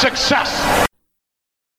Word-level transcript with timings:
success. 0.00 0.86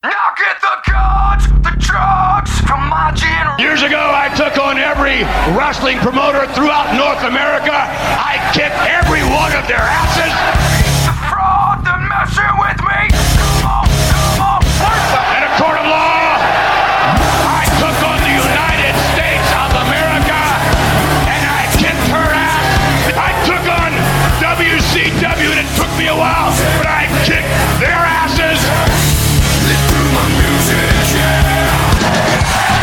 Now 0.04 0.11
get 0.38 0.61
the 0.61 0.91
guns, 0.91 1.48
the 1.66 1.73
drugs 1.79 2.54
from 2.61 2.88
my 2.88 3.11
generation. 3.16 3.57
Years 3.57 3.82
ago, 3.82 3.98
I 3.98 4.29
took 4.38 4.61
on 4.61 4.77
every 4.77 5.23
wrestling 5.57 5.98
promoter 6.00 6.45
throughout 6.54 6.93
North 6.93 7.23
America. 7.25 7.73
I 7.73 8.38
kicked 8.54 8.77
every 8.86 9.23
one 9.25 9.57
of 9.57 9.66
their 9.68 9.82
asses. 9.82 10.34
The 11.09 11.16
fraud, 11.29 11.82
the 11.82 11.98
messing 11.98 12.54
with 12.61 12.79
me. 12.86 13.21
A 14.82 15.52
court 15.62 15.77
of 15.77 15.85
law, 15.85 16.41
I 17.45 17.66
took 17.77 17.98
on 18.02 18.17
the 18.26 18.34
United 18.34 18.95
States 19.13 19.48
of 19.62 19.70
America 19.85 20.41
and 21.30 21.44
I 21.45 21.70
kicked 21.77 22.08
her 22.09 22.30
ass. 22.34 22.66
I 23.13 23.31
took 23.45 23.62
on 23.70 23.91
WCW 24.41 25.49
and 25.53 25.62
it 25.62 25.70
took 25.77 25.91
me 25.98 26.08
a 26.09 26.17
while, 26.17 26.49
but 26.81 26.88
I 26.89 27.05
kicked 27.25 27.52
their 27.77 27.94
asses. 27.94 28.58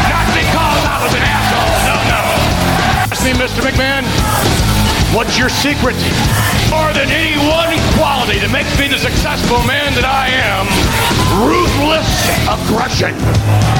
Not 0.06 0.26
because 0.38 0.82
I 0.86 0.96
was 1.02 1.12
an 1.18 1.24
asshole. 1.24 1.74
No, 1.88 1.96
no. 2.14 2.22
Ask 3.10 3.24
me, 3.24 3.32
Mr. 3.34 3.60
McMahon, 3.66 4.04
what's 5.14 5.38
your 5.38 5.48
secret? 5.48 5.96
More 6.70 6.92
than 6.92 7.08
any 7.08 7.36
one 7.48 7.72
quality 7.96 8.38
that 8.44 8.52
makes 8.52 8.70
me 8.76 8.88
the 8.92 9.00
successful 9.00 9.64
man 9.64 9.96
that 9.96 10.04
I 10.04 10.28
am, 10.28 10.68
ruthless 11.40 12.08
aggression. 12.44 13.16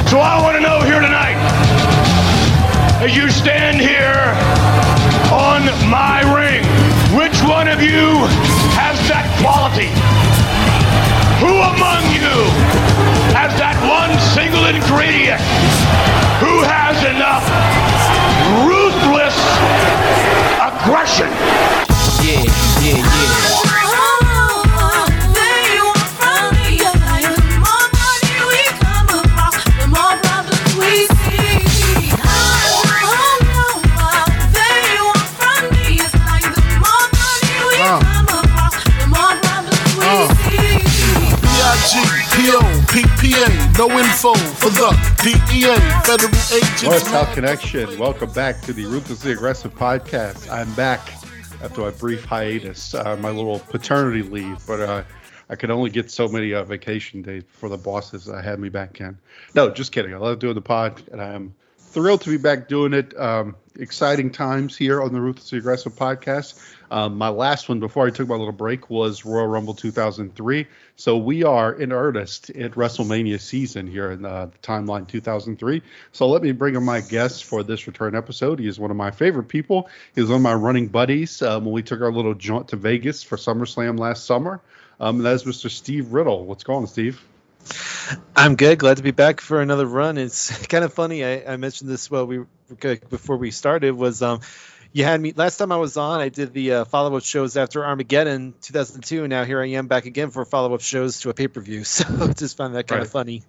So 0.09 0.17
I 0.17 0.41
want 0.41 0.57
to 0.57 0.63
know 0.63 0.81
here 0.81 0.97
tonight, 0.97 1.37
as 2.97 3.13
you 3.13 3.29
stand 3.29 3.77
here 3.77 4.33
on 5.29 5.69
my 5.85 6.25
ring, 6.33 6.65
which 7.13 7.37
one 7.45 7.69
of 7.69 7.77
you 7.77 8.25
has 8.73 8.97
that 9.05 9.29
quality? 9.37 9.93
Who 11.39 11.53
among 11.61 12.03
you 12.09 12.35
has 13.37 13.53
that 13.61 13.77
one 13.85 14.11
single 14.33 14.65
ingredient? 14.65 15.39
Who 16.41 16.65
has 16.65 16.97
enough 17.05 17.45
ruthless 18.65 19.37
aggression? 20.57 21.29
Yeah, 22.19 22.68
yeah, 22.89 22.97
yeah. 22.97 23.69
PPA, 42.89 43.77
no 43.77 43.99
info 43.99 44.33
for 44.33 44.69
the 44.71 44.89
DEA, 45.21 45.75
federal 46.05 46.29
agents. 46.51 46.83
North 46.83 47.07
South 47.07 47.33
Connection. 47.35 47.99
Welcome 47.99 48.31
back 48.31 48.61
to 48.61 48.73
the 48.73 48.85
Ruthlessly 48.85 49.33
Aggressive 49.33 49.75
podcast. 49.75 50.49
I'm 50.51 50.73
back 50.73 51.18
after 51.61 51.87
a 51.87 51.91
brief 51.91 52.23
hiatus, 52.25 52.93
uh, 52.93 53.17
my 53.17 53.29
little 53.29 53.59
paternity 53.59 54.23
leave, 54.23 54.65
but 54.65 54.79
uh, 54.79 55.03
I 55.49 55.55
could 55.55 55.71
only 55.71 55.89
get 55.89 56.09
so 56.09 56.27
many 56.27 56.53
uh, 56.53 56.63
vacation 56.63 57.21
days 57.21 57.43
before 57.43 57.69
the 57.69 57.77
bosses 57.77 58.27
had 58.27 58.59
me 58.59 58.69
back 58.69 59.01
in. 59.01 59.17
No, 59.55 59.69
just 59.69 59.91
kidding. 59.91 60.13
I 60.13 60.17
love 60.17 60.39
doing 60.39 60.55
the 60.55 60.61
pod, 60.61 61.01
and 61.11 61.21
I 61.21 61.33
am 61.33 61.53
thrilled 61.77 62.21
to 62.21 62.29
be 62.29 62.37
back 62.37 62.67
doing 62.67 62.93
it. 62.93 63.17
Um, 63.19 63.55
exciting 63.79 64.31
times 64.31 64.75
here 64.77 65.01
on 65.01 65.13
the 65.13 65.21
Ruthlessly 65.21 65.57
Aggressive 65.57 65.95
podcast. 65.95 66.59
Um, 66.91 67.17
my 67.17 67.29
last 67.29 67.69
one 67.69 67.79
before 67.79 68.07
I 68.07 68.09
took 68.09 68.27
my 68.27 68.35
little 68.35 68.51
break 68.51 68.89
was 68.89 69.25
Royal 69.25 69.47
Rumble 69.47 69.73
2003. 69.73 70.67
So 70.95 71.17
we 71.17 71.43
are 71.43 71.73
in 71.73 71.91
earnest 71.91 72.49
at 72.51 72.71
WrestleMania 72.71 73.39
season 73.39 73.87
here 73.87 74.11
in 74.11 74.25
uh, 74.25 74.47
the 74.47 74.57
timeline 74.59 75.07
2003. 75.07 75.81
So 76.11 76.27
let 76.27 76.41
me 76.41 76.51
bring 76.51 76.75
in 76.75 76.83
my 76.83 77.01
guest 77.01 77.45
for 77.45 77.63
this 77.63 77.87
return 77.87 78.15
episode. 78.15 78.59
He 78.59 78.67
is 78.67 78.79
one 78.79 78.91
of 78.91 78.97
my 78.97 79.11
favorite 79.11 79.47
people. 79.47 79.89
He 80.15 80.21
was 80.21 80.29
one 80.29 80.37
of 80.37 80.43
my 80.43 80.55
running 80.55 80.87
buddies 80.87 81.41
um, 81.41 81.65
when 81.65 81.73
we 81.73 81.83
took 81.83 82.01
our 82.01 82.11
little 82.11 82.33
jaunt 82.33 82.69
to 82.69 82.75
Vegas 82.75 83.23
for 83.23 83.37
SummerSlam 83.37 83.99
last 83.99 84.25
summer. 84.25 84.61
Um, 84.99 85.17
and 85.17 85.25
that 85.25 85.33
is 85.33 85.43
Mr. 85.43 85.69
Steve 85.69 86.11
Riddle. 86.11 86.45
What's 86.45 86.63
going 86.63 86.81
on, 86.81 86.87
Steve? 86.87 87.21
I'm 88.35 88.55
good. 88.55 88.79
Glad 88.79 88.97
to 88.97 89.03
be 89.03 89.11
back 89.11 89.41
for 89.41 89.61
another 89.61 89.85
run. 89.85 90.17
It's 90.17 90.65
kind 90.67 90.83
of 90.83 90.93
funny. 90.93 91.23
I, 91.23 91.53
I 91.53 91.57
mentioned 91.57 91.89
this 91.89 92.09
well 92.09 92.25
we 92.25 92.39
before 93.09 93.37
we 93.37 93.51
started 93.51 93.95
was 93.95 94.21
um 94.21 94.41
you 94.91 95.03
had 95.03 95.21
me 95.21 95.33
last 95.35 95.57
time 95.57 95.71
I 95.71 95.77
was 95.77 95.97
on. 95.97 96.19
I 96.19 96.29
did 96.29 96.53
the 96.53 96.73
uh, 96.73 96.85
follow 96.85 97.15
up 97.15 97.23
shows 97.23 97.57
after 97.57 97.85
Armageddon 97.85 98.55
2002. 98.61 99.23
And 99.23 99.29
now 99.29 99.43
here 99.43 99.61
I 99.61 99.67
am 99.69 99.87
back 99.87 100.05
again 100.05 100.31
for 100.31 100.43
follow 100.45 100.73
up 100.73 100.81
shows 100.81 101.19
to 101.21 101.29
a 101.29 101.33
pay 101.33 101.47
per 101.47 101.61
view. 101.61 101.83
So 101.83 102.05
just 102.33 102.57
found 102.57 102.75
that 102.75 102.87
kind 102.87 102.99
Right. 102.99 103.05
of 103.05 103.11
funny. 103.11 103.43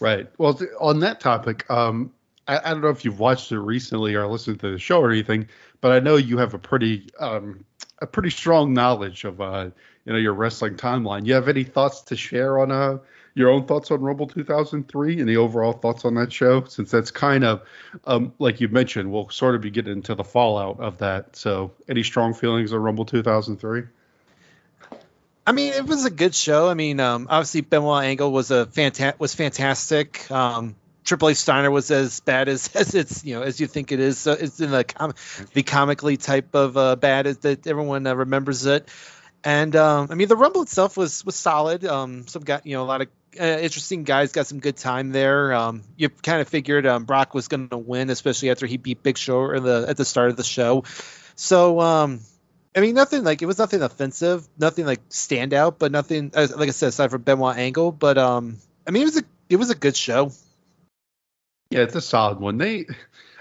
Right. 0.00 0.28
Well, 0.36 0.54
th- 0.54 0.70
on 0.80 1.00
that 1.00 1.20
topic, 1.20 1.70
um, 1.70 2.12
I, 2.46 2.58
I 2.58 2.70
don't 2.72 2.82
know 2.82 2.88
if 2.90 3.04
you've 3.04 3.20
watched 3.20 3.52
it 3.52 3.58
recently 3.58 4.14
or 4.16 4.26
listened 4.26 4.60
to 4.60 4.72
the 4.72 4.78
show 4.78 5.00
or 5.00 5.10
anything, 5.10 5.48
but 5.80 5.92
I 5.92 6.00
know 6.00 6.16
you 6.16 6.38
have 6.38 6.52
a 6.52 6.58
pretty 6.58 7.08
um, 7.18 7.64
a 8.00 8.06
pretty 8.06 8.30
strong 8.30 8.74
knowledge 8.74 9.24
of 9.24 9.40
uh, 9.40 9.70
you 10.04 10.12
know 10.12 10.18
your 10.18 10.34
wrestling 10.34 10.74
timeline. 10.74 11.26
You 11.26 11.34
have 11.34 11.48
any 11.48 11.64
thoughts 11.64 12.02
to 12.02 12.16
share 12.16 12.58
on 12.58 12.70
uh, 12.70 12.98
your 13.34 13.50
own 13.50 13.66
thoughts 13.66 13.90
on 13.90 14.00
Rumble 14.00 14.26
2003 14.26 15.20
and 15.20 15.28
the 15.28 15.36
overall 15.36 15.72
thoughts 15.72 16.04
on 16.04 16.14
that 16.14 16.32
show? 16.32 16.64
Since 16.64 16.90
that's 16.90 17.10
kind 17.10 17.44
of 17.44 17.62
um, 18.04 18.32
like 18.38 18.60
you 18.60 18.68
mentioned, 18.68 19.10
we'll 19.10 19.28
sort 19.30 19.54
of 19.54 19.60
be 19.60 19.70
getting 19.70 19.92
into 19.92 20.14
the 20.14 20.24
fallout 20.24 20.80
of 20.80 20.98
that. 20.98 21.36
So, 21.36 21.72
any 21.88 22.02
strong 22.02 22.34
feelings 22.34 22.72
on 22.72 22.80
Rumble 22.80 23.04
2003? 23.04 23.84
I 25.46 25.52
mean, 25.52 25.74
it 25.74 25.84
was 25.84 26.06
a 26.06 26.10
good 26.10 26.34
show. 26.34 26.68
I 26.68 26.74
mean, 26.74 27.00
um, 27.00 27.26
obviously 27.28 27.60
Benoit 27.60 28.04
Angle 28.04 28.32
was 28.32 28.50
a 28.50 28.66
fanta- 28.66 29.18
was 29.18 29.34
fantastic. 29.34 30.30
Um, 30.30 30.74
Triple 31.04 31.28
H 31.28 31.36
Steiner 31.36 31.70
was 31.70 31.90
as 31.90 32.20
bad 32.20 32.48
as, 32.48 32.70
as 32.74 32.94
it's 32.94 33.24
you 33.24 33.34
know 33.34 33.42
as 33.42 33.60
you 33.60 33.66
think 33.66 33.92
it 33.92 34.00
is. 34.00 34.18
So 34.18 34.32
it's 34.32 34.60
in 34.60 34.70
the 34.70 34.84
com- 34.84 35.14
the 35.52 35.62
comically 35.62 36.16
type 36.16 36.54
of 36.54 36.76
uh, 36.76 36.96
bad 36.96 37.26
that 37.26 37.66
everyone 37.66 38.06
uh, 38.06 38.14
remembers 38.14 38.64
it. 38.64 38.88
And 39.44 39.76
um, 39.76 40.08
I 40.10 40.14
mean, 40.14 40.28
the 40.28 40.36
Rumble 40.36 40.62
itself 40.62 40.96
was 40.96 41.24
was 41.24 41.34
solid. 41.34 41.84
Um, 41.84 42.26
some 42.26 42.42
got 42.42 42.66
you 42.66 42.76
know 42.76 42.82
a 42.82 42.86
lot 42.86 43.02
of 43.02 43.08
uh, 43.38 43.44
interesting 43.44 44.04
guys 44.04 44.32
got 44.32 44.46
some 44.46 44.58
good 44.58 44.76
time 44.76 45.12
there. 45.12 45.52
Um, 45.52 45.82
you 45.98 46.08
kind 46.08 46.40
of 46.40 46.48
figured 46.48 46.86
um, 46.86 47.04
Brock 47.04 47.34
was 47.34 47.48
going 47.48 47.68
to 47.68 47.76
win, 47.76 48.08
especially 48.08 48.50
after 48.50 48.64
he 48.66 48.78
beat 48.78 49.02
Big 49.02 49.18
Show 49.18 49.60
the 49.60 49.84
at 49.86 49.98
the 49.98 50.04
start 50.06 50.30
of 50.30 50.36
the 50.36 50.44
show. 50.44 50.84
So 51.36 51.78
um, 51.80 52.20
I 52.74 52.80
mean, 52.80 52.94
nothing 52.94 53.22
like 53.22 53.42
it 53.42 53.46
was 53.46 53.58
nothing 53.58 53.82
offensive, 53.82 54.48
nothing 54.58 54.86
like 54.86 55.08
standout, 55.10 55.78
but 55.78 55.92
nothing 55.92 56.32
like 56.34 56.68
I 56.68 56.72
said 56.72 56.88
aside 56.88 57.10
from 57.10 57.22
Benoit 57.22 57.56
Angle. 57.56 57.92
But 57.92 58.16
um, 58.16 58.56
I 58.86 58.90
mean, 58.90 59.02
it 59.02 59.06
was 59.06 59.18
a 59.18 59.24
it 59.50 59.56
was 59.56 59.70
a 59.70 59.74
good 59.74 59.96
show. 59.96 60.32
Yeah, 61.70 61.80
it's 61.80 61.94
a 61.94 62.00
solid 62.00 62.40
one. 62.40 62.58
They, 62.58 62.86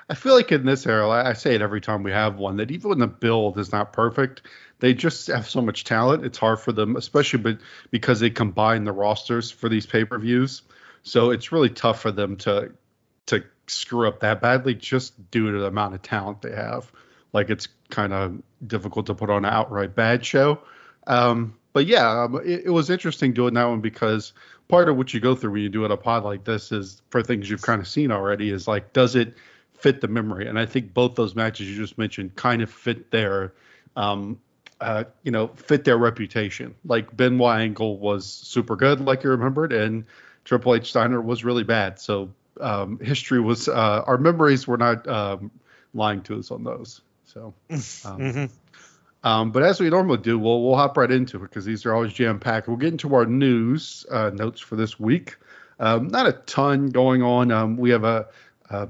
I 0.09 0.15
feel 0.15 0.35
like 0.35 0.51
in 0.51 0.65
this 0.65 0.85
era, 0.85 1.09
I 1.09 1.33
say 1.33 1.55
it 1.55 1.61
every 1.61 1.81
time 1.81 2.03
we 2.03 2.11
have 2.11 2.35
one, 2.35 2.57
that 2.57 2.71
even 2.71 2.89
when 2.89 2.99
the 2.99 3.07
build 3.07 3.57
is 3.57 3.71
not 3.71 3.93
perfect, 3.93 4.41
they 4.83 4.93
just 4.93 5.27
have 5.27 5.49
so 5.49 5.61
much 5.61 5.85
talent. 5.85 6.25
It's 6.25 6.37
hard 6.37 6.59
for 6.59 6.73
them, 6.73 6.97
especially 6.97 7.39
but 7.39 7.57
because 7.89 8.19
they 8.19 8.29
combine 8.29 8.83
the 8.83 8.91
rosters 8.91 9.49
for 9.49 9.69
these 9.69 9.85
pay 9.85 10.03
per 10.03 10.19
views. 10.19 10.63
So 11.03 11.31
it's 11.31 11.53
really 11.53 11.69
tough 11.69 12.01
for 12.01 12.11
them 12.11 12.35
to 12.39 12.73
to 13.27 13.45
screw 13.67 14.09
up 14.09 14.19
that 14.19 14.41
badly 14.41 14.75
just 14.75 15.31
due 15.31 15.53
to 15.53 15.59
the 15.59 15.67
amount 15.67 15.95
of 15.95 16.01
talent 16.01 16.41
they 16.41 16.51
have. 16.53 16.91
Like 17.31 17.49
it's 17.49 17.69
kind 17.91 18.11
of 18.11 18.41
difficult 18.67 19.05
to 19.05 19.15
put 19.15 19.29
on 19.29 19.45
an 19.45 19.53
outright 19.53 19.95
bad 19.95 20.25
show. 20.25 20.59
Um, 21.07 21.55
but 21.71 21.85
yeah, 21.85 22.23
um, 22.23 22.35
it, 22.45 22.65
it 22.65 22.69
was 22.71 22.89
interesting 22.89 23.33
doing 23.33 23.53
that 23.53 23.65
one 23.65 23.79
because 23.79 24.33
part 24.67 24.89
of 24.89 24.97
what 24.97 25.13
you 25.13 25.21
go 25.21 25.33
through 25.33 25.51
when 25.51 25.61
you 25.61 25.69
do 25.69 25.85
it 25.85 25.91
a 25.91 25.97
pod 25.97 26.25
like 26.25 26.43
this 26.43 26.73
is 26.73 27.01
for 27.09 27.23
things 27.23 27.49
you've 27.49 27.61
kind 27.61 27.79
of 27.81 27.87
seen 27.87 28.11
already 28.11 28.49
is 28.49 28.67
like, 28.67 28.91
does 28.91 29.15
it 29.15 29.35
fit 29.75 30.01
the 30.01 30.09
memory? 30.09 30.45
And 30.47 30.59
I 30.59 30.65
think 30.65 30.93
both 30.93 31.15
those 31.15 31.35
matches 31.35 31.69
you 31.69 31.77
just 31.77 31.97
mentioned 31.97 32.35
kind 32.35 32.61
of 32.61 32.69
fit 32.69 33.11
there. 33.11 33.53
um, 33.95 34.39
uh, 34.83 35.03
you 35.23 35.31
know, 35.31 35.47
fit 35.47 35.83
their 35.85 35.97
reputation. 35.97 36.75
Like 36.85 37.15
Benoit 37.15 37.59
Angle 37.59 37.97
was 37.97 38.25
super 38.25 38.75
good, 38.75 38.99
like 39.01 39.23
you 39.23 39.29
remembered, 39.31 39.73
and 39.73 40.05
Triple 40.45 40.75
H 40.75 40.89
Steiner 40.89 41.21
was 41.21 41.43
really 41.43 41.63
bad. 41.63 41.99
So 41.99 42.29
um, 42.59 42.99
history 42.99 43.39
was, 43.39 43.67
uh, 43.67 44.03
our 44.05 44.17
memories 44.17 44.67
were 44.67 44.77
not 44.77 45.07
um, 45.07 45.51
lying 45.93 46.21
to 46.23 46.37
us 46.39 46.51
on 46.51 46.63
those. 46.63 47.01
So. 47.25 47.53
Um, 48.05 48.19
Mhm. 48.19 48.49
um, 49.23 49.51
but 49.51 49.63
as 49.63 49.79
we 49.79 49.89
normally 49.89 50.17
do, 50.17 50.37
we'll 50.37 50.61
we'll 50.63 50.75
hop 50.75 50.97
right 50.97 51.09
into 51.09 51.37
it 51.37 51.41
because 51.41 51.63
these 51.65 51.85
are 51.85 51.93
always 51.93 52.11
jam 52.13 52.39
packed. 52.39 52.67
We'll 52.67 52.77
get 52.77 52.91
into 52.91 53.15
our 53.15 53.25
news 53.25 54.05
uh, 54.11 54.31
notes 54.33 54.59
for 54.59 54.75
this 54.75 54.99
week. 54.99 55.37
Um, 55.79 56.09
not 56.09 56.27
a 56.27 56.33
ton 56.33 56.89
going 56.89 57.23
on. 57.23 57.51
Um, 57.51 57.77
we 57.77 57.91
have 57.91 58.03
a, 58.03 58.27
a 58.69 58.89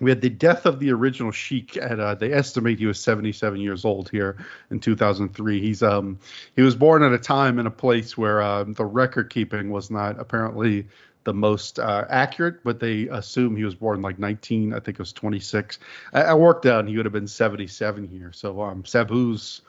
we 0.00 0.10
had 0.10 0.20
the 0.20 0.30
death 0.30 0.66
of 0.66 0.80
the 0.80 0.90
original 0.90 1.30
Sheik 1.30 1.76
at 1.76 2.00
uh, 2.00 2.14
they 2.14 2.32
estimate 2.32 2.78
he 2.78 2.86
was 2.86 2.98
77 3.00 3.60
years 3.60 3.84
old 3.84 4.08
here 4.08 4.44
in 4.70 4.80
2003. 4.80 5.60
He's 5.60 5.82
um 5.82 6.18
he 6.56 6.62
was 6.62 6.74
born 6.74 7.02
at 7.02 7.12
a 7.12 7.18
time 7.18 7.58
in 7.58 7.66
a 7.66 7.70
place 7.70 8.16
where 8.18 8.42
um, 8.42 8.72
the 8.74 8.84
record 8.84 9.30
keeping 9.30 9.70
was 9.70 9.90
not 9.90 10.18
apparently 10.18 10.86
the 11.24 11.34
most 11.34 11.78
uh, 11.78 12.04
accurate, 12.10 12.62
but 12.64 12.80
they 12.80 13.08
assume 13.08 13.56
he 13.56 13.64
was 13.64 13.74
born 13.74 14.02
like 14.02 14.18
19, 14.18 14.74
I 14.74 14.80
think 14.80 14.96
it 14.96 14.98
was 14.98 15.12
26. 15.12 15.78
I, 16.12 16.22
I 16.22 16.34
worked 16.34 16.66
out 16.66 16.80
and 16.80 16.88
he 16.88 16.96
would 16.96 17.06
have 17.06 17.14
been 17.14 17.26
77 17.26 18.08
here. 18.08 18.32
So 18.32 18.60
um 18.62 18.82
Sabu's 18.82 19.62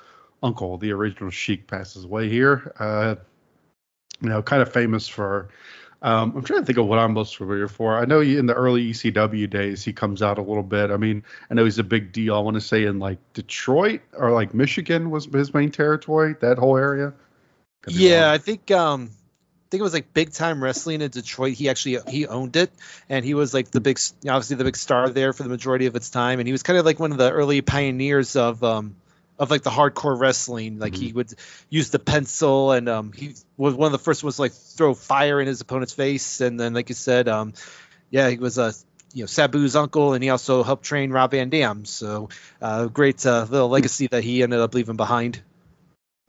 uncle, 0.43 0.77
the 0.77 0.91
original 0.91 1.29
Sheik, 1.29 1.67
passes 1.67 2.03
away 2.03 2.29
here. 2.29 2.73
Uh, 2.79 3.15
you 4.21 4.29
know, 4.29 4.41
kind 4.41 4.61
of 4.61 4.71
famous 4.71 5.07
for 5.07 5.49
um, 6.05 6.33
I'm 6.35 6.43
trying 6.43 6.59
to 6.59 6.65
think 6.67 6.77
of 6.77 6.85
what 6.85 6.99
I'm 6.99 7.13
most 7.13 7.35
familiar 7.35 7.67
for. 7.67 7.97
I 7.97 8.05
know 8.05 8.21
in 8.21 8.45
the 8.45 8.53
early 8.53 8.91
ECW 8.91 9.49
days, 9.49 9.83
he 9.83 9.91
comes 9.91 10.21
out 10.21 10.37
a 10.37 10.41
little 10.43 10.61
bit. 10.61 10.91
I 10.91 10.97
mean, 10.97 11.23
I 11.49 11.55
know 11.55 11.63
he's 11.63 11.79
a 11.79 11.83
big 11.83 12.11
deal. 12.11 12.35
I 12.35 12.39
want 12.41 12.53
to 12.53 12.61
say 12.61 12.85
in 12.85 12.99
like 12.99 13.17
Detroit 13.33 14.01
or 14.13 14.29
like 14.31 14.53
Michigan 14.53 15.09
was 15.09 15.25
his 15.25 15.51
main 15.51 15.71
territory, 15.71 16.35
that 16.41 16.59
whole 16.59 16.77
area. 16.77 17.13
Yeah. 17.87 18.31
I 18.31 18.37
think 18.37 18.69
um 18.69 19.09
I 19.09 19.67
think 19.71 19.79
it 19.79 19.83
was 19.83 19.93
like 19.93 20.13
big 20.13 20.31
time 20.31 20.63
wrestling 20.63 21.01
in 21.01 21.09
Detroit. 21.09 21.53
He 21.53 21.69
actually 21.69 21.97
he 22.07 22.27
owned 22.27 22.55
it, 22.55 22.71
and 23.09 23.25
he 23.25 23.33
was 23.33 23.51
like 23.51 23.71
the 23.71 23.81
big, 23.81 23.99
obviously 24.27 24.57
the 24.57 24.63
big 24.63 24.77
star 24.77 25.09
there 25.09 25.33
for 25.33 25.41
the 25.41 25.49
majority 25.49 25.87
of 25.87 25.95
its 25.95 26.11
time. 26.11 26.37
And 26.37 26.47
he 26.47 26.51
was 26.51 26.61
kind 26.61 26.77
of 26.77 26.85
like 26.85 26.99
one 26.99 27.13
of 27.13 27.17
the 27.17 27.31
early 27.31 27.61
pioneers 27.61 28.35
of 28.35 28.63
um 28.63 28.95
of 29.37 29.51
like 29.51 29.63
the 29.63 29.69
hardcore 29.69 30.19
wrestling. 30.19 30.79
Like 30.79 30.95
he 30.95 31.11
would 31.13 31.33
use 31.69 31.89
the 31.89 31.99
pencil, 31.99 32.71
and 32.71 32.87
um 32.89 33.11
he 33.11 33.35
was 33.57 33.73
one 33.73 33.87
of 33.87 33.91
the 33.91 34.03
first 34.03 34.23
ones 34.23 34.37
to 34.37 34.43
like 34.43 34.53
throw 34.53 34.93
fire 34.93 35.41
in 35.41 35.47
his 35.47 35.61
opponent's 35.61 35.93
face. 35.93 36.41
And 36.41 36.59
then 36.59 36.73
like 36.73 36.89
you 36.89 36.95
said, 36.95 37.27
um 37.27 37.53
yeah, 38.09 38.29
he 38.29 38.37
was 38.37 38.57
a 38.57 38.73
you 39.13 39.23
know 39.23 39.27
Sabu's 39.27 39.75
uncle, 39.75 40.13
and 40.13 40.23
he 40.23 40.29
also 40.29 40.63
helped 40.63 40.83
train 40.83 41.11
Rob 41.11 41.31
Van 41.31 41.49
Dam. 41.49 41.85
So 41.85 42.29
uh, 42.61 42.85
great 42.87 43.25
uh, 43.25 43.47
little 43.49 43.69
legacy 43.69 44.07
that 44.07 44.23
he 44.23 44.43
ended 44.43 44.59
up 44.59 44.73
leaving 44.73 44.97
behind. 44.97 45.41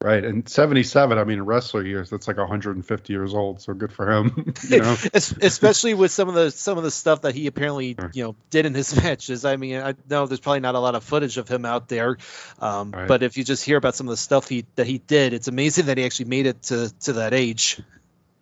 Right. 0.03 0.25
And 0.25 0.49
77, 0.49 1.19
I 1.19 1.25
mean, 1.25 1.39
in 1.39 1.45
wrestler 1.47 1.83
years, 1.85 2.11
that's 2.11 2.29
like 2.29 2.37
150 2.37 3.13
years 3.13 3.35
old. 3.35 3.61
So 3.61 3.75
good 3.75 3.93
for 3.93 4.11
him. 4.11 4.53
you 4.69 4.81
know, 4.81 4.97
especially 5.15 5.95
with 5.95 6.11
some 6.13 6.29
of 6.29 6.35
the 6.35 6.51
some 6.51 6.79
of 6.79 6.85
the 6.85 6.91
stuff 6.91 7.23
that 7.23 7.35
he 7.35 7.47
apparently 7.47 7.97
you 8.13 8.25
know 8.25 8.37
did 8.51 8.67
in 8.67 8.75
his 8.75 8.95
matches. 9.03 9.45
I 9.45 9.57
mean, 9.57 9.81
I 9.81 9.95
know 10.09 10.27
there's 10.27 10.41
probably 10.41 10.61
not 10.61 10.75
a 10.75 10.81
lot 10.81 10.95
of 10.95 11.05
footage 11.05 11.39
of 11.39 11.49
him 11.49 11.65
out 11.65 11.89
there, 11.89 12.19
um, 12.59 12.91
Right. 12.91 13.09
but 13.09 13.23
if 13.23 13.37
you 13.37 13.45
just 13.45 13.65
hear 13.65 13.77
about 13.77 13.95
some 13.95 14.07
of 14.07 14.11
the 14.13 14.17
stuff 14.17 14.49
he 14.49 14.67
that 14.77 14.87
he 14.87 14.99
did, 14.99 15.33
it's 15.33 15.49
amazing 15.49 15.87
that 15.87 15.99
he 15.99 16.05
actually 16.05 16.27
made 16.27 16.47
it 16.47 16.63
to 16.65 16.93
to 17.01 17.13
that 17.15 17.35
age. 17.35 17.81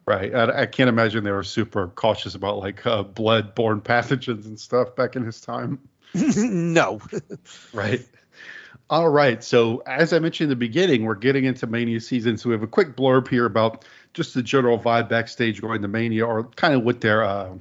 right. 0.07 0.35
I, 0.35 0.63
I 0.63 0.67
can't 0.67 0.89
imagine 0.89 1.25
they 1.25 1.31
were 1.31 1.43
super 1.45 1.89
cautious 1.89 2.35
about 2.35 2.59
like 2.59 2.85
uh, 2.87 3.03
blood 3.03 3.55
borne 3.55 3.81
pathogens 3.81 4.45
and 4.47 4.59
stuff 4.61 4.95
back 4.97 5.17
in 5.17 5.25
his 5.25 5.41
time. 5.41 5.79
no, 6.37 7.01
Right. 7.73 8.07
All 8.91 9.09
right. 9.09 9.43
So, 9.43 9.83
as 9.87 10.13
I 10.13 10.19
mentioned 10.19 10.45
in 10.45 10.51
the 10.51 10.57
beginning, 10.57 11.05
we're 11.05 11.15
getting 11.15 11.45
into 11.45 11.67
Mania 11.67 12.01
season. 12.01 12.37
So, 12.37 12.51
we 12.51 12.55
have 12.55 12.63
a 12.63 12.67
quick 12.67 12.97
blurb 12.97 13.29
here 13.29 13.47
about 13.47 13.85
just 14.13 14.35
the 14.35 14.43
general 14.43 14.79
vibe 14.79 15.09
backstage 15.09 15.61
going 15.63 15.81
to 15.83 15.89
Mania 15.89 16.27
or 16.27 16.45
kind 16.45 16.75
of 16.75 16.83
what 16.85 17.01
their, 17.01 17.25
uh, 17.25 17.55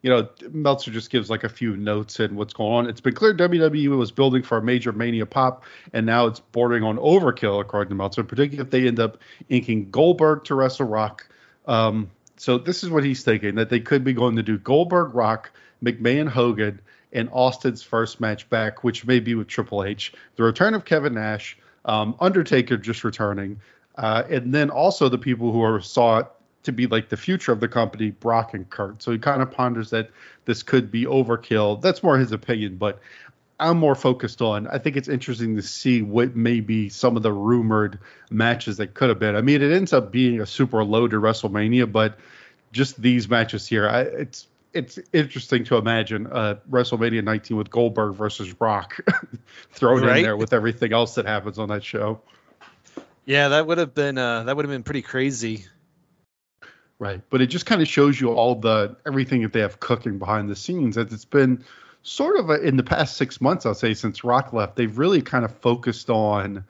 you 0.00 0.10
know, 0.10 0.28
Meltzer 0.50 0.90
just 0.90 1.10
gives 1.10 1.28
like 1.28 1.44
a 1.44 1.50
few 1.50 1.76
notes 1.76 2.18
and 2.18 2.36
what's 2.36 2.54
going 2.54 2.72
on. 2.72 2.88
It's 2.88 3.02
been 3.02 3.14
clear 3.14 3.34
WWE 3.34 3.96
was 3.96 4.10
building 4.10 4.42
for 4.42 4.56
a 4.56 4.62
major 4.62 4.90
Mania 4.92 5.26
pop, 5.26 5.64
and 5.92 6.06
now 6.06 6.26
it's 6.26 6.40
bordering 6.40 6.82
on 6.82 6.96
overkill, 6.96 7.60
according 7.60 7.90
to 7.90 7.94
Meltzer, 7.94 8.24
particularly 8.24 8.66
if 8.66 8.70
they 8.70 8.88
end 8.88 9.00
up 9.00 9.18
inking 9.50 9.90
Goldberg 9.90 10.44
to 10.44 10.54
wrestle 10.54 10.86
Rock. 10.86 11.28
Um, 11.66 12.10
so, 12.38 12.56
this 12.56 12.82
is 12.82 12.88
what 12.88 13.04
he's 13.04 13.22
thinking 13.22 13.56
that 13.56 13.68
they 13.68 13.80
could 13.80 14.02
be 14.02 14.14
going 14.14 14.36
to 14.36 14.42
do 14.42 14.56
Goldberg, 14.56 15.14
Rock, 15.14 15.50
McMahon, 15.82 16.26
Hogan, 16.26 16.80
and 17.14 17.28
Austin's 17.32 17.82
first 17.82 18.20
match 18.20 18.48
back, 18.50 18.84
which 18.84 19.06
may 19.06 19.20
be 19.20 19.34
with 19.34 19.46
Triple 19.46 19.84
H, 19.84 20.12
the 20.36 20.42
return 20.42 20.74
of 20.74 20.84
Kevin 20.84 21.14
Nash, 21.14 21.56
um, 21.84 22.14
Undertaker 22.20 22.76
just 22.76 23.04
returning, 23.04 23.60
uh, 23.96 24.24
and 24.28 24.52
then 24.52 24.70
also 24.70 25.08
the 25.08 25.18
people 25.18 25.52
who 25.52 25.62
are 25.62 25.80
saw 25.80 26.18
it 26.18 26.26
to 26.64 26.72
be 26.72 26.86
like 26.86 27.10
the 27.10 27.16
future 27.16 27.52
of 27.52 27.60
the 27.60 27.68
company, 27.68 28.10
Brock 28.10 28.54
and 28.54 28.68
Kurt. 28.68 29.02
So 29.02 29.12
he 29.12 29.18
kind 29.18 29.42
of 29.42 29.50
ponders 29.50 29.90
that 29.90 30.10
this 30.46 30.62
could 30.62 30.90
be 30.90 31.04
overkill. 31.04 31.80
That's 31.80 32.02
more 32.02 32.18
his 32.18 32.32
opinion, 32.32 32.76
but 32.76 33.00
I'm 33.60 33.78
more 33.78 33.94
focused 33.94 34.42
on. 34.42 34.66
I 34.68 34.78
think 34.78 34.96
it's 34.96 35.08
interesting 35.08 35.54
to 35.56 35.62
see 35.62 36.02
what 36.02 36.34
may 36.34 36.60
be 36.60 36.88
some 36.88 37.16
of 37.16 37.22
the 37.22 37.32
rumored 37.32 37.98
matches 38.30 38.78
that 38.78 38.94
could 38.94 39.10
have 39.10 39.18
been. 39.18 39.36
I 39.36 39.42
mean, 39.42 39.62
it 39.62 39.72
ends 39.72 39.92
up 39.92 40.10
being 40.10 40.40
a 40.40 40.46
super 40.46 40.82
loaded 40.82 41.20
WrestleMania, 41.20 41.90
but 41.90 42.18
just 42.72 43.00
these 43.00 43.28
matches 43.28 43.66
here, 43.66 43.88
I, 43.88 44.00
it's 44.00 44.48
it's 44.74 44.98
interesting 45.12 45.64
to 45.64 45.76
imagine 45.76 46.26
uh, 46.26 46.56
WrestleMania 46.70 47.22
19 47.22 47.56
with 47.56 47.70
Goldberg 47.70 48.14
versus 48.14 48.60
Rock 48.60 48.96
thrown 49.72 50.06
in 50.08 50.22
there 50.22 50.36
with 50.36 50.52
everything 50.52 50.92
else 50.92 51.14
that 51.14 51.26
happens 51.26 51.58
on 51.58 51.68
that 51.68 51.84
show. 51.84 52.20
yeah, 53.24 53.48
that 53.48 53.66
would 53.66 53.78
have 53.78 53.94
been 53.94 54.18
uh, 54.18 54.44
that 54.44 54.56
would 54.56 54.64
have 54.64 54.72
been 54.72 54.82
pretty 54.82 55.02
crazy. 55.02 55.66
Right. 56.98 57.20
But 57.30 57.40
it 57.40 57.46
just 57.46 57.66
kind 57.66 57.82
of 57.82 57.88
shows 57.88 58.20
you 58.20 58.32
all 58.32 58.54
the 58.54 58.96
everything 59.06 59.42
that 59.42 59.52
they 59.52 59.60
have 59.60 59.80
cooking 59.80 60.18
behind 60.18 60.48
the 60.48 60.56
scenes. 60.56 60.96
As 60.96 61.12
it's 61.12 61.24
been 61.24 61.64
sort 62.02 62.38
of 62.38 62.50
a, 62.50 62.60
in 62.60 62.76
the 62.76 62.82
past 62.82 63.16
six 63.16 63.40
months, 63.40 63.66
I'll 63.66 63.74
say, 63.74 63.94
since 63.94 64.22
Rock 64.22 64.52
left, 64.52 64.76
they've 64.76 64.96
really 64.96 65.20
kind 65.20 65.44
of 65.44 65.56
focused 65.58 66.08
on, 66.10 66.64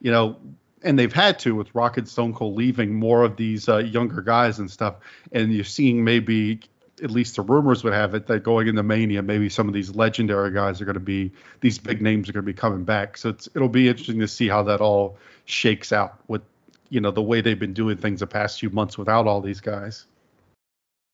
you 0.00 0.10
know, 0.10 0.38
and 0.82 0.98
they've 0.98 1.12
had 1.12 1.38
to 1.40 1.54
with 1.54 1.74
Rock 1.74 1.98
and 1.98 2.08
Stone 2.08 2.34
Cold 2.34 2.56
leaving 2.56 2.94
more 2.94 3.22
of 3.22 3.36
these 3.36 3.68
uh, 3.68 3.78
younger 3.78 4.22
guys 4.22 4.58
and 4.58 4.70
stuff. 4.70 4.96
And 5.32 5.52
you're 5.52 5.64
seeing 5.64 6.04
maybe, 6.04 6.60
at 7.02 7.10
least 7.10 7.36
the 7.36 7.42
rumors 7.42 7.84
would 7.84 7.92
have 7.92 8.14
it, 8.14 8.26
that 8.26 8.42
going 8.42 8.68
into 8.68 8.82
Mania, 8.82 9.22
maybe 9.22 9.48
some 9.48 9.68
of 9.68 9.74
these 9.74 9.94
legendary 9.94 10.50
guys 10.52 10.80
are 10.80 10.84
going 10.84 10.94
to 10.94 11.00
be, 11.00 11.32
these 11.60 11.78
big 11.78 12.00
names 12.00 12.28
are 12.28 12.32
going 12.32 12.44
to 12.44 12.46
be 12.46 12.54
coming 12.54 12.84
back. 12.84 13.16
So 13.16 13.30
it's, 13.30 13.48
it'll 13.54 13.68
be 13.68 13.88
interesting 13.88 14.20
to 14.20 14.28
see 14.28 14.48
how 14.48 14.62
that 14.64 14.80
all 14.80 15.18
shakes 15.44 15.92
out 15.92 16.18
with, 16.28 16.42
you 16.88 17.00
know, 17.00 17.10
the 17.10 17.22
way 17.22 17.40
they've 17.40 17.58
been 17.58 17.74
doing 17.74 17.96
things 17.96 18.20
the 18.20 18.26
past 18.26 18.60
few 18.60 18.70
months 18.70 18.96
without 18.96 19.26
all 19.26 19.40
these 19.40 19.60
guys. 19.60 20.06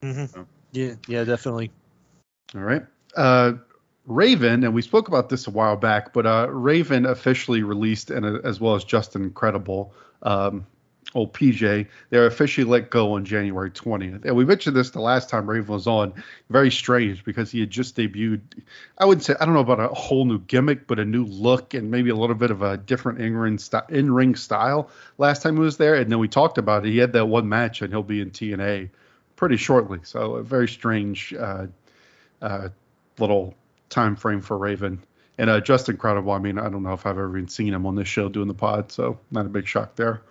Mm-hmm. 0.03 0.43
Yeah, 0.73 0.95
yeah, 1.09 1.25
definitely. 1.25 1.71
All 2.55 2.63
right. 2.63 2.85
Uh, 3.17 3.55
Raven, 4.07 4.65
and 4.65 4.75
we 4.75 4.83
spoke 4.83 5.09
about 5.09 5.29
this 5.29 5.47
a 5.47 5.51
while 5.51 5.77
back, 5.77 6.13
but 6.13 6.27
uh, 6.27 6.49
Raven 6.51 7.07
officially 7.07 7.63
released, 7.63 8.11
and 8.11 8.27
uh, 8.27 8.39
as 8.43 8.61
well 8.61 8.75
as 8.75 8.85
Justin 8.85 9.31
Credible, 9.31 9.95
um, 10.23 10.67
old 11.15 11.33
PJ, 11.35 11.87
they're 12.11 12.27
officially 12.27 12.65
let 12.65 12.91
go 12.91 13.13
on 13.15 13.25
January 13.25 13.71
20th. 13.71 14.25
And 14.25 14.35
we 14.35 14.45
mentioned 14.45 14.75
this 14.75 14.91
the 14.91 15.01
last 15.01 15.29
time 15.29 15.49
Raven 15.49 15.73
was 15.73 15.87
on. 15.87 16.15
Very 16.49 16.71
strange 16.71 17.25
because 17.25 17.51
he 17.51 17.61
had 17.61 17.71
just 17.71 17.97
debuted. 17.97 18.41
I 18.99 19.05
wouldn't 19.05 19.25
say 19.25 19.35
I 19.39 19.45
don't 19.45 19.55
know 19.55 19.61
about 19.61 19.81
a 19.81 19.89
whole 19.89 20.25
new 20.25 20.39
gimmick, 20.39 20.87
but 20.87 20.99
a 20.99 21.05
new 21.05 21.25
look 21.25 21.75
and 21.75 21.91
maybe 21.91 22.11
a 22.11 22.17
little 22.17 22.37
bit 22.37 22.51
of 22.51 22.63
a 22.63 22.77
different 22.77 23.21
in-ring, 23.21 23.59
in-ring 23.89 24.37
style 24.37 24.91
last 25.19 25.43
time 25.43 25.57
he 25.57 25.61
was 25.61 25.77
there. 25.77 25.95
And 25.95 26.11
then 26.11 26.19
we 26.19 26.29
talked 26.29 26.59
about 26.59 26.87
it. 26.87 26.91
He 26.91 26.99
had 26.99 27.13
that 27.13 27.27
one 27.27 27.49
match, 27.49 27.83
and 27.83 27.93
he'll 27.93 28.03
be 28.03 28.21
in 28.21 28.31
TNA 28.31 28.91
pretty 29.37 29.57
shortly. 29.57 30.01
So 30.05 30.37
a 30.37 30.43
very 30.43 30.69
strange. 30.69 31.35
Uh, 31.35 31.67
uh, 32.43 32.69
little 33.19 33.55
time 33.89 34.17
frame 34.17 34.43
for 34.43 34.59
Raven. 34.59 35.03
And 35.39 35.49
uh, 35.49 35.61
Justin 35.61 35.97
Credible. 35.97 36.33
I 36.33 36.39
mean, 36.39 36.59
I 36.59 36.69
don't 36.69 36.83
know 36.83 36.93
if 36.93 37.07
I've 37.07 37.17
ever 37.17 37.37
even 37.37 37.49
seen 37.49 37.73
him 37.73 37.87
on 37.87 37.95
this 37.95 38.09
show 38.09 38.29
doing 38.29 38.49
the 38.49 38.55
pod, 38.55 38.93
so 38.93 39.19
not 39.31 39.47
a 39.47 39.49
big 39.49 39.67
shock 39.67 39.97
there. 39.97 40.23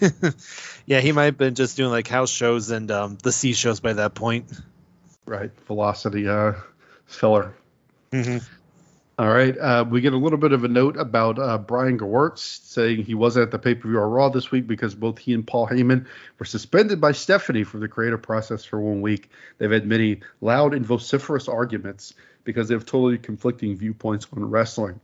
yeah, 0.86 1.00
he 1.00 1.12
might 1.12 1.24
have 1.24 1.38
been 1.38 1.54
just 1.54 1.76
doing 1.76 1.90
like 1.90 2.08
house 2.08 2.30
shows 2.30 2.70
and 2.70 2.90
um, 2.90 3.18
the 3.22 3.32
C 3.32 3.52
shows 3.52 3.80
by 3.80 3.94
that 3.94 4.14
point. 4.14 4.50
Right, 5.26 5.50
velocity 5.66 6.28
uh, 6.28 6.54
filler. 7.06 7.54
Mhm. 8.12 8.46
All 9.18 9.28
right, 9.30 9.56
uh, 9.56 9.84
we 9.88 10.02
get 10.02 10.12
a 10.12 10.18
little 10.18 10.38
bit 10.38 10.52
of 10.52 10.64
a 10.64 10.68
note 10.68 10.98
about 10.98 11.38
uh, 11.38 11.56
Brian 11.56 11.98
Gewirtz 11.98 12.62
saying 12.66 13.04
he 13.04 13.14
wasn't 13.14 13.44
at 13.44 13.50
the 13.50 13.58
pay 13.58 13.74
per 13.74 13.88
view 13.88 13.98
or 13.98 14.08
Raw 14.10 14.28
this 14.28 14.50
week 14.50 14.66
because 14.66 14.94
both 14.94 15.18
he 15.18 15.32
and 15.32 15.46
Paul 15.46 15.66
Heyman 15.66 16.06
were 16.38 16.44
suspended 16.44 17.00
by 17.00 17.12
Stephanie 17.12 17.64
from 17.64 17.80
the 17.80 17.88
creative 17.88 18.20
process 18.20 18.64
for 18.64 18.78
one 18.78 19.00
week. 19.00 19.30
They've 19.56 19.70
had 19.70 19.86
many 19.86 20.20
loud 20.42 20.74
and 20.74 20.84
vociferous 20.84 21.48
arguments 21.48 22.12
because 22.44 22.68
they 22.68 22.74
have 22.74 22.84
totally 22.84 23.16
conflicting 23.16 23.74
viewpoints 23.74 24.26
on 24.34 24.50
wrestling. 24.50 25.00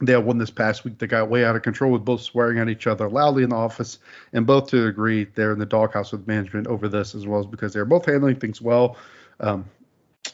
They 0.00 0.12
had 0.12 0.24
one 0.24 0.38
this 0.38 0.50
past 0.50 0.84
week 0.84 0.98
that 0.98 1.06
got 1.06 1.30
way 1.30 1.44
out 1.44 1.54
of 1.54 1.62
control 1.62 1.92
with 1.92 2.04
both 2.04 2.20
swearing 2.20 2.58
at 2.58 2.68
each 2.68 2.86
other 2.86 3.08
loudly 3.08 3.44
in 3.44 3.50
the 3.50 3.56
office, 3.56 3.98
and 4.32 4.46
both 4.46 4.68
to 4.70 4.86
agree 4.86 5.24
they're 5.24 5.52
in 5.52 5.58
the 5.58 5.66
doghouse 5.66 6.10
with 6.10 6.26
management 6.26 6.66
over 6.66 6.88
this 6.88 7.14
as 7.14 7.26
well 7.26 7.40
as 7.40 7.46
because 7.46 7.72
they're 7.72 7.84
both 7.84 8.06
handling 8.06 8.36
things 8.36 8.60
well. 8.60 8.96
Um, 9.38 9.66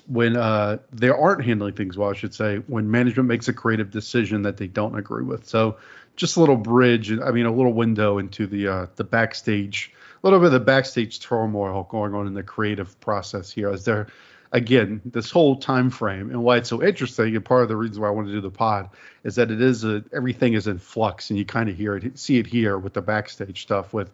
when 0.06 0.36
uh, 0.36 0.78
they 0.92 1.08
aren't 1.08 1.44
handling 1.44 1.74
things 1.74 1.98
well, 1.98 2.10
I 2.10 2.14
should 2.14 2.34
say, 2.34 2.58
when 2.66 2.90
management 2.90 3.28
makes 3.28 3.48
a 3.48 3.52
creative 3.52 3.90
decision 3.90 4.42
that 4.42 4.56
they 4.56 4.66
don't 4.66 4.96
agree 4.96 5.24
with. 5.24 5.46
So, 5.46 5.76
just 6.16 6.36
a 6.36 6.40
little 6.40 6.56
bridge, 6.56 7.12
I 7.12 7.30
mean, 7.30 7.46
a 7.46 7.52
little 7.52 7.72
window 7.72 8.18
into 8.18 8.46
the 8.46 8.68
uh, 8.68 8.86
the 8.96 9.04
backstage, 9.04 9.92
a 10.22 10.26
little 10.26 10.38
bit 10.38 10.46
of 10.46 10.52
the 10.52 10.60
backstage 10.60 11.20
turmoil 11.20 11.86
going 11.90 12.14
on 12.14 12.26
in 12.26 12.34
the 12.34 12.42
creative 12.42 12.98
process 13.00 13.50
here. 13.50 13.70
As 13.70 13.84
they're 13.84 14.06
again, 14.52 15.00
this 15.04 15.30
whole 15.30 15.56
time 15.56 15.90
frame 15.90 16.30
and 16.30 16.42
why 16.42 16.56
it's 16.58 16.68
so 16.68 16.82
interesting, 16.82 17.36
and 17.36 17.44
part 17.44 17.62
of 17.62 17.68
the 17.68 17.76
reason 17.76 18.02
why 18.02 18.08
I 18.08 18.10
want 18.10 18.26
to 18.28 18.32
do 18.32 18.40
the 18.40 18.50
pod 18.50 18.90
is 19.24 19.34
that 19.36 19.50
it 19.50 19.60
is 19.60 19.84
a 19.84 20.04
everything 20.12 20.54
is 20.54 20.66
in 20.66 20.78
flux, 20.78 21.30
and 21.30 21.38
you 21.38 21.44
kind 21.44 21.68
of 21.68 21.76
hear 21.76 21.96
it, 21.96 22.18
see 22.18 22.38
it 22.38 22.46
here 22.46 22.78
with 22.78 22.94
the 22.94 23.02
backstage 23.02 23.62
stuff, 23.62 23.92
with 23.92 24.10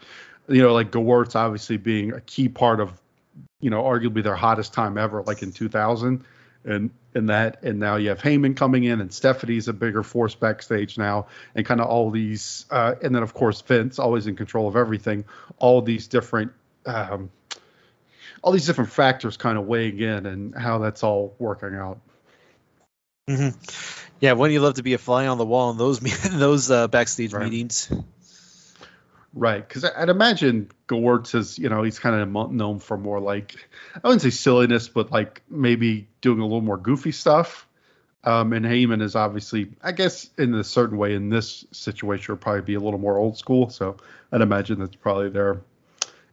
you 0.48 0.62
know, 0.62 0.72
like 0.72 0.90
Gewirtz 0.90 1.34
obviously 1.34 1.76
being 1.76 2.12
a 2.12 2.20
key 2.20 2.48
part 2.48 2.80
of 2.80 3.00
you 3.60 3.70
know, 3.70 3.82
arguably 3.82 4.22
their 4.22 4.36
hottest 4.36 4.72
time 4.72 4.98
ever, 4.98 5.22
like 5.22 5.42
in 5.42 5.52
2000. 5.52 6.24
and 6.64 6.90
and 7.14 7.30
that, 7.30 7.62
and 7.62 7.78
now 7.78 7.96
you 7.96 8.10
have 8.10 8.20
Heyman 8.20 8.54
coming 8.56 8.84
in, 8.84 9.00
and 9.00 9.10
Stephanie's 9.10 9.68
a 9.68 9.72
bigger 9.72 10.02
force 10.02 10.34
backstage 10.34 10.98
now, 10.98 11.28
and 11.54 11.64
kind 11.64 11.80
of 11.80 11.86
all 11.86 12.10
these, 12.10 12.66
uh, 12.70 12.94
and 13.02 13.14
then 13.14 13.22
of 13.22 13.32
course 13.32 13.62
Vince, 13.62 13.98
always 13.98 14.26
in 14.26 14.36
control 14.36 14.68
of 14.68 14.76
everything. 14.76 15.24
All 15.58 15.80
these 15.80 16.06
different, 16.08 16.52
um, 16.84 17.30
all 18.42 18.52
these 18.52 18.66
different 18.66 18.90
factors 18.90 19.36
kind 19.36 19.58
of 19.58 19.66
weighing 19.66 19.98
in, 19.98 20.26
and 20.26 20.54
how 20.54 20.78
that's 20.78 21.02
all 21.02 21.34
working 21.38 21.74
out. 21.74 21.98
Mm-hmm. 23.28 23.58
Yeah, 24.20 24.32
wouldn't 24.32 24.52
you 24.52 24.60
love 24.60 24.74
to 24.74 24.82
be 24.82 24.94
a 24.94 24.98
fly 24.98 25.26
on 25.26 25.38
the 25.38 25.44
wall 25.44 25.70
in 25.70 25.78
those 25.78 26.00
those 26.30 26.70
uh, 26.70 26.88
backstage 26.88 27.32
Right. 27.32 27.44
meetings? 27.44 27.90
Right, 29.34 29.66
because 29.66 29.84
I'd 29.84 30.08
imagine 30.08 30.70
Gewirtz 30.88 31.34
is, 31.34 31.58
you 31.58 31.68
know, 31.68 31.82
he's 31.82 31.98
kind 31.98 32.16
of 32.16 32.50
known 32.50 32.78
for 32.78 32.96
more 32.96 33.20
like, 33.20 33.54
I 33.94 34.08
wouldn't 34.08 34.22
say 34.22 34.30
silliness, 34.30 34.88
but 34.88 35.12
like 35.12 35.42
maybe 35.50 36.08
doing 36.22 36.40
a 36.40 36.44
little 36.44 36.62
more 36.62 36.78
goofy 36.78 37.12
stuff. 37.12 37.68
Um, 38.24 38.54
and 38.54 38.64
Heyman 38.64 39.02
is 39.02 39.14
obviously, 39.14 39.72
I 39.82 39.92
guess, 39.92 40.30
in 40.38 40.54
a 40.54 40.64
certain 40.64 40.96
way, 40.96 41.14
in 41.14 41.28
this 41.28 41.66
situation, 41.70 42.32
would 42.32 42.40
probably 42.40 42.62
be 42.62 42.74
a 42.76 42.80
little 42.80 42.98
more 42.98 43.18
old 43.18 43.36
school. 43.36 43.68
So 43.68 43.98
I'd 44.32 44.40
imagine 44.40 44.78
that's 44.80 44.96
probably 44.96 45.28
their, 45.28 45.60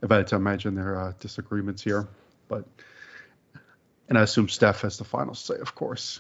if 0.03 0.11
I 0.11 0.17
had 0.17 0.27
to 0.27 0.35
imagine 0.35 0.75
their 0.75 0.99
uh, 0.99 1.13
disagreements 1.19 1.81
here. 1.81 2.07
But, 2.49 2.65
and 4.09 4.17
I 4.17 4.21
assume 4.21 4.49
Steph 4.49 4.81
has 4.81 4.97
the 4.97 5.05
final 5.05 5.33
say, 5.33 5.55
of 5.55 5.73
course. 5.73 6.19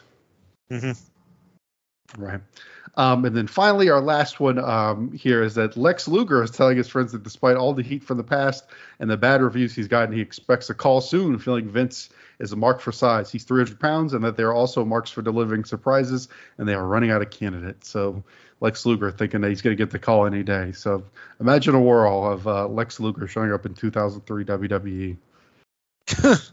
Mhm. 0.71 0.99
Right. 2.17 2.41
Um, 2.95 3.25
and 3.25 3.35
then 3.35 3.47
finally, 3.47 3.89
our 3.89 4.01
last 4.01 4.39
one 4.39 4.59
um, 4.59 5.11
here 5.13 5.41
is 5.41 5.55
that 5.55 5.75
Lex 5.75 6.07
Luger 6.07 6.43
is 6.43 6.51
telling 6.51 6.77
his 6.77 6.87
friends 6.87 7.11
that 7.11 7.23
despite 7.23 7.55
all 7.55 7.73
the 7.73 7.81
heat 7.81 8.03
from 8.03 8.17
the 8.17 8.23
past 8.23 8.65
and 8.99 9.09
the 9.09 9.17
bad 9.17 9.41
reviews 9.41 9.73
he's 9.73 9.87
gotten, 9.87 10.13
he 10.13 10.21
expects 10.21 10.69
a 10.69 10.75
call 10.75 11.01
soon, 11.01 11.39
feeling 11.39 11.67
Vince 11.67 12.09
is 12.39 12.51
a 12.51 12.55
mark 12.55 12.81
for 12.81 12.91
size. 12.91 13.31
He's 13.31 13.45
300 13.45 13.79
pounds, 13.79 14.13
and 14.13 14.23
that 14.23 14.37
they're 14.37 14.53
also 14.53 14.85
marks 14.85 15.09
for 15.09 15.23
delivering 15.23 15.63
surprises, 15.65 16.27
and 16.59 16.67
they 16.67 16.75
are 16.75 16.85
running 16.85 17.09
out 17.09 17.23
of 17.23 17.31
candidates. 17.31 17.89
So 17.89 18.23
Lex 18.59 18.85
Luger 18.85 19.09
thinking 19.09 19.41
that 19.41 19.49
he's 19.49 19.61
going 19.61 19.75
to 19.75 19.81
get 19.81 19.89
the 19.89 19.99
call 19.99 20.27
any 20.27 20.43
day. 20.43 20.71
So 20.71 21.03
imagine 21.39 21.73
a 21.73 21.81
world 21.81 22.31
of 22.31 22.47
uh, 22.47 22.67
Lex 22.67 22.99
Luger 22.99 23.27
showing 23.27 23.51
up 23.51 23.65
in 23.65 23.73
2003 23.73 24.45
WWE. 24.45 25.17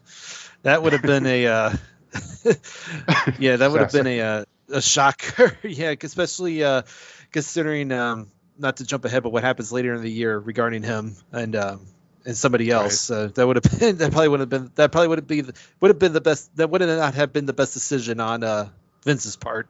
that 0.62 0.82
would 0.82 0.92
have 0.92 1.02
been 1.02 1.26
a 1.26 1.46
uh, 1.46 1.76
yeah, 3.38 3.56
that 3.56 3.70
would 3.70 3.80
have 3.80 3.92
been 3.92 4.06
a 4.06 4.20
uh, 4.20 4.44
a 4.72 4.82
shocker. 4.82 5.56
yeah, 5.62 5.94
especially 6.00 6.62
uh, 6.64 6.82
considering 7.32 7.92
um, 7.92 8.30
not 8.58 8.78
to 8.78 8.84
jump 8.84 9.04
ahead, 9.04 9.22
but 9.22 9.32
what 9.32 9.42
happens 9.42 9.72
later 9.72 9.94
in 9.94 10.02
the 10.02 10.10
year 10.10 10.38
regarding 10.38 10.82
him 10.82 11.16
and 11.32 11.56
um, 11.56 11.86
and 12.24 12.36
somebody 12.36 12.70
else. 12.70 13.10
Uh, 13.10 13.30
that 13.34 13.46
would 13.46 13.56
have 13.64 13.80
been 13.80 13.96
that 13.98 14.12
probably 14.12 14.28
would 14.28 14.40
have 14.40 14.48
been 14.48 14.70
that 14.74 14.92
probably 14.92 15.08
would 15.08 15.18
have 15.18 15.26
been 15.26 15.52
would 15.80 15.88
have 15.88 15.98
been 15.98 16.12
the 16.12 16.20
best. 16.20 16.54
That 16.56 16.70
would 16.70 16.80
not 16.80 17.14
have 17.14 17.32
been 17.32 17.46
the 17.46 17.52
best 17.52 17.74
decision 17.74 18.20
on 18.20 18.44
uh, 18.44 18.68
Vince's 19.04 19.36
part. 19.36 19.68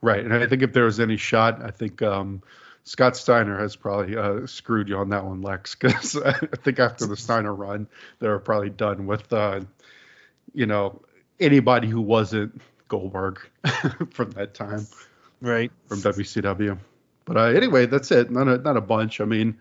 Right, 0.00 0.24
and 0.24 0.34
I 0.34 0.46
think 0.48 0.62
if 0.62 0.72
there 0.72 0.84
was 0.84 0.98
any 0.98 1.16
shot, 1.16 1.62
I 1.62 1.70
think 1.70 2.02
um, 2.02 2.42
Scott 2.84 3.16
Steiner 3.16 3.58
has 3.58 3.76
probably 3.76 4.16
uh, 4.16 4.46
screwed 4.46 4.88
you 4.88 4.96
on 4.96 5.10
that 5.10 5.24
one, 5.24 5.42
Lex, 5.42 5.74
because 5.80 6.16
I 6.16 6.32
think 6.32 6.78
after 6.78 7.06
the 7.06 7.16
Steiner 7.16 7.54
run, 7.54 7.86
they 8.18 8.28
were 8.28 8.40
probably 8.40 8.70
done 8.70 9.06
with, 9.06 9.32
uh, 9.32 9.60
you 10.52 10.66
know, 10.66 11.00
anybody 11.38 11.88
who 11.88 12.00
wasn't 12.00 12.60
Goldberg 12.92 13.40
from 14.10 14.30
that 14.32 14.52
time 14.52 14.86
Right. 15.40 15.72
from 15.88 16.00
WCW. 16.00 16.78
But 17.24 17.36
uh, 17.38 17.44
anyway, 17.44 17.86
that's 17.86 18.10
it. 18.10 18.30
Not 18.30 18.48
a 18.48 18.58
not 18.58 18.76
a 18.76 18.82
bunch. 18.82 19.20
I 19.22 19.24
mean, 19.24 19.56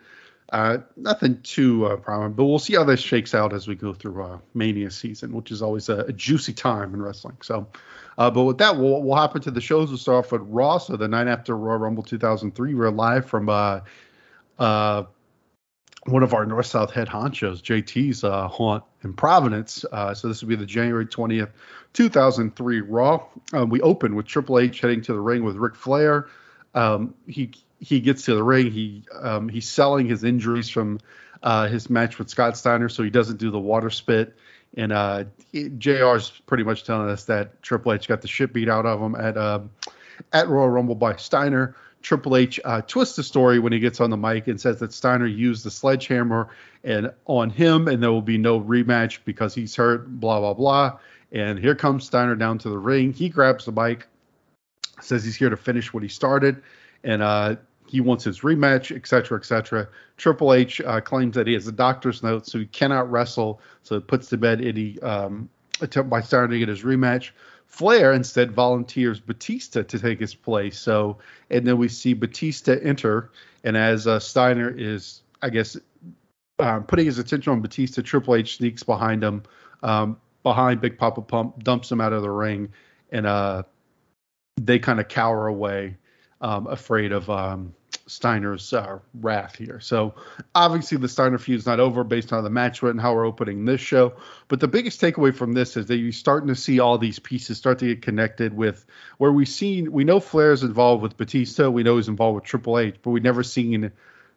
uh, 0.51 0.79
nothing 0.97 1.41
too 1.43 1.85
uh, 1.85 1.95
prominent, 1.95 2.35
but 2.35 2.43
we'll 2.43 2.59
see 2.59 2.75
how 2.75 2.83
this 2.83 2.99
shakes 2.99 3.33
out 3.33 3.53
as 3.53 3.67
we 3.69 3.75
go 3.75 3.93
through 3.93 4.21
uh, 4.21 4.37
Mania 4.53 4.91
season, 4.91 5.31
which 5.31 5.49
is 5.49 5.61
always 5.61 5.87
a, 5.87 5.99
a 5.99 6.11
juicy 6.11 6.51
time 6.53 6.93
in 6.93 7.01
wrestling. 7.01 7.37
So, 7.41 7.67
uh, 8.17 8.29
but 8.31 8.43
with 8.43 8.57
that, 8.57 8.75
we'll 8.77 9.01
we'll 9.01 9.15
hop 9.15 9.35
into 9.37 9.49
the 9.49 9.61
shows. 9.61 9.87
We'll 9.89 9.97
start 9.97 10.25
off 10.25 10.31
with 10.33 10.41
Raw. 10.43 10.77
So 10.79 10.97
the 10.97 11.07
night 11.07 11.27
after 11.27 11.55
Royal 11.55 11.77
Rumble 11.79 12.03
2003, 12.03 12.73
we're 12.73 12.89
live 12.89 13.25
from 13.27 13.47
uh, 13.47 13.79
uh, 14.59 15.03
one 16.05 16.23
of 16.23 16.33
our 16.33 16.45
North 16.45 16.65
South 16.65 16.91
head 16.91 17.07
honchos, 17.07 17.61
JT's 17.61 18.23
uh, 18.25 18.47
haunt 18.49 18.83
in 19.03 19.13
Providence. 19.13 19.85
Uh, 19.91 20.13
so 20.13 20.27
this 20.27 20.41
will 20.41 20.49
be 20.49 20.55
the 20.55 20.65
January 20.65 21.05
20th, 21.05 21.49
2003 21.93 22.81
Raw. 22.81 23.25
Um, 23.53 23.69
we 23.69 23.81
open 23.81 24.15
with 24.15 24.25
Triple 24.25 24.59
H 24.59 24.81
heading 24.81 25.01
to 25.03 25.13
the 25.13 25.19
ring 25.19 25.43
with 25.43 25.55
Ric 25.55 25.75
Flair. 25.75 26.27
Um, 26.73 27.15
he 27.27 27.51
he 27.79 27.99
gets 27.99 28.25
to 28.25 28.35
the 28.35 28.43
ring. 28.43 28.71
He 28.71 29.03
um, 29.19 29.49
he's 29.49 29.67
selling 29.67 30.07
his 30.07 30.23
injuries 30.23 30.69
from 30.69 30.99
uh, 31.43 31.67
his 31.67 31.89
match 31.89 32.19
with 32.19 32.29
Scott 32.29 32.57
Steiner, 32.57 32.89
so 32.89 33.03
he 33.03 33.09
doesn't 33.09 33.37
do 33.37 33.51
the 33.51 33.59
water 33.59 33.89
spit. 33.89 34.35
And 34.77 34.93
uh, 34.93 35.25
JR 35.53 36.15
is 36.15 36.31
pretty 36.45 36.63
much 36.63 36.85
telling 36.85 37.09
us 37.09 37.25
that 37.25 37.61
Triple 37.61 37.93
H 37.93 38.07
got 38.07 38.21
the 38.21 38.27
shit 38.27 38.53
beat 38.53 38.69
out 38.69 38.85
of 38.85 39.01
him 39.01 39.15
at 39.15 39.35
uh, 39.37 39.61
at 40.31 40.47
Royal 40.47 40.69
Rumble 40.69 40.95
by 40.95 41.17
Steiner. 41.17 41.75
Triple 42.01 42.37
H 42.37 42.59
uh, 42.63 42.81
twists 42.81 43.15
the 43.15 43.23
story 43.23 43.59
when 43.59 43.73
he 43.73 43.79
gets 43.79 43.99
on 44.01 44.09
the 44.09 44.17
mic 44.17 44.47
and 44.47 44.59
says 44.59 44.79
that 44.79 44.93
Steiner 44.93 45.27
used 45.27 45.63
the 45.63 45.71
sledgehammer 45.71 46.49
and 46.83 47.11
on 47.25 47.49
him, 47.49 47.87
and 47.87 48.01
there 48.01 48.11
will 48.11 48.21
be 48.21 48.37
no 48.37 48.59
rematch 48.59 49.19
because 49.25 49.53
he's 49.53 49.75
hurt. 49.75 50.07
Blah 50.19 50.39
blah 50.39 50.53
blah. 50.53 50.99
And 51.31 51.57
here 51.59 51.75
comes 51.75 52.05
Steiner 52.05 52.35
down 52.35 52.57
to 52.59 52.69
the 52.69 52.77
ring. 52.77 53.13
He 53.13 53.29
grabs 53.29 53.65
the 53.65 53.71
mic, 53.71 54.07
says 54.99 55.23
he's 55.23 55.35
here 55.35 55.49
to 55.49 55.57
finish 55.57 55.93
what 55.93 56.03
he 56.03 56.09
started, 56.09 56.61
and 57.03 57.21
uh, 57.21 57.55
he 57.87 58.01
wants 58.01 58.23
his 58.23 58.41
rematch, 58.41 58.95
etc., 58.95 59.37
etc. 59.37 59.87
Triple 60.17 60.53
H 60.53 60.81
uh, 60.81 61.01
claims 61.01 61.35
that 61.35 61.47
he 61.47 61.53
has 61.53 61.67
a 61.67 61.71
doctor's 61.71 62.23
note, 62.23 62.47
so 62.47 62.59
he 62.59 62.65
cannot 62.65 63.09
wrestle. 63.11 63.61
So 63.83 63.95
it 63.95 64.07
puts 64.07 64.29
to 64.29 64.37
bed 64.37 64.61
any 64.61 64.99
um, 65.01 65.49
attempt 65.81 66.09
by 66.09 66.21
Steiner 66.21 66.49
to 66.49 66.59
get 66.59 66.69
his 66.69 66.83
rematch. 66.83 67.31
Flair 67.71 68.11
instead 68.11 68.51
volunteers 68.51 69.21
Batista 69.21 69.81
to 69.81 69.97
take 69.97 70.19
his 70.19 70.35
place. 70.35 70.77
So, 70.77 71.17
and 71.49 71.65
then 71.65 71.77
we 71.77 71.87
see 71.87 72.13
Batista 72.13 72.73
enter, 72.73 73.31
and 73.63 73.77
as 73.77 74.07
uh, 74.07 74.19
Steiner 74.19 74.69
is, 74.77 75.21
I 75.41 75.49
guess, 75.49 75.77
um, 76.59 76.83
putting 76.83 77.05
his 77.05 77.17
attention 77.17 77.53
on 77.53 77.61
Batista, 77.61 78.01
Triple 78.01 78.35
H 78.35 78.57
sneaks 78.57 78.83
behind 78.83 79.23
him, 79.23 79.43
um, 79.83 80.17
behind 80.43 80.81
Big 80.81 80.97
Papa 80.97 81.21
Pump, 81.21 81.63
dumps 81.63 81.89
him 81.89 82.01
out 82.01 82.11
of 82.11 82.23
the 82.23 82.29
ring, 82.29 82.73
and 83.09 83.25
uh, 83.25 83.63
they 84.59 84.77
kind 84.77 84.99
of 84.99 85.07
cower 85.07 85.47
away, 85.47 85.95
um, 86.41 86.67
afraid 86.67 87.13
of 87.13 87.29
um, 87.29 87.73
Steiner's 88.11 88.73
uh, 88.73 88.99
wrath 89.13 89.55
here. 89.55 89.79
So 89.79 90.15
obviously 90.53 90.97
the 90.97 91.07
Steiner 91.07 91.37
feud's 91.37 91.65
not 91.65 91.79
over 91.79 92.03
based 92.03 92.33
on 92.33 92.43
the 92.43 92.49
match 92.49 92.83
and 92.83 92.99
how 92.99 93.15
we're 93.15 93.25
opening 93.25 93.63
this 93.63 93.79
show. 93.79 94.13
But 94.49 94.59
the 94.59 94.67
biggest 94.67 94.99
takeaway 94.99 95.33
from 95.33 95.53
this 95.53 95.77
is 95.77 95.85
that 95.85 95.97
you're 95.97 96.11
starting 96.11 96.49
to 96.49 96.55
see 96.55 96.79
all 96.79 96.97
these 96.97 97.19
pieces 97.19 97.57
start 97.57 97.79
to 97.79 97.85
get 97.85 98.01
connected 98.01 98.53
with 98.53 98.85
where 99.17 99.31
we've 99.31 99.47
seen 99.47 99.91
we 99.91 100.03
know 100.03 100.19
Flair's 100.19 100.63
involved 100.63 101.01
with 101.01 101.15
Batista, 101.15 101.69
we 101.69 101.83
know 101.83 101.95
he's 101.95 102.09
involved 102.09 102.35
with 102.35 102.43
Triple 102.43 102.79
H, 102.79 102.95
but 103.01 103.11
we've 103.11 103.23
never 103.23 103.43
seen 103.43 103.91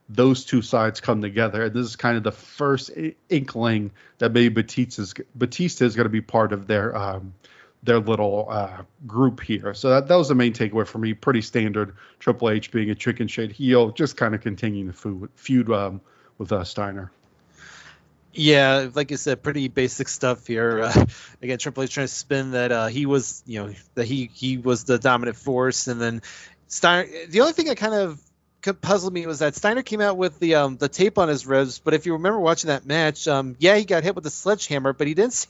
those 0.09 0.45
two 0.45 0.63
sides 0.63 1.01
come 1.01 1.21
together. 1.21 1.65
And 1.65 1.75
this 1.75 1.87
is 1.87 1.97
kind 1.97 2.17
of 2.17 2.23
the 2.23 2.33
first 2.33 2.91
inkling 3.29 3.91
that 4.19 4.33
maybe 4.33 4.51
Batista's 4.51 5.15
Batista 5.35 5.85
is 5.85 5.97
going 5.97 6.05
to 6.05 6.11
be 6.11 6.21
part 6.21 6.53
of 6.53 6.67
their 6.67 6.97
um, 6.97 7.35
their 7.85 8.01
little 8.01 8.47
uh, 8.49 8.83
group 9.07 9.41
here. 9.41 9.75
So 9.75 9.91
that, 9.91 10.09
that 10.09 10.17
was 10.17 10.29
the 10.29 10.35
main 10.35 10.53
takeaway 10.53 10.87
for 10.87 10.99
me. 10.99 11.15
Pretty 11.15 11.43
standard 11.43 11.97
Triple 12.19 12.51
H 12.51 12.71
being 12.71 12.91
a 12.91 12.95
chicken 12.95 13.29
shit 13.29 13.53
heel, 13.53 13.91
just 13.91 14.17
kind 14.17 14.35
of 14.35 14.41
continuing 14.41 14.89
the 14.89 14.93
feud, 14.93 15.29
feud 15.35 15.71
um, 15.71 16.01
with 16.39 16.51
uh, 16.53 16.65
Steiner. 16.65 17.13
Yeah, 18.33 18.89
like 18.93 19.13
I 19.13 19.15
said, 19.15 19.43
pretty 19.43 19.69
basic 19.69 20.09
stuff 20.09 20.47
here. 20.47 20.83
Uh, 20.83 21.07
again, 21.43 21.59
Triple 21.59 21.85
H 21.85 21.95
trying 21.95 22.09
to 22.09 22.13
spin 22.13 22.53
that 22.53 22.73
uh, 22.73 22.87
he 22.87 23.07
was, 23.07 23.43
you 23.47 23.63
know, 23.63 23.75
that 23.95 24.07
he 24.07 24.31
he 24.33 24.57
was 24.59 24.85
the 24.85 24.99
dominant 24.99 25.37
force, 25.37 25.87
and 25.87 26.01
then 26.01 26.23
Steiner. 26.67 27.09
The 27.29 27.43
only 27.43 27.53
thing 27.53 27.67
that 27.67 27.77
kind 27.77 27.95
of 27.95 28.21
could 28.65 28.81
puzzle 28.81 29.11
me 29.11 29.27
was 29.27 29.41
that 29.41 29.55
Steiner 29.55 29.83
came 29.83 30.01
out 30.01 30.17
with 30.17 30.39
the 30.39 30.55
um 30.55 30.79
the 30.79 30.89
tape 30.89 31.19
on 31.19 31.29
his 31.29 31.47
ribs, 31.47 31.79
but 31.81 31.93
if 31.93 32.07
you 32.07 32.15
remember 32.15 32.41
watching 32.41 32.69
that 32.69 32.87
match, 32.87 33.29
um 33.29 33.57
yeah, 33.59 33.77
he 33.77 33.85
got 33.85 34.03
hit 34.03 34.15
with 34.15 34.25
a 34.25 34.31
sledgehammer, 34.31 34.95
but 34.95 35.07
he 35.07 35.13
didn't. 35.13 35.35
See, 35.35 35.49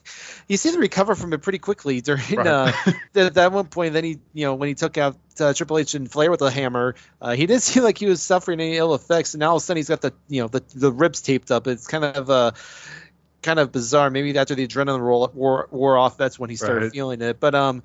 he 0.48 0.56
seemed 0.56 0.74
to 0.74 0.80
recover 0.80 1.14
from 1.14 1.32
it 1.32 1.40
pretty 1.40 1.60
quickly 1.60 2.00
during 2.00 2.22
Right. 2.36 2.46
uh 2.46 2.72
that, 3.12 3.34
that 3.34 3.52
one 3.52 3.66
point. 3.66 3.92
Then 3.92 4.02
he, 4.02 4.18
you 4.32 4.46
know, 4.46 4.54
when 4.56 4.68
he 4.68 4.74
took 4.74 4.98
out 4.98 5.16
uh, 5.38 5.52
Triple 5.54 5.78
H 5.78 5.94
and 5.94 6.10
Flair 6.10 6.30
with 6.30 6.42
a 6.42 6.50
hammer, 6.50 6.96
uh, 7.22 7.34
he 7.36 7.46
didn't 7.46 7.62
seem 7.70 7.84
like 7.84 7.98
he 7.98 8.06
was 8.06 8.20
suffering 8.20 8.60
any 8.60 8.76
ill 8.76 8.94
effects. 8.94 9.34
And 9.34 9.40
now 9.40 9.50
all 9.50 9.56
of 9.56 9.62
a 9.62 9.64
sudden 9.64 9.78
he's 9.78 9.88
got 9.88 10.00
the, 10.00 10.12
you 10.28 10.42
know, 10.42 10.48
the 10.48 10.64
the 10.74 10.90
ribs 10.92 11.22
taped 11.22 11.52
up. 11.52 11.68
It's 11.68 11.86
kind 11.86 12.04
of 12.04 12.28
uh 12.28 12.50
kind 13.42 13.60
of 13.60 13.70
bizarre. 13.70 14.10
Maybe 14.10 14.36
after 14.36 14.56
the 14.56 14.66
adrenaline 14.66 15.00
roll, 15.00 15.30
wore, 15.32 15.68
wore 15.70 15.96
off, 15.98 16.16
that's 16.16 16.38
when 16.38 16.50
he 16.50 16.56
started 16.56 16.82
Right. 16.84 16.92
feeling 16.92 17.22
it. 17.22 17.38
But 17.38 17.54
um, 17.54 17.82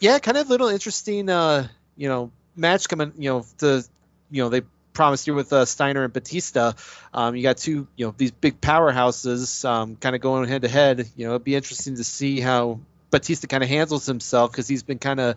yeah, 0.00 0.18
kind 0.20 0.36
of 0.38 0.48
little 0.48 0.68
interesting, 0.68 1.28
uh, 1.28 1.68
you 1.96 2.08
know, 2.08 2.32
match 2.56 2.88
coming. 2.88 3.12
You 3.18 3.30
know, 3.30 3.46
to 3.58 3.84
you 4.34 4.42
know 4.42 4.48
they 4.48 4.62
promised 4.92 5.26
you 5.26 5.34
with 5.34 5.52
uh, 5.52 5.64
Steiner 5.64 6.04
and 6.04 6.12
Batista. 6.12 6.72
Um, 7.12 7.36
you 7.36 7.42
got 7.42 7.58
two, 7.58 7.86
you 7.96 8.06
know, 8.06 8.14
these 8.16 8.30
big 8.30 8.60
powerhouses, 8.60 9.64
um, 9.68 9.96
kind 9.96 10.14
of 10.14 10.22
going 10.22 10.48
head 10.48 10.62
to 10.62 10.68
head. 10.68 11.08
You 11.16 11.26
know, 11.26 11.32
it'd 11.32 11.44
be 11.44 11.54
interesting 11.54 11.96
to 11.96 12.04
see 12.04 12.40
how 12.40 12.80
Batista 13.10 13.46
kind 13.46 13.62
of 13.62 13.68
handles 13.68 14.06
himself 14.06 14.50
because 14.50 14.66
he's 14.66 14.82
been 14.82 14.98
kind 14.98 15.20
of, 15.20 15.36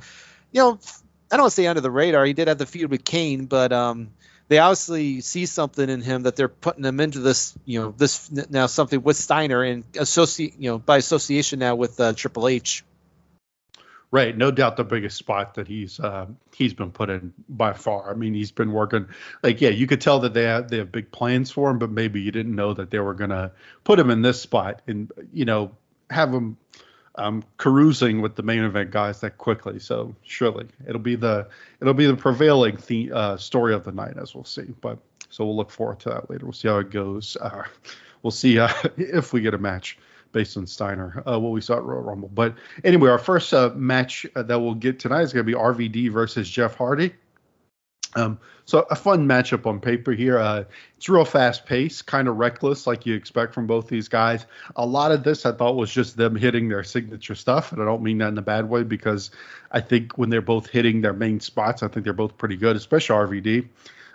you 0.51 0.61
know, 0.61 0.79
I 1.31 1.35
don't 1.35 1.43
want 1.43 1.51
to 1.51 1.55
say 1.55 1.67
under 1.67 1.81
the 1.81 1.91
radar. 1.91 2.23
He 2.25 2.33
did 2.33 2.47
have 2.47 2.57
the 2.57 2.65
feud 2.65 2.89
with 2.89 3.03
Kane, 3.03 3.45
but 3.45 3.73
um, 3.73 4.11
they 4.47 4.59
obviously 4.59 5.21
see 5.21 5.45
something 5.45 5.89
in 5.89 6.01
him 6.01 6.23
that 6.23 6.35
they're 6.35 6.47
putting 6.47 6.85
him 6.85 6.99
into 6.99 7.19
this, 7.19 7.57
you 7.65 7.81
know, 7.81 7.93
this 7.97 8.31
now 8.49 8.67
something 8.67 9.01
with 9.01 9.17
Steiner 9.17 9.63
and 9.63 9.83
associate, 9.97 10.55
you 10.57 10.69
know, 10.69 10.77
by 10.77 10.97
association 10.97 11.59
now 11.59 11.75
with 11.75 11.99
uh, 11.99 12.13
Triple 12.13 12.47
H. 12.47 12.83
Right, 14.09 14.37
no 14.37 14.51
doubt 14.51 14.77
the 14.77 14.85
biggest 14.85 15.17
spot 15.17 15.55
that 15.55 15.67
he's 15.67 15.99
uh, 15.99 16.27
he's 16.55 16.73
been 16.73 16.91
put 16.91 17.09
in 17.09 17.33
by 17.49 17.73
far. 17.73 18.09
I 18.09 18.13
mean, 18.13 18.33
he's 18.33 18.51
been 18.51 18.71
working 18.71 19.07
like 19.43 19.59
yeah, 19.59 19.69
you 19.69 19.85
could 19.85 19.99
tell 19.99 20.19
that 20.19 20.33
they 20.33 20.43
have 20.43 20.69
they 20.69 20.77
have 20.77 20.93
big 20.93 21.11
plans 21.11 21.51
for 21.51 21.69
him, 21.69 21.77
but 21.77 21.91
maybe 21.91 22.21
you 22.21 22.31
didn't 22.31 22.55
know 22.55 22.73
that 22.73 22.89
they 22.89 22.99
were 22.99 23.13
gonna 23.13 23.51
put 23.83 23.99
him 23.99 24.09
in 24.09 24.21
this 24.21 24.39
spot 24.41 24.81
and 24.87 25.11
you 25.33 25.43
know 25.43 25.71
have 26.09 26.33
him 26.33 26.55
um, 27.15 27.43
carousing 27.57 28.21
with 28.21 28.35
the 28.35 28.43
main 28.43 28.63
event 28.63 28.91
guys 28.91 29.21
that 29.21 29.37
quickly. 29.37 29.79
So 29.79 30.15
surely 30.23 30.67
it'll 30.87 31.01
be 31.01 31.15
the 31.15 31.49
it'll 31.81 31.93
be 31.93 32.05
the 32.05 32.15
prevailing 32.15 32.77
the, 32.87 33.11
uh, 33.11 33.37
story 33.37 33.73
of 33.73 33.83
the 33.83 33.91
night 33.91 34.17
as 34.17 34.33
we'll 34.33 34.45
see. 34.45 34.73
But 34.79 34.99
so 35.29 35.45
we'll 35.45 35.57
look 35.57 35.71
forward 35.71 35.99
to 36.01 36.09
that 36.09 36.29
later. 36.29 36.45
We'll 36.45 36.53
see 36.53 36.67
how 36.67 36.77
it 36.77 36.91
goes. 36.91 37.35
Uh, 37.35 37.63
we'll 38.23 38.31
see 38.31 38.59
uh, 38.59 38.71
if 38.97 39.33
we 39.33 39.41
get 39.41 39.53
a 39.53 39.57
match 39.57 39.97
based 40.38 40.56
on 40.56 40.67
Steiner, 40.67 41.24
uh, 41.25 41.39
what 41.39 41.51
we 41.51 41.62
saw 41.62 41.77
at 41.77 41.84
Royal 41.84 42.03
Rumble. 42.03 42.29
But 42.32 42.53
anyway, 42.84 43.10
our 43.10 43.17
first 43.17 43.51
uh, 43.56 43.72
match 43.74 44.24
uh, 44.36 44.44
that 44.44 44.60
we'll 44.60 44.75
get 44.75 45.00
tonight 45.00 45.24
is 45.24 45.34
going 45.34 45.44
to 45.44 45.51
be 45.51 45.58
RVD 45.58 46.12
versus 46.12 46.48
Jeff 46.48 46.75
Hardy. 46.75 47.12
Um, 48.15 48.38
so 48.65 48.86
a 48.91 48.96
fun 48.96 49.27
matchup 49.27 49.65
on 49.65 49.79
paper 49.79 50.12
here. 50.12 50.38
Uh, 50.38 50.65
it's 50.96 51.10
real 51.10 51.25
fast 51.25 51.65
paced, 51.65 52.06
kind 52.06 52.27
of 52.27 52.38
reckless, 52.38 52.86
like 52.86 53.08
you 53.08 53.15
expect 53.15 53.56
from 53.56 53.65
both 53.65 53.88
these 53.88 54.08
guys. 54.08 54.46
A 54.75 54.86
lot 54.86 55.12
of 55.12 55.24
this 55.24 55.44
I 55.44 55.53
thought 55.53 55.75
was 55.75 55.91
just 55.91 56.17
them 56.17 56.36
hitting 56.36 56.70
their 56.70 56.84
signature 56.84 57.34
stuff, 57.34 57.72
and 57.72 57.82
I 57.82 57.86
don't 57.86 58.03
mean 58.03 58.20
that 58.20 58.27
in 58.27 58.38
a 58.38 58.44
bad 58.44 58.70
way 58.70 58.84
because 58.84 59.32
I 59.72 59.82
think 59.82 60.20
when 60.20 60.29
they're 60.29 60.41
both 60.41 60.67
hitting 60.67 61.01
their 61.01 61.13
main 61.13 61.39
spots, 61.39 61.82
I 61.82 61.88
think 61.88 62.03
they're 62.03 62.13
both 62.13 62.38
pretty 62.38 62.58
good, 62.58 62.75
especially 62.75 63.41
RVD. 63.41 63.67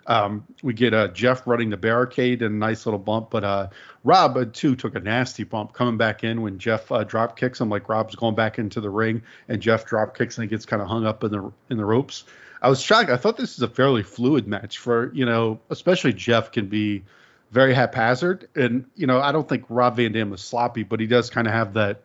Um, 0.06 0.46
we 0.62 0.72
get 0.72 0.94
uh, 0.94 1.08
Jeff 1.08 1.46
running 1.46 1.70
the 1.70 1.76
barricade 1.76 2.42
and 2.42 2.54
a 2.54 2.58
nice 2.58 2.86
little 2.86 2.98
bump, 2.98 3.30
but 3.30 3.44
uh, 3.44 3.68
Rob 4.02 4.36
uh, 4.36 4.46
too 4.52 4.74
took 4.74 4.96
a 4.96 5.00
nasty 5.00 5.44
bump 5.44 5.72
coming 5.72 5.96
back 5.96 6.24
in 6.24 6.42
when 6.42 6.58
Jeff 6.58 6.90
uh, 6.90 7.04
drop 7.04 7.38
kicks 7.38 7.60
him. 7.60 7.68
Like 7.68 7.88
Rob's 7.88 8.16
going 8.16 8.34
back 8.34 8.58
into 8.58 8.80
the 8.80 8.90
ring 8.90 9.22
and 9.48 9.62
Jeff 9.62 9.86
drop 9.86 10.16
kicks 10.16 10.38
and 10.38 10.44
he 10.44 10.48
gets 10.48 10.66
kind 10.66 10.82
of 10.82 10.88
hung 10.88 11.06
up 11.06 11.22
in 11.22 11.30
the 11.30 11.52
in 11.70 11.76
the 11.76 11.84
ropes. 11.84 12.24
I 12.60 12.68
was 12.68 12.80
shocked. 12.80 13.10
I 13.10 13.16
thought 13.16 13.36
this 13.36 13.56
is 13.56 13.62
a 13.62 13.68
fairly 13.68 14.02
fluid 14.02 14.46
match 14.46 14.78
for 14.78 15.12
you 15.14 15.24
know, 15.24 15.60
especially 15.70 16.12
Jeff 16.12 16.52
can 16.52 16.66
be 16.66 17.04
very 17.52 17.74
haphazard, 17.74 18.48
and 18.54 18.86
you 18.96 19.06
know, 19.06 19.20
I 19.20 19.30
don't 19.30 19.48
think 19.48 19.64
Rob 19.68 19.96
Van 19.96 20.12
Dam 20.12 20.32
is 20.32 20.40
sloppy, 20.40 20.84
but 20.84 21.00
he 21.00 21.06
does 21.06 21.28
kind 21.28 21.46
of 21.46 21.52
have 21.52 21.74
that. 21.74 22.02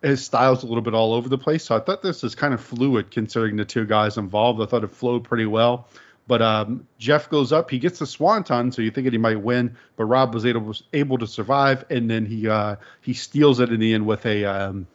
His 0.00 0.24
style's 0.24 0.62
a 0.62 0.66
little 0.66 0.82
bit 0.82 0.94
all 0.94 1.12
over 1.12 1.28
the 1.28 1.38
place, 1.38 1.64
so 1.64 1.76
I 1.76 1.80
thought 1.80 2.02
this 2.02 2.22
was 2.22 2.36
kind 2.36 2.54
of 2.54 2.60
fluid 2.60 3.10
considering 3.10 3.56
the 3.56 3.64
two 3.64 3.84
guys 3.84 4.16
involved. 4.16 4.62
I 4.62 4.66
thought 4.66 4.84
it 4.84 4.92
flowed 4.92 5.24
pretty 5.24 5.46
well. 5.46 5.88
But 6.28 6.42
um, 6.42 6.86
Jeff 6.98 7.30
goes 7.30 7.52
up, 7.52 7.70
he 7.70 7.78
gets 7.78 7.98
the 7.98 8.06
swanton, 8.06 8.70
so 8.70 8.82
you 8.82 8.90
think 8.90 9.10
he 9.10 9.18
might 9.18 9.40
win, 9.40 9.76
but 9.96 10.04
Rob 10.04 10.34
was 10.34 10.44
able 10.44 10.74
able 10.92 11.18
to 11.18 11.26
survive, 11.26 11.86
and 11.90 12.08
then 12.08 12.26
he 12.26 12.46
uh, 12.46 12.76
he 13.00 13.14
steals 13.14 13.58
it 13.60 13.72
in 13.72 13.80
the 13.80 13.94
end 13.94 14.06
with 14.06 14.26
a 14.26 14.44
um, 14.44 14.86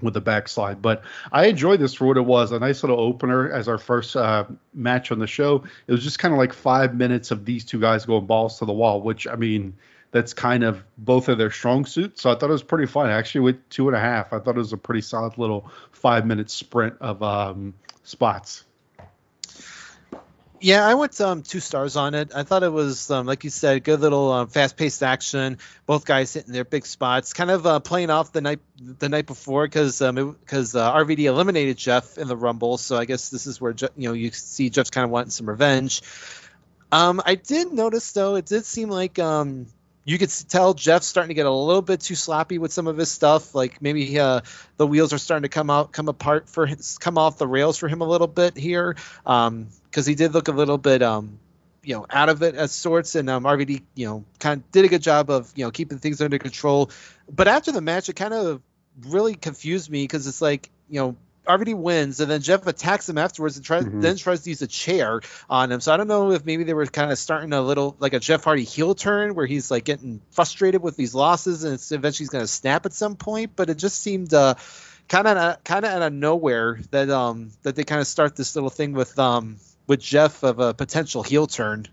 with 0.00 0.16
a 0.16 0.20
backslide. 0.20 0.82
But 0.82 1.02
I 1.32 1.46
enjoyed 1.46 1.80
this 1.80 1.94
for 1.94 2.06
what 2.06 2.16
it 2.16 2.24
was 2.24 2.50
a 2.52 2.58
nice 2.58 2.82
little 2.82 3.00
opener 3.00 3.50
as 3.50 3.68
our 3.68 3.78
first 3.78 4.16
uh, 4.16 4.44
match 4.74 5.12
on 5.12 5.20
the 5.20 5.26
show. 5.26 5.62
It 5.86 5.92
was 5.92 6.02
just 6.02 6.18
kind 6.18 6.34
of 6.34 6.38
like 6.38 6.52
five 6.52 6.94
minutes 6.94 7.30
of 7.30 7.44
these 7.44 7.64
two 7.64 7.80
guys 7.80 8.04
going 8.04 8.26
balls 8.26 8.58
to 8.58 8.64
the 8.64 8.72
wall, 8.72 9.00
which 9.00 9.26
I 9.26 9.36
mean, 9.36 9.74
that's 10.10 10.34
kind 10.34 10.64
of 10.64 10.82
both 10.98 11.28
of 11.28 11.38
their 11.38 11.50
strong 11.50 11.86
suits. 11.86 12.22
So 12.22 12.30
I 12.30 12.34
thought 12.34 12.50
it 12.50 12.52
was 12.52 12.62
pretty 12.62 12.86
fun. 12.86 13.08
Actually, 13.08 13.42
with 13.42 13.68
two 13.70 13.88
and 13.88 13.96
a 13.96 14.00
half, 14.00 14.32
I 14.32 14.40
thought 14.40 14.56
it 14.56 14.58
was 14.58 14.72
a 14.72 14.78
pretty 14.78 15.00
solid 15.00 15.38
little 15.38 15.70
five 15.92 16.26
minute 16.26 16.50
sprint 16.50 16.96
of 17.00 17.22
um, 17.22 17.74
spots. 18.02 18.65
Yeah, 20.60 20.86
I 20.86 20.94
went 20.94 21.20
um, 21.20 21.42
two 21.42 21.60
stars 21.60 21.96
on 21.96 22.14
it. 22.14 22.32
I 22.34 22.42
thought 22.42 22.62
it 22.62 22.72
was, 22.72 23.10
um, 23.10 23.26
like 23.26 23.44
you 23.44 23.50
said, 23.50 23.84
good 23.84 24.00
little 24.00 24.32
um, 24.32 24.46
fast-paced 24.48 25.02
action. 25.02 25.58
Both 25.84 26.06
guys 26.06 26.32
hitting 26.32 26.52
their 26.52 26.64
big 26.64 26.86
spots, 26.86 27.34
kind 27.34 27.50
of 27.50 27.66
uh, 27.66 27.80
playing 27.80 28.10
off 28.10 28.32
the 28.32 28.40
night 28.40 28.60
the 28.80 29.08
night 29.08 29.26
before 29.26 29.66
because 29.66 29.98
because 29.98 30.74
um, 30.74 30.82
uh, 30.82 31.04
RVD 31.04 31.24
eliminated 31.24 31.76
Jeff 31.76 32.16
in 32.16 32.26
the 32.26 32.36
Rumble. 32.36 32.78
So 32.78 32.96
I 32.96 33.04
guess 33.04 33.28
this 33.28 33.46
is 33.46 33.60
where 33.60 33.74
you 33.96 34.08
know 34.08 34.14
you 34.14 34.30
see 34.30 34.70
Jeff's 34.70 34.90
kind 34.90 35.04
of 35.04 35.10
wanting 35.10 35.30
some 35.30 35.48
revenge. 35.48 36.02
Um, 36.90 37.20
I 37.24 37.34
did 37.34 37.72
notice 37.72 38.12
though, 38.12 38.36
it 38.36 38.46
did 38.46 38.64
seem 38.64 38.88
like 38.88 39.18
um, 39.18 39.66
you 40.06 40.18
could 40.18 40.30
tell 40.48 40.72
Jeff's 40.72 41.08
starting 41.08 41.30
to 41.30 41.34
get 41.34 41.46
a 41.46 41.50
little 41.50 41.82
bit 41.82 42.00
too 42.00 42.14
sloppy 42.14 42.58
with 42.58 42.72
some 42.72 42.86
of 42.86 42.96
his 42.96 43.10
stuff. 43.10 43.56
Like 43.56 43.82
maybe 43.82 44.18
uh, 44.20 44.42
the 44.76 44.86
wheels 44.86 45.12
are 45.12 45.18
starting 45.18 45.42
to 45.42 45.48
come 45.48 45.68
out, 45.68 45.90
come 45.90 46.08
apart 46.08 46.48
for 46.48 46.64
his, 46.64 46.96
come 46.96 47.18
off 47.18 47.38
the 47.38 47.48
rails 47.48 47.76
for 47.76 47.88
him 47.88 48.00
a 48.02 48.06
little 48.06 48.28
bit 48.28 48.56
here, 48.56 48.94
because 49.24 49.48
um, 49.48 49.68
he 49.92 50.14
did 50.14 50.32
look 50.32 50.46
a 50.46 50.52
little 50.52 50.78
bit, 50.78 51.02
um, 51.02 51.40
you 51.82 51.96
know, 51.96 52.06
out 52.08 52.28
of 52.28 52.44
it 52.44 52.54
as 52.54 52.70
sorts. 52.70 53.16
And 53.16 53.28
um, 53.28 53.42
RVD, 53.42 53.82
you 53.96 54.06
know, 54.06 54.24
kind 54.38 54.62
of 54.62 54.70
did 54.70 54.84
a 54.84 54.88
good 54.88 55.02
job 55.02 55.28
of 55.28 55.52
you 55.56 55.64
know 55.64 55.72
keeping 55.72 55.98
things 55.98 56.20
under 56.20 56.38
control. 56.38 56.90
But 57.28 57.48
after 57.48 57.72
the 57.72 57.80
match, 57.80 58.08
it 58.08 58.14
kind 58.14 58.32
of 58.32 58.62
really 59.08 59.34
confused 59.34 59.90
me 59.90 60.04
because 60.04 60.28
it's 60.28 60.40
like 60.40 60.70
you 60.88 61.00
know 61.00 61.16
RVD 61.46 61.74
wins, 61.74 62.20
and 62.20 62.30
then 62.30 62.40
Jeff 62.42 62.66
attacks 62.66 63.08
him 63.08 63.18
afterwards 63.18 63.56
and 63.56 63.64
tries 63.64 63.84
mm-hmm. 63.84 64.00
then 64.00 64.16
tries 64.16 64.42
to 64.42 64.50
use 64.50 64.62
a 64.62 64.66
chair 64.66 65.20
on 65.48 65.72
him. 65.72 65.80
So 65.80 65.92
I 65.92 65.96
don't 65.96 66.08
know 66.08 66.32
if 66.32 66.44
maybe 66.44 66.64
they 66.64 66.74
were 66.74 66.86
kind 66.86 67.10
of 67.10 67.18
starting 67.18 67.52
a 67.52 67.62
little 67.62 67.96
like 67.98 68.12
a 68.12 68.20
Jeff 68.20 68.44
Hardy 68.44 68.64
heel 68.64 68.94
turn 68.94 69.34
where 69.34 69.46
he's 69.46 69.70
like 69.70 69.84
getting 69.84 70.20
frustrated 70.30 70.82
with 70.82 70.96
these 70.96 71.14
losses 71.14 71.64
and 71.64 71.74
it's 71.74 71.92
eventually 71.92 72.24
he's 72.24 72.30
going 72.30 72.44
to 72.44 72.48
snap 72.48 72.86
at 72.86 72.92
some 72.92 73.16
point. 73.16 73.52
But 73.56 73.70
it 73.70 73.78
just 73.78 74.00
seemed 74.00 74.34
uh, 74.34 74.54
kind 75.08 75.26
of 75.26 75.64
kind 75.64 75.84
of 75.84 75.90
out 75.90 76.02
of 76.02 76.12
nowhere 76.12 76.78
that 76.90 77.10
um 77.10 77.50
that 77.62 77.76
they 77.76 77.84
kind 77.84 78.00
of 78.00 78.06
start 78.06 78.36
this 78.36 78.54
little 78.56 78.70
thing 78.70 78.92
with 78.92 79.18
um 79.18 79.56
with 79.86 80.00
Jeff 80.00 80.42
of 80.42 80.58
a 80.58 80.74
potential 80.74 81.22
heel 81.22 81.46
turn. 81.46 81.86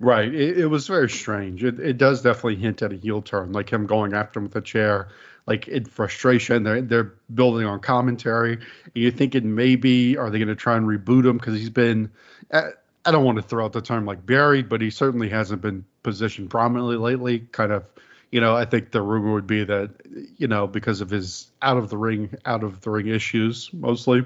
Right. 0.00 0.32
It, 0.34 0.58
it 0.58 0.66
was 0.66 0.86
very 0.86 1.10
strange. 1.10 1.62
It, 1.62 1.78
it 1.78 1.98
does 1.98 2.22
definitely 2.22 2.56
hint 2.56 2.80
at 2.80 2.92
a 2.92 2.96
heel 2.96 3.20
turn, 3.20 3.52
like 3.52 3.70
him 3.70 3.86
going 3.86 4.14
after 4.14 4.40
him 4.40 4.44
with 4.44 4.56
a 4.56 4.62
chair 4.62 5.08
like 5.46 5.68
in 5.68 5.84
frustration. 5.84 6.62
They're 6.62 6.82
they're 6.82 7.12
building 7.34 7.66
on 7.66 7.80
commentary. 7.80 8.58
You're 8.94 9.10
thinking 9.10 9.54
maybe 9.54 10.16
are 10.16 10.30
they 10.30 10.38
going 10.38 10.48
to 10.48 10.54
try 10.54 10.76
and 10.76 10.86
reboot 10.86 11.26
him 11.26 11.38
because 11.38 11.54
he's 11.54 11.70
been. 11.70 12.10
I 12.52 13.12
don't 13.12 13.24
want 13.24 13.36
to 13.36 13.42
throw 13.42 13.64
out 13.64 13.72
the 13.72 13.80
term 13.80 14.04
like 14.04 14.24
buried, 14.26 14.68
but 14.68 14.80
he 14.80 14.90
certainly 14.90 15.28
hasn't 15.28 15.62
been 15.62 15.84
positioned 16.02 16.50
prominently 16.50 16.96
lately. 16.96 17.40
Kind 17.52 17.72
of, 17.72 17.84
you 18.30 18.40
know, 18.40 18.54
I 18.54 18.64
think 18.66 18.90
the 18.90 19.00
rumor 19.00 19.32
would 19.32 19.46
be 19.46 19.64
that, 19.64 19.90
you 20.36 20.46
know, 20.46 20.66
because 20.66 21.00
of 21.00 21.08
his 21.08 21.50
out 21.62 21.78
of 21.78 21.88
the 21.88 21.96
ring, 21.96 22.36
out 22.44 22.62
of 22.62 22.82
the 22.82 22.90
ring 22.90 23.06
issues 23.06 23.70
mostly, 23.72 24.24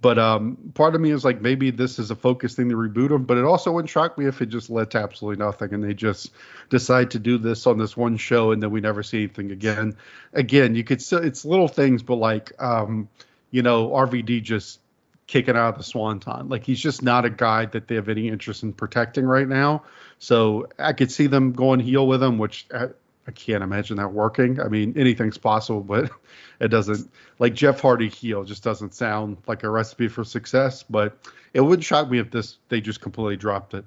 but 0.00 0.18
um, 0.18 0.58
part 0.74 0.94
of 0.94 1.00
me 1.00 1.10
is 1.10 1.24
like, 1.24 1.40
maybe 1.40 1.70
this 1.70 1.98
is 1.98 2.10
a 2.10 2.16
focus 2.16 2.54
thing 2.54 2.68
to 2.68 2.76
reboot 2.76 3.08
them. 3.08 3.24
But 3.24 3.38
it 3.38 3.44
also 3.44 3.72
wouldn't 3.72 3.88
shock 3.88 4.18
me 4.18 4.26
if 4.26 4.42
it 4.42 4.46
just 4.46 4.68
led 4.68 4.90
to 4.90 4.98
absolutely 4.98 5.42
nothing 5.42 5.72
and 5.72 5.82
they 5.82 5.94
just 5.94 6.30
decide 6.68 7.12
to 7.12 7.18
do 7.18 7.38
this 7.38 7.66
on 7.66 7.78
this 7.78 7.96
one 7.96 8.18
show 8.18 8.52
and 8.52 8.62
then 8.62 8.70
we 8.70 8.82
never 8.82 9.02
see 9.02 9.24
anything 9.24 9.50
again. 9.50 9.96
Again, 10.34 10.74
you 10.74 10.84
could 10.84 11.00
still, 11.00 11.24
it's 11.24 11.44
little 11.44 11.68
things, 11.68 12.02
but 12.02 12.16
like, 12.16 12.52
um, 12.58 13.08
you 13.50 13.62
know, 13.62 13.88
RVD 13.88 14.42
just 14.42 14.80
kicking 15.26 15.56
out 15.56 15.70
of 15.70 15.78
the 15.78 15.84
swanton. 15.84 16.48
Like 16.48 16.64
he's 16.64 16.80
just 16.80 17.02
not 17.02 17.24
a 17.24 17.30
guy 17.30 17.66
that 17.66 17.88
they 17.88 17.94
have 17.94 18.08
any 18.08 18.28
interest 18.28 18.62
in 18.62 18.72
protecting 18.72 19.24
right 19.24 19.48
now. 19.48 19.84
So 20.18 20.68
I 20.78 20.92
could 20.92 21.10
see 21.10 21.28
them 21.28 21.52
going 21.52 21.80
heel 21.80 22.06
with 22.06 22.22
him, 22.22 22.36
which 22.36 22.66
uh, 22.72 22.88
I 23.26 23.30
can't 23.30 23.62
imagine 23.62 23.96
that 23.96 24.12
working. 24.12 24.60
I 24.60 24.68
mean, 24.68 24.94
anything's 24.96 25.38
possible, 25.38 25.80
but 25.80 26.10
it 26.60 26.68
doesn't 26.68 27.10
like 27.38 27.54
Jeff 27.54 27.80
Hardy 27.80 28.08
heel 28.08 28.44
just 28.44 28.62
doesn't 28.62 28.94
sound 28.94 29.38
like 29.46 29.62
a 29.62 29.70
recipe 29.70 30.08
for 30.08 30.24
success. 30.24 30.82
But 30.82 31.16
it 31.52 31.60
wouldn't 31.60 31.84
shock 31.84 32.10
me 32.10 32.18
if 32.18 32.30
this 32.30 32.58
they 32.68 32.80
just 32.80 33.00
completely 33.00 33.36
dropped 33.36 33.74
it. 33.74 33.84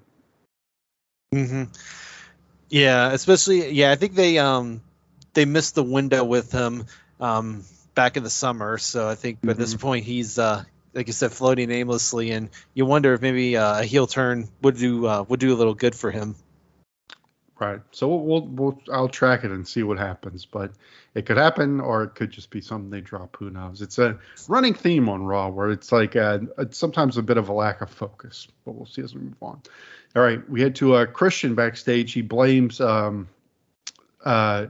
hmm 1.33 1.63
Yeah, 2.69 3.11
especially 3.11 3.71
yeah. 3.71 3.91
I 3.91 3.95
think 3.95 4.15
they 4.15 4.39
um 4.39 4.81
they 5.33 5.45
missed 5.45 5.75
the 5.75 5.83
window 5.83 6.23
with 6.23 6.51
him 6.51 6.85
um 7.19 7.63
back 7.93 8.17
in 8.17 8.23
the 8.23 8.29
summer. 8.29 8.77
So 8.77 9.07
I 9.07 9.15
think 9.15 9.39
mm-hmm. 9.39 9.49
at 9.49 9.57
this 9.57 9.75
point 9.75 10.05
he's 10.05 10.39
uh 10.39 10.63
like 10.93 11.05
you 11.05 11.13
said 11.13 11.31
floating 11.31 11.69
aimlessly, 11.69 12.31
and 12.31 12.49
you 12.73 12.87
wonder 12.87 13.13
if 13.13 13.21
maybe 13.21 13.55
uh, 13.55 13.81
a 13.81 13.83
heel 13.83 14.07
turn 14.07 14.49
would 14.63 14.77
do 14.77 15.05
uh, 15.05 15.23
would 15.27 15.39
do 15.39 15.53
a 15.53 15.57
little 15.57 15.75
good 15.75 15.93
for 15.93 16.09
him. 16.09 16.35
Right. 17.59 17.81
So 17.91 18.15
we'll, 18.15 18.45
we'll, 18.45 18.79
I'll 18.91 19.09
track 19.09 19.43
it 19.43 19.49
and 19.49 19.67
see 19.67 19.81
what 19.81 19.97
happens, 19.97 20.45
but 20.45 20.73
it 21.15 21.25
could 21.25 21.37
happen 21.37 21.79
or 21.79 22.03
it 22.03 22.13
could 22.13 22.29
just 22.29 22.51
be 22.51 22.61
something 22.61 22.91
they 22.91 23.01
drop. 23.01 23.35
Who 23.39 23.49
knows? 23.49 23.81
It's 23.81 23.97
a 23.97 24.19
running 24.47 24.75
theme 24.75 25.09
on 25.09 25.23
Raw 25.23 25.49
where 25.49 25.71
it's 25.71 25.91
like 25.91 26.13
a, 26.13 26.45
it's 26.59 26.77
sometimes 26.77 27.17
a 27.17 27.23
bit 27.23 27.37
of 27.37 27.49
a 27.49 27.53
lack 27.53 27.81
of 27.81 27.89
focus, 27.89 28.47
but 28.63 28.73
we'll 28.73 28.85
see 28.85 29.01
as 29.01 29.15
we 29.15 29.21
move 29.21 29.41
on. 29.41 29.59
All 30.15 30.21
right, 30.23 30.47
we 30.49 30.61
head 30.61 30.75
to 30.75 30.95
a 30.95 31.03
uh, 31.03 31.05
Christian 31.05 31.55
backstage. 31.55 32.13
He 32.13 32.21
blames 32.21 32.81
um 32.81 33.27
uh 34.25 34.67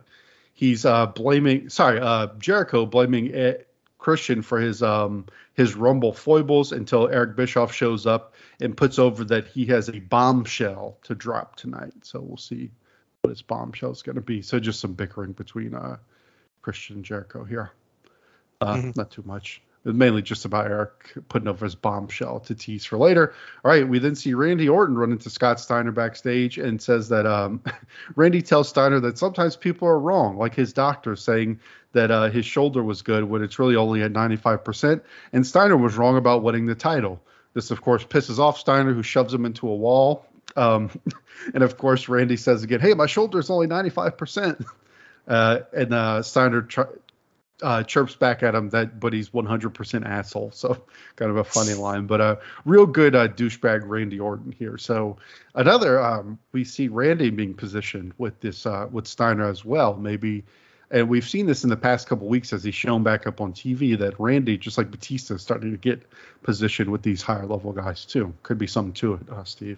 he's 0.54 0.84
uh 0.86 1.06
blaming 1.06 1.69
sorry 1.69 2.00
uh 2.00 2.28
Jericho 2.38 2.86
blaming 2.86 3.34
Ed, 3.34 3.65
Christian 4.08 4.41
for 4.41 4.58
his 4.58 4.82
um 4.82 5.26
his 5.54 5.76
Rumble 5.76 6.13
foibles 6.13 6.72
until 6.72 7.10
Eric 7.10 7.36
Bischoff 7.36 7.74
shows 7.74 8.06
up 8.06 8.36
and 8.62 8.78
puts 8.78 9.00
over 9.00 9.26
that 9.26 9.48
he 9.48 9.65
has 9.65 9.89
a 9.89 10.00
bombshell 10.00 10.98
to 11.04 11.13
drop 11.13 11.58
tonight. 11.58 11.91
So 12.04 12.22
we'll 12.22 12.38
see 12.38 12.72
what 13.22 13.32
his 13.32 13.41
bombshell 13.41 13.91
is 13.91 14.04
going 14.04 14.15
to 14.15 14.22
be. 14.22 14.41
So 14.41 14.62
just 14.62 14.80
some 14.80 14.93
bickering 14.93 15.34
between 15.34 15.74
uh, 15.74 15.98
Christian 16.62 16.96
and 16.96 17.04
Jericho 17.04 17.43
here. 17.43 17.72
Uh, 18.62 18.76
mm-hmm. 18.76 18.91
Not 18.96 19.12
too 19.12 19.24
much. 19.26 19.62
It's 19.84 19.93
mainly 19.93 20.22
just 20.22 20.46
about 20.46 20.67
Eric 20.67 21.13
putting 21.28 21.50
over 21.50 21.65
his 21.65 21.76
bombshell 21.76 22.39
to 22.41 22.56
tease 22.56 22.86
for 22.86 22.98
later. 22.98 23.34
All 23.65 23.72
right, 23.72 23.86
we 23.86 24.00
then 24.00 24.15
see 24.15 24.34
Randy 24.34 24.70
Orton 24.70 24.98
run 24.98 25.12
into 25.12 25.30
Scott 25.30 25.60
Steiner 25.60 25.91
backstage 25.91 26.58
and 26.58 26.82
says 26.82 27.10
that 27.10 27.26
um, 27.26 27.62
Randy 28.15 28.41
tells 28.41 28.70
Steiner 28.70 29.02
that 29.02 29.17
sometimes 29.17 29.58
people 29.58 29.86
are 29.86 30.00
wrong, 30.00 30.38
like 30.38 30.56
his 30.56 30.72
doctor 30.72 31.17
saying 31.17 31.60
that 31.97 32.12
uh, 32.12 32.29
his 32.29 32.45
shoulder 32.45 32.83
was 32.83 33.01
good 33.01 33.23
when 33.23 33.43
it's 33.43 33.57
really 33.57 33.75
only 33.75 34.03
at 34.03 34.13
95%, 34.13 35.01
and 35.33 35.45
Steiner 35.45 35.75
was 35.75 35.97
wrong 35.97 36.15
about 36.15 36.43
winning 36.43 36.67
the 36.67 36.75
title. 36.75 37.19
This, 37.53 37.71
of 37.71 37.81
course, 37.81 38.03
pisses 38.05 38.38
off 38.38 38.60
Steiner, 38.60 38.93
who 38.93 39.01
shoves 39.01 39.33
him 39.33 39.43
into 39.43 39.67
a 39.67 39.75
wall. 39.75 40.25
Um, 40.55 40.91
and 41.55 41.63
of 41.63 41.77
course, 41.77 42.07
Randy 42.07 42.38
says 42.38 42.63
again, 42.63 42.79
"Hey, 42.79 42.93
my 42.93 43.07
shoulder 43.07 43.39
is 43.39 43.49
only 43.49 43.67
95%." 43.67 44.65
Uh, 45.27 45.60
and 45.75 45.93
uh, 45.93 46.23
Steiner 46.23 46.62
tr- 46.62 46.83
uh, 47.62 47.83
chirps 47.83 48.15
back 48.15 48.43
at 48.43 48.55
him 48.55 48.69
that, 48.69 48.97
but 48.97 49.12
he's 49.12 49.31
100% 49.31 50.05
asshole. 50.05 50.51
So 50.51 50.69
kind 51.17 51.29
of 51.29 51.36
a 51.36 51.43
funny 51.43 51.73
line, 51.73 52.07
but 52.07 52.21
a 52.21 52.23
uh, 52.23 52.36
real 52.63 52.86
good 52.86 53.13
uh, 53.13 53.27
douchebag 53.27 53.81
Randy 53.83 54.21
Orton 54.21 54.53
here. 54.53 54.77
So 54.77 55.17
another, 55.53 56.01
um, 56.01 56.39
we 56.53 56.63
see 56.63 56.88
Randy 56.88 57.29
being 57.29 57.55
positioned 57.55 58.13
with 58.17 58.39
this 58.39 58.65
with 58.89 59.05
Steiner 59.05 59.49
as 59.49 59.65
well. 59.65 59.97
Maybe, 59.97 60.45
and 60.89 61.10
we've 61.10 61.28
seen 61.28 61.45
this 61.45 61.63
in 61.63 61.69
the 61.69 61.78
past 61.78 62.08
couple 62.08 62.28
weeks 62.28 62.54
as 62.54 62.63
he's 62.63 62.76
shown 62.76 63.04
back 63.04 63.28
up 63.28 63.41
on 63.41 63.54
TV 63.54 63.97
that 64.00 64.19
Randy, 64.19 64.58
just 64.58 64.78
like 64.78 64.89
Batista, 64.89 65.36
is 65.36 65.41
starting 65.41 65.71
to 65.71 65.78
get 65.78 66.02
positioned 66.43 66.89
with 66.89 67.02
these 67.02 67.21
higher 67.21 67.45
level 67.45 67.73
guys 67.73 68.06
too. 68.06 68.34
Could 68.43 68.58
be 68.58 68.67
something 68.67 68.93
to 68.93 69.15
it, 69.15 69.30
uh, 69.30 69.43
Steve. 69.43 69.78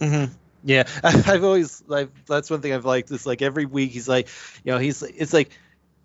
Mm-hmm. 0.00 0.32
Yeah, 0.64 0.84
I've 1.04 1.44
always 1.44 1.84
like 1.86 2.08
that's 2.26 2.50
one 2.50 2.62
thing 2.62 2.72
I've 2.72 2.86
liked. 2.86 3.10
Is 3.10 3.26
like 3.26 3.42
every 3.42 3.66
week 3.66 3.90
he's 3.90 4.08
like, 4.08 4.28
you 4.64 4.72
know, 4.72 4.78
he's 4.78 5.02
it's 5.02 5.34
like 5.34 5.50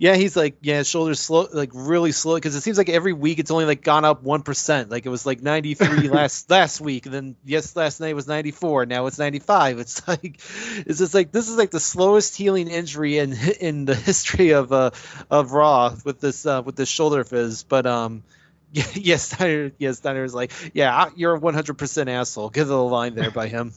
yeah, 0.02 0.16
he's 0.16 0.38
like, 0.38 0.56
yeah, 0.62 0.84
shoulders 0.84 1.20
slow, 1.20 1.50
like 1.52 1.72
really 1.74 2.14
slow, 2.14 2.36
because 2.36 2.56
it 2.56 2.62
seems 2.62 2.78
like 2.78 2.88
every 2.88 3.12
week 3.12 3.38
it's 3.38 3.52
only 3.52 3.66
like 3.66 3.84
gone 3.84 4.06
up 4.06 4.24
one 4.24 4.44
percent. 4.44 4.90
Like 4.90 5.06
it 5.06 5.10
was 5.10 5.26
like 5.26 5.42
93 5.42 6.08
last 6.10 6.50
last 6.50 6.80
week, 6.80 7.06
and 7.06 7.14
then 7.14 7.36
yes, 7.44 7.76
last 7.76 8.00
night 8.00 8.16
was 8.16 8.26
94. 8.26 8.86
Now 8.86 9.08
it's 9.08 9.20
95. 9.20 9.80
It's 9.80 10.08
like, 10.08 10.40
it's 10.86 11.00
just 11.00 11.14
like 11.14 11.34
this 11.34 11.50
is 11.50 11.58
like 11.58 11.72
the 11.72 11.82
slowest 11.82 12.38
healing 12.38 12.70
injury 12.70 13.18
in 13.18 13.34
in 13.60 13.84
the 13.84 13.94
history 13.94 14.52
of 14.52 14.72
uh 14.72 14.92
of 15.30 15.52
Raw 15.52 15.94
with 16.06 16.22
this 16.22 16.46
uh 16.46 16.62
with 16.64 16.78
this 16.78 16.88
shoulder 16.88 17.26
his. 17.26 17.64
But 17.64 17.86
um, 17.86 18.24
yes, 18.72 19.24
Steiner, 19.24 19.74
yes, 19.80 19.98
Steiner 19.98 20.24
is 20.24 20.34
like, 20.34 20.54
yeah, 20.74 21.10
you're 21.18 21.36
a 21.36 21.40
100 21.40 21.78
percent 21.78 22.08
asshole. 22.08 22.52
Give 22.52 22.70
the 22.70 22.82
line 22.82 23.16
there 23.16 23.32
by 23.32 23.50
him. 23.50 23.74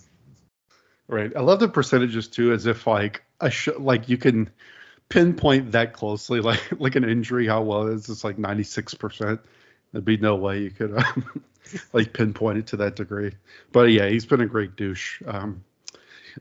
Right. 1.08 1.32
I 1.35 1.40
love 1.40 1.58
the 1.58 1.66
percentages 1.66 2.28
too, 2.28 2.52
as 2.52 2.66
if 2.66 2.87
like 2.87 3.24
a 3.40 3.50
sh- 3.50 3.70
like 3.76 4.08
you 4.08 4.18
can 4.18 4.50
pinpoint 5.12 5.72
that 5.72 5.92
closely, 5.92 6.40
like 6.51 6.61
like 6.79 6.96
an 6.96 7.05
injury, 7.05 7.46
how 7.46 7.62
well 7.62 7.87
is. 7.88 8.09
It's 8.09 8.25
like 8.25 8.38
96%. 8.38 9.38
There'd 9.92 10.05
be 10.05 10.16
no 10.16 10.37
way 10.37 10.61
you 10.62 10.70
could 10.70 10.96
um, 10.96 11.42
like 11.92 12.12
pinpoint 12.12 12.59
it 12.59 12.66
to 12.68 12.77
that 12.79 12.96
degree. 12.96 13.33
But 13.72 13.90
yeah, 13.90 14.09
he's 14.09 14.27
been 14.27 14.40
a 14.40 14.46
great 14.46 14.77
douche. 14.77 15.20
Um, 15.27 15.62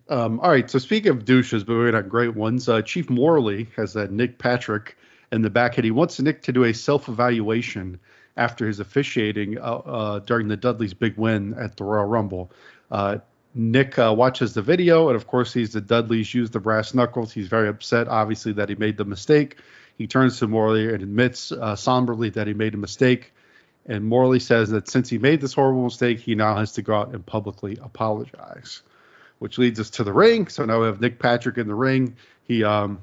um, 0.08 0.40
all 0.40 0.50
right, 0.50 0.70
so 0.72 0.80
speaking 0.80 1.12
of 1.12 1.26
douches, 1.26 1.66
but 1.66 1.74
we're 1.74 1.92
not 1.92 2.08
great 2.08 2.34
ones. 2.34 2.70
Uh, 2.70 2.82
Chief 2.82 3.10
Morley 3.10 3.68
has 3.76 3.92
that 3.94 4.10
Nick 4.10 4.40
Patrick 4.40 4.98
in 5.34 5.42
the 5.42 5.50
back. 5.50 5.76
He 5.76 5.92
wants 5.92 6.18
Nick 6.22 6.42
to 6.44 6.54
do 6.54 6.64
a 6.64 6.74
self-evaluation 6.74 8.00
after 8.38 8.66
his 8.66 8.80
officiating 8.80 9.58
uh, 9.58 9.62
uh, 9.62 10.20
during 10.20 10.48
the 10.48 10.56
Dudley's 10.56 10.94
big 10.94 11.18
win 11.18 11.54
at 11.56 11.76
the 11.76 11.84
Royal 11.84 12.06
Rumble. 12.06 12.54
Nick 13.54 14.00
uh, 14.00 14.14
watches 14.16 14.54
the 14.54 14.62
video 14.62 15.08
and, 15.08 15.16
of 15.16 15.28
course, 15.28 15.52
sees 15.52 15.74
the 15.74 15.82
Dudleys 15.82 16.34
use 16.34 16.50
the 16.50 16.60
brass 16.60 16.94
knuckles. 16.94 17.32
He's 17.34 17.48
very 17.48 17.68
upset, 17.68 18.08
obviously, 18.08 18.54
that 18.54 18.70
he 18.70 18.76
made 18.76 18.98
the 18.98 19.06
mistake. 19.06 19.58
He 19.98 20.08
turns 20.08 20.40
to 20.40 20.48
Morley 20.48 20.94
and 20.94 21.04
admits 21.04 21.52
uh, 21.52 21.76
somberly 21.76 22.30
that 22.30 22.48
he 22.48 22.54
made 22.54 22.74
a 22.74 22.78
mistake. 22.78 23.34
And 23.86 24.06
Morley 24.06 24.40
says 24.40 24.70
that 24.70 24.88
since 24.88 25.10
he 25.10 25.18
made 25.18 25.42
this 25.42 25.54
horrible 25.54 25.84
mistake, 25.84 26.20
he 26.20 26.36
now 26.36 26.56
has 26.56 26.74
to 26.74 26.82
go 26.82 26.96
out 26.96 27.14
and 27.14 27.26
publicly 27.26 27.78
apologize, 27.82 28.84
which 29.40 29.58
leads 29.58 29.80
us 29.80 29.90
to 29.92 30.04
the 30.04 30.14
ring. 30.14 30.48
So 30.48 30.66
now 30.66 30.80
we 30.80 30.86
have 30.86 31.02
Nick 31.02 31.20
Patrick 31.20 31.58
in 31.58 31.68
the 31.68 31.76
ring. 31.76 32.16
He, 32.44 32.64
um, 32.64 33.02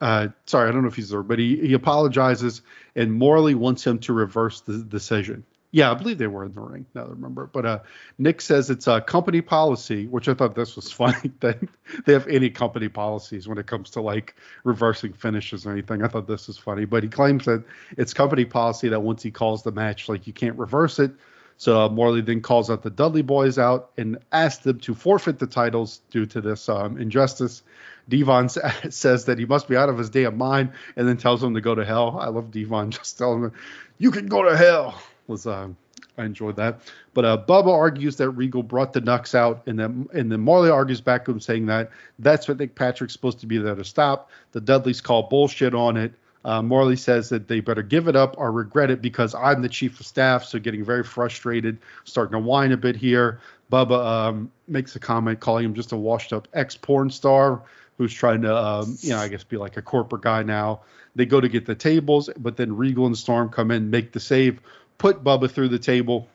uh, 0.00 0.28
sorry, 0.46 0.68
I 0.68 0.72
don't 0.72 0.82
know 0.82 0.88
if 0.88 0.96
he's 0.96 1.10
there, 1.10 1.22
but 1.22 1.38
he, 1.38 1.56
he 1.56 1.72
apologizes, 1.74 2.62
and 2.94 3.12
Morley 3.12 3.54
wants 3.54 3.86
him 3.86 3.98
to 4.00 4.12
reverse 4.12 4.60
the 4.60 4.78
decision. 4.78 5.44
Yeah, 5.70 5.90
I 5.90 5.94
believe 5.94 6.16
they 6.16 6.26
were 6.26 6.46
in 6.46 6.52
the 6.52 6.62
ring. 6.62 6.86
Now 6.94 7.04
I 7.04 7.08
remember. 7.08 7.46
But 7.46 7.66
uh, 7.66 7.78
Nick 8.16 8.40
says 8.40 8.70
it's 8.70 8.86
a 8.86 9.02
company 9.02 9.42
policy, 9.42 10.06
which 10.06 10.26
I 10.28 10.34
thought 10.34 10.54
this 10.54 10.76
was 10.76 10.90
funny 10.92 11.30
that 11.40 11.58
they 12.06 12.14
have 12.14 12.26
any 12.26 12.48
company 12.48 12.88
policies 12.88 13.46
when 13.46 13.58
it 13.58 13.66
comes 13.66 13.90
to 13.90 14.00
like 14.00 14.34
reversing 14.64 15.12
finishes 15.12 15.66
or 15.66 15.72
anything. 15.72 16.02
I 16.02 16.08
thought 16.08 16.26
this 16.26 16.46
was 16.46 16.56
funny. 16.56 16.86
But 16.86 17.02
he 17.02 17.08
claims 17.10 17.44
that 17.44 17.64
it's 17.98 18.14
company 18.14 18.46
policy 18.46 18.88
that 18.88 19.00
once 19.00 19.22
he 19.22 19.30
calls 19.30 19.62
the 19.62 19.72
match, 19.72 20.08
like 20.08 20.26
you 20.26 20.32
can't 20.32 20.56
reverse 20.56 20.98
it. 20.98 21.12
So 21.58 21.80
uh, 21.80 21.88
Morley 21.88 22.20
then 22.20 22.40
calls 22.40 22.70
out 22.70 22.82
the 22.82 22.90
Dudley 22.90 23.22
boys 23.22 23.58
out 23.58 23.90
and 23.98 24.18
asks 24.30 24.62
them 24.62 24.78
to 24.80 24.94
forfeit 24.94 25.40
the 25.40 25.46
titles 25.46 26.00
due 26.10 26.24
to 26.26 26.40
this 26.40 26.68
um, 26.68 26.98
injustice. 26.98 27.62
Devon 28.08 28.48
says 28.90 29.26
that 29.26 29.38
he 29.38 29.44
must 29.44 29.68
be 29.68 29.76
out 29.76 29.88
of 29.90 29.98
his 29.98 30.08
damn 30.08 30.38
mind 30.38 30.72
and 30.96 31.06
then 31.06 31.18
tells 31.18 31.42
him 31.42 31.54
to 31.54 31.60
go 31.60 31.74
to 31.74 31.84
hell. 31.84 32.16
I 32.18 32.28
love 32.28 32.52
Devon 32.52 32.90
just 32.92 33.18
telling 33.18 33.42
him, 33.42 33.52
you 33.98 34.12
can 34.12 34.28
go 34.28 34.44
to 34.44 34.56
hell 34.56 35.02
was 35.28 35.46
uh, 35.46 35.68
I 36.16 36.24
enjoyed 36.24 36.56
that. 36.56 36.80
But 37.14 37.24
uh, 37.24 37.38
Bubba 37.48 37.72
argues 37.72 38.16
that 38.16 38.30
Regal 38.30 38.62
brought 38.62 38.92
the 38.92 39.00
Nux 39.00 39.34
out, 39.34 39.62
and 39.66 39.78
then 39.78 40.08
and 40.12 40.30
then 40.30 40.40
Morley 40.40 40.70
argues 40.70 41.00
back 41.00 41.24
to 41.24 41.30
him 41.30 41.40
saying 41.40 41.66
that 41.66 41.90
that's 42.18 42.48
what 42.48 42.58
Nick 42.58 42.74
Patrick's 42.74 43.12
supposed 43.12 43.40
to 43.40 43.46
be 43.46 43.58
there 43.58 43.74
to 43.74 43.84
stop. 43.84 44.30
The 44.52 44.60
Dudleys 44.60 45.00
call 45.00 45.24
bullshit 45.24 45.74
on 45.74 45.96
it. 45.96 46.12
Uh, 46.44 46.62
Morley 46.62 46.96
says 46.96 47.28
that 47.28 47.48
they 47.48 47.60
better 47.60 47.82
give 47.82 48.08
it 48.08 48.16
up 48.16 48.36
or 48.38 48.52
regret 48.52 48.90
it 48.90 49.02
because 49.02 49.34
I'm 49.34 49.60
the 49.60 49.68
chief 49.68 50.00
of 50.00 50.06
staff. 50.06 50.44
So 50.44 50.58
getting 50.58 50.84
very 50.84 51.04
frustrated, 51.04 51.78
starting 52.04 52.32
to 52.32 52.38
whine 52.38 52.72
a 52.72 52.76
bit 52.76 52.96
here. 52.96 53.40
Bubba 53.70 54.04
um, 54.04 54.50
makes 54.66 54.96
a 54.96 55.00
comment 55.00 55.40
calling 55.40 55.64
him 55.64 55.74
just 55.74 55.92
a 55.92 55.96
washed 55.96 56.32
up 56.32 56.48
ex 56.54 56.76
porn 56.76 57.10
star 57.10 57.62
who's 57.98 58.14
trying 58.14 58.42
to, 58.42 58.56
um, 58.56 58.96
you 59.00 59.10
know, 59.10 59.18
I 59.18 59.28
guess 59.28 59.44
be 59.44 59.56
like 59.56 59.76
a 59.76 59.82
corporate 59.82 60.22
guy 60.22 60.42
now. 60.42 60.80
They 61.16 61.26
go 61.26 61.40
to 61.40 61.48
get 61.48 61.66
the 61.66 61.74
tables, 61.74 62.30
but 62.38 62.56
then 62.56 62.76
Regal 62.76 63.06
and 63.06 63.18
Storm 63.18 63.48
come 63.48 63.72
in, 63.72 63.90
make 63.90 64.12
the 64.12 64.20
save, 64.20 64.60
put 64.98 65.24
Bubba 65.24 65.50
through 65.50 65.68
the 65.68 65.78
table, 65.78 66.28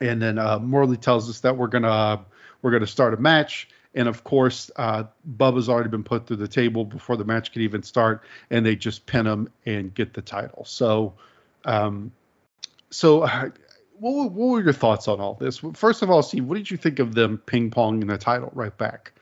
and 0.00 0.20
then 0.20 0.38
uh, 0.38 0.58
Morley 0.58 0.96
tells 0.96 1.28
us 1.28 1.40
that 1.40 1.56
we're 1.56 1.66
gonna 1.66 1.88
uh, 1.88 2.20
we're 2.62 2.70
gonna 2.70 2.86
start 2.86 3.14
a 3.14 3.16
match. 3.16 3.68
And 3.92 4.06
of 4.06 4.22
course, 4.22 4.70
uh, 4.76 5.04
Bubba's 5.36 5.68
already 5.68 5.88
been 5.88 6.04
put 6.04 6.26
through 6.26 6.36
the 6.36 6.46
table 6.46 6.84
before 6.84 7.16
the 7.16 7.24
match 7.24 7.52
could 7.52 7.62
even 7.62 7.82
start, 7.82 8.22
and 8.50 8.64
they 8.64 8.76
just 8.76 9.04
pin 9.06 9.26
him 9.26 9.50
and 9.66 9.92
get 9.92 10.14
the 10.14 10.22
title. 10.22 10.64
So, 10.64 11.14
um, 11.64 12.12
so 12.90 13.22
uh, 13.22 13.50
what, 13.98 14.30
what 14.30 14.48
were 14.48 14.62
your 14.62 14.72
thoughts 14.72 15.08
on 15.08 15.20
all 15.20 15.34
this? 15.34 15.60
First 15.74 16.02
of 16.02 16.10
all, 16.10 16.22
Steve, 16.22 16.44
what 16.44 16.56
did 16.56 16.70
you 16.70 16.76
think 16.76 17.00
of 17.00 17.14
them 17.14 17.38
ping 17.46 17.70
ponging 17.70 18.06
the 18.06 18.16
title 18.16 18.52
right 18.54 18.76
back? 18.76 19.12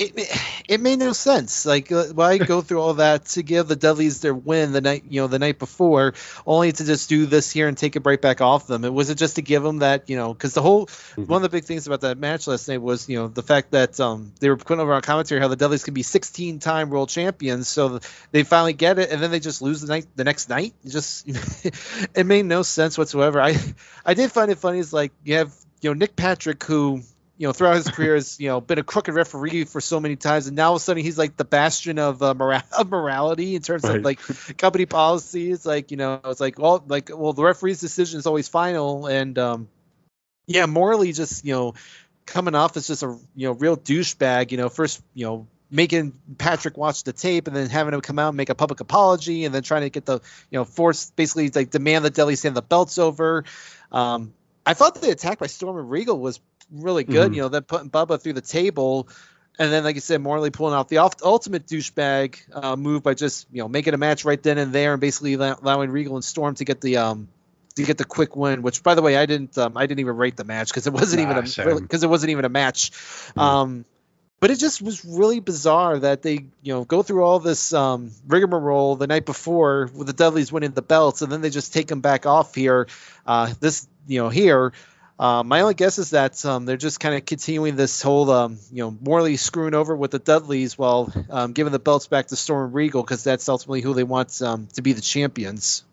It 0.00 0.40
it 0.66 0.80
made 0.80 0.98
no 0.98 1.12
sense. 1.12 1.66
Like, 1.66 1.92
uh, 1.92 2.04
why 2.06 2.38
go 2.52 2.62
through 2.62 2.80
all 2.80 2.94
that 2.94 3.26
to 3.26 3.42
give 3.42 3.68
the 3.68 3.76
Dudleys 3.76 4.20
their 4.20 4.34
win 4.34 4.72
the 4.72 4.80
night 4.80 5.04
you 5.08 5.20
know 5.20 5.26
the 5.26 5.38
night 5.38 5.58
before, 5.58 6.14
only 6.46 6.72
to 6.72 6.84
just 6.84 7.08
do 7.08 7.26
this 7.26 7.50
here 7.50 7.68
and 7.68 7.76
take 7.76 7.96
it 7.96 8.06
right 8.06 8.20
back 8.20 8.40
off 8.40 8.66
them? 8.66 8.84
It 8.84 8.92
was 8.92 9.10
it 9.10 9.18
just 9.18 9.36
to 9.36 9.42
give 9.42 9.62
them 9.62 9.80
that 9.80 10.08
you 10.08 10.16
know 10.16 10.32
because 10.32 10.54
the 10.54 10.62
whole 10.62 10.86
mm-hmm. 10.86 11.26
one 11.26 11.36
of 11.36 11.42
the 11.42 11.54
big 11.54 11.64
things 11.64 11.86
about 11.86 12.00
that 12.00 12.16
match 12.18 12.46
last 12.46 12.66
night 12.66 12.80
was 12.80 13.08
you 13.08 13.18
know 13.18 13.28
the 13.28 13.42
fact 13.42 13.72
that 13.72 14.00
um 14.00 14.32
they 14.40 14.48
were 14.48 14.56
putting 14.56 14.80
over 14.80 14.94
on 14.94 15.02
commentary 15.02 15.40
how 15.40 15.48
the 15.48 15.56
Dudleys 15.56 15.84
can 15.84 15.94
be 15.94 16.02
16 16.02 16.60
time 16.60 16.88
world 16.88 17.10
champions, 17.10 17.68
so 17.68 18.00
they 18.32 18.42
finally 18.42 18.72
get 18.72 18.98
it 18.98 19.10
and 19.10 19.22
then 19.22 19.30
they 19.30 19.40
just 19.40 19.60
lose 19.60 19.82
the 19.82 19.88
night 19.88 20.06
the 20.16 20.24
next 20.24 20.48
night. 20.48 20.72
It 20.82 20.90
just 20.90 21.28
it 22.14 22.24
made 22.24 22.46
no 22.46 22.62
sense 22.62 22.96
whatsoever. 22.96 23.40
I 23.40 23.56
I 24.04 24.14
did 24.14 24.32
find 24.32 24.50
it 24.50 24.58
funny 24.58 24.78
is 24.78 24.94
like 24.94 25.12
you 25.24 25.34
have 25.36 25.54
you 25.82 25.90
know 25.90 25.94
Nick 25.94 26.16
Patrick 26.16 26.64
who 26.64 27.02
you 27.40 27.46
know, 27.46 27.54
throughout 27.54 27.76
his 27.76 27.88
career 27.88 28.16
has, 28.16 28.38
you 28.38 28.48
know, 28.48 28.60
been 28.60 28.78
a 28.78 28.82
crooked 28.82 29.14
referee 29.14 29.64
for 29.64 29.80
so 29.80 29.98
many 29.98 30.14
times, 30.14 30.46
and 30.46 30.56
now 30.56 30.68
all 30.68 30.76
of 30.76 30.82
a 30.82 30.84
sudden 30.84 31.02
he's 31.02 31.16
like 31.16 31.38
the 31.38 31.44
bastion 31.46 31.98
of 31.98 32.22
uh, 32.22 32.34
mora- 32.34 32.64
of 32.78 32.90
morality 32.90 33.54
in 33.54 33.62
terms 33.62 33.82
right. 33.82 33.96
of 33.96 34.04
like 34.04 34.20
company 34.58 34.84
policies. 34.84 35.64
Like, 35.64 35.90
you 35.90 35.96
know, 35.96 36.20
it's 36.26 36.38
like, 36.38 36.58
well, 36.58 36.84
like, 36.86 37.08
well, 37.10 37.32
the 37.32 37.42
referee's 37.42 37.80
decision 37.80 38.18
is 38.18 38.26
always 38.26 38.46
final, 38.46 39.06
and 39.06 39.38
um, 39.38 39.68
yeah, 40.46 40.66
Morley, 40.66 41.14
just, 41.14 41.42
you 41.42 41.54
know, 41.54 41.72
coming 42.26 42.54
off 42.54 42.76
as 42.76 42.88
just 42.88 43.02
a 43.02 43.18
you 43.34 43.48
know 43.48 43.52
real 43.52 43.74
douchebag. 43.74 44.50
You 44.50 44.58
know, 44.58 44.68
first, 44.68 45.00
you 45.14 45.24
know, 45.24 45.46
making 45.70 46.12
Patrick 46.36 46.76
watch 46.76 47.04
the 47.04 47.14
tape 47.14 47.46
and 47.46 47.56
then 47.56 47.70
having 47.70 47.94
him 47.94 48.02
come 48.02 48.18
out 48.18 48.28
and 48.28 48.36
make 48.36 48.50
a 48.50 48.54
public 48.54 48.80
apology 48.80 49.46
and 49.46 49.54
then 49.54 49.62
trying 49.62 49.80
to 49.80 49.88
get 49.88 50.04
the 50.04 50.20
you 50.50 50.58
know 50.58 50.66
force 50.66 51.10
basically 51.16 51.48
like 51.48 51.70
demand 51.70 52.04
that 52.04 52.12
Dudley 52.12 52.36
hand 52.36 52.54
the 52.54 52.60
belts 52.60 52.98
over. 52.98 53.44
Um, 53.90 54.34
I 54.66 54.74
thought 54.74 55.00
the 55.00 55.10
attack 55.10 55.38
by 55.38 55.46
Storm 55.46 55.78
and 55.78 55.90
Regal 55.90 56.18
was 56.18 56.38
really 56.72 57.04
good. 57.04 57.26
Mm-hmm. 57.26 57.34
You 57.34 57.42
know, 57.42 57.48
then 57.48 57.62
putting 57.62 57.90
Bubba 57.90 58.20
through 58.20 58.34
the 58.34 58.40
table, 58.40 59.08
and 59.58 59.72
then 59.72 59.84
like 59.84 59.94
you 59.94 60.00
said, 60.00 60.20
Morley 60.20 60.50
pulling 60.50 60.74
off 60.74 60.88
the 60.88 60.98
ultimate 60.98 61.66
douchebag 61.66 62.38
uh, 62.52 62.76
move 62.76 63.02
by 63.02 63.14
just 63.14 63.46
you 63.52 63.58
know 63.58 63.68
making 63.68 63.94
a 63.94 63.98
match 63.98 64.24
right 64.24 64.42
then 64.42 64.58
and 64.58 64.72
there, 64.72 64.92
and 64.92 65.00
basically 65.00 65.34
allowing 65.34 65.90
Regal 65.90 66.16
and 66.16 66.24
Storm 66.24 66.54
to 66.56 66.64
get 66.64 66.80
the 66.80 66.98
um 66.98 67.28
to 67.76 67.82
get 67.82 67.98
the 67.98 68.04
quick 68.04 68.36
win. 68.36 68.62
Which, 68.62 68.82
by 68.82 68.94
the 68.94 69.02
way, 69.02 69.16
I 69.16 69.26
didn't 69.26 69.56
um, 69.58 69.76
I 69.76 69.86
didn't 69.86 70.00
even 70.00 70.16
rate 70.16 70.36
the 70.36 70.44
match 70.44 70.68
because 70.68 70.86
it 70.86 70.92
wasn't 70.92 71.22
nah, 71.22 71.30
even 71.30 71.74
a 71.76 71.80
because 71.80 72.02
it 72.02 72.08
wasn't 72.08 72.30
even 72.30 72.44
a 72.44 72.48
match. 72.48 72.90
Mm-hmm. 72.90 73.40
Um, 73.40 73.84
but 74.40 74.50
it 74.50 74.58
just 74.58 74.80
was 74.80 75.04
really 75.04 75.38
bizarre 75.40 75.98
that 75.98 76.22
they 76.22 76.46
you 76.62 76.72
know 76.72 76.84
go 76.84 77.02
through 77.02 77.22
all 77.22 77.38
this 77.38 77.72
um, 77.74 78.10
rigmarole 78.26 78.96
the 78.96 79.06
night 79.06 79.26
before 79.26 79.90
with 79.94 80.06
the 80.06 80.14
Dudleys 80.14 80.50
winning 80.50 80.70
the 80.70 80.82
belts, 80.82 81.20
and 81.22 81.30
then 81.30 81.42
they 81.42 81.50
just 81.50 81.74
take 81.74 81.88
them 81.88 82.00
back 82.00 82.24
off 82.24 82.54
here. 82.54 82.88
Uh, 83.26 83.52
this 83.60 83.86
you 84.06 84.20
know 84.22 84.30
here. 84.30 84.72
Uh, 85.20 85.42
my 85.42 85.60
only 85.60 85.74
guess 85.74 85.98
is 85.98 86.10
that 86.10 86.42
um, 86.46 86.64
they're 86.64 86.78
just 86.78 86.98
kind 86.98 87.14
of 87.14 87.26
continuing 87.26 87.76
this 87.76 88.00
whole, 88.00 88.30
um, 88.30 88.58
you 88.72 88.82
know, 88.82 88.96
Morley 89.02 89.36
screwing 89.36 89.74
over 89.74 89.94
with 89.94 90.12
the 90.12 90.18
Dudleys 90.18 90.78
while 90.78 91.12
um, 91.28 91.52
giving 91.52 91.74
the 91.74 91.78
belts 91.78 92.06
back 92.06 92.28
to 92.28 92.36
Storm 92.36 92.72
Regal 92.72 93.02
because 93.02 93.22
that's 93.22 93.46
ultimately 93.46 93.82
who 93.82 93.92
they 93.92 94.02
want 94.02 94.40
um, 94.40 94.66
to 94.72 94.80
be 94.80 94.94
the 94.94 95.02
champions. 95.02 95.84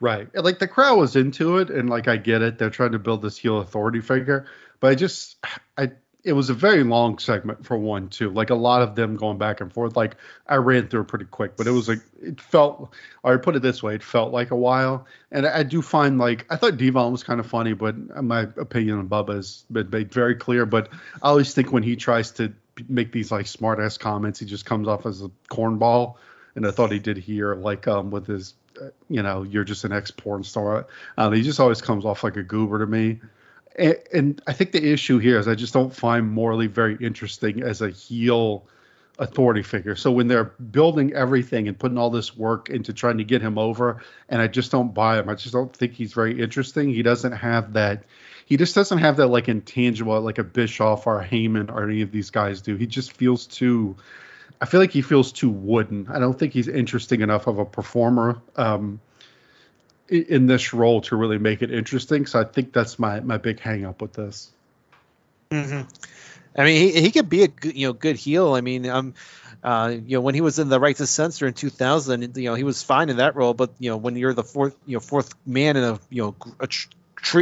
Right. 0.00 0.28
Like 0.34 0.58
the 0.58 0.68
crowd 0.68 0.98
was 0.98 1.16
into 1.16 1.56
it, 1.56 1.70
and 1.70 1.88
like 1.88 2.08
I 2.08 2.18
get 2.18 2.42
it, 2.42 2.58
they're 2.58 2.68
trying 2.68 2.92
to 2.92 2.98
build 2.98 3.22
this 3.22 3.38
heel 3.38 3.58
authority 3.58 4.02
figure, 4.02 4.44
but 4.80 4.90
I 4.90 4.96
just, 4.96 5.38
I, 5.78 5.92
it 6.22 6.32
was 6.32 6.50
a 6.50 6.54
very 6.54 6.84
long 6.84 7.18
segment 7.18 7.64
for 7.64 7.76
one 7.76 8.08
too. 8.08 8.30
Like 8.30 8.50
a 8.50 8.54
lot 8.54 8.82
of 8.82 8.94
them 8.94 9.16
going 9.16 9.38
back 9.38 9.60
and 9.60 9.72
forth. 9.72 9.96
Like 9.96 10.16
I 10.46 10.56
ran 10.56 10.88
through 10.88 11.04
pretty 11.04 11.24
quick, 11.24 11.56
but 11.56 11.66
it 11.66 11.70
was 11.70 11.88
like 11.88 12.00
it 12.20 12.40
felt. 12.40 12.92
Or 13.22 13.34
I 13.34 13.36
put 13.38 13.56
it 13.56 13.62
this 13.62 13.82
way, 13.82 13.94
it 13.94 14.02
felt 14.02 14.32
like 14.32 14.50
a 14.50 14.56
while. 14.56 15.06
And 15.32 15.46
I 15.46 15.62
do 15.62 15.80
find 15.80 16.18
like 16.18 16.46
I 16.50 16.56
thought 16.56 16.76
Devon 16.76 17.12
was 17.12 17.22
kind 17.22 17.40
of 17.40 17.46
funny, 17.46 17.72
but 17.72 17.96
my 18.22 18.40
opinion 18.56 18.98
on 18.98 19.08
Bubba 19.08 19.36
has 19.36 19.64
been 19.70 19.88
made 19.90 20.12
very 20.12 20.34
clear. 20.34 20.66
But 20.66 20.88
I 21.22 21.28
always 21.28 21.54
think 21.54 21.72
when 21.72 21.82
he 21.82 21.96
tries 21.96 22.30
to 22.32 22.52
make 22.88 23.12
these 23.12 23.32
like 23.32 23.46
smart 23.46 23.78
ass 23.78 23.96
comments, 23.96 24.40
he 24.40 24.46
just 24.46 24.66
comes 24.66 24.88
off 24.88 25.06
as 25.06 25.22
a 25.22 25.30
cornball. 25.50 26.16
And 26.54 26.66
I 26.66 26.70
thought 26.72 26.90
he 26.92 26.98
did 26.98 27.16
here, 27.16 27.54
like 27.54 27.86
um, 27.86 28.10
with 28.10 28.26
his, 28.26 28.54
uh, 28.80 28.86
you 29.08 29.22
know, 29.22 29.44
you're 29.44 29.64
just 29.64 29.84
an 29.84 29.92
ex 29.92 30.10
porn 30.10 30.42
star. 30.42 30.86
Uh, 31.16 31.30
he 31.30 31.42
just 31.42 31.60
always 31.60 31.80
comes 31.80 32.04
off 32.04 32.24
like 32.24 32.36
a 32.36 32.42
goober 32.42 32.80
to 32.80 32.86
me. 32.86 33.20
And, 33.76 34.42
I 34.46 34.52
think 34.52 34.72
the 34.72 34.92
issue 34.92 35.18
here 35.18 35.38
is 35.38 35.48
I 35.48 35.54
just 35.54 35.72
don't 35.72 35.94
find 35.94 36.30
Morley 36.30 36.66
very 36.66 36.96
interesting 37.00 37.62
as 37.62 37.80
a 37.80 37.90
heel 37.90 38.66
authority 39.18 39.62
figure. 39.62 39.94
So 39.96 40.10
when 40.10 40.28
they're 40.28 40.44
building 40.44 41.12
everything 41.12 41.68
and 41.68 41.78
putting 41.78 41.98
all 41.98 42.10
this 42.10 42.36
work 42.36 42.70
into 42.70 42.92
trying 42.92 43.18
to 43.18 43.24
get 43.24 43.42
him 43.42 43.58
over, 43.58 44.02
and 44.28 44.40
I 44.40 44.48
just 44.48 44.72
don't 44.72 44.94
buy 44.94 45.18
him. 45.18 45.28
I 45.28 45.34
just 45.34 45.52
don't 45.52 45.74
think 45.74 45.92
he's 45.92 46.12
very 46.12 46.40
interesting. 46.40 46.88
He 46.88 47.02
doesn't 47.02 47.32
have 47.32 47.74
that. 47.74 48.04
He 48.46 48.56
just 48.56 48.74
doesn't 48.74 48.98
have 48.98 49.18
that 49.18 49.28
like 49.28 49.48
intangible 49.48 50.20
like 50.22 50.38
a 50.38 50.44
Bischoff 50.44 51.06
or 51.06 51.20
a 51.20 51.26
Heyman 51.26 51.70
or 51.70 51.88
any 51.88 52.02
of 52.02 52.10
these 52.10 52.30
guys 52.30 52.62
do. 52.62 52.76
He 52.76 52.86
just 52.86 53.12
feels 53.12 53.46
too. 53.46 53.96
I 54.60 54.66
feel 54.66 54.80
like 54.80 54.90
he 54.90 55.02
feels 55.02 55.32
too 55.32 55.50
wooden. 55.50 56.08
I 56.08 56.18
don't 56.18 56.38
think 56.38 56.52
he's 56.52 56.68
interesting 56.68 57.20
enough 57.20 57.46
of 57.46 57.58
a 57.58 57.64
performer. 57.64 58.40
Um, 58.56 59.00
in 60.10 60.46
this 60.46 60.72
role 60.74 61.00
to 61.02 61.16
really 61.16 61.38
make 61.38 61.62
it 61.62 61.70
interesting. 61.70 62.26
So 62.26 62.40
I 62.40 62.44
think 62.44 62.72
that's 62.72 62.98
my 62.98 63.20
my 63.20 63.38
big 63.38 63.60
hang 63.60 63.84
up 63.84 64.02
with 64.02 64.12
this. 64.12 64.50
Mm-hmm. 65.50 65.82
I 66.56 66.64
mean, 66.64 66.76
he, 66.76 67.00
he 67.00 67.10
could 67.10 67.28
be 67.28 67.44
a 67.44 67.48
good, 67.48 67.76
you 67.76 67.86
know 67.86 67.92
good 67.92 68.16
heel. 68.16 68.54
I 68.54 68.60
mean, 68.60 68.86
um, 68.86 69.14
uh, 69.62 69.94
you 70.04 70.16
know, 70.16 70.20
when 70.20 70.34
he 70.34 70.40
was 70.40 70.58
in 70.58 70.68
the 70.68 70.80
right 70.80 70.96
to 70.96 71.06
censor 71.06 71.46
in 71.46 71.54
2000, 71.54 72.36
you 72.36 72.44
know, 72.44 72.54
he 72.54 72.64
was 72.64 72.82
fine 72.82 73.08
in 73.08 73.18
that 73.18 73.36
role. 73.36 73.54
But 73.54 73.72
you 73.78 73.90
know, 73.90 73.96
when 73.96 74.16
you're 74.16 74.34
the 74.34 74.44
fourth, 74.44 74.76
you 74.86 74.94
know, 74.94 75.00
fourth 75.00 75.34
man 75.46 75.76
in 75.76 75.84
a 75.84 76.00
you 76.08 76.22
know 76.22 76.36
a 76.58 76.68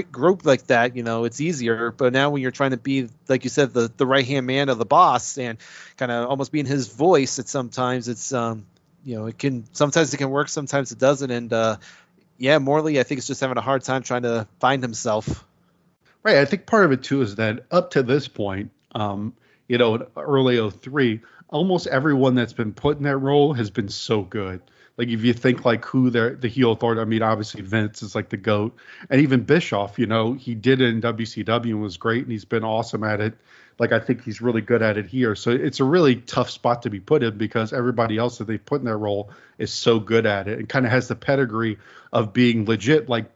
group 0.03 0.45
like 0.45 0.67
that, 0.67 0.97
you 0.97 1.03
know, 1.03 1.25
it's 1.25 1.41
easier. 1.41 1.91
But 1.91 2.13
now 2.13 2.31
when 2.31 2.43
you're 2.43 2.51
trying 2.51 2.73
to 2.73 2.77
be, 2.77 3.09
like 3.29 3.45
you 3.45 3.51
said, 3.51 3.73
the 3.73 3.91
the 3.97 4.07
right 4.07 4.27
hand 4.27 4.47
man 4.47 4.69
of 4.69 4.79
the 4.79 4.85
boss 4.85 5.39
and 5.39 5.59
kind 5.97 6.13
of 6.13 6.29
almost 6.29 6.53
being 6.53 6.67
his 6.67 6.89
voice, 6.89 7.39
at 7.39 7.49
sometimes 7.49 8.09
it's 8.09 8.33
um, 8.33 8.67
you 9.05 9.17
know, 9.17 9.27
it 9.27 9.39
can 9.39 9.65
sometimes 9.73 10.13
it 10.13 10.17
can 10.19 10.31
work, 10.31 10.49
sometimes 10.49 10.93
it 10.93 10.99
doesn't. 10.99 11.31
And 11.31 11.53
uh, 11.53 11.77
yeah, 12.39 12.59
Morley, 12.59 12.99
I 12.99 13.03
think 13.03 13.19
is 13.19 13.27
just 13.27 13.41
having 13.41 13.59
a 13.59 13.63
hard 13.63 13.83
time 13.83 14.03
trying 14.03 14.23
to 14.23 14.47
find 14.61 14.83
himself. 14.83 15.45
Right. 16.23 16.39
I 16.39 16.45
think 16.45 16.67
part 16.67 16.85
of 16.85 16.93
it 16.93 17.03
too 17.03 17.23
is 17.23 17.37
that 17.37 17.65
up 17.71 17.93
to 17.93 18.03
this 18.03 18.29
point, 18.29 18.71
um, 18.95 19.35
you 19.69 19.79
know, 19.79 20.07
early 20.17 20.71
03, 20.71 21.21
almost 21.49 21.87
everyone 21.87 22.35
that's 22.35 22.53
been 22.53 22.73
put 22.73 22.97
in 22.99 23.05
that 23.05 23.19
role 23.19 23.53
has 23.53 23.71
been 23.71 23.89
so 23.89 24.23
good. 24.23 24.63
Like 24.97 25.09
if 25.09 25.25
you 25.25 25.33
think 25.33 25.65
like 25.65 25.85
who 25.85 26.11
they're 26.11 26.35
the 26.35 26.49
heel 26.49 26.73
authority, 26.73 27.01
I 27.01 27.05
mean, 27.05 27.23
obviously 27.23 27.63
Vince 27.63 28.03
is 28.03 28.17
like 28.17 28.31
the 28.31 28.37
goat, 28.37 28.77
and 29.09 29.21
even 29.21 29.45
Bischoff, 29.45 29.97
you 29.99 30.07
know, 30.07 30.33
he 30.33 30.57
did 30.57 30.81
in 30.81 31.01
WCW 31.01 31.71
and 31.71 31.81
was 31.81 31.97
great, 31.97 32.25
and 32.25 32.33
he's 32.33 32.45
been 32.45 32.65
awesome 32.65 33.05
at 33.05 33.21
it. 33.21 33.35
Like 33.79 33.93
I 33.93 34.01
think 34.01 34.25
he's 34.25 34.41
really 34.41 34.61
good 34.61 34.83
at 34.83 34.97
it 34.97 35.07
here. 35.07 35.35
So 35.35 35.51
it's 35.51 35.81
a 35.81 35.85
really 35.85 36.17
tough 36.17 36.51
spot 36.51 36.83
to 36.83 36.91
be 36.91 37.01
put 37.01 37.23
in 37.23 37.39
because 37.39 37.73
everybody 37.73 38.19
else 38.19 38.39
that 38.39 38.47
they 38.47 38.59
put 38.59 38.81
in 38.81 38.85
their 38.85 38.99
role 38.99 39.31
is 39.57 39.73
so 39.73 40.01
good 40.01 40.27
at 40.27 40.49
it 40.49 40.59
and 40.59 40.69
kind 40.69 40.85
of 40.85 40.93
has 40.93 41.09
the 41.09 41.17
pedigree 41.17 41.79
of 42.13 42.33
being 42.33 42.65
legit, 42.65 43.09
like 43.09 43.27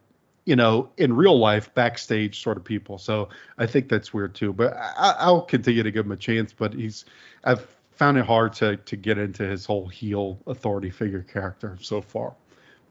you 0.44 0.56
know, 0.56 0.90
in 0.96 1.14
real 1.14 1.38
life, 1.38 1.72
backstage 1.74 2.42
sort 2.42 2.56
of 2.56 2.64
people. 2.64 2.98
So 2.98 3.28
I 3.58 3.66
think 3.66 3.88
that's 3.88 4.12
weird 4.12 4.34
too. 4.34 4.52
But 4.52 4.76
I, 4.76 5.14
I'll 5.18 5.42
continue 5.42 5.84
to 5.84 5.90
give 5.90 6.04
him 6.04 6.12
a 6.12 6.16
chance. 6.16 6.52
But 6.52 6.74
he's, 6.74 7.04
I've 7.44 7.64
found 7.92 8.18
it 8.18 8.24
hard 8.24 8.54
to 8.54 8.76
to 8.76 8.96
get 8.96 9.18
into 9.18 9.44
his 9.44 9.64
whole 9.64 9.86
heel 9.86 10.38
authority 10.46 10.90
figure 10.90 11.22
character 11.22 11.78
so 11.80 12.00
far. 12.00 12.34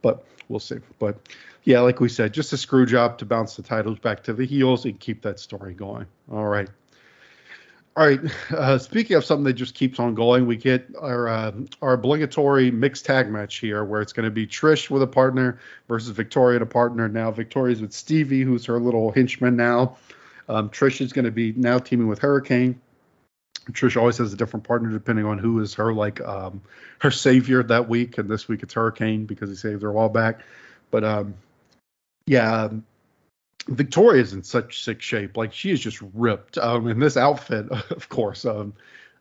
But 0.02 0.24
we'll 0.48 0.60
see. 0.60 0.78
But 1.00 1.18
yeah, 1.64 1.82
like 1.82 2.00
we 2.00 2.10
said, 2.10 2.34
just 2.34 2.54
a 2.54 2.58
screw 2.58 2.86
job 2.86 3.18
to 3.20 3.26
bounce 3.26 3.56
the 3.56 3.64
titles 3.64 4.00
back 4.00 4.24
to 4.24 4.34
the 4.34 4.46
heels 4.46 4.86
and 4.86 5.00
keep 5.00 5.22
that 5.24 5.40
story 5.40 5.74
going. 5.74 6.08
All 6.32 6.48
right. 6.48 6.70
All 7.98 8.08
right. 8.08 8.20
Uh, 8.52 8.78
speaking 8.78 9.18
of 9.18 9.26
something 9.26 9.44
that 9.44 9.54
just 9.54 9.76
keeps 9.76 10.00
on 10.00 10.16
going, 10.16 10.46
we 10.46 10.56
get 10.56 10.88
our 11.00 11.28
uh, 11.28 11.52
our 11.82 11.94
obligatory 11.94 12.72
mixed 12.72 13.06
tag 13.06 13.30
match 13.30 13.58
here, 13.58 13.84
where 13.84 14.02
it's 14.02 14.14
going 14.14 14.24
to 14.24 14.32
be 14.32 14.48
Trish 14.48 14.90
with 14.90 15.02
a 15.02 15.08
partner 15.08 15.60
versus 15.90 16.10
Victoria 16.10 16.62
a 16.62 16.66
partner. 16.66 17.10
Now 17.10 17.32
Victoria's 17.32 17.82
with 17.82 17.92
Stevie, 17.92 18.44
who's 18.44 18.66
her 18.66 18.80
little 18.80 19.12
henchman 19.12 19.58
now. 19.58 19.98
Um, 20.48 20.70
Trish 20.70 21.02
is 21.02 21.12
going 21.12 21.26
to 21.26 21.32
be 21.32 21.54
now 21.54 21.80
teaming 21.80 22.08
with 22.08 22.20
Hurricane. 22.20 22.80
Trish 23.72 23.98
always 23.98 24.18
has 24.18 24.34
a 24.34 24.38
different 24.38 24.66
partner 24.66 24.90
depending 24.90 25.26
on 25.26 25.38
who 25.38 25.60
is 25.60 25.74
her 25.76 25.94
like 25.94 26.22
um, 26.22 26.62
her 27.00 27.12
savior 27.12 27.62
that 27.64 27.90
week, 27.90 28.18
and 28.18 28.30
this 28.30 28.48
week 28.48 28.64
it's 28.64 28.74
Hurricane 28.74 29.26
because 29.26 29.50
he 29.50 29.56
saved 29.56 29.82
her 29.82 29.90
a 29.90 29.94
while 29.94 30.10
back. 30.10 30.42
But 30.92 31.04
um, 31.04 31.36
yeah, 32.26 32.64
um, 32.64 32.86
Victoria's 33.68 34.34
in 34.34 34.44
such 34.44 34.84
sick 34.84 35.02
shape. 35.02 35.38
Like 35.38 35.54
she 35.54 35.72
is 35.72 35.80
just 35.80 36.02
ripped. 36.14 36.58
Um, 36.58 36.88
in 36.88 37.00
this 37.00 37.18
outfit, 37.18 37.70
of 37.72 38.10
course. 38.10 38.46
Um, 38.46 38.74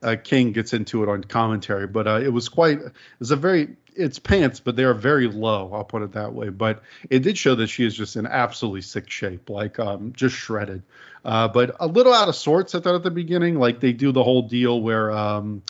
uh, 0.03 0.17
King 0.23 0.53
gets 0.53 0.73
into 0.73 1.03
it 1.03 1.09
on 1.09 1.23
commentary, 1.25 1.87
but 1.87 2.07
uh, 2.07 2.21
it 2.21 2.33
was 2.33 2.49
quite. 2.49 2.81
It's 3.21 3.31
a 3.31 3.37
very. 3.37 3.77
It's 3.97 4.19
pants, 4.19 4.61
but 4.61 4.77
they 4.77 4.85
are 4.85 4.95
very 4.95 5.27
low. 5.27 5.71
I'll 5.75 5.85
put 5.85 6.03
it 6.03 6.13
that 6.13 6.33
way. 6.33 6.49
But 6.49 6.83
it 7.11 7.19
did 7.19 7.37
show 7.37 7.57
that 7.57 7.67
she 7.67 7.85
is 7.85 7.95
just 7.95 8.17
in 8.17 8.27
absolutely 8.27 8.83
sick 8.83 9.11
shape, 9.11 9.51
like 9.51 9.79
um, 9.79 10.13
just 10.15 10.37
shredded. 10.37 10.83
Uh, 11.25 11.49
but 11.49 11.77
a 11.81 11.87
little 11.87 12.15
out 12.15 12.29
of 12.29 12.37
sorts. 12.37 12.75
I 12.75 12.81
thought 12.81 12.95
at 12.95 13.03
the 13.03 13.11
beginning, 13.11 13.59
like 13.59 13.81
they 13.81 13.93
do 13.93 14.13
the 14.13 14.23
whole 14.23 14.43
deal 14.43 14.81
where 14.81 15.11
um, 15.11 15.63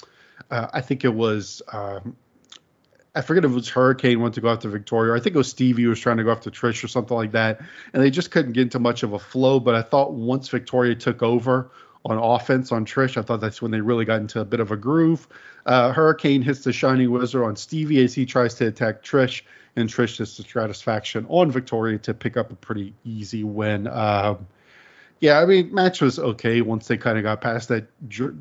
uh, 0.50 0.68
I 0.72 0.80
think 0.80 1.04
it 1.04 1.14
was. 1.14 1.62
Um, 1.72 2.16
I 3.14 3.22
forget 3.22 3.44
if 3.44 3.50
it 3.50 3.54
was 3.54 3.68
Hurricane 3.68 4.20
went 4.20 4.34
to 4.34 4.40
go 4.40 4.50
after 4.50 4.68
Victoria. 4.68 5.14
I 5.14 5.20
think 5.20 5.34
it 5.34 5.38
was 5.38 5.48
Stevie 5.48 5.86
was 5.86 5.98
trying 5.98 6.18
to 6.18 6.24
go 6.24 6.30
after 6.30 6.50
Trish 6.50 6.84
or 6.84 6.88
something 6.88 7.16
like 7.16 7.32
that. 7.32 7.60
And 7.92 8.02
they 8.02 8.10
just 8.10 8.30
couldn't 8.30 8.52
get 8.52 8.62
into 8.62 8.78
much 8.78 9.02
of 9.02 9.12
a 9.12 9.18
flow. 9.18 9.58
But 9.58 9.74
I 9.74 9.82
thought 9.82 10.12
once 10.12 10.48
Victoria 10.48 10.94
took 10.94 11.22
over 11.22 11.70
on 12.04 12.18
offense 12.18 12.70
on 12.70 12.86
Trish, 12.86 13.16
I 13.16 13.22
thought 13.22 13.40
that's 13.40 13.60
when 13.60 13.72
they 13.72 13.80
really 13.80 14.04
got 14.04 14.20
into 14.20 14.40
a 14.40 14.44
bit 14.44 14.60
of 14.60 14.70
a 14.70 14.76
groove. 14.76 15.26
Uh, 15.66 15.92
Hurricane 15.92 16.42
hits 16.42 16.60
the 16.60 16.72
Shining 16.72 17.10
Wizard 17.10 17.42
on 17.42 17.56
Stevie 17.56 18.02
as 18.04 18.14
he 18.14 18.26
tries 18.26 18.54
to 18.54 18.68
attack 18.68 19.02
Trish. 19.02 19.42
And 19.74 19.88
Trish 19.88 20.18
gets 20.18 20.36
the 20.36 20.44
satisfaction 20.44 21.26
on 21.28 21.50
Victoria 21.50 21.98
to 21.98 22.14
pick 22.14 22.36
up 22.36 22.52
a 22.52 22.56
pretty 22.56 22.94
easy 23.04 23.44
win. 23.44 23.86
Um, 23.88 24.46
yeah, 25.20 25.38
I 25.38 25.44
mean, 25.44 25.74
match 25.74 26.00
was 26.00 26.18
okay 26.18 26.62
once 26.62 26.88
they 26.88 26.96
kind 26.96 27.18
of 27.18 27.24
got 27.24 27.42
past 27.42 27.68
that 27.68 27.86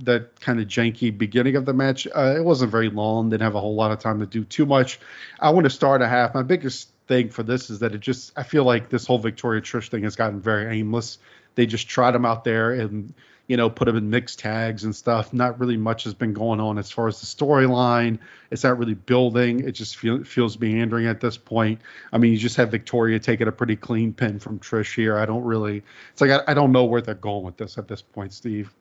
that 0.05 0.39
kind 0.39 0.61
of 0.61 0.67
janky 0.67 1.15
beginning 1.15 1.57
of 1.57 1.65
the 1.65 1.73
match. 1.73 2.07
Uh, 2.07 2.35
it 2.37 2.43
wasn't 2.43 2.71
very 2.71 2.89
long; 2.89 3.29
didn't 3.29 3.43
have 3.43 3.55
a 3.55 3.59
whole 3.59 3.75
lot 3.75 3.91
of 3.91 3.99
time 3.99 4.19
to 4.21 4.25
do 4.25 4.45
too 4.45 4.65
much. 4.65 4.99
I 5.39 5.49
want 5.49 5.65
to 5.65 5.69
start 5.69 6.01
a 6.01 6.07
half. 6.07 6.33
My 6.33 6.43
biggest 6.43 6.89
thing 7.07 7.29
for 7.29 7.43
this 7.43 7.69
is 7.69 7.79
that 7.79 7.93
it 7.93 7.99
just 7.99 8.31
I 8.37 8.43
feel 8.43 8.63
like 8.63 8.89
this 8.89 9.05
whole 9.05 9.17
Victoria 9.19 9.61
Trish 9.61 9.89
thing 9.89 10.03
has 10.03 10.15
gotten 10.15 10.39
very 10.39 10.79
aimless. 10.79 11.17
They 11.55 11.65
just 11.65 11.89
trot 11.89 12.13
them 12.13 12.25
out 12.25 12.45
there 12.45 12.71
and 12.71 13.13
you 13.49 13.57
know 13.57 13.69
put 13.69 13.85
them 13.85 13.97
in 13.97 14.09
mixed 14.11 14.39
tags 14.39 14.85
and 14.85 14.95
stuff. 14.95 15.33
Not 15.33 15.59
really 15.59 15.75
much 15.75 16.03
has 16.05 16.13
been 16.13 16.33
going 16.33 16.61
on 16.61 16.77
as 16.77 16.91
far 16.91 17.07
as 17.07 17.19
the 17.19 17.25
storyline. 17.25 18.19
It's 18.51 18.63
not 18.63 18.77
really 18.77 18.93
building. 18.93 19.67
It 19.67 19.71
just 19.71 19.97
feel, 19.97 20.23
feels 20.23 20.57
meandering 20.59 21.07
at 21.07 21.19
this 21.19 21.35
point. 21.35 21.81
I 22.13 22.19
mean, 22.19 22.31
you 22.31 22.37
just 22.37 22.57
have 22.57 22.69
Victoria 22.69 23.19
taking 23.19 23.47
a 23.47 23.51
pretty 23.51 23.75
clean 23.75 24.13
pin 24.13 24.39
from 24.39 24.59
Trish 24.59 24.95
here. 24.95 25.17
I 25.17 25.25
don't 25.25 25.43
really. 25.43 25.83
It's 26.11 26.21
like 26.21 26.29
I, 26.29 26.51
I 26.51 26.53
don't 26.53 26.71
know 26.71 26.85
where 26.85 27.01
they're 27.01 27.15
going 27.15 27.43
with 27.43 27.57
this 27.57 27.79
at 27.79 27.87
this 27.87 28.03
point, 28.03 28.33
Steve. 28.33 28.71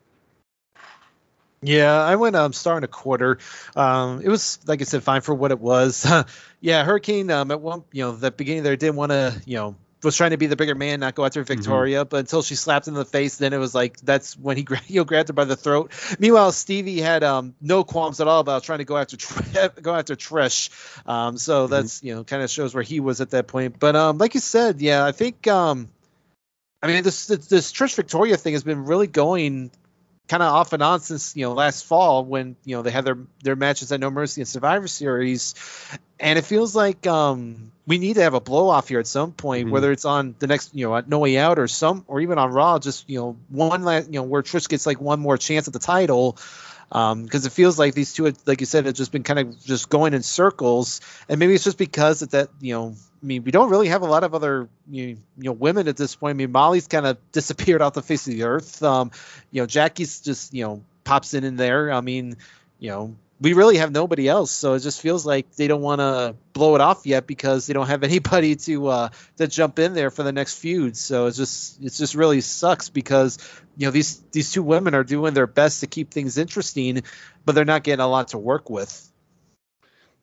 Yeah, 1.62 2.00
I 2.00 2.16
went 2.16 2.36
um 2.36 2.52
star 2.52 2.76
and 2.76 2.84
a 2.84 2.88
quarter. 2.88 3.38
Um, 3.74 4.20
it 4.22 4.28
was 4.28 4.60
like 4.66 4.82
I 4.82 4.84
said, 4.84 5.02
fine 5.02 5.22
for 5.22 5.34
what 5.34 5.50
it 5.50 5.58
was. 5.58 6.06
yeah, 6.60 6.84
Hurricane 6.84 7.30
um 7.30 7.50
at 7.50 7.60
one 7.62 7.84
you 7.90 8.04
know 8.04 8.12
the 8.12 8.30
beginning 8.30 8.64
there 8.64 8.76
didn't 8.76 8.96
want 8.96 9.12
to 9.12 9.34
you 9.46 9.56
know 9.56 9.76
was 10.02 10.16
trying 10.16 10.30
to 10.30 10.36
be 10.36 10.46
the 10.46 10.56
bigger 10.56 10.74
man, 10.74 11.00
not 11.00 11.14
go 11.14 11.24
after 11.24 11.42
Victoria, 11.42 12.04
but 12.04 12.18
until 12.18 12.42
she 12.42 12.54
slapped 12.54 12.86
him 12.86 12.94
in 12.94 12.98
the 12.98 13.04
face, 13.04 13.36
then 13.36 13.52
it 13.52 13.58
was 13.58 13.74
like 13.74 13.98
that's 14.00 14.38
when 14.38 14.56
he 14.56 14.62
gra- 14.64 14.80
grabbed 15.04 15.28
her 15.28 15.32
by 15.32 15.44
the 15.44 15.56
throat. 15.56 15.92
Meanwhile, 16.18 16.52
Stevie 16.52 17.00
had 17.00 17.24
um 17.24 17.54
no 17.60 17.84
qualms 17.84 18.20
at 18.20 18.28
all 18.28 18.40
about 18.40 18.62
trying 18.62 18.78
to 18.78 18.84
go 18.84 18.96
after 18.96 19.16
go 19.82 19.94
after 19.94 20.14
Trish. 20.14 20.70
Um, 21.08 21.36
so 21.38 21.66
that's 21.66 22.02
you 22.02 22.14
know 22.14 22.24
kind 22.24 22.42
of 22.42 22.50
shows 22.50 22.74
where 22.74 22.84
he 22.84 23.00
was 23.00 23.20
at 23.20 23.30
that 23.30 23.46
point. 23.46 23.78
But 23.78 23.96
um, 23.96 24.18
like 24.18 24.34
you 24.34 24.40
said, 24.40 24.80
yeah, 24.80 25.04
I 25.04 25.12
think 25.12 25.46
um, 25.46 25.88
I 26.82 26.86
mean 26.86 27.02
this 27.02 27.26
this, 27.26 27.46
this 27.46 27.72
Trish 27.72 27.94
Victoria 27.94 28.36
thing 28.36 28.52
has 28.52 28.62
been 28.62 28.84
really 28.84 29.06
going 29.06 29.70
kind 30.28 30.42
of 30.42 30.52
off 30.52 30.72
and 30.72 30.82
on 30.82 31.00
since 31.00 31.34
you 31.34 31.44
know 31.46 31.54
last 31.54 31.84
fall 31.86 32.24
when 32.24 32.56
you 32.64 32.76
know 32.76 32.82
they 32.82 32.90
had 32.90 33.04
their 33.04 33.18
their 33.42 33.56
matches 33.56 33.90
at 33.92 34.00
No 34.00 34.10
Mercy 34.10 34.42
and 34.42 34.48
Survivor 34.48 34.86
Series, 34.86 35.54
and 36.20 36.38
it 36.38 36.42
feels 36.44 36.76
like 36.76 37.06
um, 37.06 37.72
we 37.86 37.98
need 37.98 38.14
to 38.14 38.22
have 38.22 38.34
a 38.34 38.40
blow 38.40 38.68
off 38.68 38.88
here 38.88 39.00
at 39.00 39.06
some 39.06 39.32
point, 39.32 39.68
Mhm. 39.68 39.70
whether 39.70 39.90
it's 39.90 40.04
on 40.04 40.34
the 40.38 40.46
next 40.46 40.74
you 40.74 40.86
know 40.86 40.96
at 40.96 41.08
No 41.08 41.18
Way 41.20 41.38
Out 41.38 41.58
or 41.58 41.66
some 41.66 42.04
or 42.06 42.20
even 42.20 42.38
on 42.38 42.52
Raw, 42.52 42.78
just 42.78 43.08
you 43.08 43.18
know 43.18 43.36
one 43.48 43.84
last 43.84 44.06
you 44.06 44.20
know 44.20 44.24
where 44.24 44.42
Trish 44.42 44.68
gets 44.68 44.86
like 44.86 45.00
one 45.00 45.20
more 45.20 45.38
chance 45.38 45.66
at 45.66 45.72
the 45.72 45.80
title. 45.80 46.36
Because 46.90 47.44
it 47.44 47.52
feels 47.52 47.78
like 47.78 47.92
these 47.92 48.14
two, 48.14 48.32
like 48.46 48.60
you 48.60 48.66
said, 48.66 48.86
have 48.86 48.94
just 48.94 49.12
been 49.12 49.22
kind 49.22 49.38
of 49.38 49.62
just 49.62 49.90
going 49.90 50.14
in 50.14 50.22
circles, 50.22 51.02
and 51.28 51.38
maybe 51.38 51.52
it's 51.52 51.64
just 51.64 51.76
because 51.76 52.22
of 52.22 52.30
that, 52.30 52.48
you 52.62 52.72
know, 52.72 52.94
I 53.20 53.26
mean, 53.26 53.42
we 53.44 53.50
don't 53.50 53.70
really 53.70 53.88
have 53.88 54.02
a 54.02 54.06
lot 54.06 54.22
of 54.22 54.34
other 54.34 54.68
you, 54.88 55.18
know 55.36 55.52
women 55.52 55.88
at 55.88 55.96
this 55.96 56.14
point. 56.14 56.30
I 56.30 56.34
mean, 56.34 56.52
Molly's 56.52 56.86
kind 56.86 57.06
of 57.06 57.18
disappeared 57.32 57.82
off 57.82 57.94
the 57.94 58.02
face 58.02 58.26
of 58.26 58.34
the 58.34 58.44
earth. 58.44 58.82
Um, 58.82 59.10
you 59.50 59.62
know, 59.62 59.66
Jackie's 59.66 60.20
just 60.20 60.54
you 60.54 60.64
know 60.64 60.82
pops 61.04 61.34
in 61.34 61.44
in 61.44 61.56
there. 61.56 61.92
I 61.92 62.00
mean, 62.00 62.36
you 62.78 62.90
know, 62.90 63.16
we 63.40 63.52
really 63.52 63.78
have 63.78 63.92
nobody 63.92 64.28
else, 64.28 64.50
so 64.50 64.74
it 64.74 64.80
just 64.80 65.00
feels 65.00 65.26
like 65.26 65.50
they 65.56 65.66
don't 65.66 65.82
want 65.82 66.00
to 66.00 66.36
blow 66.52 66.74
it 66.74 66.80
off 66.80 67.06
yet 67.06 67.26
because 67.26 67.66
they 67.66 67.72
don't 67.72 67.86
have 67.88 68.02
anybody 68.04 68.56
to 68.56 68.86
uh, 68.88 69.08
to 69.36 69.48
jump 69.48 69.78
in 69.78 69.94
there 69.94 70.10
for 70.10 70.22
the 70.22 70.32
next 70.32 70.58
feud. 70.58 70.96
So 70.96 71.26
it's 71.26 71.36
just 71.36 71.82
it's 71.82 71.98
just 71.98 72.14
really 72.14 72.40
sucks 72.40 72.88
because 72.88 73.38
you 73.76 73.86
know 73.86 73.90
these 73.90 74.20
these 74.32 74.52
two 74.52 74.62
women 74.62 74.94
are 74.94 75.04
doing 75.04 75.34
their 75.34 75.46
best 75.46 75.80
to 75.80 75.86
keep 75.86 76.12
things 76.12 76.38
interesting, 76.38 77.02
but 77.44 77.54
they're 77.54 77.64
not 77.64 77.82
getting 77.82 78.02
a 78.02 78.08
lot 78.08 78.28
to 78.28 78.38
work 78.38 78.70
with. 78.70 79.04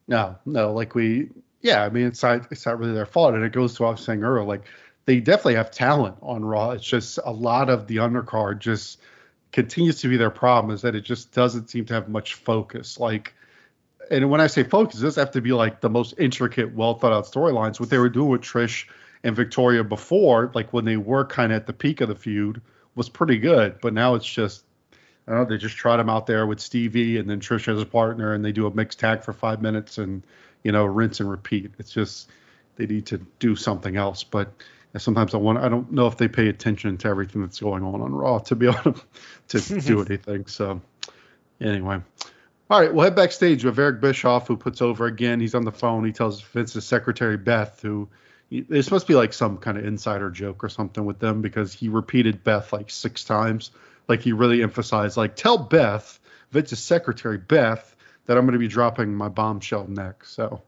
No, 0.07 0.35
no, 0.45 0.73
like 0.73 0.93
we, 0.93 1.29
yeah, 1.65 1.83
I 1.83 1.89
mean, 1.89 2.05
it's 2.05 2.21
not, 2.21 2.45
it's 2.51 2.63
not 2.63 2.77
really 2.77 2.93
their 2.93 3.07
fault, 3.07 3.33
and 3.33 3.43
it 3.43 3.51
goes 3.51 3.73
to 3.73 3.81
what 3.81 3.87
I 3.87 3.91
was 3.93 4.05
saying 4.05 4.23
earlier. 4.23 4.45
Like 4.45 4.65
they 5.05 5.19
definitely 5.19 5.55
have 5.55 5.71
talent 5.71 6.15
on 6.21 6.45
Raw. 6.45 6.69
It's 6.71 6.85
just 6.85 7.17
a 7.25 7.31
lot 7.31 7.71
of 7.71 7.87
the 7.87 7.97
undercard 7.97 8.59
just 8.59 8.99
continues 9.51 9.99
to 10.01 10.07
be 10.07 10.15
their 10.15 10.29
problem 10.29 10.71
is 10.71 10.83
that 10.83 10.93
it 10.93 11.01
just 11.01 11.33
doesn't 11.33 11.71
seem 11.71 11.83
to 11.85 11.95
have 11.95 12.07
much 12.07 12.35
focus. 12.35 12.99
Like, 12.99 13.33
and 14.11 14.29
when 14.29 14.41
I 14.41 14.47
say 14.47 14.61
focus, 14.61 14.99
doesn't 14.99 15.19
have 15.19 15.31
to 15.31 15.41
be 15.41 15.53
like 15.53 15.81
the 15.81 15.89
most 15.89 16.13
intricate, 16.19 16.71
well 16.75 16.93
thought 16.93 17.13
out 17.13 17.25
storylines. 17.25 17.79
What 17.79 17.89
they 17.89 17.97
were 17.97 18.09
doing 18.09 18.29
with 18.29 18.41
Trish 18.41 18.85
and 19.23 19.35
Victoria 19.35 19.83
before, 19.83 20.51
like 20.53 20.71
when 20.71 20.85
they 20.85 20.97
were 20.97 21.25
kind 21.25 21.51
of 21.51 21.55
at 21.55 21.65
the 21.65 21.73
peak 21.73 21.99
of 22.01 22.09
the 22.09 22.15
feud, 22.15 22.61
was 22.93 23.09
pretty 23.09 23.39
good. 23.39 23.79
But 23.81 23.95
now 23.95 24.13
it's 24.13 24.23
just 24.23 24.65
I 25.27 25.31
don't 25.31 25.41
know. 25.41 25.45
They 25.49 25.57
just 25.57 25.77
trot 25.77 25.99
him 25.99 26.09
out 26.09 26.27
there 26.27 26.45
with 26.45 26.59
Stevie 26.59 27.17
and 27.17 27.27
then 27.27 27.39
Trish 27.39 27.67
as 27.67 27.81
a 27.81 27.87
partner, 27.87 28.33
and 28.33 28.45
they 28.45 28.51
do 28.51 28.67
a 28.67 28.75
mixed 28.75 28.99
tag 28.99 29.23
for 29.23 29.33
five 29.33 29.63
minutes, 29.63 29.97
and 29.97 30.23
you 30.65 30.71
know, 30.71 30.83
rinse 30.83 31.19
and 31.21 31.29
repeat. 31.29 31.71
It's 31.77 31.91
just 31.91 32.29
they 32.75 32.87
need 32.87 33.05
to 33.07 33.19
do 33.39 33.55
something 33.55 33.95
else. 33.95 34.23
But 34.23 34.51
sometimes 34.97 35.33
I 35.35 35.37
want. 35.37 35.59
I 35.59 35.69
don't 35.69 35.91
know 35.91 36.07
if 36.07 36.17
they 36.17 36.27
pay 36.27 36.49
attention 36.49 36.97
to 36.97 37.07
everything 37.07 37.41
that's 37.41 37.59
going 37.59 37.83
on 37.83 38.01
on 38.01 38.13
Raw 38.13 38.39
to 38.39 38.55
be 38.55 38.67
able 38.69 38.95
to, 39.49 39.61
to 39.61 39.79
do 39.79 40.01
anything. 40.09 40.47
So 40.47 40.81
anyway. 41.61 42.01
All 42.67 42.81
right, 42.81 42.91
we'll 42.91 43.03
head 43.03 43.15
backstage 43.15 43.63
with 43.63 43.77
Eric 43.77 44.01
Bischoff, 44.01 44.47
who 44.47 44.57
puts 44.57 44.81
over 44.81 45.05
again. 45.05 45.39
He's 45.39 45.53
on 45.53 45.65
the 45.65 45.71
phone. 45.71 46.03
He 46.03 46.11
tells 46.11 46.41
Vince's 46.41 46.83
secretary 46.83 47.37
Beth, 47.37 47.79
who 47.83 48.09
it's 48.49 48.89
must 48.89 49.05
be 49.05 49.13
like 49.13 49.33
some 49.33 49.59
kind 49.59 49.77
of 49.77 49.85
insider 49.85 50.31
joke 50.31 50.63
or 50.63 50.69
something 50.69 51.05
with 51.05 51.19
them 51.19 51.43
because 51.43 51.73
he 51.73 51.89
repeated 51.89 52.43
Beth 52.43 52.73
like 52.73 52.89
six 52.89 53.23
times. 53.23 53.69
Like 54.07 54.21
he 54.21 54.33
really 54.33 54.63
emphasized, 54.63 55.15
like, 55.15 55.35
tell 55.35 55.59
Beth, 55.59 56.19
Vince's 56.49 56.79
secretary 56.79 57.37
Beth, 57.37 57.94
that 58.25 58.37
I'm 58.37 58.45
going 58.45 58.53
to 58.53 58.59
be 58.59 58.67
dropping 58.67 59.13
my 59.13 59.29
bombshell 59.29 59.87
next. 59.87 60.33
So 60.33 60.61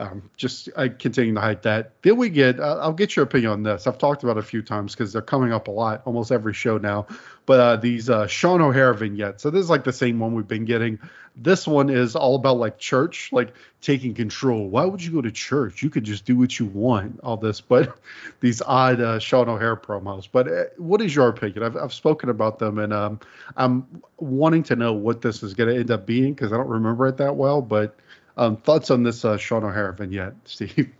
um, 0.00 0.30
just 0.36 0.70
I 0.76 0.88
continue 0.88 1.34
to 1.34 1.40
hype 1.40 1.62
that. 1.62 1.92
Then 2.00 2.16
we 2.16 2.30
get, 2.30 2.58
uh, 2.58 2.78
I'll 2.80 2.94
get 2.94 3.14
your 3.14 3.24
opinion 3.24 3.52
on 3.52 3.62
this. 3.62 3.86
I've 3.86 3.98
talked 3.98 4.22
about 4.22 4.38
it 4.38 4.40
a 4.40 4.42
few 4.42 4.62
times 4.62 4.94
because 4.94 5.12
they're 5.12 5.20
coming 5.20 5.52
up 5.52 5.68
a 5.68 5.70
lot, 5.70 6.00
almost 6.06 6.32
every 6.32 6.54
show 6.54 6.78
now. 6.78 7.06
But 7.44 7.60
uh, 7.60 7.76
these 7.76 8.08
uh, 8.08 8.26
Sean 8.26 8.62
O'Haire 8.62 8.94
vignettes. 8.94 9.42
So 9.42 9.50
this 9.50 9.62
is 9.62 9.68
like 9.68 9.84
the 9.84 9.92
same 9.92 10.18
one 10.18 10.34
we've 10.34 10.48
been 10.48 10.64
getting. 10.64 10.98
This 11.36 11.66
one 11.66 11.90
is 11.90 12.16
all 12.16 12.34
about 12.34 12.56
like 12.56 12.78
church, 12.78 13.30
like 13.30 13.52
taking 13.82 14.14
control. 14.14 14.68
Why 14.68 14.84
would 14.86 15.02
you 15.02 15.12
go 15.12 15.20
to 15.20 15.30
church? 15.30 15.82
You 15.82 15.90
could 15.90 16.04
just 16.04 16.24
do 16.24 16.36
what 16.36 16.58
you 16.58 16.66
want. 16.66 17.20
All 17.22 17.36
this, 17.36 17.60
but 17.60 17.98
these 18.40 18.62
odd 18.62 19.00
uh, 19.00 19.18
Sean 19.18 19.50
O'Haire 19.50 19.76
promos. 19.76 20.28
But 20.30 20.48
uh, 20.48 20.64
what 20.78 21.02
is 21.02 21.14
your 21.14 21.28
opinion? 21.28 21.62
I've, 21.62 21.76
I've 21.76 21.92
spoken 21.92 22.30
about 22.30 22.58
them, 22.58 22.78
and 22.78 22.92
um, 22.92 23.20
I'm 23.54 24.02
wanting 24.16 24.62
to 24.64 24.76
know 24.76 24.94
what 24.94 25.20
this 25.20 25.42
is 25.42 25.52
going 25.52 25.68
to 25.68 25.78
end 25.78 25.90
up 25.90 26.06
being 26.06 26.32
because 26.32 26.54
I 26.54 26.56
don't 26.56 26.68
remember 26.68 27.06
it 27.06 27.18
that 27.18 27.36
well. 27.36 27.60
But 27.60 27.96
um, 28.40 28.56
thoughts 28.56 28.90
on 28.90 29.02
this 29.02 29.24
uh, 29.24 29.36
Sean 29.36 29.62
O'Haire 29.64 29.92
vignette, 29.92 30.34
Steve? 30.46 30.90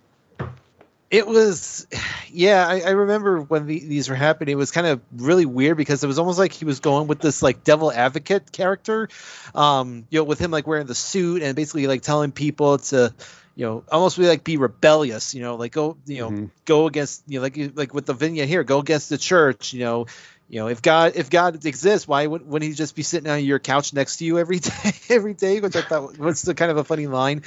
It 1.11 1.27
was, 1.27 1.89
yeah, 2.31 2.69
I, 2.69 2.83
I 2.83 2.91
remember 2.91 3.41
when 3.41 3.67
the, 3.67 3.81
these 3.81 4.09
were 4.09 4.15
happening. 4.15 4.53
It 4.53 4.57
was 4.57 4.71
kind 4.71 4.87
of 4.87 5.01
really 5.17 5.47
weird 5.47 5.77
because 5.77 6.05
it 6.05 6.07
was 6.07 6.21
almost 6.21 6.39
like 6.39 6.53
he 6.53 6.65
was 6.65 6.79
going 6.79 7.09
with 7.09 7.19
this 7.19 7.43
like 7.43 7.65
devil 7.65 7.91
advocate 7.91 8.53
character, 8.53 9.09
um, 9.55 10.07
you 10.11 10.21
know, 10.21 10.25
with 10.25 10.39
him 10.39 10.53
like 10.53 10.69
wearing 10.69 10.87
the 10.87 10.95
suit 10.95 11.43
and 11.43 11.57
basically 11.57 11.89
like 11.89 12.03
telling 12.03 12.31
people 12.31 12.79
to, 12.79 13.13
you 13.57 13.67
know, 13.67 13.85
almost 13.91 14.19
be 14.19 14.29
like 14.29 14.45
be 14.45 14.57
rebellious, 14.57 15.35
you 15.35 15.43
know, 15.43 15.57
like 15.57 15.73
go, 15.73 15.97
you 16.07 16.19
know, 16.19 16.31
Mhm. 16.31 16.51
go 16.65 16.87
against, 16.87 17.23
you 17.27 17.39
know, 17.39 17.43
like 17.43 17.59
like 17.75 17.93
with 17.95 18.07
the 18.07 18.15
vignette 18.15 18.49
here, 18.49 18.63
go 18.63 18.79
against 18.79 19.09
the 19.09 19.19
church, 19.19 19.73
you 19.73 19.81
know, 19.81 20.07
you 20.51 20.61
know, 20.61 20.69
if 20.69 20.83
God 20.83 21.13
if 21.15 21.31
God 21.31 21.65
exists, 21.65 22.07
why 22.07 22.27
would, 22.27 22.47
wouldn't 22.47 22.69
he 22.69 22.75
just 22.75 22.95
be 22.95 23.03
sitting 23.03 23.31
on 23.31 23.43
your 23.43 23.59
couch 23.59 23.95
next 23.95 24.19
to 24.19 24.27
you 24.27 24.39
every 24.39 24.59
day, 24.61 24.93
every 25.09 25.33
day? 25.33 25.61
Which 25.61 25.77
I 25.77 25.83
thought 25.83 26.19
was 26.19 26.43
the 26.43 26.55
kind 26.55 26.71
of 26.71 26.77
a 26.77 26.85
funny 26.85 27.07
line 27.07 27.43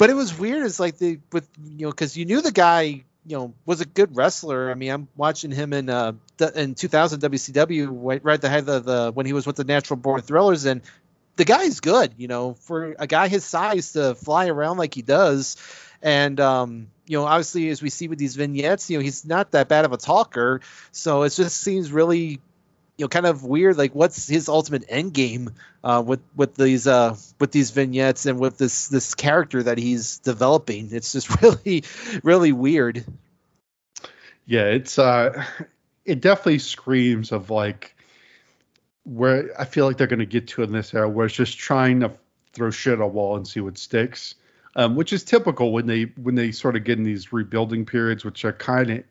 but 0.00 0.08
it 0.08 0.14
was 0.14 0.36
weird. 0.36 0.64
It's 0.64 0.80
like 0.80 0.96
the 0.96 1.18
with 1.30 1.46
you 1.62 1.84
know 1.84 1.90
because 1.90 2.16
you 2.16 2.24
knew 2.24 2.40
the 2.40 2.52
guy 2.52 2.82
you 2.82 3.04
know 3.36 3.52
was 3.66 3.82
a 3.82 3.84
good 3.84 4.16
wrestler. 4.16 4.70
I 4.70 4.74
mean, 4.74 4.90
I'm 4.90 5.08
watching 5.14 5.50
him 5.50 5.74
in 5.74 5.90
uh 5.90 6.12
in 6.54 6.74
2000 6.74 7.20
WCW 7.20 7.88
right 7.92 8.24
right 8.24 8.42
ahead 8.42 8.66
of 8.66 8.86
the 8.86 9.12
when 9.12 9.26
he 9.26 9.34
was 9.34 9.46
with 9.46 9.56
the 9.56 9.64
Natural 9.64 9.98
Born 9.98 10.22
Thrillers, 10.22 10.64
and 10.64 10.80
the 11.36 11.44
guy's 11.44 11.80
good. 11.80 12.14
You 12.16 12.28
know, 12.28 12.54
for 12.54 12.96
a 12.98 13.06
guy 13.06 13.28
his 13.28 13.44
size 13.44 13.92
to 13.92 14.14
fly 14.14 14.48
around 14.48 14.78
like 14.78 14.94
he 14.94 15.02
does, 15.02 15.58
and 16.02 16.38
um 16.40 16.88
you 17.06 17.18
know 17.18 17.24
obviously 17.24 17.68
as 17.68 17.82
we 17.82 17.90
see 17.90 18.08
with 18.08 18.18
these 18.18 18.36
vignettes, 18.36 18.90
you 18.90 18.98
know 18.98 19.02
he's 19.02 19.24
not 19.24 19.52
that 19.52 19.68
bad 19.68 19.84
of 19.84 19.92
a 19.92 19.96
talker, 19.96 20.60
so 20.92 21.22
it 21.22 21.30
just 21.30 21.60
seems 21.60 21.92
really 21.92 22.40
you 22.96 23.04
know 23.04 23.08
kind 23.08 23.26
of 23.26 23.44
weird 23.44 23.78
like 23.78 23.94
what's 23.94 24.28
his 24.28 24.48
ultimate 24.48 24.84
end 24.88 25.14
game 25.14 25.50
uh, 25.82 26.02
with 26.06 26.20
with 26.36 26.54
these 26.54 26.86
uh, 26.86 27.16
with 27.38 27.50
these 27.50 27.70
vignettes 27.70 28.26
and 28.26 28.38
with 28.38 28.58
this 28.58 28.88
this 28.88 29.14
character 29.14 29.62
that 29.62 29.78
he's 29.78 30.18
developing? 30.18 30.88
It's 30.92 31.12
just 31.12 31.42
really 31.42 31.84
really 32.22 32.52
weird. 32.52 33.04
Yeah, 34.46 34.66
it's 34.66 34.98
uh 34.98 35.44
it 36.04 36.20
definitely 36.20 36.58
screams 36.58 37.32
of 37.32 37.50
like 37.50 37.94
where 39.04 39.50
I 39.58 39.64
feel 39.64 39.86
like 39.86 39.96
they're 39.96 40.06
gonna 40.06 40.26
get 40.26 40.48
to 40.48 40.62
in 40.62 40.72
this 40.72 40.92
era 40.92 41.08
where 41.08 41.26
it's 41.26 41.34
just 41.34 41.58
trying 41.58 42.00
to 42.00 42.12
throw 42.52 42.70
shit 42.70 42.94
at 42.94 43.00
a 43.00 43.06
wall 43.06 43.36
and 43.36 43.46
see 43.46 43.60
what 43.60 43.78
sticks. 43.78 44.34
Um, 44.76 44.94
which 44.94 45.12
is 45.12 45.24
typical 45.24 45.72
when 45.72 45.86
they 45.86 46.04
when 46.22 46.36
they 46.36 46.52
sort 46.52 46.76
of 46.76 46.84
get 46.84 46.96
in 46.96 47.04
these 47.04 47.32
rebuilding 47.32 47.86
periods, 47.86 48.24
which 48.24 48.44
are 48.44 48.52
kind 48.52 48.90
of 48.90 49.04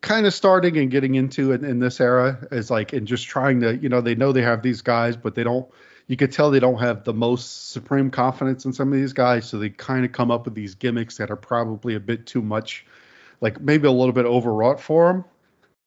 kind 0.00 0.26
of 0.26 0.34
starting 0.34 0.76
and 0.76 0.90
getting 0.90 1.14
into 1.14 1.52
in, 1.52 1.64
in 1.64 1.78
this 1.80 2.00
era 2.00 2.46
is 2.52 2.70
like 2.70 2.92
and 2.92 3.06
just 3.06 3.26
trying 3.26 3.60
to 3.60 3.76
you 3.76 3.88
know 3.88 4.00
they 4.00 4.14
know 4.14 4.32
they 4.32 4.42
have 4.42 4.62
these 4.62 4.82
guys 4.82 5.16
but 5.16 5.34
they 5.34 5.42
don't 5.42 5.68
you 6.06 6.16
could 6.16 6.30
tell 6.30 6.50
they 6.50 6.60
don't 6.60 6.78
have 6.78 7.02
the 7.04 7.12
most 7.12 7.70
supreme 7.70 8.10
confidence 8.10 8.64
in 8.64 8.72
some 8.72 8.92
of 8.92 8.98
these 8.98 9.12
guys 9.12 9.48
so 9.48 9.58
they 9.58 9.70
kind 9.70 10.04
of 10.04 10.12
come 10.12 10.30
up 10.30 10.44
with 10.44 10.54
these 10.54 10.76
gimmicks 10.76 11.16
that 11.16 11.30
are 11.30 11.36
probably 11.36 11.96
a 11.96 12.00
bit 12.00 12.26
too 12.26 12.40
much 12.40 12.86
like 13.40 13.60
maybe 13.60 13.88
a 13.88 13.92
little 13.92 14.12
bit 14.12 14.24
overwrought 14.24 14.80
for 14.80 15.12
them. 15.12 15.24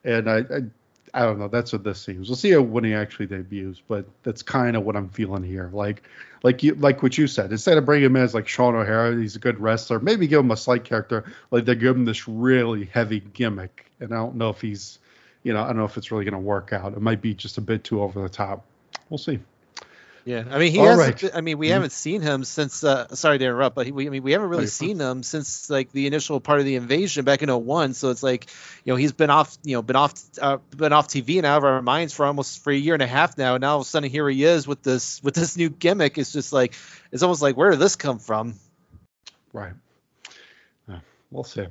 and 0.04 0.30
I, 0.30 0.38
I 0.40 0.62
I 1.14 1.24
don't 1.24 1.40
know. 1.40 1.48
That's 1.48 1.74
what 1.74 1.84
this 1.84 2.02
seems. 2.02 2.30
We'll 2.30 2.38
see 2.38 2.56
when 2.56 2.84
he 2.84 2.94
actually 2.94 3.28
debuts, 3.28 3.82
but 3.86 4.06
that's 4.24 4.42
kind 4.42 4.78
of 4.78 4.84
what 4.84 4.96
I'm 4.96 5.10
feeling 5.10 5.44
here. 5.44 5.70
Like, 5.74 6.04
like 6.44 6.64
you, 6.64 6.76
like 6.76 7.04
what 7.04 7.18
you 7.18 7.28
said. 7.28 7.52
Instead 7.52 7.78
of 7.78 7.86
bringing 7.86 8.06
him 8.06 8.16
in 8.16 8.24
as 8.24 8.34
like 8.34 8.48
Sean 8.48 8.76
O'Haire, 8.76 9.18
he's 9.18 9.36
a 9.36 9.40
good 9.40 9.60
wrestler. 9.60 10.00
Maybe 10.00 10.28
give 10.28 10.40
him 10.40 10.52
a 10.52 10.58
slight 10.58 10.86
character. 10.86 11.26
Like 11.52 11.66
they 11.66 11.76
give 11.76 11.96
him 11.96 12.06
this 12.06 12.28
really 12.28 12.86
heavy 12.86 13.20
gimmick, 13.20 13.92
and 14.00 14.14
I 14.14 14.18
don't 14.18 14.36
know 14.36 14.50
if 14.50 14.62
he's, 14.62 15.00
you 15.44 15.54
know, 15.54 15.62
I 15.62 15.68
don't 15.68 15.78
know 15.78 15.86
if 15.86 15.98
it's 15.98 16.12
really 16.12 16.26
going 16.26 16.34
to 16.34 16.40
work 16.40 16.72
out. 16.72 16.94
It 16.94 17.02
might 17.02 17.22
be 17.22 17.34
just 17.34 17.58
a 17.58 17.62
bit 17.62 17.84
too 17.84 18.02
over 18.02 18.22
the 18.22 18.30
top. 18.30 18.66
We'll 19.10 19.18
see. 19.18 19.40
Yeah 20.26 20.44
i 20.52 20.60
mean 20.60 20.72
he 20.72 20.78
hasn't 20.78 21.24
right. 21.24 21.32
i 21.36 21.42
mean 21.42 21.58
we 21.58 21.68
Mhm. 21.68 21.72
haven't 21.72 21.92
seen 21.92 22.22
him 22.22 22.44
since 22.44 22.84
uh 22.84 23.08
sorry 23.16 23.40
to 23.40 23.46
interrupt 23.46 23.76
but 23.76 23.86
he, 23.86 23.92
we, 23.92 24.06
i 24.08 24.10
mean 24.10 24.24
we 24.24 24.34
haven't 24.34 24.50
really 24.50 24.68
seen 24.68 25.00
him 25.00 25.24
since 25.24 25.70
like 25.70 25.92
the 25.92 26.08
initial 26.08 26.40
part 26.40 26.60
of 26.60 26.66
the 26.66 26.76
invasion 26.76 27.26
back 27.26 27.42
in 27.42 27.50
01 27.50 27.94
so 27.94 28.10
it's 28.10 28.22
like 28.22 28.48
you 28.84 28.94
know 28.94 28.98
he's 28.98 29.12
been 29.12 29.30
off 29.30 29.58
you 29.64 29.76
know 29.76 29.82
been 29.82 29.96
off 29.96 30.14
uh, 30.42 30.58
been 30.76 30.94
off 30.94 31.08
tv 31.08 31.38
and 31.38 31.46
out 31.46 31.58
of 31.58 31.64
our 31.64 31.82
minds 31.82 32.14
for 32.14 32.26
almost 32.26 32.64
for 32.64 32.72
a 32.72 32.76
year 32.76 32.94
and 32.94 33.04
a 33.04 33.08
half 33.08 33.38
now 33.38 33.56
and 33.56 33.62
now 33.62 33.72
all 33.74 33.78
of 33.82 33.86
a 33.86 33.90
sudden 33.90 34.10
here 34.10 34.30
he 34.30 34.44
is 34.44 34.68
with 34.68 34.84
this 34.84 35.22
with 35.24 35.34
this 35.34 35.58
new 35.58 35.70
gimmick 35.70 36.18
it's 36.18 36.32
just 36.32 36.54
like 36.54 36.74
it's 37.12 37.24
almost 37.24 37.42
like 37.42 37.58
where 37.58 37.72
did 37.72 37.80
this 37.80 37.96
come 37.96 38.20
from 38.20 38.56
Right. 39.54 39.74
We'll 41.30 41.44
see. 41.46 41.66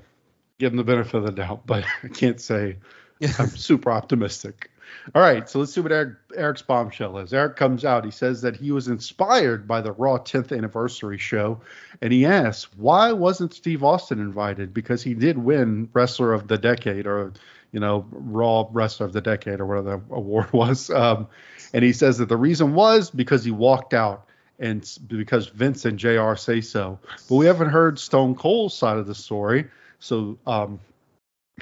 Give 0.59 0.73
him 0.73 0.79
the 0.79 0.85
benefit 0.85 1.15
of 1.15 1.25
the 1.25 1.33
doubt, 1.33 1.67
but 1.67 1.85
I 2.03 2.09
can't 2.09 2.41
say 2.41 2.77
I'm 3.39 3.49
super 3.51 3.91
optimistic. 3.91 4.71
All 5.15 5.23
right, 5.23 5.49
so 5.49 5.59
let's 5.59 5.73
see 5.73 5.81
what 5.81 5.93
Eric, 5.93 6.15
Eric's 6.37 6.63
bombshell 6.63 7.19
is. 7.19 7.33
Eric 7.33 7.57
comes 7.57 7.85
out. 7.85 8.05
He 8.05 8.11
says 8.11 8.43
that 8.43 8.57
he 8.57 8.73
was 8.73 8.89
inspired 8.89 9.67
by 9.67 9.81
the 9.81 9.93
Raw 9.93 10.19
10th 10.19 10.57
anniversary 10.57 11.19
show, 11.19 11.61
and 12.01 12.13
he 12.13 12.27
asks 12.27 12.73
why 12.77 13.13
wasn't 13.13 13.55
Steve 13.55 13.83
Austin 13.83 14.21
invited 14.21 14.75
because 14.75 15.03
he 15.03 15.15
did 15.15 15.39
win 15.39 15.89
Wrestler 15.93 16.33
of 16.33 16.49
the 16.49 16.59
Decade 16.59 17.07
or 17.07 17.33
you 17.73 17.81
know, 17.81 18.07
Raw 18.11 18.69
Wrestler 18.73 19.07
of 19.07 19.13
the 19.13 19.21
Decade 19.21 19.61
or 19.61 19.67
whatever 19.67 20.03
the 20.09 20.15
award 20.15 20.53
was. 20.53 20.91
Um, 20.91 21.29
and 21.73 21.85
he 21.85 21.93
says 21.93 22.19
that 22.19 22.29
the 22.29 22.37
reason 22.37 22.75
was 22.75 23.11
because 23.11 23.45
he 23.45 23.51
walked 23.51 23.95
out 23.95 24.27
and 24.59 24.87
because 25.07 25.47
Vince 25.49 25.85
and 25.85 25.99
JR 25.99 26.35
say 26.35 26.61
so. 26.61 26.99
But 27.29 27.37
we 27.37 27.47
haven't 27.47 27.71
heard 27.71 27.99
Stone 27.99 28.35
Cold's 28.35 28.75
side 28.75 28.99
of 28.99 29.07
the 29.07 29.15
story. 29.15 29.67
So 30.01 30.39
um, 30.47 30.81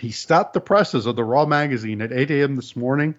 he 0.01 0.11
stopped 0.11 0.55
the 0.55 0.61
presses 0.61 1.07
of 1.07 1.16
the 1.16 1.24
Raw 1.24 1.46
magazine 1.46 2.03
at 2.03 2.12
8 2.12 2.30
a.m. 2.30 2.57
this 2.57 2.76
morning 2.76 3.14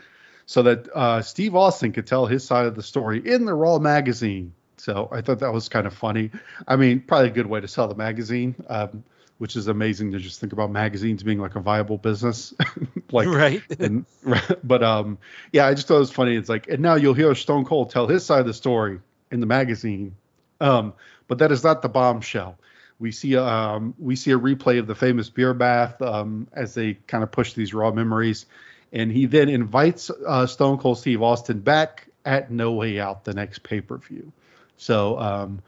so 0.46 0.64
that 0.64 0.90
uh, 0.96 1.22
Steve 1.22 1.56
Austin 1.56 1.92
could 1.92 2.08
tell 2.08 2.26
his 2.26 2.44
side 2.44 2.66
of 2.66 2.76
the 2.76 2.84
story 2.84 3.22
in 3.24 3.46
the 3.46 3.54
Raw 3.54 3.80
magazine. 3.80 4.54
So 4.78 5.10
I 5.12 5.22
thought 5.22 5.40
that 5.40 5.54
was 5.54 5.70
kind 5.70 5.86
of 5.86 5.94
funny. 5.94 6.32
I 6.68 6.76
mean, 6.76 7.02
probably 7.02 7.28
a 7.28 7.32
good 7.32 7.48
way 7.48 7.60
to 7.62 7.68
sell 7.68 7.88
the 7.88 7.96
magazine. 7.96 8.56
Um, 8.68 9.04
which 9.40 9.56
is 9.56 9.68
amazing 9.68 10.12
to 10.12 10.20
just 10.20 10.40
think 10.40 10.52
about 10.52 10.70
magazines 10.70 11.24
being 11.24 11.40
like 11.40 11.56
a 11.56 11.62
viable 11.62 11.98
business. 11.98 12.54
like 13.12 13.28
right. 13.28 13.64
and, 13.80 14.06
but 14.64 14.84
um 14.84 15.18
yeah, 15.52 15.66
I 15.66 15.74
just 15.74 15.88
thought 15.88 15.96
it 15.96 16.00
was 16.00 16.12
funny. 16.12 16.36
It's 16.36 16.50
like 16.50 16.68
and 16.68 16.82
now 16.82 16.96
you'll 16.96 17.14
hear 17.14 17.34
Stone 17.34 17.66
Cold 17.66 17.90
tell 17.90 18.06
his 18.06 18.26
side 18.26 18.42
of 18.42 18.46
the 18.46 18.54
story 18.54 19.00
in 19.32 19.40
the 19.40 19.46
magazine. 19.46 20.16
Um, 20.62 20.94
but 21.28 21.38
that 21.38 21.52
is 21.52 21.64
not 21.64 21.82
the 21.82 21.90
bombshell. 21.90 22.58
We 23.00 23.12
see 23.12 23.38
um 23.38 23.94
we 23.98 24.16
see 24.16 24.32
a 24.32 24.40
replay 24.40 24.80
of 24.80 24.88
the 24.88 24.96
famous 24.96 25.30
beer 25.30 25.54
bath 25.54 26.02
um 26.02 26.48
as 26.54 26.74
they 26.74 26.96
kind 27.08 27.24
of 27.24 27.32
push 27.32 27.54
these 27.54 27.74
raw 27.74 27.92
memories. 27.92 28.46
And 28.92 29.12
he 29.12 29.26
then 29.26 29.50
invites 29.50 30.10
uh, 30.26 30.48
Stone 30.48 30.80
Cold 30.80 30.98
Steve 30.98 31.22
Austin 31.22 31.60
back 31.60 32.08
at 32.26 32.50
No 32.50 32.72
Way 32.72 33.00
Out 33.00 33.24
the 33.24 33.34
next 33.34 33.64
pay 33.64 33.82
per 33.82 33.98
view. 33.98 34.32
So 34.78 35.20
um 35.20 35.62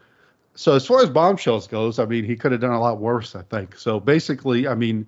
so 0.54 0.74
as 0.74 0.86
far 0.86 1.02
as 1.02 1.10
bombshells 1.10 1.66
goes, 1.66 1.98
I 1.98 2.04
mean, 2.04 2.24
he 2.24 2.36
could 2.36 2.52
have 2.52 2.60
done 2.60 2.72
a 2.72 2.80
lot 2.80 2.98
worse, 2.98 3.34
I 3.34 3.42
think. 3.42 3.78
So 3.78 3.98
basically, 3.98 4.68
I 4.68 4.74
mean, 4.74 5.06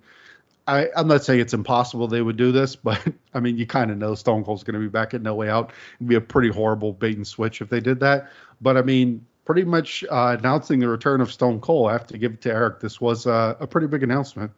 I, 0.67 0.89
I'm 0.95 1.07
not 1.07 1.23
saying 1.23 1.39
it's 1.39 1.53
impossible 1.53 2.07
they 2.07 2.21
would 2.21 2.37
do 2.37 2.51
this, 2.51 2.75
but 2.83 3.01
I 3.33 3.39
mean, 3.39 3.57
you 3.57 3.65
kind 3.65 3.91
of 3.91 3.97
know 3.97 4.15
Stone 4.15 4.43
Cold's 4.43 4.63
going 4.63 4.73
to 4.73 4.79
be 4.79 4.87
back 4.87 5.13
at 5.13 5.21
No 5.21 5.35
Way 5.35 5.49
Out. 5.49 5.71
It'd 5.97 6.07
be 6.07 6.15
a 6.15 6.21
pretty 6.21 6.49
horrible 6.49 6.93
bait 6.93 7.17
and 7.17 7.27
switch 7.27 7.61
if 7.61 7.69
they 7.69 7.79
did 7.79 7.99
that. 7.99 8.29
But 8.61 8.77
I 8.77 8.81
mean, 8.81 9.25
pretty 9.45 9.63
much 9.63 10.03
uh, 10.03 10.35
announcing 10.37 10.79
the 10.79 10.87
return 10.87 11.21
of 11.21 11.31
Stone 11.31 11.61
Cold. 11.61 11.89
I 11.89 11.93
have 11.93 12.07
to 12.07 12.17
give 12.17 12.33
it 12.33 12.41
to 12.41 12.51
Eric. 12.51 12.79
This 12.79 12.99
was 12.99 13.27
uh, 13.27 13.55
a 13.59 13.67
pretty 13.67 13.87
big 13.87 14.03
announcement. 14.03 14.51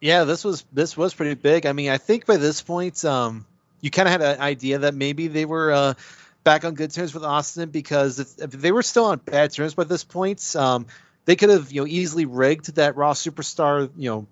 Yeah, 0.00 0.24
this 0.24 0.44
was 0.44 0.64
this 0.72 0.96
was 0.96 1.14
pretty 1.14 1.34
big. 1.34 1.64
I 1.64 1.72
mean, 1.72 1.88
I 1.88 1.98
think 1.98 2.26
by 2.26 2.36
this 2.36 2.60
point, 2.60 3.04
um, 3.04 3.46
you 3.80 3.90
kind 3.90 4.08
of 4.08 4.12
had 4.12 4.22
an 4.22 4.40
idea 4.40 4.78
that 4.78 4.94
maybe 4.94 5.28
they 5.28 5.44
were 5.44 5.72
uh, 5.72 5.94
back 6.42 6.64
on 6.64 6.74
good 6.74 6.90
terms 6.90 7.14
with 7.14 7.24
Austin 7.24 7.70
because 7.70 8.18
if, 8.18 8.38
if 8.38 8.50
they 8.50 8.72
were 8.72 8.82
still 8.82 9.06
on 9.06 9.18
bad 9.18 9.52
terms 9.52 9.74
by 9.74 9.84
this 9.84 10.02
point, 10.02 10.56
um, 10.56 10.86
they 11.24 11.36
could 11.36 11.50
have 11.50 11.70
you 11.70 11.82
know 11.82 11.86
easily 11.86 12.26
rigged 12.26 12.74
that 12.74 12.96
Raw 12.96 13.12
superstar 13.12 13.90
you 13.96 14.10
know 14.10 14.26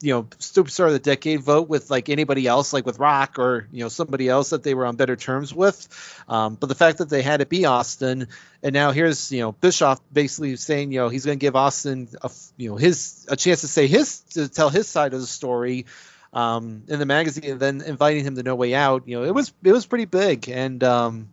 you 0.00 0.12
know 0.12 0.22
superstar 0.38 0.86
of 0.86 0.92
the 0.92 0.98
decade 0.98 1.40
vote 1.40 1.68
with 1.68 1.90
like 1.90 2.08
anybody 2.08 2.46
else 2.46 2.72
like 2.72 2.86
with 2.86 2.98
Rock 2.98 3.38
or 3.38 3.68
you 3.72 3.82
know 3.82 3.88
somebody 3.88 4.28
else 4.28 4.50
that 4.50 4.62
they 4.62 4.74
were 4.74 4.86
on 4.86 4.96
better 4.96 5.16
terms 5.16 5.54
with. 5.54 5.88
Um, 6.28 6.54
but 6.54 6.68
the 6.68 6.74
fact 6.74 6.98
that 6.98 7.08
they 7.08 7.22
had 7.22 7.40
it 7.40 7.48
be 7.48 7.64
Austin 7.64 8.28
and 8.62 8.72
now 8.72 8.92
here's 8.92 9.32
you 9.32 9.40
know 9.40 9.52
Bischoff 9.52 10.00
basically 10.12 10.56
saying 10.56 10.92
you 10.92 11.00
know 11.00 11.08
he's 11.08 11.24
going 11.24 11.38
to 11.38 11.44
give 11.44 11.56
Austin 11.56 12.08
a 12.22 12.30
you 12.56 12.70
know 12.70 12.76
his 12.76 13.26
a 13.28 13.36
chance 13.36 13.62
to 13.62 13.68
say 13.68 13.86
his 13.86 14.20
to 14.30 14.48
tell 14.48 14.70
his 14.70 14.88
side 14.88 15.14
of 15.14 15.20
the 15.20 15.26
story 15.26 15.86
um, 16.32 16.82
in 16.88 16.98
the 16.98 17.06
magazine, 17.06 17.52
and 17.52 17.60
then 17.60 17.80
inviting 17.80 18.24
him 18.24 18.36
to 18.36 18.42
No 18.42 18.54
Way 18.54 18.74
Out. 18.74 19.08
You 19.08 19.18
know, 19.18 19.24
it 19.24 19.34
was 19.34 19.52
it 19.64 19.72
was 19.72 19.86
pretty 19.86 20.04
big, 20.04 20.48
and 20.48 20.82
um, 20.84 21.28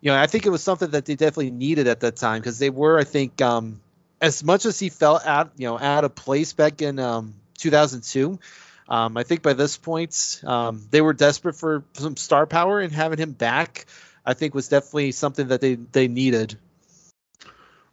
you 0.00 0.10
know, 0.10 0.20
I 0.20 0.26
think 0.26 0.44
it 0.44 0.50
was 0.50 0.62
something 0.62 0.90
that 0.90 1.06
they 1.06 1.14
definitely 1.14 1.50
needed 1.50 1.88
at 1.88 2.00
that 2.00 2.16
time 2.16 2.40
because 2.40 2.58
they 2.58 2.68
were, 2.68 2.98
I 2.98 3.04
think, 3.04 3.40
um, 3.40 3.80
as 4.20 4.44
much 4.44 4.66
as 4.66 4.78
he 4.78 4.90
felt 4.90 5.24
out, 5.24 5.52
you 5.56 5.66
know, 5.66 5.78
out 5.78 6.04
of 6.04 6.14
place 6.14 6.52
back 6.52 6.82
in 6.82 6.98
um, 6.98 7.34
2002. 7.58 8.38
Um, 8.88 9.16
I 9.16 9.22
think 9.22 9.42
by 9.42 9.54
this 9.54 9.76
point, 9.76 10.42
um, 10.44 10.86
they 10.90 11.00
were 11.00 11.14
desperate 11.14 11.54
for 11.54 11.84
some 11.94 12.16
star 12.16 12.46
power, 12.46 12.80
and 12.80 12.92
having 12.92 13.18
him 13.18 13.32
back, 13.32 13.86
I 14.24 14.34
think, 14.34 14.54
was 14.54 14.68
definitely 14.68 15.12
something 15.12 15.48
that 15.48 15.60
they 15.60 15.74
they 15.76 16.08
needed. 16.08 16.58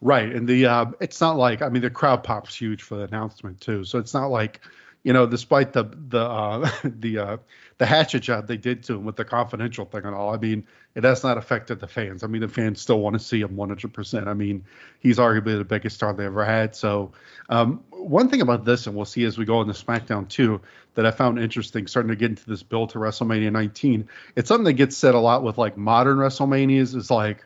Right, 0.02 0.34
and 0.34 0.48
the 0.48 0.66
uh, 0.66 0.86
it's 1.00 1.22
not 1.22 1.38
like 1.38 1.62
I 1.62 1.70
mean 1.70 1.82
the 1.82 1.90
crowd 1.90 2.24
pop's 2.24 2.56
huge 2.56 2.82
for 2.82 2.96
the 2.96 3.04
announcement 3.04 3.62
too, 3.62 3.86
so 3.86 4.00
it's 4.00 4.14
not 4.14 4.32
like 4.32 4.60
you 5.04 5.14
know, 5.14 5.26
despite 5.26 5.74
the 5.74 5.84
the 6.10 6.22
uh, 6.22 6.70
the 6.84 7.18
uh, 7.18 7.38
the 7.78 7.86
hatchet 7.86 8.20
job 8.20 8.48
they 8.48 8.58
did 8.58 8.84
to 8.84 8.96
him 8.96 9.06
with 9.06 9.16
the 9.16 9.26
confidential 9.26 9.86
thing 9.86 10.06
and 10.06 10.14
all, 10.14 10.34
I 10.34 10.38
mean, 10.38 10.66
it 10.94 11.04
has 11.04 11.24
not 11.24 11.38
affected 11.38 11.80
the 11.80 11.88
fans. 11.88 12.24
I 12.24 12.28
mean, 12.28 12.42
the 12.42 12.48
fans 12.48 12.82
still 12.82 13.00
want 13.00 13.14
to 13.14 13.20
see 13.20 13.42
him 13.42 13.56
100%. 13.56 14.28
I 14.28 14.34
mean, 14.34 14.66
he's 15.00 15.18
arguably 15.18 15.58
the 15.58 15.64
biggest 15.64 15.96
star 15.96 16.14
they 16.14 16.26
ever 16.26 16.46
had. 16.46 16.76
So, 16.76 17.14
um, 17.50 17.84
one 17.90 18.30
thing 18.30 18.42
about 18.42 18.66
this, 18.66 18.86
and 18.86 18.96
we'll 18.96 19.06
see 19.06 19.24
as 19.24 19.38
we 19.38 19.46
go 19.46 19.62
into 19.62 19.74
SmackDown 19.74 20.28
too, 20.28 20.62
that 20.94 21.06
I 21.06 21.12
found 21.12 21.40
interesting, 21.40 21.88
starting 21.88 22.10
to 22.10 22.16
get 22.16 22.32
into 22.32 22.46
this 22.48 22.62
build 22.62 22.92
to 22.92 23.00
WrestleMania 23.00 23.52
19. 23.52 24.08
It's 24.36 24.48
something 24.48 24.66
that 24.66 24.74
gets 24.74 24.98
said 24.98 25.16
a 25.16 25.20
lot 25.20 25.44
with 25.44 25.58
like 25.58 25.78
modern 25.78 26.18
WrestleManias. 26.18 26.96
Is 26.96 27.10
like, 27.10 27.46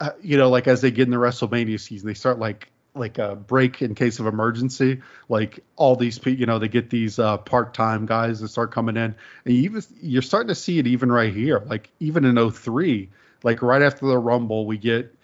uh, 0.00 0.10
you 0.22 0.38
know, 0.38 0.48
like 0.48 0.68
as 0.68 0.80
they 0.80 0.90
get 0.90 1.08
in 1.08 1.10
the 1.10 1.18
WrestleMania 1.18 1.78
season, 1.80 2.06
they 2.06 2.14
start 2.14 2.38
like 2.38 2.70
like 2.98 3.18
a 3.18 3.36
break 3.36 3.82
in 3.82 3.94
case 3.94 4.18
of 4.18 4.26
emergency. 4.26 5.00
Like 5.28 5.60
all 5.76 5.96
these 5.96 6.18
people, 6.18 6.40
you 6.40 6.46
know, 6.46 6.58
they 6.58 6.68
get 6.68 6.90
these 6.90 7.18
uh, 7.18 7.38
part-time 7.38 8.06
guys 8.06 8.40
that 8.40 8.48
start 8.48 8.72
coming 8.72 8.96
in, 8.96 9.14
and 9.44 9.54
you 9.54 9.62
even 9.62 9.82
you're 10.00 10.22
starting 10.22 10.48
to 10.48 10.54
see 10.54 10.78
it 10.78 10.86
even 10.86 11.10
right 11.10 11.32
here. 11.32 11.62
Like 11.66 11.90
even 12.00 12.24
in 12.24 12.50
03, 12.50 13.08
like 13.42 13.62
right 13.62 13.82
after 13.82 14.06
the 14.06 14.18
Rumble, 14.18 14.66
we 14.66 14.78
get, 14.78 15.14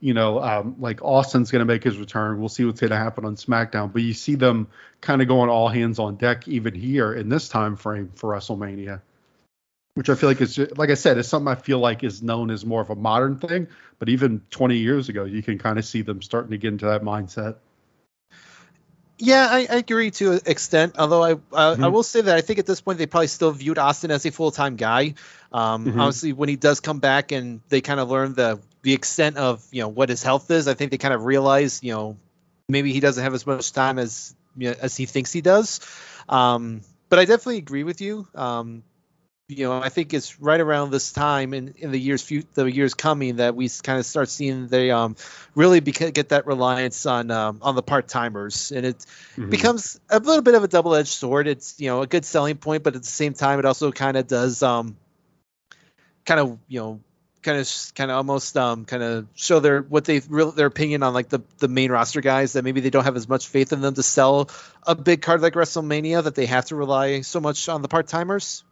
you 0.00 0.14
know, 0.14 0.42
um, 0.42 0.76
like 0.78 1.02
Austin's 1.02 1.50
going 1.50 1.60
to 1.60 1.72
make 1.72 1.84
his 1.84 1.98
return. 1.98 2.38
We'll 2.38 2.48
see 2.48 2.64
what's 2.64 2.80
going 2.80 2.90
to 2.90 2.96
happen 2.96 3.24
on 3.24 3.36
SmackDown, 3.36 3.92
but 3.92 4.02
you 4.02 4.14
see 4.14 4.34
them 4.34 4.68
kind 5.00 5.22
of 5.22 5.28
going 5.28 5.50
all 5.50 5.68
hands 5.68 5.98
on 5.98 6.16
deck 6.16 6.48
even 6.48 6.74
here 6.74 7.12
in 7.12 7.28
this 7.28 7.48
time 7.48 7.76
frame 7.76 8.10
for 8.14 8.34
WrestleMania 8.34 9.00
which 9.98 10.08
I 10.08 10.14
feel 10.14 10.28
like 10.28 10.40
is 10.40 10.56
like 10.76 10.90
I 10.90 10.94
said, 10.94 11.18
it's 11.18 11.28
something 11.28 11.48
I 11.48 11.56
feel 11.56 11.80
like 11.80 12.04
is 12.04 12.22
known 12.22 12.52
as 12.52 12.64
more 12.64 12.80
of 12.80 12.88
a 12.88 12.94
modern 12.94 13.40
thing. 13.40 13.66
But 13.98 14.08
even 14.08 14.42
20 14.50 14.76
years 14.76 15.08
ago, 15.08 15.24
you 15.24 15.42
can 15.42 15.58
kind 15.58 15.76
of 15.76 15.84
see 15.84 16.02
them 16.02 16.22
starting 16.22 16.52
to 16.52 16.56
get 16.56 16.68
into 16.68 16.86
that 16.86 17.02
mindset. 17.02 17.56
Yeah, 19.18 19.48
I, 19.50 19.66
I 19.68 19.74
agree 19.78 20.12
to 20.12 20.34
an 20.34 20.40
extent. 20.46 20.94
Although 21.00 21.24
I 21.24 21.32
uh, 21.32 21.34
mm-hmm. 21.34 21.82
I 21.82 21.88
will 21.88 22.04
say 22.04 22.20
that 22.20 22.36
I 22.36 22.42
think 22.42 22.60
at 22.60 22.66
this 22.66 22.80
point 22.80 22.98
they 22.98 23.06
probably 23.06 23.26
still 23.26 23.50
viewed 23.50 23.76
Austin 23.76 24.12
as 24.12 24.24
a 24.24 24.30
full 24.30 24.52
time 24.52 24.76
guy. 24.76 25.14
Um, 25.52 25.86
mm-hmm. 25.86 25.98
Obviously, 25.98 26.32
when 26.32 26.48
he 26.48 26.54
does 26.54 26.78
come 26.78 27.00
back 27.00 27.32
and 27.32 27.60
they 27.68 27.80
kind 27.80 27.98
of 27.98 28.08
learn 28.08 28.34
the 28.34 28.60
the 28.82 28.92
extent 28.92 29.36
of 29.36 29.66
you 29.72 29.82
know 29.82 29.88
what 29.88 30.10
his 30.10 30.22
health 30.22 30.48
is, 30.52 30.68
I 30.68 30.74
think 30.74 30.92
they 30.92 30.98
kind 30.98 31.12
of 31.12 31.24
realize 31.24 31.82
you 31.82 31.92
know 31.92 32.18
maybe 32.68 32.92
he 32.92 33.00
doesn't 33.00 33.24
have 33.24 33.34
as 33.34 33.44
much 33.44 33.72
time 33.72 33.98
as 33.98 34.32
you 34.56 34.68
know, 34.68 34.76
as 34.80 34.96
he 34.96 35.06
thinks 35.06 35.32
he 35.32 35.40
does. 35.40 35.80
Um, 36.28 36.82
but 37.08 37.18
I 37.18 37.24
definitely 37.24 37.58
agree 37.58 37.82
with 37.82 38.00
you. 38.00 38.28
Um, 38.36 38.84
you 39.48 39.66
know, 39.66 39.80
I 39.80 39.88
think 39.88 40.12
it's 40.12 40.38
right 40.40 40.60
around 40.60 40.90
this 40.90 41.10
time 41.10 41.54
in, 41.54 41.74
in 41.78 41.90
the 41.90 41.98
years 41.98 42.22
few, 42.22 42.44
the 42.52 42.70
years 42.70 42.92
coming 42.92 43.36
that 43.36 43.56
we 43.56 43.70
kind 43.82 43.98
of 43.98 44.04
start 44.04 44.28
seeing 44.28 44.68
they 44.68 44.90
um, 44.90 45.16
really 45.54 45.80
beca- 45.80 46.12
get 46.12 46.28
that 46.30 46.46
reliance 46.46 47.06
on 47.06 47.30
um, 47.30 47.60
on 47.62 47.74
the 47.74 47.82
part 47.82 48.08
timers, 48.08 48.72
and 48.72 48.84
it 48.84 48.98
mm-hmm. 48.98 49.48
becomes 49.48 49.98
a 50.10 50.18
little 50.18 50.42
bit 50.42 50.54
of 50.54 50.64
a 50.64 50.68
double 50.68 50.94
edged 50.94 51.08
sword. 51.08 51.48
It's 51.48 51.80
you 51.80 51.88
know 51.88 52.02
a 52.02 52.06
good 52.06 52.26
selling 52.26 52.58
point, 52.58 52.82
but 52.82 52.94
at 52.94 53.02
the 53.02 53.08
same 53.08 53.32
time, 53.32 53.58
it 53.58 53.64
also 53.64 53.90
kind 53.90 54.18
of 54.18 54.26
does 54.26 54.62
um, 54.62 54.98
kind 56.26 56.40
of 56.40 56.58
you 56.68 56.80
know 56.80 57.00
kind 57.40 57.58
of 57.58 57.92
kind 57.94 58.10
of 58.10 58.18
almost 58.18 58.54
um, 58.58 58.84
kind 58.84 59.02
of 59.02 59.28
show 59.34 59.60
their 59.60 59.80
what 59.80 60.04
they 60.04 60.20
real 60.28 60.50
their 60.50 60.66
opinion 60.66 61.02
on 61.02 61.14
like 61.14 61.30
the 61.30 61.40
the 61.56 61.68
main 61.68 61.90
roster 61.90 62.20
guys 62.20 62.52
that 62.52 62.64
maybe 62.64 62.82
they 62.82 62.90
don't 62.90 63.04
have 63.04 63.16
as 63.16 63.26
much 63.26 63.48
faith 63.48 63.72
in 63.72 63.80
them 63.80 63.94
to 63.94 64.02
sell 64.02 64.50
a 64.86 64.94
big 64.94 65.22
card 65.22 65.40
like 65.40 65.54
WrestleMania 65.54 66.24
that 66.24 66.34
they 66.34 66.44
have 66.44 66.66
to 66.66 66.76
rely 66.76 67.22
so 67.22 67.40
much 67.40 67.70
on 67.70 67.80
the 67.80 67.88
part 67.88 68.08
timers. 68.08 68.62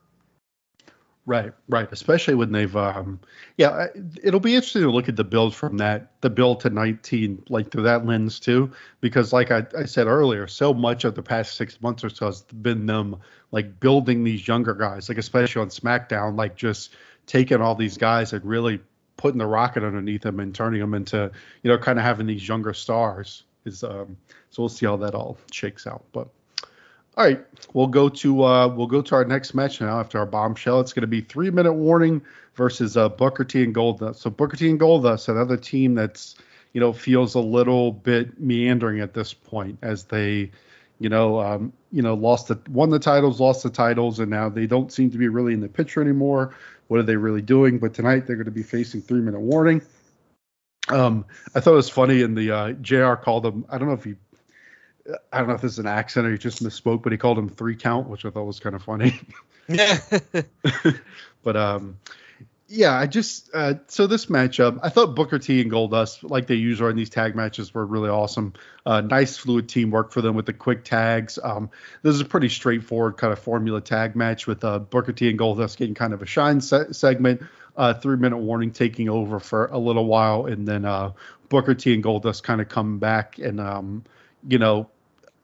Right, 1.28 1.52
right. 1.68 1.88
Especially 1.90 2.36
when 2.36 2.52
they've, 2.52 2.74
um, 2.76 3.18
yeah, 3.56 3.88
it'll 4.22 4.38
be 4.38 4.54
interesting 4.54 4.82
to 4.82 4.90
look 4.92 5.08
at 5.08 5.16
the 5.16 5.24
build 5.24 5.56
from 5.56 5.78
that, 5.78 6.12
the 6.20 6.30
build 6.30 6.60
to 6.60 6.70
19, 6.70 7.42
like 7.48 7.72
through 7.72 7.82
that 7.82 8.06
lens 8.06 8.38
too, 8.38 8.70
because 9.00 9.32
like 9.32 9.50
I, 9.50 9.66
I 9.76 9.86
said 9.86 10.06
earlier, 10.06 10.46
so 10.46 10.72
much 10.72 11.04
of 11.04 11.16
the 11.16 11.24
past 11.24 11.56
six 11.56 11.82
months 11.82 12.04
or 12.04 12.10
so 12.10 12.26
has 12.26 12.42
been 12.42 12.86
them 12.86 13.16
like 13.50 13.80
building 13.80 14.22
these 14.22 14.46
younger 14.46 14.72
guys, 14.72 15.08
like 15.08 15.18
especially 15.18 15.62
on 15.62 15.68
SmackDown, 15.68 16.38
like 16.38 16.54
just 16.54 16.94
taking 17.26 17.60
all 17.60 17.74
these 17.74 17.98
guys 17.98 18.32
and 18.32 18.44
really 18.44 18.78
putting 19.16 19.38
the 19.38 19.46
rocket 19.46 19.82
underneath 19.82 20.22
them 20.22 20.38
and 20.38 20.54
turning 20.54 20.80
them 20.80 20.94
into, 20.94 21.32
you 21.64 21.70
know, 21.70 21.76
kind 21.76 21.98
of 21.98 22.04
having 22.04 22.28
these 22.28 22.46
younger 22.46 22.72
stars. 22.72 23.42
Is 23.64 23.82
um, 23.82 24.16
so 24.50 24.62
we'll 24.62 24.68
see 24.68 24.86
how 24.86 24.96
that 24.98 25.16
all 25.16 25.38
shakes 25.50 25.88
out, 25.88 26.04
but. 26.12 26.28
All 27.16 27.24
right, 27.24 27.42
we'll 27.72 27.86
go 27.86 28.10
to 28.10 28.44
uh, 28.44 28.68
we'll 28.68 28.86
go 28.86 29.00
to 29.00 29.14
our 29.14 29.24
next 29.24 29.54
match 29.54 29.80
now 29.80 29.98
after 29.98 30.18
our 30.18 30.26
bombshell. 30.26 30.80
It's 30.80 30.92
going 30.92 31.00
to 31.00 31.06
be 31.06 31.22
three 31.22 31.50
minute 31.50 31.72
warning 31.72 32.20
versus 32.54 32.94
uh, 32.98 33.08
Booker 33.08 33.42
T 33.42 33.62
and 33.62 33.74
Goldust. 33.74 34.16
So 34.16 34.28
Booker 34.28 34.58
T 34.58 34.68
and 34.68 34.78
Goldust, 34.78 35.30
another 35.30 35.56
team 35.56 35.94
that's 35.94 36.34
you 36.74 36.80
know 36.80 36.92
feels 36.92 37.34
a 37.34 37.40
little 37.40 37.92
bit 37.92 38.38
meandering 38.38 39.00
at 39.00 39.14
this 39.14 39.32
point 39.32 39.78
as 39.80 40.04
they 40.04 40.50
you 40.98 41.08
know 41.08 41.40
um, 41.40 41.72
you 41.90 42.02
know 42.02 42.12
lost 42.12 42.48
the 42.48 42.60
won 42.68 42.90
the 42.90 42.98
titles, 42.98 43.40
lost 43.40 43.62
the 43.62 43.70
titles, 43.70 44.18
and 44.18 44.30
now 44.30 44.50
they 44.50 44.66
don't 44.66 44.92
seem 44.92 45.10
to 45.10 45.16
be 45.16 45.28
really 45.28 45.54
in 45.54 45.60
the 45.60 45.70
picture 45.70 46.02
anymore. 46.02 46.54
What 46.88 47.00
are 47.00 47.04
they 47.04 47.16
really 47.16 47.42
doing? 47.42 47.78
But 47.78 47.94
tonight 47.94 48.26
they're 48.26 48.36
going 48.36 48.44
to 48.44 48.50
be 48.50 48.62
facing 48.62 49.00
three 49.00 49.22
minute 49.22 49.40
warning. 49.40 49.80
Um, 50.90 51.24
I 51.54 51.60
thought 51.60 51.72
it 51.72 51.76
was 51.76 51.88
funny 51.88 52.20
in 52.20 52.34
the 52.34 52.50
uh, 52.50 52.72
JR 52.72 53.14
called 53.14 53.42
them. 53.42 53.64
I 53.70 53.78
don't 53.78 53.88
know 53.88 53.94
if 53.94 54.04
he 54.04 54.16
I 55.32 55.38
don't 55.38 55.48
know 55.48 55.54
if 55.54 55.60
this 55.60 55.72
is 55.72 55.78
an 55.78 55.86
accent 55.86 56.26
or 56.26 56.32
he 56.32 56.38
just 56.38 56.62
misspoke, 56.62 57.02
but 57.02 57.12
he 57.12 57.18
called 57.18 57.38
him 57.38 57.48
three 57.48 57.76
count, 57.76 58.08
which 58.08 58.24
I 58.24 58.30
thought 58.30 58.44
was 58.44 58.60
kind 58.60 58.74
of 58.74 58.82
funny. 58.82 59.20
Yeah. 59.68 59.98
but 61.42 61.56
um, 61.56 61.98
yeah, 62.68 62.98
I 62.98 63.06
just 63.06 63.50
uh, 63.54 63.74
so 63.86 64.06
this 64.06 64.26
matchup, 64.26 64.80
I 64.82 64.88
thought 64.88 65.14
Booker 65.14 65.38
T 65.38 65.60
and 65.60 65.70
Goldust, 65.70 66.28
like 66.28 66.46
they 66.48 66.56
usually 66.56 66.88
are 66.88 66.90
in 66.90 66.96
these 66.96 67.10
tag 67.10 67.36
matches, 67.36 67.72
were 67.72 67.86
really 67.86 68.08
awesome. 68.08 68.54
Uh, 68.84 69.00
nice 69.00 69.36
fluid 69.36 69.68
teamwork 69.68 70.10
for 70.10 70.20
them 70.20 70.34
with 70.34 70.46
the 70.46 70.52
quick 70.52 70.82
tags. 70.82 71.38
Um, 71.42 71.70
this 72.02 72.14
is 72.14 72.20
a 72.20 72.24
pretty 72.24 72.48
straightforward 72.48 73.18
kind 73.18 73.32
of 73.32 73.38
formula 73.38 73.80
tag 73.80 74.16
match 74.16 74.48
with 74.48 74.64
uh, 74.64 74.80
Booker 74.80 75.12
T 75.12 75.30
and 75.30 75.38
Goldust 75.38 75.76
getting 75.76 75.94
kind 75.94 76.12
of 76.12 76.22
a 76.22 76.26
shine 76.26 76.60
se- 76.60 76.92
segment, 76.92 77.42
uh, 77.76 77.94
three 77.94 78.16
minute 78.16 78.38
warning 78.38 78.72
taking 78.72 79.08
over 79.08 79.38
for 79.38 79.66
a 79.66 79.78
little 79.78 80.06
while, 80.06 80.46
and 80.46 80.66
then 80.66 80.84
uh, 80.84 81.12
Booker 81.48 81.74
T 81.74 81.94
and 81.94 82.02
Goldust 82.02 82.42
kind 82.42 82.60
of 82.60 82.68
come 82.68 82.98
back 82.98 83.38
and 83.38 83.60
um, 83.60 84.04
you 84.46 84.58
know. 84.58 84.90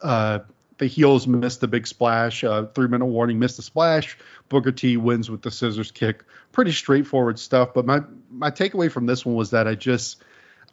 Uh, 0.02 0.40
the 0.78 0.86
heels 0.86 1.26
missed 1.26 1.60
the 1.60 1.68
big 1.68 1.86
splash. 1.86 2.42
Uh, 2.42 2.66
three 2.66 2.88
minute 2.88 3.06
warning, 3.06 3.38
missed 3.38 3.56
the 3.56 3.62
splash. 3.62 4.18
Booker 4.48 4.72
T 4.72 4.96
wins 4.96 5.30
with 5.30 5.42
the 5.42 5.50
scissors 5.50 5.90
kick. 5.90 6.24
Pretty 6.50 6.72
straightforward 6.72 7.38
stuff. 7.38 7.72
But 7.74 7.86
my 7.86 8.00
my 8.30 8.50
takeaway 8.50 8.90
from 8.90 9.06
this 9.06 9.24
one 9.24 9.36
was 9.36 9.50
that 9.50 9.68
I 9.68 9.74
just 9.74 10.22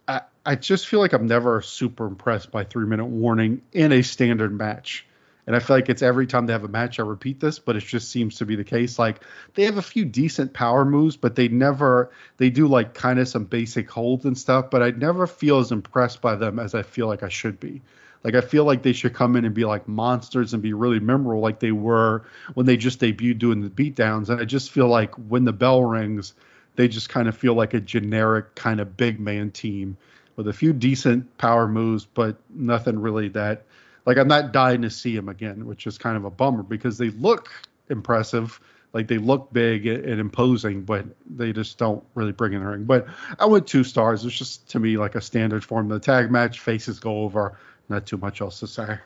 I, 0.08 0.22
I 0.44 0.56
just 0.56 0.88
feel 0.88 0.98
like 0.98 1.12
I'm 1.12 1.26
never 1.26 1.62
super 1.62 2.06
impressed 2.06 2.50
by 2.50 2.64
three 2.64 2.86
minute 2.86 3.06
warning 3.06 3.62
in 3.72 3.92
a 3.92 4.02
standard 4.02 4.52
match. 4.52 5.06
And 5.46 5.56
I 5.56 5.58
feel 5.58 5.76
like 5.76 5.88
it's 5.88 6.02
every 6.02 6.26
time 6.26 6.46
they 6.46 6.52
have 6.52 6.64
a 6.64 6.68
match, 6.68 7.00
I 7.00 7.02
repeat 7.02 7.40
this, 7.40 7.58
but 7.58 7.74
it 7.74 7.80
just 7.80 8.10
seems 8.10 8.36
to 8.36 8.46
be 8.46 8.56
the 8.56 8.64
case. 8.64 8.98
Like 8.98 9.22
they 9.54 9.64
have 9.64 9.78
a 9.78 9.82
few 9.82 10.04
decent 10.04 10.52
power 10.52 10.84
moves, 10.84 11.16
but 11.16 11.34
they 11.34 11.48
never 11.48 12.10
they 12.36 12.50
do 12.50 12.66
like 12.66 12.94
kind 12.94 13.18
of 13.18 13.28
some 13.28 13.44
basic 13.44 13.90
holds 13.90 14.24
and 14.24 14.36
stuff. 14.36 14.70
But 14.70 14.82
I 14.82 14.90
never 14.90 15.26
feel 15.26 15.58
as 15.58 15.72
impressed 15.72 16.20
by 16.20 16.34
them 16.34 16.58
as 16.58 16.74
I 16.74 16.82
feel 16.82 17.06
like 17.06 17.22
I 17.22 17.28
should 17.28 17.60
be. 17.60 17.82
Like 18.22 18.34
I 18.34 18.40
feel 18.40 18.64
like 18.64 18.82
they 18.82 18.92
should 18.92 19.14
come 19.14 19.36
in 19.36 19.44
and 19.44 19.54
be 19.54 19.64
like 19.64 19.88
monsters 19.88 20.52
and 20.52 20.62
be 20.62 20.72
really 20.72 21.00
memorable, 21.00 21.40
like 21.40 21.60
they 21.60 21.72
were 21.72 22.24
when 22.54 22.66
they 22.66 22.76
just 22.76 23.00
debuted 23.00 23.38
doing 23.38 23.62
the 23.62 23.70
beatdowns. 23.70 24.28
And 24.28 24.40
I 24.40 24.44
just 24.44 24.70
feel 24.70 24.88
like 24.88 25.14
when 25.14 25.44
the 25.44 25.52
bell 25.52 25.84
rings, 25.84 26.34
they 26.76 26.88
just 26.88 27.08
kind 27.08 27.28
of 27.28 27.36
feel 27.36 27.54
like 27.54 27.74
a 27.74 27.80
generic 27.80 28.54
kind 28.54 28.80
of 28.80 28.96
big 28.96 29.20
man 29.20 29.50
team 29.50 29.96
with 30.36 30.48
a 30.48 30.52
few 30.52 30.72
decent 30.72 31.36
power 31.38 31.66
moves, 31.66 32.04
but 32.04 32.36
nothing 32.50 32.98
really 32.98 33.28
that. 33.28 33.64
Like 34.06 34.18
I'm 34.18 34.28
not 34.28 34.52
dying 34.52 34.82
to 34.82 34.90
see 34.90 35.14
them 35.16 35.28
again, 35.28 35.66
which 35.66 35.86
is 35.86 35.98
kind 35.98 36.16
of 36.16 36.24
a 36.24 36.30
bummer 36.30 36.62
because 36.62 36.98
they 36.98 37.10
look 37.10 37.50
impressive. 37.88 38.60
Like 38.92 39.06
they 39.06 39.18
look 39.18 39.52
big 39.52 39.86
and 39.86 40.20
imposing, 40.20 40.82
but 40.82 41.06
they 41.28 41.52
just 41.52 41.78
don't 41.78 42.02
really 42.14 42.32
bring 42.32 42.54
in 42.54 42.60
the 42.60 42.66
ring. 42.66 42.84
But 42.84 43.06
I 43.38 43.46
went 43.46 43.66
two 43.66 43.84
stars. 43.84 44.24
It's 44.24 44.36
just 44.36 44.68
to 44.70 44.80
me 44.80 44.96
like 44.96 45.14
a 45.14 45.20
standard 45.20 45.64
form. 45.64 45.90
Of 45.90 46.00
the 46.00 46.04
tag 46.04 46.30
match 46.30 46.60
faces 46.60 46.98
go 46.98 47.22
over 47.22 47.56
not 47.90 48.06
too 48.06 48.16
much 48.16 48.40
else 48.40 48.60
to 48.60 48.66
say. 48.66 48.98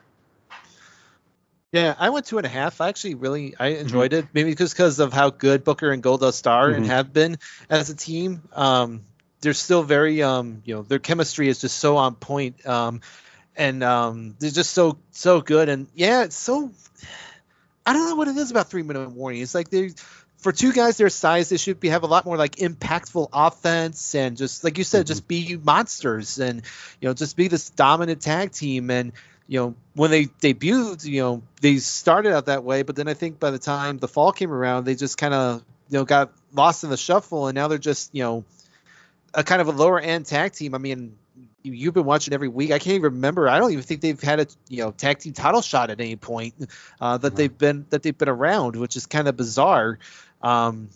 Yeah, 1.72 1.93
I 1.99 2.11
went 2.11 2.26
two 2.26 2.39
and 2.39 2.47
a 2.47 2.51
half. 2.51 2.80
I 2.80 2.89
actually 2.89 3.16
really 3.16 3.57
I 3.59 3.68
enjoyed 3.68 4.12
mm-hmm. 4.12 4.26
it, 4.26 4.28
maybe 4.32 4.55
just 4.55 4.76
because 4.76 5.01
of 5.01 5.12
how 5.12 5.30
good 5.30 5.64
Booker 5.64 5.91
and 5.91 6.05
Goldust 6.05 6.49
are 6.49 6.68
mm-hmm. 6.68 6.76
and 6.76 6.87
have 6.87 7.12
been 7.12 7.39
as 7.68 7.91
a 7.91 7.97
team. 7.97 8.43
Um, 8.53 9.03
they're 9.41 9.55
still 9.55 9.82
very, 9.82 10.22
um, 10.22 10.62
you 10.64 10.76
know, 10.76 10.82
their 10.82 11.01
chemistry 11.01 11.49
is 11.49 11.61
just 11.61 11.76
so 11.76 11.97
on 11.97 12.14
point, 12.14 12.64
um, 12.64 13.01
and 13.57 13.82
um, 13.82 14.37
they're 14.39 14.53
just 14.53 14.70
so 14.70 14.99
so 15.11 15.41
good. 15.41 15.68
And 15.68 15.89
yeah, 15.95 16.22
it's 16.22 16.37
so. 16.37 16.70
I 17.85 17.93
don't 17.93 18.09
know 18.09 18.14
what 18.14 18.28
it 18.28 18.37
is 18.37 18.53
about 18.53 18.70
three 18.70 18.85
minute 18.85 19.11
warning. 19.11 19.43
It's 19.43 19.55
like 19.55 19.68
they 19.68 19.91
for 20.45 20.53
two 20.53 20.75
guys 20.75 20.99
their 20.99 21.09
size, 21.09 21.49
they 21.49 21.57
should 21.57 21.81
be 21.81 21.89
have 21.89 22.03
a 22.03 22.07
lot 22.07 22.27
more 22.27 22.37
like 22.37 22.57
impactful 22.57 23.31
offense 23.33 24.15
and 24.15 24.37
just 24.37 24.63
like 24.63 24.77
you 24.77 24.85
said, 24.85 25.01
mm-hmm. 25.01 25.07
just 25.07 25.27
be 25.27 25.57
monsters 25.57 26.39
and 26.39 26.61
you 27.01 27.09
know 27.09 27.15
just 27.15 27.35
be 27.35 27.49
this 27.49 27.71
dominant 27.71 28.21
tag 28.21 28.53
team. 28.53 28.91
And 28.91 29.13
you 29.49 29.59
know 29.59 29.75
when 29.95 30.11
they 30.11 30.27
debuted, 30.27 31.03
you 31.07 31.23
know 31.23 31.43
they 31.63 31.79
started 31.79 32.35
out 32.35 32.47
that 32.47 32.63
way, 32.63 32.83
but 32.83 32.95
then 32.95 33.09
I 33.09 33.15
think 33.15 33.41
by 33.41 33.53
the 33.53 33.59
time 33.59 33.97
the 33.97 34.07
fall 34.07 34.33
came 34.33 34.53
around, 34.53 34.85
they 34.85 34.95
just 34.95 35.17
kind 35.17 35.33
of 35.33 35.65
you 35.89 35.99
know 35.99 36.05
got 36.05 36.31
lost 36.53 36.85
in 36.85 36.91
the 36.91 36.99
shuffle, 36.99 37.47
and 37.47 37.55
now 37.55 37.69
they're 37.69 37.79
just 37.79 38.15
you 38.15 38.23
know 38.23 38.45
a 39.33 39.43
kind 39.43 39.63
of 39.63 39.69
a 39.69 39.73
lower 39.73 39.99
end 39.99 40.27
tag 40.27 40.53
team. 40.53 40.75
I 40.75 40.79
mean, 40.79 41.17
you've 41.63 41.95
been 41.95 42.05
watching 42.05 42.35
every 42.35 42.49
week. 42.49 42.71
I 42.71 42.79
can't 42.79 42.97
even 42.97 43.15
remember. 43.15 43.49
I 43.49 43.59
don't 43.59 43.73
even 43.73 43.83
think 43.83 44.03
they've 44.03 44.21
had 44.21 44.41
a 44.41 44.47
you 44.69 44.85
know 44.85 44.91
tag 44.91 45.21
team 45.21 45.33
title 45.33 45.63
shot 45.63 45.89
at 45.89 46.03
any 46.03 46.17
point 46.17 46.55
uh, 47.01 47.17
that 47.17 47.35
they've 47.35 47.57
been 47.57 47.87
that 47.89 48.03
they've 48.03 48.17
been 48.17 48.29
around, 48.29 48.77
which 48.77 48.95
is 48.97 49.07
kind 49.07 49.27
of 49.27 49.39
bizarre. 49.39 49.99
Um, 50.45 50.91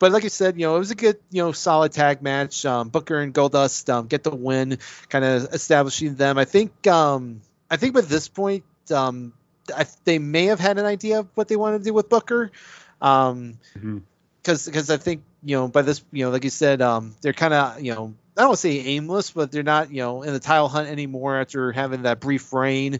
but 0.00 0.10
like 0.10 0.24
I 0.24 0.28
said, 0.28 0.58
you 0.58 0.66
know, 0.66 0.74
it 0.74 0.80
was 0.80 0.90
a 0.90 0.96
good, 0.96 1.18
you 1.30 1.42
know, 1.42 1.52
solid 1.52 1.92
tag 1.92 2.22
match. 2.22 2.66
Um, 2.66 2.88
Booker 2.88 3.20
and 3.20 3.32
Goldust 3.32 3.88
um, 3.88 4.08
get 4.08 4.24
the 4.24 4.34
win, 4.34 4.78
kind 5.08 5.24
of 5.24 5.54
establishing 5.54 6.16
them. 6.16 6.38
I 6.38 6.44
think, 6.44 6.86
um, 6.88 7.40
I 7.70 7.76
think 7.76 7.94
by 7.94 8.00
this 8.00 8.28
point, 8.28 8.64
um, 8.92 9.32
I, 9.74 9.86
they 10.02 10.18
may 10.18 10.46
have 10.46 10.58
had 10.58 10.78
an 10.78 10.86
idea 10.86 11.20
of 11.20 11.28
what 11.36 11.46
they 11.46 11.54
want 11.54 11.78
to 11.78 11.84
do 11.84 11.94
with 11.94 12.08
Booker, 12.08 12.50
because 12.98 13.30
um, 13.30 13.58
mm-hmm. 13.78 13.98
because 14.42 14.90
I 14.90 14.96
think 14.96 15.22
you 15.44 15.54
know 15.54 15.68
by 15.68 15.82
this, 15.82 16.02
you 16.10 16.24
know, 16.24 16.32
like 16.32 16.42
you 16.42 16.50
said, 16.50 16.82
um, 16.82 17.14
they're 17.22 17.32
kind 17.32 17.54
of, 17.54 17.80
you 17.80 17.94
know, 17.94 18.12
I 18.36 18.40
don't 18.40 18.48
want 18.48 18.58
to 18.58 18.60
say 18.60 18.78
aimless, 18.80 19.30
but 19.30 19.52
they're 19.52 19.62
not, 19.62 19.92
you 19.92 20.02
know, 20.02 20.22
in 20.22 20.32
the 20.32 20.40
title 20.40 20.68
hunt 20.68 20.88
anymore 20.88 21.40
after 21.40 21.70
having 21.70 22.02
that 22.02 22.18
brief 22.18 22.52
reign. 22.52 22.98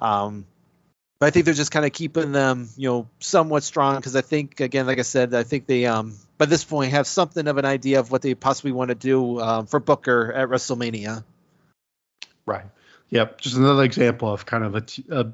Um, 0.00 0.46
but 1.20 1.26
I 1.26 1.30
think 1.30 1.44
they're 1.44 1.54
just 1.54 1.70
kind 1.70 1.84
of 1.84 1.92
keeping 1.92 2.32
them, 2.32 2.70
you 2.78 2.88
know, 2.88 3.08
somewhat 3.20 3.62
strong 3.62 3.96
because 3.96 4.16
I 4.16 4.22
think, 4.22 4.60
again, 4.60 4.86
like 4.86 4.98
I 4.98 5.02
said, 5.02 5.34
I 5.34 5.42
think 5.42 5.66
they, 5.66 5.84
um, 5.84 6.14
by 6.38 6.46
this 6.46 6.64
point, 6.64 6.92
have 6.92 7.06
something 7.06 7.46
of 7.46 7.58
an 7.58 7.66
idea 7.66 8.00
of 8.00 8.10
what 8.10 8.22
they 8.22 8.34
possibly 8.34 8.72
want 8.72 8.88
to 8.88 8.94
do 8.94 9.38
um, 9.38 9.66
for 9.66 9.78
Booker 9.80 10.32
at 10.32 10.48
WrestleMania. 10.48 11.22
Right. 12.46 12.64
Yep. 13.10 13.38
Just 13.38 13.56
another 13.56 13.84
example 13.84 14.32
of 14.32 14.46
kind 14.46 14.64
of 14.64 14.74
a 14.74 14.80
t- 14.80 15.04
uh, 15.12 15.24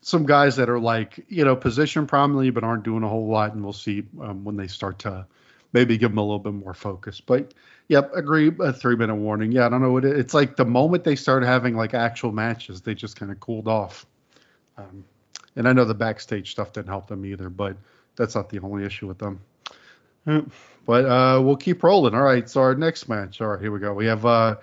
some 0.00 0.26
guys 0.26 0.56
that 0.56 0.68
are 0.68 0.80
like, 0.80 1.24
you 1.28 1.44
know, 1.44 1.54
position 1.54 2.08
prominently 2.08 2.50
but 2.50 2.64
aren't 2.64 2.82
doing 2.82 3.04
a 3.04 3.08
whole 3.08 3.28
lot, 3.28 3.54
and 3.54 3.62
we'll 3.62 3.72
see 3.72 4.02
um, 4.20 4.44
when 4.44 4.56
they 4.56 4.66
start 4.66 4.98
to 5.00 5.26
maybe 5.72 5.96
give 5.96 6.10
them 6.10 6.18
a 6.18 6.22
little 6.22 6.40
bit 6.40 6.54
more 6.54 6.74
focus. 6.74 7.20
But 7.20 7.54
yep, 7.86 8.12
agree. 8.14 8.50
A 8.60 8.72
three 8.72 8.96
minute 8.96 9.14
warning. 9.14 9.52
Yeah, 9.52 9.66
I 9.66 9.68
don't 9.68 9.80
know 9.80 9.92
what 9.92 10.04
it, 10.04 10.18
it's 10.18 10.34
like. 10.34 10.56
The 10.56 10.64
moment 10.64 11.04
they 11.04 11.14
started 11.14 11.46
having 11.46 11.76
like 11.76 11.94
actual 11.94 12.32
matches, 12.32 12.80
they 12.80 12.94
just 12.94 13.14
kind 13.14 13.30
of 13.30 13.38
cooled 13.38 13.68
off. 13.68 14.06
Um, 14.76 15.04
and 15.56 15.66
I 15.66 15.72
know 15.72 15.84
the 15.84 15.94
backstage 15.94 16.50
stuff 16.52 16.72
didn't 16.72 16.88
help 16.88 17.08
them 17.08 17.24
either, 17.24 17.50
but 17.50 17.76
that's 18.14 18.34
not 18.34 18.48
the 18.50 18.60
only 18.60 18.84
issue 18.84 19.06
with 19.06 19.18
them. 19.18 19.40
But 20.86 21.04
uh, 21.04 21.40
we'll 21.42 21.56
keep 21.56 21.82
rolling. 21.82 22.14
All 22.14 22.22
right, 22.22 22.48
so 22.48 22.60
our 22.60 22.74
next 22.74 23.08
match. 23.08 23.40
All 23.40 23.48
right, 23.48 23.60
here 23.60 23.72
we 23.72 23.80
go. 23.80 23.92
We 23.94 24.06
have 24.06 24.24
uh, 24.24 24.56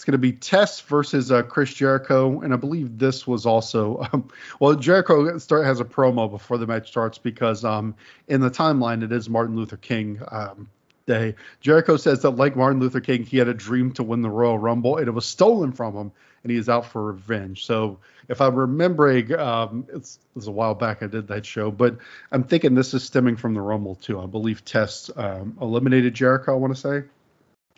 it's 0.00 0.04
going 0.04 0.12
to 0.12 0.18
be 0.18 0.32
Test 0.32 0.86
versus 0.86 1.30
uh, 1.30 1.42
Chris 1.42 1.74
Jericho, 1.74 2.40
and 2.40 2.54
I 2.54 2.56
believe 2.56 2.98
this 2.98 3.26
was 3.26 3.44
also 3.44 4.06
um, 4.12 4.28
well, 4.58 4.74
Jericho 4.74 5.36
start 5.38 5.66
has 5.66 5.80
a 5.80 5.84
promo 5.84 6.30
before 6.30 6.58
the 6.58 6.66
match 6.66 6.88
starts 6.88 7.18
because 7.18 7.64
um, 7.64 7.94
in 8.28 8.40
the 8.40 8.50
timeline 8.50 9.02
it 9.02 9.12
is 9.12 9.28
Martin 9.28 9.56
Luther 9.56 9.76
King 9.76 10.20
um, 10.30 10.68
Day. 11.06 11.34
Jericho 11.60 11.98
says 11.98 12.22
that 12.22 12.30
like 12.30 12.56
Martin 12.56 12.80
Luther 12.80 13.00
King, 13.00 13.24
he 13.24 13.36
had 13.36 13.48
a 13.48 13.54
dream 13.54 13.92
to 13.92 14.02
win 14.02 14.22
the 14.22 14.30
Royal 14.30 14.58
Rumble, 14.58 14.96
and 14.96 15.06
it 15.06 15.12
was 15.12 15.26
stolen 15.26 15.72
from 15.72 15.94
him, 15.94 16.12
and 16.42 16.52
he's 16.52 16.68
out 16.68 16.86
for 16.86 17.02
revenge. 17.02 17.66
So 17.66 17.98
if 18.28 18.40
I'm 18.40 18.54
remembering, 18.54 19.32
um, 19.38 19.86
it's, 19.92 20.16
it 20.16 20.36
was 20.36 20.46
a 20.46 20.50
while 20.52 20.74
back 20.74 21.02
I 21.02 21.06
did 21.06 21.28
that 21.28 21.44
show, 21.44 21.70
but 21.70 21.98
I'm 22.32 22.44
thinking 22.44 22.74
this 22.74 22.94
is 22.94 23.04
stemming 23.04 23.36
from 23.36 23.54
the 23.54 23.60
Rumble 23.60 23.96
too. 23.96 24.20
I 24.20 24.26
believe 24.26 24.64
Test 24.64 25.10
um, 25.16 25.56
eliminated 25.60 26.14
Jericho. 26.14 26.52
I 26.52 26.56
want 26.56 26.74
to 26.74 26.80
say. 26.80 27.02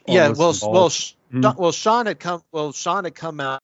Yeah, 0.06 0.30
well, 0.30 0.54
well, 0.62 0.88
mm-hmm. 0.88 1.60
well, 1.60 1.72
Shawn 1.72 2.06
had 2.06 2.18
come. 2.18 2.42
Well, 2.50 2.72
Shawn 2.72 3.04
had 3.04 3.14
come 3.14 3.38
out 3.38 3.62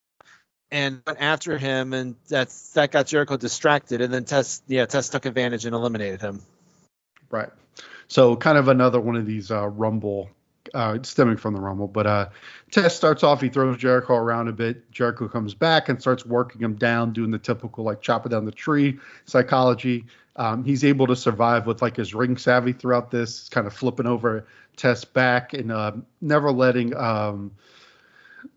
and 0.71 1.03
went 1.07 1.21
after 1.21 1.59
him, 1.59 1.93
and 1.93 2.15
that's 2.29 2.71
that 2.71 2.93
got 2.93 3.07
Jericho 3.07 3.37
distracted, 3.37 4.01
and 4.01 4.13
then 4.13 4.25
Test, 4.25 4.63
yeah, 4.69 4.87
Test 4.87 5.13
took 5.13 5.27
advantage 5.27 5.65
and 5.65 5.75
eliminated 5.75 6.21
him. 6.21 6.43
Right. 7.31 7.51
So 8.07 8.37
kind 8.37 8.57
of 8.57 8.69
another 8.69 9.01
one 9.01 9.17
of 9.17 9.27
these 9.27 9.51
uh, 9.51 9.67
Rumble 9.67 10.31
uh, 10.75 10.99
stemming 11.03 11.37
from 11.37 11.55
the 11.55 11.61
Rumble. 11.61 11.89
But 11.89 12.07
uh, 12.07 12.29
Test 12.71 12.97
starts 12.97 13.23
off, 13.23 13.41
he 13.41 13.49
throws 13.49 13.77
Jericho 13.77 14.15
around 14.15 14.49
a 14.49 14.53
bit. 14.53 14.91
Jericho 14.91 15.29
comes 15.29 15.55
back 15.55 15.89
and 15.89 16.01
starts 16.01 16.25
working 16.25 16.61
him 16.61 16.75
down, 16.75 17.13
doing 17.13 17.31
the 17.31 17.39
typical 17.39 17.85
like 17.85 18.01
chopping 18.01 18.31
down 18.31 18.45
the 18.45 18.53
tree 18.53 18.99
psychology. 19.25 20.07
Um, 20.37 20.65
he's 20.65 20.85
able 20.85 21.09
to 21.09 21.17
survive 21.17 21.67
with 21.67 21.83
like 21.83 21.97
his 21.97 22.15
ring 22.15 22.37
savvy 22.37 22.73
throughout 22.73 23.11
this, 23.11 23.49
kind 23.49 23.67
of 23.67 23.73
flipping 23.73 24.07
over 24.07 24.47
Test 24.77 25.13
back 25.13 25.55
and 25.55 25.73
uh, 25.73 25.93
never 26.21 26.53
letting. 26.53 26.97
Um, 26.97 27.53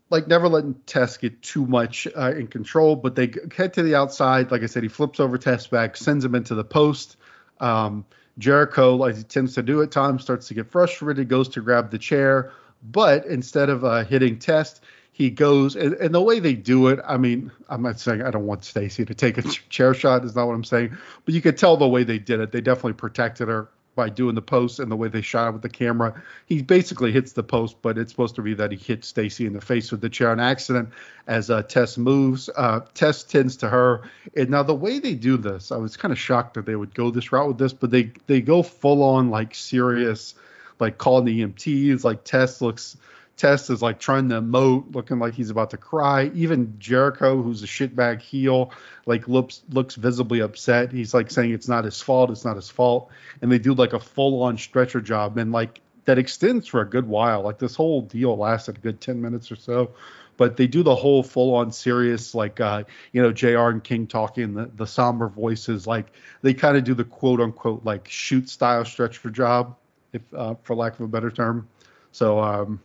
like 0.08 0.28
never 0.28 0.46
letting 0.46 0.74
Test 0.86 1.20
get 1.20 1.42
too 1.42 1.66
much 1.66 2.06
uh, 2.16 2.32
in 2.32 2.46
control, 2.46 2.96
but 2.96 3.16
they 3.16 3.32
head 3.56 3.72
to 3.74 3.82
the 3.82 3.94
outside. 3.94 4.50
Like 4.50 4.62
I 4.62 4.66
said, 4.66 4.82
he 4.82 4.88
flips 4.90 5.18
over 5.18 5.38
Test 5.38 5.70
back, 5.70 5.96
sends 5.96 6.24
him 6.24 6.34
into 6.34 6.54
the 6.54 6.64
post. 6.64 7.16
Um, 7.58 8.04
Jericho, 8.38 8.96
like 8.96 9.16
he 9.16 9.22
tends 9.22 9.54
to 9.54 9.62
do 9.62 9.82
at 9.82 9.90
times, 9.90 10.22
starts 10.22 10.48
to 10.48 10.54
get 10.54 10.70
frustrated, 10.70 11.28
goes 11.28 11.48
to 11.50 11.60
grab 11.60 11.90
the 11.90 11.98
chair, 11.98 12.52
but 12.90 13.24
instead 13.26 13.68
of 13.68 13.84
uh, 13.84 14.04
hitting 14.04 14.38
Test, 14.38 14.82
he 15.12 15.28
goes 15.28 15.76
and, 15.76 15.94
and, 15.94 16.14
the 16.14 16.22
way 16.22 16.40
they 16.40 16.54
do 16.54 16.88
it. 16.88 16.98
I 17.06 17.18
mean, 17.18 17.52
I'm 17.68 17.82
not 17.82 18.00
saying 18.00 18.22
I 18.22 18.30
don't 18.30 18.46
want 18.46 18.64
Stacy 18.64 19.04
to 19.04 19.14
take 19.14 19.36
a 19.36 19.42
chair 19.68 19.92
shot. 19.92 20.24
Is 20.24 20.34
not 20.34 20.46
what 20.46 20.54
I'm 20.54 20.64
saying, 20.64 20.96
but 21.24 21.34
you 21.34 21.42
could 21.42 21.58
tell 21.58 21.76
the 21.76 21.86
way 21.86 22.02
they 22.02 22.18
did 22.18 22.40
it. 22.40 22.50
They 22.50 22.62
definitely 22.62 22.94
protected 22.94 23.48
her 23.48 23.68
by 23.94 24.08
doing 24.08 24.34
the 24.34 24.42
post 24.42 24.78
and 24.78 24.90
the 24.90 24.96
way 24.96 25.08
they 25.08 25.20
shot 25.20 25.48
it 25.48 25.52
with 25.52 25.62
the 25.62 25.68
camera. 25.68 26.22
He 26.46 26.62
basically 26.62 27.12
hits 27.12 27.32
the 27.32 27.42
post, 27.42 27.76
but 27.82 27.98
it's 27.98 28.10
supposed 28.10 28.34
to 28.36 28.42
be 28.42 28.54
that 28.54 28.72
he 28.72 28.78
hits 28.78 29.08
Stacy 29.08 29.46
in 29.46 29.52
the 29.52 29.60
face 29.60 29.90
with 29.90 30.00
the 30.00 30.08
chair 30.08 30.30
on 30.30 30.40
accident 30.40 30.88
as 31.26 31.50
uh, 31.50 31.62
Test 31.62 31.98
moves. 31.98 32.48
Uh, 32.56 32.80
Test 32.94 33.30
tends 33.30 33.56
to 33.58 33.68
her. 33.68 34.02
And 34.36 34.50
now 34.50 34.62
the 34.62 34.74
way 34.74 34.98
they 34.98 35.14
do 35.14 35.36
this, 35.36 35.70
I 35.70 35.76
was 35.76 35.96
kind 35.96 36.12
of 36.12 36.18
shocked 36.18 36.54
that 36.54 36.64
they 36.64 36.76
would 36.76 36.94
go 36.94 37.10
this 37.10 37.32
route 37.32 37.48
with 37.48 37.58
this, 37.58 37.72
but 37.72 37.90
they 37.90 38.12
they 38.26 38.40
go 38.40 38.62
full 38.62 39.02
on 39.02 39.30
like 39.30 39.54
serious, 39.54 40.34
like 40.78 40.98
calling 40.98 41.26
the 41.26 41.42
EMTs. 41.42 42.04
Like 42.04 42.24
Test 42.24 42.62
looks. 42.62 42.96
Test 43.36 43.70
is 43.70 43.82
like 43.82 43.98
trying 43.98 44.28
to 44.28 44.40
emote, 44.40 44.94
looking 44.94 45.18
like 45.18 45.34
he's 45.34 45.50
about 45.50 45.70
to 45.70 45.76
cry. 45.76 46.30
Even 46.34 46.76
Jericho, 46.78 47.42
who's 47.42 47.62
a 47.62 47.66
shitbag 47.66 48.20
heel, 48.20 48.72
like 49.06 49.26
looks 49.26 49.62
looks 49.70 49.94
visibly 49.94 50.40
upset. 50.40 50.92
He's 50.92 51.14
like 51.14 51.30
saying 51.30 51.52
it's 51.52 51.68
not 51.68 51.84
his 51.84 52.00
fault, 52.00 52.30
it's 52.30 52.44
not 52.44 52.56
his 52.56 52.68
fault. 52.68 53.10
And 53.40 53.50
they 53.50 53.58
do 53.58 53.74
like 53.74 53.94
a 53.94 54.00
full 54.00 54.42
on 54.42 54.58
stretcher 54.58 55.00
job 55.00 55.38
and 55.38 55.50
like 55.50 55.80
that 56.04 56.18
extends 56.18 56.66
for 56.66 56.80
a 56.80 56.88
good 56.88 57.06
while. 57.06 57.42
Like 57.42 57.58
this 57.58 57.74
whole 57.74 58.02
deal 58.02 58.36
lasted 58.36 58.76
a 58.76 58.80
good 58.80 59.00
10 59.00 59.20
minutes 59.20 59.50
or 59.50 59.56
so. 59.56 59.92
But 60.36 60.56
they 60.56 60.66
do 60.66 60.82
the 60.82 60.94
whole 60.94 61.22
full 61.22 61.54
on 61.54 61.72
serious, 61.72 62.34
like 62.34 62.60
uh, 62.60 62.84
you 63.12 63.22
know, 63.22 63.32
JR 63.32 63.68
and 63.68 63.84
King 63.84 64.06
talking, 64.06 64.54
the, 64.54 64.70
the 64.74 64.86
somber 64.86 65.28
voices, 65.28 65.86
like 65.86 66.06
they 66.40 66.54
kind 66.54 66.76
of 66.76 66.84
do 66.84 66.94
the 66.94 67.04
quote 67.04 67.40
unquote 67.40 67.84
like 67.84 68.08
shoot 68.08 68.48
style 68.48 68.84
stretcher 68.84 69.30
job, 69.30 69.76
if 70.12 70.22
uh, 70.34 70.54
for 70.62 70.74
lack 70.74 70.94
of 70.94 71.00
a 71.00 71.08
better 71.08 71.30
term. 71.30 71.68
So 72.12 72.40
um 72.40 72.80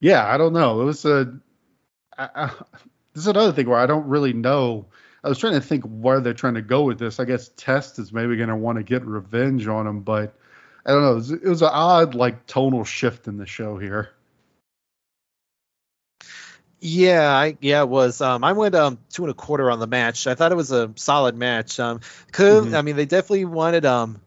yeah, 0.00 0.26
I 0.26 0.36
don't 0.36 0.52
know. 0.52 0.80
It 0.80 0.84
was 0.84 1.04
a. 1.04 1.38
I, 2.16 2.28
I, 2.34 2.46
this 3.14 3.22
is 3.22 3.26
another 3.26 3.52
thing 3.52 3.68
where 3.68 3.78
I 3.78 3.86
don't 3.86 4.06
really 4.06 4.32
know. 4.32 4.86
I 5.24 5.28
was 5.28 5.38
trying 5.38 5.54
to 5.54 5.60
think 5.60 5.84
where 5.84 6.20
they're 6.20 6.34
trying 6.34 6.54
to 6.54 6.62
go 6.62 6.84
with 6.84 6.98
this. 6.98 7.18
I 7.18 7.24
guess 7.24 7.50
Test 7.56 7.98
is 7.98 8.12
maybe 8.12 8.36
going 8.36 8.48
to 8.48 8.56
want 8.56 8.78
to 8.78 8.84
get 8.84 9.04
revenge 9.04 9.66
on 9.66 9.86
him, 9.86 10.00
but 10.00 10.34
I 10.86 10.92
don't 10.92 11.02
know. 11.02 11.12
It 11.12 11.16
was, 11.16 11.32
it 11.32 11.44
was 11.44 11.62
an 11.62 11.70
odd 11.72 12.14
like 12.14 12.46
tonal 12.46 12.84
shift 12.84 13.26
in 13.28 13.36
the 13.36 13.46
show 13.46 13.78
here. 13.78 14.10
Yeah, 16.80 17.28
I 17.28 17.56
yeah 17.60 17.82
it 17.82 17.88
was. 17.88 18.20
Um, 18.20 18.44
I 18.44 18.52
went 18.52 18.74
um 18.76 18.98
two 19.10 19.24
and 19.24 19.30
a 19.32 19.34
quarter 19.34 19.70
on 19.70 19.80
the 19.80 19.88
match. 19.88 20.26
I 20.28 20.34
thought 20.36 20.52
it 20.52 20.56
was 20.56 20.70
a 20.70 20.92
solid 20.94 21.36
match. 21.36 21.80
Um, 21.80 22.00
could 22.30 22.68
Mhm. 22.68 22.74
I 22.74 22.82
mean 22.82 22.94
they 22.96 23.06
definitely 23.06 23.46
wanted 23.46 23.84
um, 23.84 24.20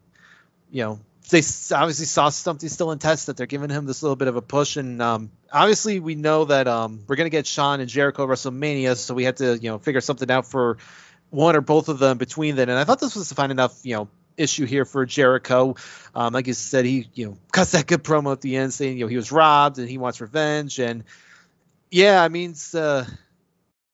you 0.69 0.83
know 0.83 0.99
they 1.31 1.41
obviously 1.75 2.05
saw 2.05 2.29
something 2.29 2.69
still 2.69 2.91
in 2.91 2.99
test 2.99 3.27
that 3.27 3.37
they're 3.37 3.47
giving 3.47 3.69
him 3.69 3.85
this 3.85 4.03
little 4.03 4.17
bit 4.17 4.27
of 4.27 4.35
a 4.35 4.41
push. 4.41 4.77
And 4.77 5.01
um 5.01 5.31
obviously 5.51 5.99
we 5.99 6.15
know 6.15 6.45
that 6.45 6.67
um 6.67 7.03
we're 7.07 7.15
gonna 7.15 7.29
get 7.29 7.47
Shawn 7.47 7.79
and 7.79 7.89
Jericho 7.89 8.27
WrestleMania 8.27 8.95
so 8.97 9.13
we 9.13 9.23
had 9.23 9.37
to 9.37 9.57
you 9.57 9.71
know 9.71 9.79
figure 9.79 10.01
something 10.01 10.29
out 10.29 10.45
for 10.45 10.77
one 11.29 11.55
or 11.55 11.61
both 11.61 11.89
of 11.89 11.99
them 11.99 12.17
between 12.17 12.55
then. 12.55 12.69
And 12.69 12.77
I 12.77 12.83
thought 12.83 12.99
this 12.99 13.15
was 13.15 13.31
a 13.31 13.35
fine 13.35 13.49
enough 13.49 13.79
you 13.83 13.95
know 13.95 14.09
issue 14.37 14.65
here 14.65 14.85
for 14.85 15.05
Jericho. 15.05 15.75
Um, 16.13 16.33
like 16.33 16.47
you 16.47 16.53
said, 16.53 16.85
he 16.85 17.07
you 17.13 17.27
know 17.27 17.37
cuts 17.51 17.71
that 17.71 17.87
good 17.87 18.03
promo 18.03 18.33
at 18.33 18.41
the 18.41 18.57
end 18.57 18.73
saying 18.73 18.97
you 18.97 19.05
know 19.05 19.09
he 19.09 19.15
was 19.15 19.31
robbed 19.31 19.79
and 19.79 19.89
he 19.89 19.97
wants 19.97 20.21
revenge. 20.21 20.79
And 20.79 21.05
yeah, 21.89 22.21
I 22.21 22.27
mean 22.27 22.55
uh 22.75 23.05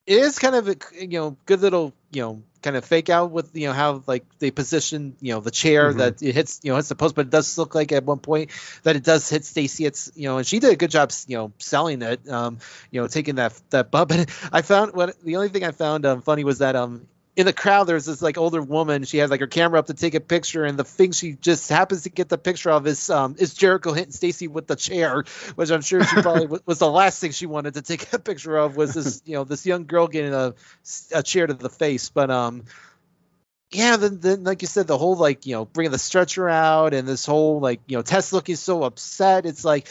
it 0.08 0.20
is 0.20 0.40
kind 0.40 0.56
of 0.56 0.68
a 0.70 0.76
you 1.00 1.20
know 1.20 1.38
good 1.46 1.62
little 1.62 1.94
you 2.12 2.22
know 2.22 2.44
kind 2.62 2.76
of 2.76 2.86
fake 2.86 3.10
out 3.10 3.32
with 3.32 3.56
you 3.56 3.68
know 3.68 3.74
how 3.74 4.04
like 4.08 4.26
they 4.40 4.52
position 4.52 5.16
you 5.22 5.34
know 5.34 5.40
the 5.40 5.52
chair 5.52 5.94
Mhm. 5.94 5.98
that 5.98 6.22
it 6.22 6.34
hits 6.34 6.60
you 6.64 6.72
know 6.72 6.76
hits 6.78 6.90
the 6.90 6.96
post, 6.96 7.16
but 7.16 7.28
it 7.28 7.30
does 7.32 7.58
look 7.58 7.76
like 7.76 7.92
at 7.92 8.04
one 8.04 8.20
point 8.20 8.52
that 8.84 8.96
it 8.96 9.04
does 9.04 9.30
hit 9.30 9.46
Stacy. 9.46 9.86
It's 9.86 10.12
you 10.16 10.28
know 10.28 10.38
and 10.38 10.48
she 10.48 10.60
did 10.60 10.72
a 10.72 10.76
good 10.76 10.92
job 10.92 11.12
you 11.28 11.38
know 11.38 11.52
selling 11.60 12.02
it, 12.02 12.28
um 12.30 12.60
you 12.92 13.02
know 13.02 13.08
taking 13.08 13.36
that 13.36 13.60
that 13.70 13.92
bump. 13.92 14.12
And 14.12 14.30
I 14.52 14.62
found 14.62 14.94
what 14.94 15.20
the 15.24 15.36
only 15.38 15.50
thing 15.50 15.64
I 15.64 15.72
found 15.72 16.06
um, 16.06 16.22
funny 16.22 16.44
was 16.44 16.60
that 16.60 16.76
um 16.76 17.08
in 17.38 17.46
the 17.46 17.54
crowd 17.54 17.84
there's 17.84 18.06
this 18.06 18.20
like 18.22 18.38
older 18.40 18.62
woman. 18.62 19.04
She 19.04 19.20
has 19.20 19.30
like 19.30 19.40
her 19.42 19.48
camera 19.48 19.78
up 19.80 19.86
to 19.86 19.94
take 19.94 20.16
a 20.16 20.20
picture 20.20 20.66
and 20.66 20.78
the 20.78 20.84
thing 20.84 21.12
she 21.12 21.34
just 21.34 21.70
happens 21.70 22.02
to 22.04 22.10
get 22.10 22.30
the 22.30 22.38
picture 22.38 22.72
of 22.72 22.88
is 22.88 23.12
um 23.12 23.36
is 23.38 23.54
Jericho 23.54 23.94
hitting 23.94 24.12
Stacy 24.12 24.48
with 24.48 24.66
the 24.66 24.76
chair 24.76 25.24
which 25.54 25.70
I'm 25.70 25.82
sure 25.82 26.04
she 26.04 26.16
probably 26.22 26.48
wa- 26.48 26.60
was 26.66 26.80
the 26.80 26.90
last 26.90 27.22
thing 27.22 27.32
she 27.32 27.46
wanted 27.46 27.76
to 27.76 27.84
take 27.84 28.12
a 28.12 28.18
picture 28.18 28.58
of 28.58 28.76
was 28.76 28.96
this 28.96 29.22
you 29.24 29.36
know 29.36 29.44
this 29.44 29.68
young 29.68 29.86
girl 29.86 30.08
getting 30.08 30.34
a, 30.34 30.56
a 31.14 31.22
chair 31.22 31.46
to 31.46 31.54
the 31.54 31.70
face. 31.70 32.10
But 32.10 32.32
um 32.32 32.64
yeah 33.70 33.98
then, 33.98 34.20
then 34.20 34.44
like 34.44 34.64
you 34.64 34.68
said 34.68 34.88
the 34.88 34.98
whole 34.98 35.16
like 35.16 35.46
you 35.46 35.54
know 35.54 35.66
bringing 35.66 35.92
the 35.92 36.00
stretcher 36.00 36.50
out 36.50 36.96
and 36.96 37.08
this 37.08 37.26
whole 37.28 37.60
like 37.60 37.82
you 37.86 37.98
know 37.98 38.02
Test 38.02 38.34
looking 38.34 38.56
so 38.56 38.82
upset. 38.82 39.46
It's 39.46 39.64
like 39.64 39.88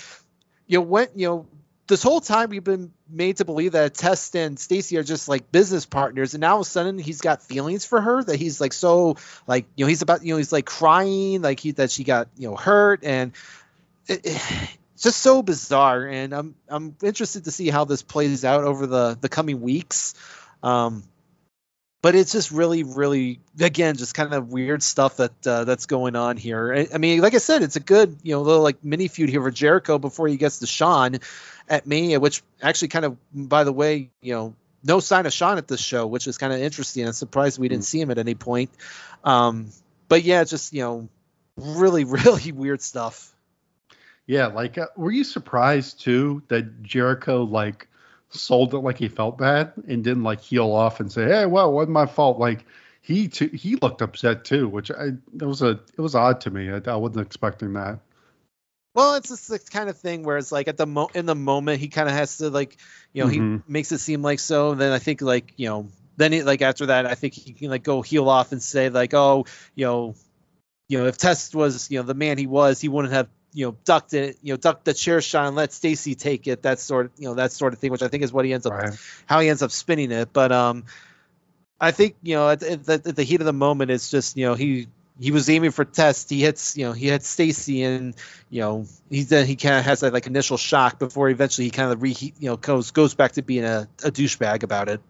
you 0.66 0.78
know 0.78 0.82
when 0.82 1.06
you 1.14 1.28
know 1.28 1.46
this 1.88 2.02
whole 2.02 2.20
time 2.20 2.50
we've 2.50 2.64
been 2.64 2.92
made 3.08 3.36
to 3.36 3.44
believe 3.44 3.72
that 3.72 3.94
Test 3.94 4.34
and 4.34 4.58
Stacy 4.58 4.96
are 4.96 5.02
just 5.02 5.28
like 5.28 5.52
business 5.52 5.86
partners, 5.86 6.34
and 6.34 6.40
now 6.40 6.54
all 6.54 6.60
of 6.60 6.66
a 6.66 6.70
sudden 6.70 6.98
he's 6.98 7.20
got 7.20 7.42
feelings 7.42 7.84
for 7.84 8.00
her 8.00 8.22
that 8.24 8.36
he's 8.36 8.60
like 8.60 8.72
so 8.72 9.16
like 9.46 9.66
you 9.76 9.84
know 9.84 9.88
he's 9.88 10.02
about 10.02 10.24
you 10.24 10.34
know 10.34 10.38
he's 10.38 10.52
like 10.52 10.66
crying 10.66 11.42
like 11.42 11.60
he 11.60 11.72
that 11.72 11.90
she 11.90 12.04
got 12.04 12.28
you 12.36 12.48
know 12.48 12.56
hurt 12.56 13.04
and 13.04 13.32
it, 14.06 14.20
it's 14.24 15.02
just 15.02 15.18
so 15.18 15.42
bizarre 15.42 16.06
and 16.06 16.32
I'm 16.32 16.54
I'm 16.68 16.96
interested 17.02 17.44
to 17.44 17.50
see 17.50 17.68
how 17.68 17.84
this 17.84 18.02
plays 18.02 18.44
out 18.44 18.64
over 18.64 18.86
the 18.86 19.16
the 19.20 19.28
coming 19.28 19.60
weeks. 19.60 20.14
Um, 20.62 21.04
but 22.02 22.14
it's 22.14 22.30
just 22.30 22.52
really, 22.52 22.84
really, 22.84 23.40
again, 23.58 23.96
just 23.96 24.14
kind 24.14 24.32
of 24.32 24.52
weird 24.52 24.80
stuff 24.80 25.16
that 25.16 25.46
uh, 25.46 25.64
that's 25.64 25.86
going 25.86 26.14
on 26.14 26.36
here. 26.36 26.72
I, 26.72 26.94
I 26.94 26.98
mean, 26.98 27.20
like 27.20 27.34
I 27.34 27.38
said, 27.38 27.62
it's 27.62 27.74
a 27.74 27.80
good, 27.80 28.18
you 28.22 28.32
know, 28.32 28.42
little 28.42 28.62
like 28.62 28.84
mini 28.84 29.08
feud 29.08 29.28
here 29.28 29.42
for 29.42 29.50
Jericho 29.50 29.98
before 29.98 30.28
he 30.28 30.36
gets 30.36 30.60
to 30.60 30.68
Shawn 30.68 31.18
at 31.68 31.86
me, 31.86 32.16
which 32.18 32.42
actually 32.62 32.88
kind 32.88 33.04
of, 33.04 33.16
by 33.32 33.64
the 33.64 33.72
way, 33.72 34.10
you 34.20 34.34
know, 34.34 34.54
no 34.84 35.00
sign 35.00 35.26
of 35.26 35.32
Shawn 35.32 35.58
at 35.58 35.68
this 35.68 35.80
show, 35.80 36.06
which 36.06 36.26
is 36.26 36.38
kind 36.38 36.52
of 36.52 36.60
interesting. 36.60 37.06
I'm 37.06 37.12
surprised 37.12 37.58
we 37.58 37.68
didn't 37.68 37.84
see 37.84 38.00
him 38.00 38.10
at 38.10 38.18
any 38.18 38.34
point. 38.34 38.70
Um, 39.24 39.70
but 40.08 40.22
yeah, 40.22 40.44
just 40.44 40.72
you 40.72 40.82
know, 40.82 41.08
really, 41.56 42.04
really 42.04 42.52
weird 42.52 42.80
stuff. 42.80 43.34
Yeah, 44.26 44.46
like 44.46 44.78
uh, 44.78 44.86
were 44.96 45.10
you 45.10 45.24
surprised 45.24 46.00
too 46.00 46.42
that 46.48 46.82
Jericho 46.82 47.44
like 47.44 47.88
sold 48.30 48.74
it 48.74 48.78
like 48.78 48.98
he 48.98 49.08
felt 49.08 49.38
bad 49.38 49.72
and 49.88 50.02
didn't 50.02 50.24
like 50.24 50.40
heal 50.40 50.72
off 50.72 51.00
and 51.00 51.10
say, 51.10 51.24
"Hey, 51.24 51.46
well, 51.46 51.70
it 51.70 51.72
wasn't 51.72 51.92
my 51.92 52.06
fault." 52.06 52.38
Like 52.38 52.64
he 53.02 53.28
too, 53.28 53.48
he 53.48 53.76
looked 53.76 54.02
upset 54.02 54.44
too, 54.44 54.68
which 54.68 54.90
I 54.90 55.10
it 55.40 55.44
was 55.44 55.62
a 55.62 55.80
it 55.96 56.00
was 56.00 56.14
odd 56.14 56.40
to 56.42 56.50
me. 56.50 56.70
I, 56.70 56.80
I 56.90 56.96
wasn't 56.96 57.26
expecting 57.26 57.74
that. 57.74 58.00
Well, 58.96 59.16
it's 59.16 59.28
just 59.28 59.48
the 59.48 59.58
kind 59.58 59.90
of 59.90 59.98
thing 59.98 60.22
where 60.22 60.38
it's 60.38 60.50
like 60.50 60.68
at 60.68 60.78
the 60.78 60.86
mo 60.86 61.10
in 61.14 61.26
the 61.26 61.34
moment 61.34 61.80
he 61.80 61.88
kind 61.88 62.08
of 62.08 62.14
has 62.14 62.38
to 62.38 62.48
like, 62.48 62.78
you 63.12 63.22
know, 63.22 63.28
Mhm. 63.28 63.58
he 63.66 63.70
makes 63.70 63.92
it 63.92 63.98
seem 63.98 64.22
like 64.22 64.40
so. 64.40 64.72
And 64.72 64.80
then 64.80 64.90
I 64.90 64.98
think 64.98 65.20
like 65.20 65.52
you 65.58 65.68
know, 65.68 65.88
then 66.16 66.32
he 66.32 66.42
like 66.42 66.62
after 66.62 66.86
that 66.86 67.04
I 67.04 67.14
think 67.14 67.34
he 67.34 67.52
can 67.52 67.68
like 67.68 67.82
go 67.82 68.00
heel 68.00 68.26
off 68.30 68.52
and 68.52 68.62
say 68.62 68.88
like, 68.88 69.12
oh, 69.12 69.44
you 69.74 69.84
know, 69.84 70.14
you 70.88 70.98
know, 70.98 71.06
if 71.06 71.18
Test 71.18 71.54
was 71.54 71.90
you 71.90 71.98
know 71.98 72.04
the 72.04 72.14
man 72.14 72.38
he 72.38 72.46
was, 72.46 72.80
he 72.80 72.88
wouldn't 72.88 73.12
have 73.12 73.28
you 73.52 73.66
know 73.66 73.76
ducked 73.84 74.14
it, 74.14 74.38
you 74.42 74.54
know, 74.54 74.56
ducked 74.56 74.86
the 74.86 74.94
chair 74.94 75.20
shot 75.20 75.46
and 75.46 75.56
let 75.56 75.74
Stacy 75.74 76.14
take 76.14 76.46
it. 76.46 76.62
That 76.62 76.80
sort 76.80 77.06
of 77.06 77.12
you 77.18 77.28
know 77.28 77.34
that 77.34 77.52
sort 77.52 77.74
of 77.74 77.78
thing, 77.78 77.92
which 77.92 78.02
I 78.02 78.08
think 78.08 78.24
is 78.24 78.32
what 78.32 78.46
he 78.46 78.54
ends 78.54 78.64
up 78.64 78.72
Right. 78.72 78.94
how 79.26 79.40
he 79.40 79.50
ends 79.50 79.62
up 79.62 79.72
spinning 79.72 80.10
it. 80.10 80.32
But 80.32 80.52
um, 80.52 80.84
I 81.78 81.90
think 81.90 82.16
you 82.22 82.36
know 82.36 82.48
at, 82.48 82.62
at, 82.62 82.84
the, 82.84 82.94
at 82.94 83.16
the 83.16 83.24
heat 83.24 83.40
of 83.42 83.46
the 83.46 83.52
moment, 83.52 83.90
it's 83.90 84.10
just 84.10 84.38
you 84.38 84.46
know 84.46 84.54
he 84.54 84.88
he 85.18 85.30
was 85.30 85.48
aiming 85.48 85.70
for 85.70 85.84
Test. 85.84 86.30
He 86.30 86.40
hits 86.40 86.76
you 86.76 86.84
know 86.84 86.92
he 86.92 87.08
hits 87.08 87.28
Stacy, 87.28 87.82
and 87.82 88.14
you 88.50 88.60
know 88.60 88.86
he 89.10 89.22
then 89.22 89.46
he 89.46 89.56
kind 89.56 89.76
of 89.76 89.84
has 89.84 90.00
that 90.00 90.12
like 90.12 90.26
initial 90.26 90.56
shock 90.56 90.98
before 90.98 91.28
eventually 91.28 91.66
he 91.66 91.70
kind 91.70 91.92
of 91.92 92.02
reheat 92.02 92.34
you 92.38 92.48
know 92.48 92.56
goes 92.56 92.90
goes 92.90 93.14
back 93.14 93.32
to 93.32 93.42
being 93.42 93.64
a, 93.64 93.88
a 94.04 94.10
douchebag 94.10 94.62
about 94.62 94.88
it. 94.88 95.00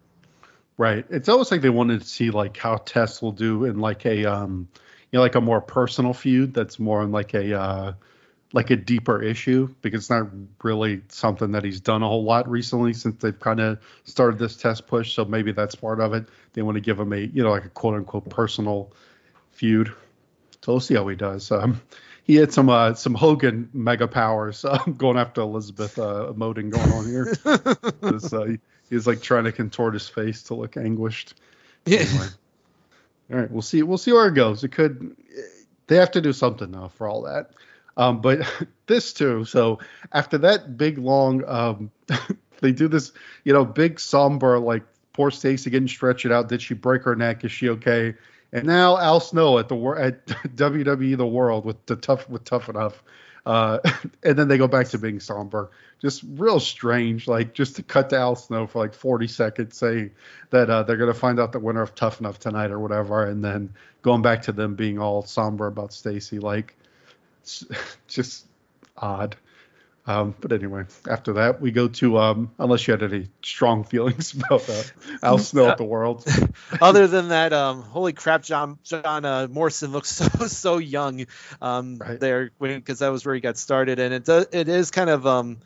Right. 0.78 1.06
It's 1.08 1.28
almost 1.28 1.50
like 1.50 1.62
they 1.62 1.70
wanted 1.70 2.02
to 2.02 2.06
see 2.06 2.30
like 2.30 2.56
how 2.56 2.76
Test 2.76 3.22
will 3.22 3.32
do 3.32 3.64
in 3.64 3.78
like 3.78 4.04
a 4.04 4.26
um 4.26 4.68
you 5.10 5.18
know 5.18 5.22
like 5.22 5.34
a 5.34 5.40
more 5.40 5.60
personal 5.60 6.12
feud 6.12 6.54
that's 6.54 6.78
more 6.78 7.02
in 7.02 7.12
like 7.12 7.34
a 7.34 7.58
uh 7.58 7.92
like 8.52 8.70
a 8.70 8.76
deeper 8.76 9.22
issue 9.22 9.74
because 9.82 10.02
it's 10.02 10.10
not 10.10 10.28
really 10.62 11.02
something 11.08 11.52
that 11.52 11.64
he's 11.64 11.80
done 11.80 12.02
a 12.02 12.08
whole 12.08 12.24
lot 12.24 12.48
recently 12.48 12.92
since 12.92 13.20
they've 13.20 13.38
kind 13.40 13.60
of 13.60 13.78
started 14.04 14.38
this 14.38 14.56
test 14.56 14.86
push. 14.86 15.12
So 15.14 15.24
maybe 15.24 15.52
that's 15.52 15.74
part 15.74 16.00
of 16.00 16.14
it. 16.14 16.28
They 16.52 16.62
want 16.62 16.76
to 16.76 16.80
give 16.80 17.00
him 17.00 17.12
a 17.12 17.18
you 17.18 17.42
know 17.42 17.50
like 17.50 17.64
a 17.64 17.70
quote 17.70 17.94
unquote 17.94 18.28
personal 18.28 18.92
feud. 19.56 19.92
So 20.62 20.72
we'll 20.72 20.80
see 20.80 20.94
how 20.94 21.06
he 21.08 21.16
does. 21.16 21.50
Um, 21.50 21.80
he 22.24 22.34
had 22.36 22.52
some 22.52 22.68
uh, 22.68 22.94
some 22.94 23.14
Hogan 23.14 23.70
mega 23.72 24.08
powers 24.08 24.64
uh, 24.64 24.78
going 24.96 25.16
after 25.16 25.40
Elizabeth 25.40 25.98
uh, 25.98 26.32
emoting 26.32 26.70
going 26.70 26.92
on 26.92 27.06
here. 27.08 27.34
This, 28.12 28.32
uh, 28.32 28.44
he- 28.44 28.60
he's 28.90 29.06
like 29.06 29.20
trying 29.22 29.44
to 29.44 29.52
contort 29.52 29.94
his 29.94 30.08
face 30.08 30.42
to 30.44 30.54
look 30.54 30.76
anguished. 30.76 31.34
Anyway. 31.86 32.26
All 33.32 33.38
right, 33.38 33.50
we'll 33.50 33.62
see. 33.62 33.82
We'll 33.82 33.98
see 33.98 34.12
where 34.12 34.28
it 34.28 34.34
goes. 34.34 34.62
It 34.64 34.72
could. 34.72 35.16
They 35.88 35.96
have 35.96 36.10
to 36.12 36.20
do 36.20 36.32
something 36.32 36.70
now 36.70 36.88
for 36.88 37.08
all 37.08 37.22
that. 37.22 37.50
Um, 37.96 38.20
but 38.20 38.40
this 38.86 39.12
too. 39.12 39.44
So 39.44 39.78
after 40.12 40.38
that 40.38 40.76
big 40.76 40.98
long, 40.98 41.44
um, 41.48 41.90
they 42.60 42.72
do 42.72 42.88
this. 42.88 43.12
You 43.44 43.52
know, 43.52 43.64
big 43.64 43.98
somber 44.00 44.58
like 44.58 44.84
poor 45.12 45.30
Stacy 45.30 45.70
getting 45.70 45.88
stretched 45.88 46.26
out. 46.26 46.48
Did 46.48 46.60
she 46.62 46.74
break 46.74 47.02
her 47.04 47.16
neck? 47.16 47.44
Is 47.44 47.52
she 47.52 47.68
okay? 47.70 48.14
And 48.52 48.66
now 48.66 48.98
Al 48.98 49.20
Snow 49.20 49.58
at 49.58 49.68
the 49.68 49.76
at 49.98 50.26
WWE 50.56 51.16
The 51.16 51.26
World 51.26 51.64
with 51.64 51.84
the 51.86 51.96
tough 51.96 52.28
with 52.28 52.44
Tough 52.44 52.68
Enough. 52.68 53.02
Uh, 53.44 53.78
and 54.22 54.38
then 54.38 54.48
they 54.48 54.58
go 54.58 54.68
back 54.68 54.88
to 54.88 54.98
being 54.98 55.20
somber. 55.20 55.70
Just 56.00 56.24
real 56.34 56.60
strange, 56.60 57.26
like 57.26 57.54
just 57.54 57.76
to 57.76 57.82
cut 57.82 58.10
to 58.10 58.16
Al 58.18 58.36
Snow 58.36 58.66
for 58.66 58.80
like 58.80 58.92
40 58.92 59.28
seconds, 59.28 59.76
saying 59.76 60.10
that 60.50 60.68
uh, 60.68 60.82
they're 60.82 60.96
to 61.12 61.18
find 61.18 61.40
out 61.40 61.52
the 61.52 61.60
winner 61.60 61.82
of 61.82 61.94
Tough 61.94 62.20
Enough 62.20 62.38
tonight 62.38 62.70
or 62.70 62.78
whatever, 62.78 63.24
and 63.24 63.42
then 63.42 63.72
going 64.02 64.22
back 64.22 64.42
to 64.42 64.52
them 64.52 64.74
being 64.74 64.98
all 64.98 65.22
somber 65.22 65.66
about 65.66 65.92
Stacy. 65.92 66.38
Like, 66.38 66.76
just 68.08 68.46
odd. 68.96 69.36
Um, 70.06 70.34
but 70.40 70.52
anyway, 70.52 70.84
after 71.08 71.34
that, 71.34 71.60
we 71.60 71.72
go 71.72 71.88
to 71.88 72.18
um, 72.18 72.52
unless 72.58 72.86
you 72.86 72.92
had 72.92 73.02
any 73.02 73.28
strong 73.42 73.82
feelings 73.92 74.34
about 74.34 74.66
that, 74.68 74.90
Al 75.22 75.38
Snow 75.38 75.68
at 75.68 75.78
the 75.78 75.84
World. 75.84 76.24
Other 76.80 77.06
than 77.08 77.28
that, 77.28 77.52
um, 77.52 77.82
holy 77.82 78.12
crap, 78.12 78.42
John 78.42 78.78
John 78.84 79.24
uh, 79.24 79.48
Morrison 79.50 79.90
looks 79.92 80.10
so 80.12 80.46
so 80.46 80.78
young 80.78 81.26
um, 81.60 81.98
Right. 81.98 82.20
there 82.20 82.50
because 82.60 83.00
that 83.00 83.08
was 83.08 83.24
where 83.26 83.34
he 83.34 83.40
got 83.40 83.56
started, 83.56 83.98
and 83.98 84.14
it 84.14 84.24
does 84.24 84.46
it 84.52 84.68
is 84.68 84.90
kind 84.92 85.10
of 85.10 85.26
um, 85.26 85.58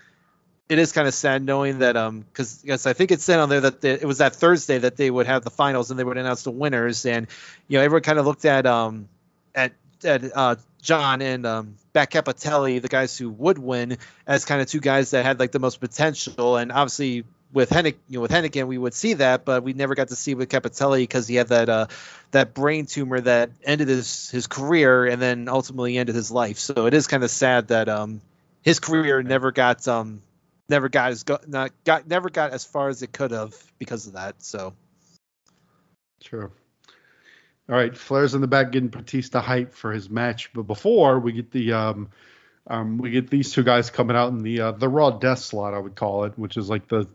it 0.70 0.78
is 0.78 0.93
kind 0.93 1.07
of 1.07 1.12
sad 1.12 1.43
knowing 1.43 1.80
that 1.80 1.97
um 1.97 2.20
because 2.20 2.62
yes 2.64 2.86
I 2.86 2.93
think 2.95 3.11
it 3.11 3.20
said 3.20 3.41
on 3.41 3.49
there 3.49 3.61
that 3.62 3.80
the, 3.82 3.91
it 3.91 4.05
was 4.05 4.18
that 4.18 4.36
Thursday 4.36 4.78
that 4.78 4.97
they 4.97 5.11
would 5.11 5.26
have 5.26 5.45
the 5.45 5.51
finals 5.51 5.91
and 5.91 5.99
they 5.99 6.05
would 6.05 6.16
announce 6.16 6.45
the 6.45 6.51
winners, 6.51 7.05
and 7.05 7.26
you 7.68 7.78
know 7.78 7.84
everyone 7.84 8.03
kind 8.03 8.18
of 8.18 8.24
looked 8.24 8.45
at 8.47 8.64
um 8.66 9.09
at 9.55 9.72
at 10.05 10.22
uh, 10.34 10.57
John 10.80 11.22
and 11.22 11.46
um, 11.46 11.74
Cappotelli, 11.94 12.80
the 12.80 12.88
guys 12.88 13.16
who 13.16 13.30
would 13.30 13.58
win, 13.58 13.98
as 14.26 14.44
kind 14.44 14.60
of 14.60 14.68
two 14.68 14.80
guys 14.80 15.10
that 15.12 15.24
had 15.24 15.38
like 15.38 15.52
the 15.52 15.58
most 15.58 15.80
potential. 15.80 16.56
And 16.56 16.72
obviously, 16.72 17.24
with 17.52 17.70
Hennig, 17.70 17.96
you 18.08 18.18
know, 18.18 18.20
with 18.22 18.30
Hennigan, 18.30 18.66
we 18.66 18.78
would 18.78 18.94
see 18.94 19.14
that, 19.14 19.44
but 19.44 19.62
we 19.62 19.72
never 19.72 19.94
got 19.94 20.08
to 20.08 20.16
see 20.16 20.34
with 20.34 20.48
Cappotelli 20.48 21.02
because 21.02 21.26
he 21.26 21.34
had 21.34 21.48
that 21.48 21.68
uh, 21.68 21.86
that 22.30 22.54
brain 22.54 22.86
tumor 22.86 23.20
that 23.20 23.50
ended 23.64 23.88
his 23.88 24.30
his 24.30 24.46
career 24.46 25.06
and 25.06 25.20
then 25.20 25.48
ultimately 25.48 25.98
ended 25.98 26.14
his 26.14 26.30
life. 26.30 26.58
So 26.58 26.86
it 26.86 26.94
is 26.94 27.06
kind 27.06 27.24
of 27.24 27.30
sad 27.30 27.68
that 27.68 27.88
um 27.88 28.20
his 28.62 28.78
career 28.78 29.22
never 29.22 29.52
got 29.52 29.86
um 29.88 30.22
never 30.68 30.88
got 30.88 31.10
as 31.10 31.24
go- 31.24 31.40
not 31.46 31.72
got 31.84 32.06
never 32.06 32.30
got 32.30 32.52
as 32.52 32.64
far 32.64 32.88
as 32.88 33.02
it 33.02 33.12
could 33.12 33.32
have 33.32 33.54
because 33.78 34.06
of 34.06 34.14
that. 34.14 34.42
So 34.42 34.74
Sure. 36.22 36.52
All 37.70 37.76
right, 37.76 37.96
Flair's 37.96 38.34
in 38.34 38.40
the 38.40 38.48
back 38.48 38.72
getting 38.72 38.88
Batista 38.88 39.40
hype 39.40 39.72
for 39.72 39.92
his 39.92 40.10
match, 40.10 40.52
but 40.52 40.64
before 40.64 41.20
we 41.20 41.30
get 41.30 41.52
the 41.52 41.72
um, 41.72 42.08
um, 42.66 42.98
we 42.98 43.10
get 43.10 43.30
these 43.30 43.52
two 43.52 43.62
guys 43.62 43.90
coming 43.90 44.16
out 44.16 44.30
in 44.30 44.42
the 44.42 44.60
uh, 44.60 44.72
the 44.72 44.88
Raw 44.88 45.10
Death 45.10 45.38
slot, 45.38 45.72
I 45.72 45.78
would 45.78 45.94
call 45.94 46.24
it, 46.24 46.36
which 46.36 46.56
is 46.56 46.68
like 46.68 46.88
the 46.88 47.08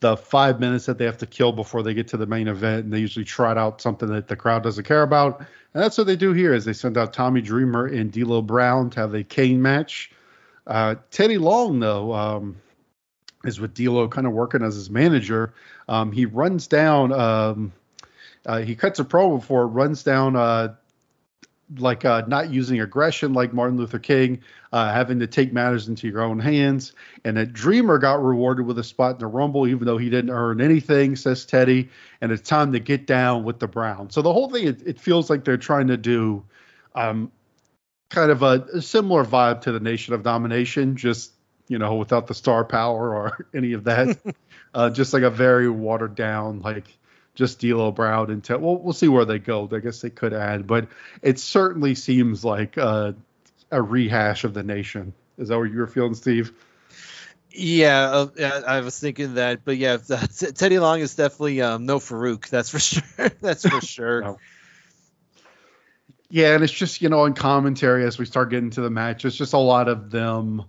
the 0.00 0.16
five 0.16 0.58
minutes 0.58 0.86
that 0.86 0.98
they 0.98 1.04
have 1.04 1.18
to 1.18 1.26
kill 1.26 1.52
before 1.52 1.84
they 1.84 1.94
get 1.94 2.08
to 2.08 2.16
the 2.16 2.26
main 2.26 2.48
event, 2.48 2.84
and 2.84 2.92
they 2.92 2.98
usually 2.98 3.24
trot 3.24 3.56
out 3.56 3.80
something 3.80 4.08
that 4.08 4.26
the 4.26 4.34
crowd 4.34 4.64
doesn't 4.64 4.82
care 4.82 5.02
about, 5.02 5.38
and 5.38 5.82
that's 5.82 5.96
what 5.96 6.08
they 6.08 6.16
do 6.16 6.32
here. 6.32 6.52
Is 6.52 6.64
they 6.64 6.72
send 6.72 6.98
out 6.98 7.12
Tommy 7.12 7.40
Dreamer 7.40 7.86
and 7.86 8.10
D'Lo 8.10 8.42
Brown 8.42 8.90
to 8.90 9.00
have 9.00 9.14
a 9.14 9.22
cane 9.22 9.62
match. 9.62 10.10
Uh, 10.66 10.96
Teddy 11.12 11.38
Long 11.38 11.78
though. 11.78 12.12
Um, 12.12 12.56
is 13.44 13.60
with 13.60 13.74
D'Lo 13.74 14.08
kind 14.08 14.26
of 14.26 14.32
working 14.32 14.62
as 14.62 14.74
his 14.74 14.90
manager. 14.90 15.52
Um, 15.88 16.12
he 16.12 16.26
runs 16.26 16.68
down. 16.68 17.12
Um, 17.12 17.72
uh, 18.46 18.58
he 18.58 18.74
cuts 18.74 18.98
a 18.98 19.04
promo 19.04 19.38
before 19.38 19.62
it 19.62 19.66
runs 19.66 20.02
down 20.02 20.36
uh, 20.36 20.74
like 21.78 22.04
uh, 22.04 22.22
not 22.26 22.50
using 22.50 22.80
aggression 22.80 23.32
like 23.32 23.52
Martin 23.52 23.76
Luther 23.76 23.98
King, 23.98 24.42
uh, 24.72 24.92
having 24.92 25.20
to 25.20 25.26
take 25.26 25.52
matters 25.52 25.88
into 25.88 26.08
your 26.08 26.22
own 26.22 26.38
hands, 26.38 26.92
and 27.24 27.36
that 27.36 27.52
Dreamer 27.52 27.98
got 27.98 28.22
rewarded 28.22 28.66
with 28.66 28.78
a 28.78 28.84
spot 28.84 29.14
in 29.14 29.18
the 29.18 29.26
Rumble 29.26 29.66
even 29.66 29.86
though 29.86 29.98
he 29.98 30.10
didn't 30.10 30.30
earn 30.30 30.60
anything, 30.60 31.16
says 31.16 31.44
Teddy, 31.44 31.88
and 32.20 32.32
it's 32.32 32.48
time 32.48 32.72
to 32.72 32.80
get 32.80 33.06
down 33.06 33.44
with 33.44 33.58
the 33.58 33.68
Brown. 33.68 34.10
So 34.10 34.22
the 34.22 34.32
whole 34.32 34.50
thing, 34.50 34.66
it, 34.66 34.86
it 34.86 35.00
feels 35.00 35.30
like 35.30 35.44
they're 35.44 35.56
trying 35.56 35.88
to 35.88 35.96
do 35.96 36.44
um, 36.94 37.30
kind 38.10 38.30
of 38.30 38.42
a, 38.42 38.66
a 38.74 38.82
similar 38.82 39.24
vibe 39.24 39.62
to 39.62 39.72
the 39.72 39.80
Nation 39.80 40.14
of 40.14 40.22
Domination, 40.22 40.96
just 40.96 41.32
you 41.68 41.78
know 41.78 41.94
without 41.96 42.26
the 42.26 42.34
star 42.34 42.64
power 42.64 43.14
or 43.14 43.46
any 43.54 43.72
of 43.72 43.84
that, 43.84 44.18
uh, 44.74 44.90
just 44.90 45.12
like 45.12 45.22
a 45.22 45.30
very 45.30 45.68
watered 45.68 46.14
down 46.14 46.60
like 46.60 46.86
just 47.34 47.60
D'Lo 47.60 47.90
Brown 47.90 48.30
and 48.30 48.42
Ted. 48.42 48.60
Well, 48.60 48.76
we'll 48.76 48.92
see 48.92 49.08
where 49.08 49.24
they 49.24 49.38
go. 49.38 49.68
I 49.72 49.78
guess 49.78 50.00
they 50.00 50.10
could 50.10 50.32
add, 50.32 50.66
but 50.66 50.88
it 51.22 51.38
certainly 51.38 51.94
seems 51.94 52.44
like 52.44 52.76
uh, 52.76 53.12
a 53.70 53.82
rehash 53.82 54.44
of 54.44 54.54
the 54.54 54.62
nation. 54.62 55.14
Is 55.38 55.48
that 55.48 55.58
what 55.58 55.70
you 55.70 55.78
were 55.78 55.86
feeling, 55.86 56.14
Steve? 56.14 56.52
Yeah, 57.54 58.26
uh, 58.38 58.62
I 58.66 58.80
was 58.80 58.98
thinking 58.98 59.34
that, 59.34 59.64
but 59.64 59.76
yeah, 59.76 59.98
T- 59.98 60.52
Teddy 60.54 60.78
Long 60.78 61.00
is 61.00 61.14
definitely 61.14 61.60
um, 61.60 61.86
no 61.86 61.98
Faarooq. 61.98 62.48
That's 62.48 62.70
for 62.70 62.78
sure. 62.78 63.02
that's 63.40 63.68
for 63.68 63.80
sure. 63.80 64.22
No. 64.22 64.38
Yeah, 66.34 66.54
and 66.54 66.64
it's 66.64 66.72
just 66.72 67.02
you 67.02 67.10
know 67.10 67.26
in 67.26 67.34
commentary 67.34 68.06
as 68.06 68.18
we 68.18 68.24
start 68.24 68.48
getting 68.48 68.70
to 68.70 68.80
the 68.80 68.88
match, 68.88 69.26
it's 69.26 69.36
just 69.36 69.52
a 69.52 69.58
lot 69.58 69.88
of 69.88 70.10
them 70.10 70.64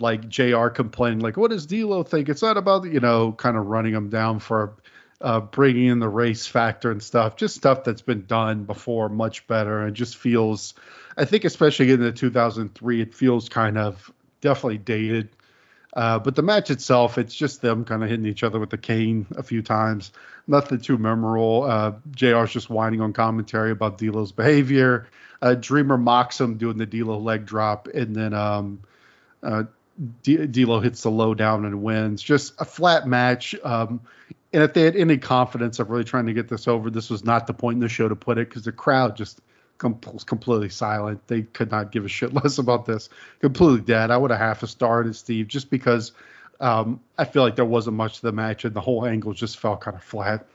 like 0.00 0.28
JR 0.28 0.66
complaining 0.68 1.20
like, 1.20 1.36
"What 1.36 1.52
does 1.52 1.66
D'Lo 1.66 2.02
think?" 2.02 2.28
It's 2.28 2.42
not 2.42 2.56
about 2.56 2.84
you 2.84 2.98
know 2.98 3.30
kind 3.30 3.56
of 3.56 3.66
running 3.66 3.92
them 3.92 4.08
down 4.08 4.40
for 4.40 4.74
uh, 5.20 5.40
bringing 5.40 5.86
in 5.86 5.98
the 5.98 6.08
race 6.08 6.46
factor 6.46 6.90
and 6.90 7.02
stuff. 7.02 7.36
Just 7.36 7.56
stuff 7.56 7.84
that's 7.84 8.02
been 8.02 8.26
done 8.26 8.64
before, 8.64 9.08
much 9.08 9.46
better, 9.46 9.80
and 9.80 9.94
just 9.94 10.16
feels. 10.16 10.74
I 11.16 11.24
think 11.24 11.44
especially 11.44 11.86
getting 11.86 12.04
the 12.04 12.12
2003, 12.12 13.00
it 13.00 13.14
feels 13.14 13.48
kind 13.48 13.76
of 13.76 14.12
definitely 14.40 14.78
dated. 14.78 15.30
Uh, 15.94 16.18
but 16.18 16.36
the 16.36 16.42
match 16.42 16.70
itself, 16.70 17.18
it's 17.18 17.34
just 17.34 17.60
them 17.60 17.84
kind 17.84 18.04
of 18.04 18.10
hitting 18.10 18.26
each 18.26 18.44
other 18.44 18.60
with 18.60 18.70
the 18.70 18.78
cane 18.78 19.26
a 19.36 19.42
few 19.42 19.62
times. 19.62 20.12
Nothing 20.46 20.80
too 20.80 20.96
memorable. 20.96 21.64
Uh, 21.64 21.92
JR's 22.12 22.52
just 22.52 22.70
whining 22.70 23.00
on 23.00 23.12
commentary 23.12 23.72
about 23.72 23.98
D'Lo's 23.98 24.30
behavior. 24.30 25.08
Uh, 25.42 25.54
Dreamer 25.54 25.98
mocks 25.98 26.40
him 26.40 26.56
doing 26.56 26.78
the 26.78 26.86
D'Lo 26.86 27.18
leg 27.18 27.46
drop, 27.46 27.88
and 27.88 28.14
then 28.14 28.34
um, 28.34 28.80
uh, 29.42 29.64
D- 30.22 30.46
D'Lo 30.46 30.80
hits 30.80 31.02
the 31.02 31.10
low 31.10 31.34
down 31.34 31.64
and 31.64 31.82
wins. 31.82 32.22
Just 32.22 32.54
a 32.60 32.64
flat 32.64 33.06
match. 33.08 33.54
Um, 33.64 34.00
and 34.52 34.62
if 34.62 34.72
they 34.72 34.82
had 34.82 34.96
any 34.96 35.18
confidence 35.18 35.78
of 35.78 35.90
really 35.90 36.04
trying 36.04 36.26
to 36.26 36.32
get 36.32 36.48
this 36.48 36.66
over, 36.66 36.90
this 36.90 37.10
was 37.10 37.24
not 37.24 37.46
the 37.46 37.54
point 37.54 37.76
in 37.76 37.80
the 37.80 37.88
show 37.88 38.08
to 38.08 38.16
put 38.16 38.38
it 38.38 38.48
because 38.48 38.64
the 38.64 38.72
crowd 38.72 39.16
just 39.16 39.40
com- 39.76 40.00
was 40.12 40.24
completely 40.24 40.70
silent. 40.70 41.26
They 41.26 41.42
could 41.42 41.70
not 41.70 41.92
give 41.92 42.04
a 42.04 42.08
shit 42.08 42.32
less 42.42 42.58
about 42.58 42.86
this. 42.86 43.08
Completely 43.40 43.80
dead. 43.80 44.10
I 44.10 44.16
would 44.16 44.30
have 44.30 44.40
half 44.40 44.62
a 44.62 44.66
starred 44.66 45.06
it, 45.06 45.14
Steve, 45.14 45.48
just 45.48 45.70
because 45.70 46.12
um, 46.60 47.00
I 47.18 47.24
feel 47.24 47.42
like 47.42 47.56
there 47.56 47.64
wasn't 47.64 47.96
much 47.96 48.16
to 48.16 48.22
the 48.22 48.32
match 48.32 48.64
and 48.64 48.74
the 48.74 48.80
whole 48.80 49.06
angle 49.06 49.32
just 49.32 49.58
felt 49.58 49.80
kind 49.80 49.96
of 49.96 50.02
flat. 50.02 50.46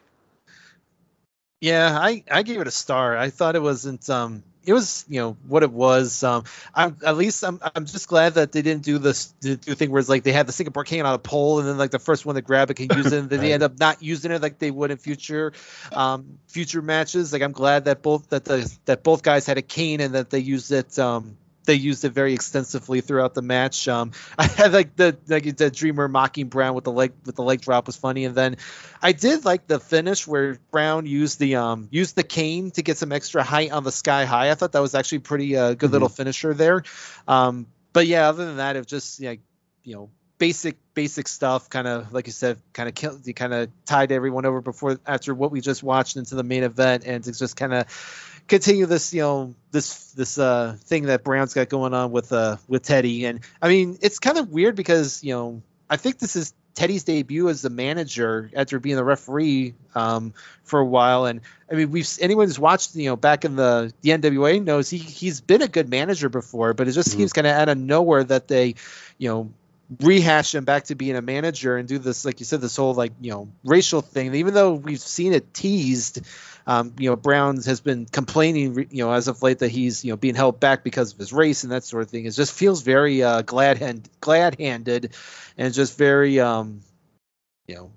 Yeah, 1.62 1.98
I, 2.00 2.24
I 2.30 2.44
gave 2.44 2.60
it 2.60 2.68
a 2.68 2.72
star. 2.72 3.16
I 3.16 3.30
thought 3.30 3.56
it 3.56 3.62
wasn't 3.62 4.10
um 4.10 4.44
it 4.66 4.74
was 4.74 5.06
you 5.08 5.20
know 5.20 5.38
what 5.48 5.64
it 5.64 5.72
was. 5.72 6.24
Um, 6.24 6.44
I'm 6.74 6.98
at 7.06 7.18
least 7.18 7.44
I'm 7.44 7.60
I'm 7.76 7.86
just 7.86 8.08
glad 8.08 8.36
that 8.36 8.52
they 8.52 8.62
didn't 8.62 8.84
do 8.84 8.98
this 8.98 9.34
do 9.42 9.56
thing 9.56 9.92
where 9.92 10.00
it's 10.00 10.10
like 10.10 10.24
they 10.24 10.32
had 10.32 10.48
the 10.48 10.52
Singapore 10.52 10.84
cane 10.84 11.06
on 11.06 11.14
a 11.14 11.20
pole 11.20 11.60
and 11.60 11.68
then 11.68 11.78
like 11.78 11.92
the 11.92 12.00
first 12.00 12.26
one 12.26 12.36
to 12.36 12.42
grab 12.42 12.70
it 12.72 12.76
can 12.76 12.88
use 12.96 13.12
it 13.12 13.20
and 13.20 13.30
then 13.30 13.40
they 13.40 13.54
end 13.54 13.64
up 13.64 13.80
not 13.80 14.02
using 14.02 14.32
it 14.32 14.42
like 14.42 14.60
they 14.60 14.72
would 14.72 14.92
in 14.92 14.98
future 14.98 15.54
um 15.92 16.40
future 16.48 16.82
matches. 16.82 17.34
Like 17.34 17.42
I'm 17.42 17.52
glad 17.52 17.86
that 17.86 18.02
both 18.02 18.30
that 18.30 18.46
the 18.46 18.72
that 18.86 19.04
both 19.04 19.24
guys 19.24 19.46
had 19.46 19.58
a 19.58 19.62
cane 19.62 20.02
and 20.02 20.16
that 20.16 20.30
they 20.30 20.40
used 20.40 20.72
it 20.72 20.98
um 21.00 21.38
they 21.66 21.76
used 21.76 22.04
it 22.06 22.10
very 22.10 22.34
extensively 22.34 23.02
throughout 23.02 23.34
the 23.34 23.42
match. 23.42 23.88
Um, 23.88 24.12
I 24.38 24.46
had 24.46 24.74
like 24.74 24.96
the 24.96 25.18
like 25.28 25.56
the 25.58 25.70
Dreamer 25.70 26.08
mocking 26.08 26.48
Brown 26.48 26.76
with 26.76 26.84
the 26.84 26.92
leg 26.92 27.14
with 27.26 27.36
the 27.36 27.44
leg 27.44 27.62
drop 27.62 27.88
was 27.88 27.96
funny, 27.96 28.26
and 28.26 28.36
then 28.36 28.58
I 29.02 29.12
did 29.12 29.46
like 29.46 29.68
the 29.68 29.80
finish 29.80 30.28
where 30.28 30.58
Brown 30.72 31.06
used 31.06 31.40
the 31.40 31.56
um 31.56 31.88
used 31.92 32.16
the 32.16 32.24
cane 32.24 32.72
to 32.72 32.82
get 32.82 32.98
some 32.98 33.12
extra 33.12 33.44
height 33.44 33.72
on 33.72 33.84
the 33.84 33.92
sky 33.92 34.26
high. 34.26 34.52
I 34.52 34.56
thought 34.56 34.74
that 34.74 34.82
was 34.82 34.96
actually 34.96 35.20
pretty 35.20 35.56
uh, 35.58 35.74
good 35.74 35.92
little 35.92 36.10
finisher 36.10 36.54
there. 36.54 36.84
Um, 37.28 37.68
but 37.92 38.08
yeah, 38.08 38.30
other 38.30 38.46
than 38.46 38.58
that, 38.58 38.76
it 38.76 38.80
was 38.80 38.88
just 38.88 39.22
like 39.22 39.42
you 39.84 39.96
know 39.96 40.10
basic 40.38 40.78
basic 40.94 41.28
stuff. 41.28 41.70
Kind 41.70 41.88
of 41.88 42.12
like 42.12 42.28
you 42.28 42.34
said, 42.34 42.60
kind 42.74 42.90
of 42.90 42.96
killed, 42.96 43.26
you 43.26 43.34
kind 43.34 43.54
of 43.54 43.70
tied 43.86 44.12
everyone 44.12 44.46
over 44.46 44.62
before 44.62 45.00
after 45.06 45.34
what 45.34 45.52
we 45.52 45.62
just 45.62 45.84
watched 45.84 46.18
into 46.18 46.36
the 46.36 46.44
main 46.44 46.64
event, 46.64 47.04
and 47.06 47.26
it's 47.26 47.40
just 47.40 47.56
kind 47.56 47.74
of 47.74 48.33
continue 48.48 48.86
this 48.86 49.14
you 49.14 49.22
know 49.22 49.56
this 49.72 50.12
this 50.12 50.38
uh 50.38 50.76
thing 50.82 51.04
that 51.04 51.24
Brown's 51.24 51.54
got 51.54 51.70
going 51.70 51.94
on 51.94 52.12
with 52.12 52.32
uh 52.32 52.58
with 52.68 52.84
Teddy 52.84 53.26
and 53.26 53.40
I 53.62 53.70
mean 53.70 53.98
it's 54.02 54.20
kind 54.20 54.38
of 54.38 54.50
weird 54.50 54.76
because 54.76 55.24
you 55.24 55.34
know 55.34 55.62
I 55.90 55.98
think 55.98 56.20
this 56.20 56.36
is 56.36 56.54
Teddy's 56.76 57.04
debut 57.04 57.50
as 57.50 57.62
the 57.62 57.70
manager 57.70 58.50
after 58.56 58.80
being 58.80 58.96
the 58.96 59.04
referee 59.04 59.76
um 59.96 60.34
for 60.64 60.80
a 60.80 60.86
while 60.86 61.26
and 61.26 61.42
I 61.72 61.76
mean 61.76 61.92
we've 61.92 62.10
anyone 62.20 62.48
who's 62.48 62.60
watched 62.60 62.96
you 62.96 63.10
know 63.10 63.16
back 63.16 63.46
in 63.46 63.56
the 63.56 63.94
the 64.02 64.10
NWA 64.12 64.64
knows 64.64 64.90
he 64.90 64.98
he's 64.98 65.40
been 65.40 65.62
a 65.62 65.68
good 65.68 65.90
manager 65.90 66.30
before 66.30 66.74
but 66.74 66.88
it 66.88 66.92
just 66.92 67.10
Mhm. 67.10 67.18
seems 67.18 67.34
kind 67.34 67.48
of 67.48 67.54
out 67.54 67.70
of 67.70 67.78
nowhere 67.78 68.24
that 68.24 68.48
they 68.48 68.76
you 69.18 69.30
know 69.30 69.52
rehash 70.02 70.56
him 70.56 70.66
back 70.66 70.86
to 70.86 70.96
being 70.96 71.16
a 71.16 71.22
manager 71.22 71.78
and 71.78 71.88
do 71.88 71.98
this 71.98 72.26
like 72.26 72.40
you 72.40 72.46
said 72.46 72.62
this 72.62 72.76
whole 72.76 72.94
like 72.94 73.14
you 73.22 73.32
know 73.32 73.50
racial 73.64 74.02
thing 74.02 74.34
even 74.36 74.54
though 74.54 74.74
we've 74.74 75.00
seen 75.00 75.34
it 75.34 75.54
teased 75.54 76.22
um, 76.66 76.94
you 76.98 77.10
know, 77.10 77.16
Browns 77.16 77.66
has 77.66 77.82
been 77.82 78.06
complaining, 78.06 78.88
you 78.90 79.04
know, 79.04 79.12
as 79.12 79.28
of 79.28 79.42
late 79.44 79.60
that 79.60 79.70
he's, 79.70 80.06
you 80.06 80.12
know, 80.12 80.18
being 80.18 80.36
held 80.36 80.60
back 80.60 80.84
because 80.84 81.12
of 81.12 81.20
his 81.20 81.34
race 81.34 81.64
and 81.64 81.72
that 81.72 81.84
sort 81.84 82.04
of 82.04 82.10
thing. 82.10 82.26
It 82.26 82.32
just 82.32 82.54
feels 82.54 82.82
very 82.82 83.22
uh, 83.22 83.42
glad 83.42 83.78
hand, 83.78 84.10
glad 84.22 84.60
handed, 84.60 85.14
and 85.58 85.74
just 85.74 85.98
very, 85.98 86.40
um, 86.40 86.82
you 87.68 87.76
know, 87.76 87.92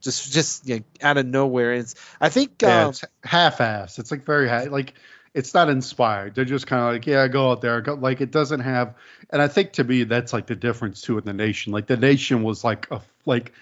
just 0.00 0.32
just 0.32 0.68
you 0.68 0.76
know, 0.76 0.82
out 1.00 1.16
of 1.16 1.26
nowhere. 1.26 1.72
And 1.72 1.82
it's, 1.82 1.94
I 2.20 2.28
think, 2.28 2.62
Yeah, 2.62 2.88
it's 2.88 3.04
half-assed. 3.22 3.98
It's 3.98 4.10
like 4.10 4.24
very 4.24 4.48
ha- 4.48 4.66
like 4.70 4.94
it's 5.38 5.54
not 5.54 5.70
inspired. 5.70 6.34
They're 6.34 6.44
just 6.44 6.66
kind 6.66 6.82
of 6.82 6.94
like, 6.94 7.06
yeah, 7.06 7.28
go 7.28 7.52
out 7.52 7.60
there. 7.60 7.80
Go, 7.80 7.94
like 7.94 8.20
it 8.20 8.32
doesn't 8.32 8.58
have, 8.58 8.94
and 9.30 9.40
I 9.40 9.46
think 9.46 9.74
to 9.74 9.84
me 9.84 10.02
that's 10.02 10.32
like 10.32 10.48
the 10.48 10.56
difference 10.56 11.00
too 11.00 11.16
in 11.16 11.24
the 11.24 11.32
nation. 11.32 11.72
Like 11.72 11.86
the 11.86 11.96
nation 11.96 12.42
was 12.42 12.64
like 12.64 12.90
a 12.90 13.00
like 13.24 13.52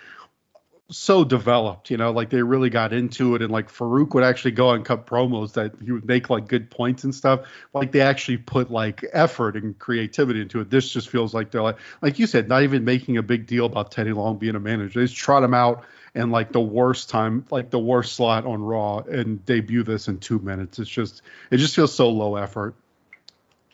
so 0.90 1.22
developed, 1.22 1.90
you 1.90 1.98
know, 1.98 2.12
like 2.12 2.30
they 2.30 2.42
really 2.42 2.70
got 2.70 2.94
into 2.94 3.34
it. 3.34 3.42
And 3.42 3.52
like 3.52 3.70
Faarooq 3.70 4.14
would 4.14 4.24
actually 4.24 4.52
go 4.52 4.70
and 4.70 4.86
cut 4.86 5.06
promos 5.06 5.52
that 5.52 5.72
he 5.84 5.92
would 5.92 6.06
make 6.06 6.30
like 6.30 6.48
good 6.48 6.70
points 6.70 7.04
and 7.04 7.14
stuff. 7.14 7.40
Like 7.74 7.92
they 7.92 8.00
actually 8.00 8.38
put 8.38 8.70
like 8.70 9.04
effort 9.12 9.54
and 9.54 9.78
creativity 9.78 10.40
into 10.40 10.60
it. 10.60 10.70
This 10.70 10.88
just 10.88 11.10
feels 11.10 11.34
like 11.34 11.50
they're 11.50 11.60
like, 11.60 11.76
like 12.00 12.18
you 12.18 12.26
said, 12.26 12.48
not 12.48 12.62
even 12.62 12.86
making 12.86 13.18
a 13.18 13.22
big 13.22 13.46
deal 13.46 13.66
about 13.66 13.90
Teddy 13.90 14.14
Long 14.14 14.38
being 14.38 14.54
a 14.54 14.60
manager. 14.60 15.00
They 15.00 15.04
just 15.06 15.16
trot 15.16 15.42
him 15.42 15.52
out 15.52 15.84
and 16.16 16.32
like 16.32 16.50
the 16.50 16.60
worst 16.60 17.10
time, 17.10 17.44
like 17.50 17.70
the 17.70 17.78
worst 17.78 18.14
slot 18.14 18.46
on 18.46 18.62
Raw 18.62 18.98
and 18.98 19.44
debut 19.44 19.84
this 19.84 20.08
in 20.08 20.18
two 20.18 20.38
minutes. 20.38 20.78
It's 20.78 20.90
just, 20.90 21.22
it 21.50 21.58
just 21.58 21.76
feels 21.76 21.94
so 21.94 22.08
low 22.08 22.36
effort. 22.36 22.74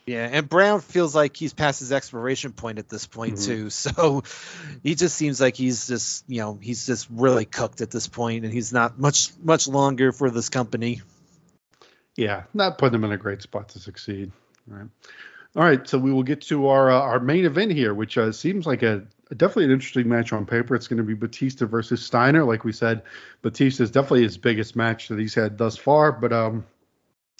Yeah, 0.05 0.27
and 0.29 0.49
Brown 0.49 0.81
feels 0.81 1.15
like 1.15 1.37
he's 1.37 1.53
past 1.53 1.79
his 1.79 1.93
expiration 1.93 2.51
point 2.51 2.77
at 2.77 2.89
this 2.89 3.07
point 3.07 3.37
Mhm. 3.37 3.45
too. 3.45 3.69
So 3.69 4.23
he 4.83 4.95
just 4.95 5.15
seems 5.15 5.39
like 5.39 5.55
he's 5.55 5.87
just, 5.87 6.25
you 6.27 6.41
know, 6.41 6.59
he's 6.61 6.85
just 6.85 7.07
really 7.09 7.45
cooked 7.45 7.79
at 7.79 7.89
this 7.89 8.07
point, 8.07 8.43
and 8.43 8.53
he's 8.53 8.73
not 8.73 8.99
much 8.99 9.31
much 9.41 9.65
longer 9.69 10.11
for 10.11 10.29
this 10.29 10.49
company. 10.49 11.01
Yeah, 12.17 12.43
not 12.53 12.77
putting 12.77 12.91
them 12.91 13.05
in 13.05 13.13
a 13.13 13.17
great 13.17 13.41
spot 13.41 13.69
to 13.69 13.79
succeed. 13.79 14.33
All 14.69 14.77
right. 14.77 14.87
All 15.55 15.63
right, 15.63 15.87
so 15.87 15.97
we 15.99 16.11
will 16.11 16.23
get 16.23 16.41
to 16.43 16.67
our 16.67 16.91
uh, 16.91 16.99
our 16.99 17.19
main 17.21 17.45
event 17.45 17.71
here, 17.71 17.93
which 17.93 18.17
uh, 18.17 18.33
seems 18.33 18.65
like 18.65 18.83
a 18.83 19.03
definitely 19.37 19.65
an 19.65 19.71
interesting 19.71 20.07
match 20.07 20.33
on 20.33 20.45
paper. 20.45 20.75
It's 20.75 20.87
going 20.87 20.97
to 20.97 21.03
be 21.03 21.13
Batista 21.13 21.65
versus 21.65 22.03
Steiner. 22.03 22.43
Like 22.43 22.63
we 22.63 22.71
said, 22.71 23.01
Batista 23.41 23.83
is 23.83 23.91
definitely 23.91 24.23
his 24.23 24.37
biggest 24.37 24.75
match 24.75 25.07
that 25.07 25.19
he's 25.19 25.33
had 25.33 25.57
thus 25.57 25.77
far, 25.77 26.11
but 26.11 26.33
um, 26.33 26.65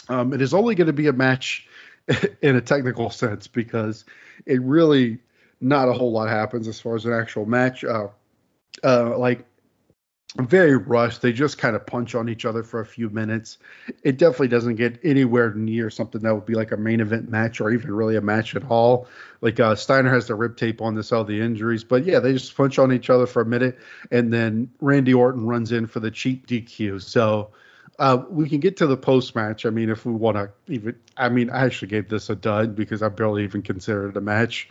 um, 0.09 0.33
it 0.33 0.41
is 0.41 0.53
only 0.53 0.75
going 0.75 0.87
to 0.87 0.93
be 0.93 1.07
a 1.07 1.13
match 1.13 1.67
in 2.41 2.55
a 2.55 2.61
technical 2.61 3.09
sense 3.09 3.47
because 3.47 4.05
it 4.45 4.61
really 4.61 5.19
not 5.61 5.87
a 5.87 5.93
whole 5.93 6.11
lot 6.11 6.27
happens 6.27 6.67
as 6.67 6.79
far 6.79 6.95
as 6.95 7.05
an 7.05 7.13
actual 7.13 7.45
match. 7.45 7.83
Uh, 7.83 8.07
uh, 8.83 9.17
like 9.17 9.45
very 10.37 10.75
rushed. 10.75 11.21
They 11.21 11.31
just 11.31 11.57
kind 11.59 11.75
of 11.75 11.85
punch 11.85 12.15
on 12.15 12.27
each 12.27 12.45
other 12.45 12.63
for 12.63 12.79
a 12.79 12.85
few 12.85 13.09
minutes. 13.09 13.59
It 14.03 14.17
definitely 14.17 14.47
doesn't 14.47 14.75
get 14.75 14.99
anywhere 15.03 15.53
near 15.53 15.89
something 15.89 16.21
that 16.21 16.33
would 16.33 16.45
be 16.45 16.55
like 16.55 16.71
a 16.71 16.77
main 16.77 17.01
event 17.01 17.29
match 17.29 17.61
or 17.61 17.69
even 17.71 17.91
really 17.91 18.15
a 18.15 18.21
match 18.21 18.55
at 18.55 18.69
all. 18.69 19.07
Like 19.41 19.59
uh, 19.59 19.75
Steiner 19.75 20.09
has 20.09 20.27
the 20.27 20.35
rib 20.35 20.57
tape 20.57 20.81
on 20.81 20.95
this, 20.95 21.11
all 21.11 21.23
the 21.23 21.39
injuries, 21.39 21.83
but 21.83 22.03
yeah, 22.05 22.19
they 22.19 22.33
just 22.33 22.55
punch 22.55 22.79
on 22.79 22.91
each 22.91 23.09
other 23.09 23.27
for 23.27 23.41
a 23.41 23.45
minute, 23.45 23.77
and 24.09 24.33
then 24.33 24.71
Randy 24.81 25.13
Orton 25.13 25.45
runs 25.45 25.71
in 25.71 25.85
for 25.85 25.99
the 25.99 26.09
cheap 26.09 26.47
DQ. 26.47 27.01
So 27.03 27.51
uh, 27.99 28.23
we 28.29 28.49
can 28.49 28.59
get 28.59 28.77
to 28.77 28.87
the 28.87 28.97
post 28.97 29.35
match. 29.35 29.65
I 29.65 29.69
mean, 29.69 29.89
if 29.89 30.05
we 30.05 30.13
want 30.13 30.37
to 30.37 30.49
even, 30.67 30.95
I 31.15 31.29
mean, 31.29 31.51
I 31.51 31.65
actually 31.65 31.89
gave 31.89 32.09
this 32.09 32.29
a 32.29 32.35
dud 32.35 32.75
because 32.75 33.03
I 33.03 33.09
barely 33.09 33.43
even 33.43 33.61
considered 33.61 34.09
it 34.09 34.17
a 34.17 34.21
match. 34.21 34.69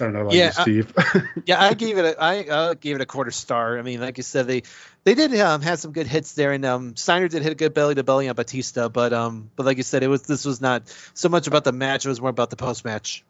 I 0.00 0.04
don't 0.04 0.12
know 0.12 0.20
about 0.22 0.34
Yeah, 0.34 0.44
you, 0.44 0.50
I- 0.58 0.62
Steve. 0.62 0.94
Yeah, 1.46 1.62
I 1.62 1.74
gave 1.74 1.98
it 1.98 2.04
a 2.04 2.20
I 2.20 2.44
uh, 2.44 2.74
gave 2.74 2.96
it 2.96 3.00
a 3.02 3.06
quarter 3.06 3.30
star. 3.30 3.78
I 3.78 3.82
mean, 3.82 4.00
like 4.00 4.16
you 4.16 4.22
said, 4.22 4.46
they 4.46 4.62
they 5.04 5.14
did 5.14 5.38
um, 5.40 5.60
have 5.62 5.78
some 5.78 5.92
good 5.92 6.06
hits 6.06 6.32
there, 6.34 6.52
and 6.52 6.64
um, 6.64 6.96
Steiner 6.96 7.28
did 7.28 7.42
hit 7.42 7.52
a 7.52 7.54
good 7.54 7.74
belly 7.74 7.94
to 7.96 8.02
belly 8.02 8.28
on 8.28 8.34
Batista, 8.34 8.88
but 8.88 9.12
um, 9.12 9.50
but 9.56 9.66
like 9.66 9.76
you 9.76 9.82
said, 9.82 10.02
it 10.02 10.08
was 10.08 10.22
this 10.22 10.44
was 10.44 10.60
not 10.60 10.82
so 11.14 11.28
much 11.28 11.46
about 11.46 11.64
the 11.64 11.72
match; 11.72 12.06
it 12.06 12.08
was 12.08 12.20
more 12.20 12.30
about 12.30 12.50
the 12.50 12.56
post 12.56 12.84
match. 12.84 13.24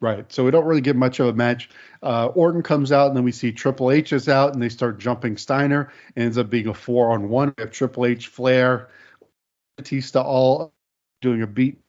Right. 0.00 0.30
So 0.32 0.44
we 0.44 0.50
don't 0.50 0.64
really 0.64 0.80
get 0.80 0.96
much 0.96 1.20
of 1.20 1.26
a 1.26 1.32
match. 1.34 1.68
Uh, 2.02 2.26
Orton 2.28 2.62
comes 2.62 2.90
out, 2.90 3.08
and 3.08 3.16
then 3.16 3.24
we 3.24 3.32
see 3.32 3.52
Triple 3.52 3.90
H 3.90 4.14
is 4.14 4.30
out, 4.30 4.54
and 4.54 4.62
they 4.62 4.70
start 4.70 4.98
jumping 4.98 5.36
Steiner. 5.36 5.92
It 6.16 6.22
ends 6.22 6.38
up 6.38 6.48
being 6.48 6.68
a 6.68 6.74
four 6.74 7.10
on 7.10 7.28
one. 7.28 7.52
We 7.58 7.64
have 7.64 7.70
Triple 7.70 8.06
H, 8.06 8.28
Flair, 8.28 8.88
Batista 9.76 10.22
all 10.22 10.72
doing 11.20 11.42
a 11.42 11.46
beat 11.46 11.80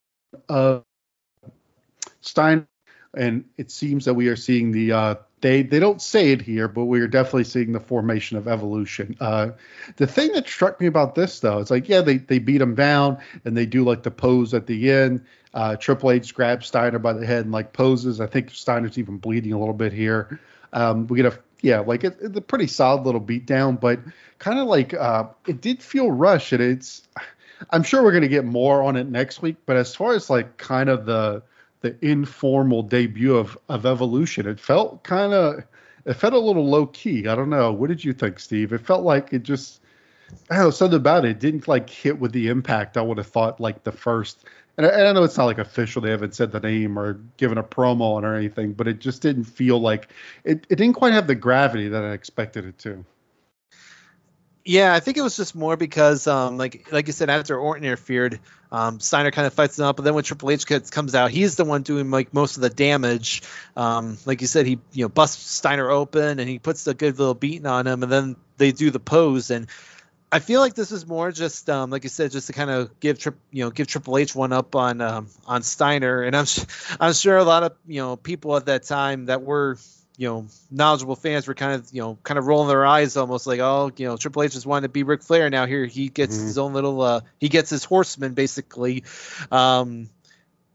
of 0.49 0.83
Steiner. 2.19 2.67
And 3.13 3.45
it 3.57 3.71
seems 3.71 4.05
that 4.05 4.13
we 4.13 4.27
are 4.27 4.35
seeing 4.35 4.71
the 4.71 4.91
uh, 4.91 5.15
they 5.41 5.63
they 5.63 5.79
don't 5.79 6.01
say 6.01 6.31
it 6.31 6.41
here, 6.41 6.67
but 6.67 6.85
we 6.85 7.01
are 7.01 7.07
definitely 7.07 7.43
seeing 7.43 7.71
the 7.71 7.79
formation 7.79 8.37
of 8.37 8.47
evolution. 8.47 9.17
Uh, 9.19 9.49
the 9.97 10.07
thing 10.07 10.31
that 10.33 10.47
struck 10.47 10.79
me 10.79 10.87
about 10.87 11.15
this 11.15 11.39
though, 11.39 11.59
it's 11.59 11.71
like 11.71 11.89
yeah, 11.89 12.01
they 12.01 12.17
they 12.17 12.39
beat 12.39 12.61
him 12.61 12.75
down 12.75 13.17
and 13.43 13.57
they 13.57 13.65
do 13.65 13.83
like 13.83 14.03
the 14.03 14.11
pose 14.11 14.53
at 14.53 14.67
the 14.67 14.91
end. 14.91 15.25
Uh, 15.53 15.75
Triple 15.75 16.11
H 16.11 16.33
grabs 16.33 16.67
Steiner 16.67 16.99
by 16.99 17.11
the 17.11 17.25
head 17.25 17.43
and 17.43 17.51
like 17.51 17.73
poses. 17.73 18.21
I 18.21 18.27
think 18.27 18.51
Steiner's 18.51 18.97
even 18.97 19.17
bleeding 19.17 19.51
a 19.51 19.59
little 19.59 19.73
bit 19.73 19.91
here. 19.91 20.39
Um, 20.71 21.07
we 21.07 21.17
get 21.17 21.33
a 21.33 21.37
yeah, 21.61 21.79
like 21.79 22.03
it, 22.03 22.17
it's 22.21 22.37
a 22.37 22.41
pretty 22.41 22.67
solid 22.67 23.03
little 23.03 23.21
beatdown, 23.21 23.79
but 23.79 23.99
kind 24.39 24.59
of 24.59 24.67
like 24.67 24.93
uh, 24.93 25.25
it 25.47 25.61
did 25.61 25.81
feel 25.81 26.11
rushed. 26.11 26.53
And 26.53 26.61
it's 26.61 27.07
I'm 27.71 27.83
sure 27.83 28.03
we're 28.03 28.13
gonna 28.13 28.27
get 28.27 28.45
more 28.45 28.83
on 28.83 28.95
it 28.95 29.07
next 29.07 29.41
week. 29.41 29.57
But 29.65 29.75
as 29.75 29.93
far 29.95 30.13
as 30.13 30.29
like 30.29 30.57
kind 30.57 30.89
of 30.89 31.05
the 31.05 31.43
the 31.81 31.95
informal 32.01 32.83
debut 32.83 33.35
of 33.35 33.57
of 33.69 33.85
Evolution, 33.85 34.47
it 34.47 34.59
felt 34.59 35.03
kind 35.03 35.33
of 35.33 35.63
it 36.05 36.13
felt 36.13 36.33
a 36.33 36.39
little 36.39 36.67
low 36.67 36.87
key. 36.87 37.27
I 37.27 37.35
don't 37.35 37.49
know. 37.49 37.71
What 37.71 37.89
did 37.89 38.03
you 38.03 38.13
think, 38.13 38.39
Steve? 38.39 38.73
It 38.73 38.81
felt 38.81 39.03
like 39.03 39.33
it 39.33 39.43
just 39.43 39.81
I 40.49 40.55
don't 40.55 40.65
know 40.65 40.71
something 40.71 40.97
about 40.97 41.25
it. 41.25 41.31
it 41.31 41.39
didn't 41.39 41.67
like 41.67 41.89
hit 41.89 42.19
with 42.19 42.31
the 42.31 42.47
impact 42.47 42.97
I 42.97 43.01
would 43.01 43.17
have 43.17 43.27
thought 43.27 43.59
like 43.59 43.83
the 43.83 43.91
first. 43.91 44.45
And 44.77 44.85
I, 44.85 44.89
and 44.89 45.07
I 45.07 45.11
know 45.11 45.23
it's 45.23 45.37
not 45.37 45.45
like 45.45 45.57
official; 45.57 46.01
they 46.01 46.11
haven't 46.11 46.33
said 46.33 46.51
the 46.51 46.59
name 46.59 46.97
or 46.97 47.13
given 47.37 47.57
a 47.57 47.63
promo 47.63 48.15
on 48.15 48.25
or 48.25 48.35
anything, 48.35 48.73
but 48.73 48.87
it 48.87 48.99
just 48.99 49.21
didn't 49.21 49.43
feel 49.43 49.79
like 49.79 50.09
it. 50.43 50.65
It 50.69 50.77
didn't 50.77 50.93
quite 50.93 51.13
have 51.13 51.27
the 51.27 51.35
gravity 51.35 51.89
that 51.89 52.03
I 52.03 52.11
expected 52.11 52.65
it 52.65 52.77
to. 52.79 53.03
Yeah, 54.63 54.93
I 54.93 54.99
think 54.99 55.17
it 55.17 55.21
was 55.21 55.35
just 55.35 55.55
more 55.55 55.75
because, 55.75 56.27
um, 56.27 56.57
like 56.57 56.91
like 56.91 57.07
you 57.07 57.13
said, 57.13 57.29
after 57.29 57.57
Orton 57.57 57.83
interfered, 57.83 58.39
um, 58.71 58.99
Steiner 59.01 59.31
kind 59.31 59.45
of 59.45 59.53
fights 59.53 59.77
him 59.77 59.85
up, 59.85 59.97
but 59.97 60.03
then 60.03 60.13
when 60.13 60.23
Triple 60.23 60.49
H 60.49 60.65
gets, 60.65 60.89
comes 60.89 61.13
out, 61.13 61.31
he's 61.31 61.57
the 61.57 61.65
one 61.65 61.81
doing 61.81 62.09
like 62.09 62.33
most 62.33 62.55
of 62.55 62.61
the 62.61 62.69
damage. 62.69 63.43
Um, 63.75 64.17
like 64.25 64.39
you 64.39 64.47
said, 64.47 64.65
he 64.65 64.79
you 64.93 65.05
know 65.05 65.09
busts 65.09 65.51
Steiner 65.51 65.89
open 65.89 66.39
and 66.39 66.47
he 66.47 66.57
puts 66.57 66.87
a 66.87 66.93
good 66.93 67.19
little 67.19 67.33
beating 67.33 67.65
on 67.65 67.85
him, 67.85 68.01
and 68.03 68.11
then 68.11 68.35
they 68.57 68.71
do 68.71 68.89
the 68.89 68.99
pose. 68.99 69.51
And 69.51 69.67
I 70.31 70.39
feel 70.39 70.61
like 70.61 70.73
this 70.73 70.93
is 70.93 71.05
more 71.05 71.33
just 71.33 71.69
um, 71.69 71.89
like 71.89 72.03
you 72.03 72.09
said, 72.09 72.31
just 72.31 72.47
to 72.47 72.53
kind 72.53 72.69
of 72.69 72.97
give 73.01 73.19
Trip 73.19 73.35
you 73.51 73.65
know 73.65 73.71
give 73.71 73.87
Triple 73.87 74.17
H 74.17 74.33
one 74.33 74.53
up 74.53 74.73
on 74.73 75.01
um, 75.01 75.27
on 75.45 75.63
Steiner. 75.63 76.21
And 76.21 76.35
I'm 76.35 76.45
I'm 76.99 77.13
sure 77.13 77.37
a 77.37 77.43
lot 77.43 77.63
of 77.63 77.73
you 77.85 78.01
know 78.01 78.15
people 78.15 78.55
at 78.55 78.67
that 78.67 78.83
time 78.83 79.25
that 79.25 79.41
were 79.41 79.77
you 80.17 80.27
know 80.27 80.47
knowledgeable 80.69 81.15
fans 81.15 81.47
were 81.47 81.53
kind 81.53 81.73
of 81.73 81.89
you 81.91 82.01
know 82.01 82.17
kind 82.23 82.37
of 82.37 82.45
rolling 82.45 82.67
their 82.67 82.85
eyes 82.85 83.17
almost 83.17 83.47
like 83.47 83.59
oh 83.59 83.91
you 83.95 84.07
know 84.07 84.17
Triple 84.17 84.43
H 84.43 84.53
just 84.53 84.65
wanted 84.65 84.87
to 84.87 84.89
be 84.89 85.03
Ric 85.03 85.23
Flair. 85.23 85.49
Now 85.49 85.65
here 85.65 85.85
he 85.85 86.09
gets 86.09 86.37
Mhm. 86.37 86.41
his 86.41 86.57
own 86.57 86.73
little 86.73 87.01
uh 87.01 87.21
he 87.39 87.49
gets 87.49 87.69
his 87.69 87.83
horseman 87.83 88.33
basically. 88.33 89.03
Um 89.51 90.09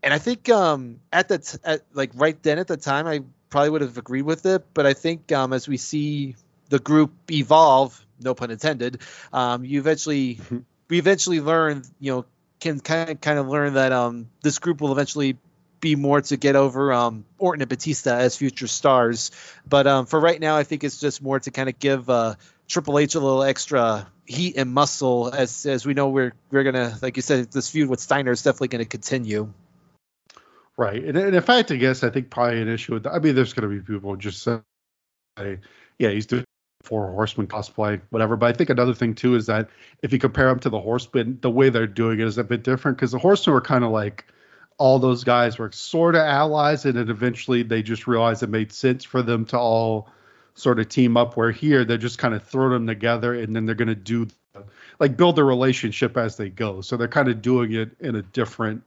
and 0.02 0.14
I 0.14 0.18
think 0.18 0.48
um 0.48 1.00
at 1.12 1.28
the 1.28 1.38
t- 1.38 1.58
at 1.64 1.82
like 1.92 2.10
right 2.14 2.40
then 2.42 2.58
at 2.58 2.66
the 2.66 2.76
time 2.76 3.06
I 3.06 3.22
probably 3.50 3.70
would 3.70 3.82
have 3.82 3.98
agreed 3.98 4.22
with 4.22 4.46
it. 4.46 4.64
But 4.74 4.86
I 4.86 4.94
think 4.94 5.30
um 5.32 5.52
as 5.52 5.68
we 5.68 5.76
see 5.76 6.36
the 6.68 6.78
group 6.78 7.12
evolve 7.30 8.02
no 8.20 8.34
pun 8.34 8.50
intended 8.50 9.00
um 9.32 9.64
you 9.64 9.78
eventually 9.78 10.40
we 10.88 10.98
eventually 10.98 11.40
learn 11.40 11.82
you 12.00 12.12
know 12.12 12.24
can 12.58 12.80
kind 12.80 13.10
of 13.10 13.20
kind 13.20 13.38
of 13.38 13.46
learn 13.48 13.74
that 13.74 13.92
um 13.92 14.28
this 14.42 14.58
group 14.58 14.80
will 14.80 14.92
eventually 14.92 15.36
be 15.80 15.96
more 15.96 16.20
to 16.20 16.36
get 16.36 16.56
over 16.56 16.92
um, 16.92 17.24
Orton 17.38 17.62
and 17.62 17.68
Batista 17.68 18.16
as 18.16 18.36
future 18.36 18.66
stars. 18.66 19.30
But 19.68 19.86
um, 19.86 20.06
for 20.06 20.18
right 20.18 20.40
now, 20.40 20.56
I 20.56 20.64
think 20.64 20.84
it's 20.84 21.00
just 21.00 21.22
more 21.22 21.40
to 21.40 21.50
kind 21.50 21.68
of 21.68 21.78
give 21.78 22.08
uh, 22.08 22.34
Triple 22.68 22.98
H 22.98 23.14
a 23.14 23.20
little 23.20 23.42
extra 23.42 24.06
heat 24.24 24.56
and 24.56 24.72
muscle, 24.72 25.32
as 25.32 25.66
as 25.66 25.86
we 25.86 25.94
know 25.94 26.08
we're 26.08 26.32
we're 26.50 26.64
gonna 26.64 26.96
like 27.02 27.16
you 27.16 27.22
said, 27.22 27.50
this 27.52 27.70
feud 27.70 27.88
with 27.88 28.00
Steiner 28.00 28.32
is 28.32 28.42
definitely 28.42 28.68
to 28.84 28.84
continue. 28.86 29.52
Right. 30.76 31.02
And, 31.02 31.16
and 31.16 31.44
fact, 31.44 31.70
I 31.72 31.76
guess, 31.76 32.04
I 32.04 32.10
think 32.10 32.28
probably 32.28 32.60
an 32.60 32.68
issue 32.68 32.94
with 32.94 33.06
I 33.06 33.18
mean, 33.18 33.34
there's 33.34 33.54
to 33.68 33.74
be 33.74 33.80
people 33.80 34.14
just 34.16 34.42
say, 34.42 34.60
yeah, 35.98 36.10
he's 36.10 36.26
doing 36.26 36.44
four 36.82 37.10
horseman 37.12 37.46
cosplay, 37.46 38.00
whatever. 38.10 38.36
But 38.36 38.54
I 38.54 38.56
think 38.56 38.70
another 38.70 38.94
thing 38.94 39.14
too 39.14 39.34
is 39.34 39.46
that 39.46 39.70
if 40.02 40.12
you 40.12 40.18
compare 40.18 40.48
them 40.48 40.60
to 40.60 40.70
the 40.70 40.80
horsemen, 40.80 41.38
the 41.40 41.50
way 41.50 41.70
they're 41.70 41.86
doing 41.86 42.20
it 42.20 42.26
is 42.26 42.38
a 42.38 42.44
bit 42.44 42.62
different 42.62 42.98
because 42.98 43.12
the 43.12 43.18
horsemen 43.18 43.54
were 43.54 43.60
kind 43.60 43.84
of 43.84 43.90
like 43.90 44.26
all 44.78 44.98
those 44.98 45.24
guys 45.24 45.58
were 45.58 45.72
sort 45.72 46.14
of 46.14 46.22
allies, 46.22 46.84
and 46.84 46.94
then 46.94 47.08
eventually 47.08 47.62
they 47.62 47.82
just 47.82 48.06
realized 48.06 48.42
it 48.42 48.48
made 48.48 48.72
sense 48.72 49.04
for 49.04 49.22
them 49.22 49.44
to 49.46 49.58
all 49.58 50.08
sort 50.54 50.78
of 50.78 50.88
team 50.88 51.16
up. 51.16 51.36
Where 51.36 51.50
here 51.50 51.84
they're 51.84 51.98
just 51.98 52.18
kind 52.18 52.34
of 52.34 52.42
throw 52.42 52.70
them 52.70 52.86
together, 52.86 53.34
and 53.34 53.54
then 53.54 53.66
they're 53.66 53.74
going 53.74 53.88
to 53.88 53.94
do 53.94 54.26
like 54.98 55.16
build 55.16 55.38
a 55.38 55.44
relationship 55.44 56.16
as 56.16 56.36
they 56.36 56.48
go. 56.48 56.80
So 56.80 56.96
they're 56.96 57.08
kind 57.08 57.28
of 57.28 57.42
doing 57.42 57.72
it 57.72 57.90
in 58.00 58.16
a 58.16 58.22
different 58.22 58.82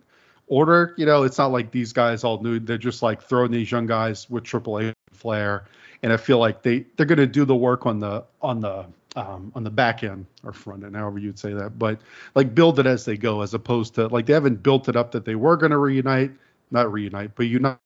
order. 0.47 0.93
You 0.97 1.05
know, 1.05 1.23
it's 1.23 1.37
not 1.37 1.51
like 1.51 1.71
these 1.71 1.93
guys 1.93 2.23
all 2.23 2.41
knew. 2.41 2.59
They're 2.59 2.77
just 2.77 3.01
like 3.01 3.21
throwing 3.21 3.51
these 3.51 3.71
young 3.71 3.85
guys 3.85 4.29
with 4.29 4.43
Triple 4.43 4.79
H 4.79 4.95
Flair, 5.11 5.65
and 6.03 6.13
I 6.13 6.17
feel 6.17 6.39
like 6.39 6.61
they 6.61 6.85
they're 6.97 7.05
going 7.05 7.17
to 7.17 7.27
do 7.27 7.45
the 7.45 7.55
work 7.55 7.85
on 7.85 7.99
the 7.99 8.25
on 8.41 8.61
the 8.61 8.85
um, 9.19 9.51
on 9.55 9.63
the 9.63 9.69
back 9.69 10.03
end 10.03 10.25
or 10.43 10.53
front 10.53 10.83
end, 10.83 10.95
however 10.95 11.19
you'd 11.19 11.39
say 11.39 11.53
that. 11.53 11.77
But 11.77 11.99
like 12.35 12.55
build 12.55 12.79
it 12.79 12.85
as 12.85 13.05
they 13.05 13.17
go, 13.17 13.41
as 13.41 13.53
opposed 13.53 13.95
to 13.95 14.07
like 14.07 14.25
they 14.25 14.33
haven't 14.33 14.63
built 14.63 14.87
it 14.87 14.95
up 14.95 15.11
that 15.11 15.25
they 15.25 15.35
were 15.35 15.57
going 15.57 15.71
to 15.71 15.77
reunite, 15.77 16.31
not 16.71 16.91
reunite, 16.91 17.35
but 17.35 17.43
unite. 17.43 17.77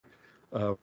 Uh, 0.51 0.75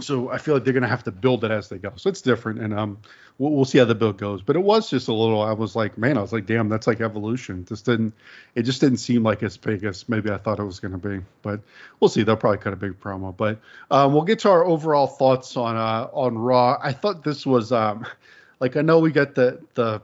so 0.00 0.30
I 0.30 0.38
feel 0.38 0.54
like 0.54 0.64
they're 0.64 0.72
gonna 0.72 0.88
have 0.88 1.04
to 1.04 1.12
build 1.12 1.44
it 1.44 1.50
as 1.50 1.68
they 1.68 1.76
go. 1.76 1.92
So 1.96 2.08
it's 2.08 2.22
different, 2.22 2.60
and 2.60 2.72
um, 2.72 2.98
we'll, 3.36 3.50
we'll 3.52 3.66
see 3.66 3.76
how 3.76 3.84
the 3.84 3.94
build 3.94 4.16
goes. 4.16 4.40
But 4.40 4.56
it 4.56 4.60
was 4.60 4.88
just 4.88 5.08
a 5.08 5.12
little. 5.12 5.42
I 5.42 5.52
was 5.52 5.76
like, 5.76 5.98
man, 5.98 6.16
I 6.16 6.22
was 6.22 6.32
like, 6.32 6.46
damn, 6.46 6.70
that's 6.70 6.86
like 6.86 7.02
evolution. 7.02 7.66
Just 7.66 7.84
didn't. 7.84 8.14
It 8.54 8.62
just 8.62 8.80
didn't 8.80 8.98
seem 8.98 9.22
like 9.22 9.42
as 9.42 9.58
big 9.58 9.84
as 9.84 10.08
maybe 10.08 10.30
I 10.30 10.38
thought 10.38 10.58
it 10.58 10.64
was 10.64 10.80
gonna 10.80 10.96
be. 10.96 11.20
But 11.42 11.60
we'll 12.00 12.08
see. 12.08 12.22
They'll 12.22 12.36
probably 12.36 12.58
cut 12.58 12.72
a 12.72 12.76
big 12.76 12.98
promo. 13.00 13.36
But 13.36 13.60
um, 13.90 14.14
we'll 14.14 14.22
get 14.22 14.38
to 14.40 14.50
our 14.50 14.64
overall 14.64 15.06
thoughts 15.06 15.58
on 15.58 15.76
uh 15.76 16.08
on 16.14 16.38
Raw. 16.38 16.78
I 16.82 16.92
thought 16.92 17.22
this 17.22 17.44
was 17.44 17.70
um, 17.70 18.06
like 18.62 18.76
I 18.76 18.80
know 18.80 19.00
we 19.00 19.10
got 19.10 19.34
the 19.34 19.60
the 19.74 20.00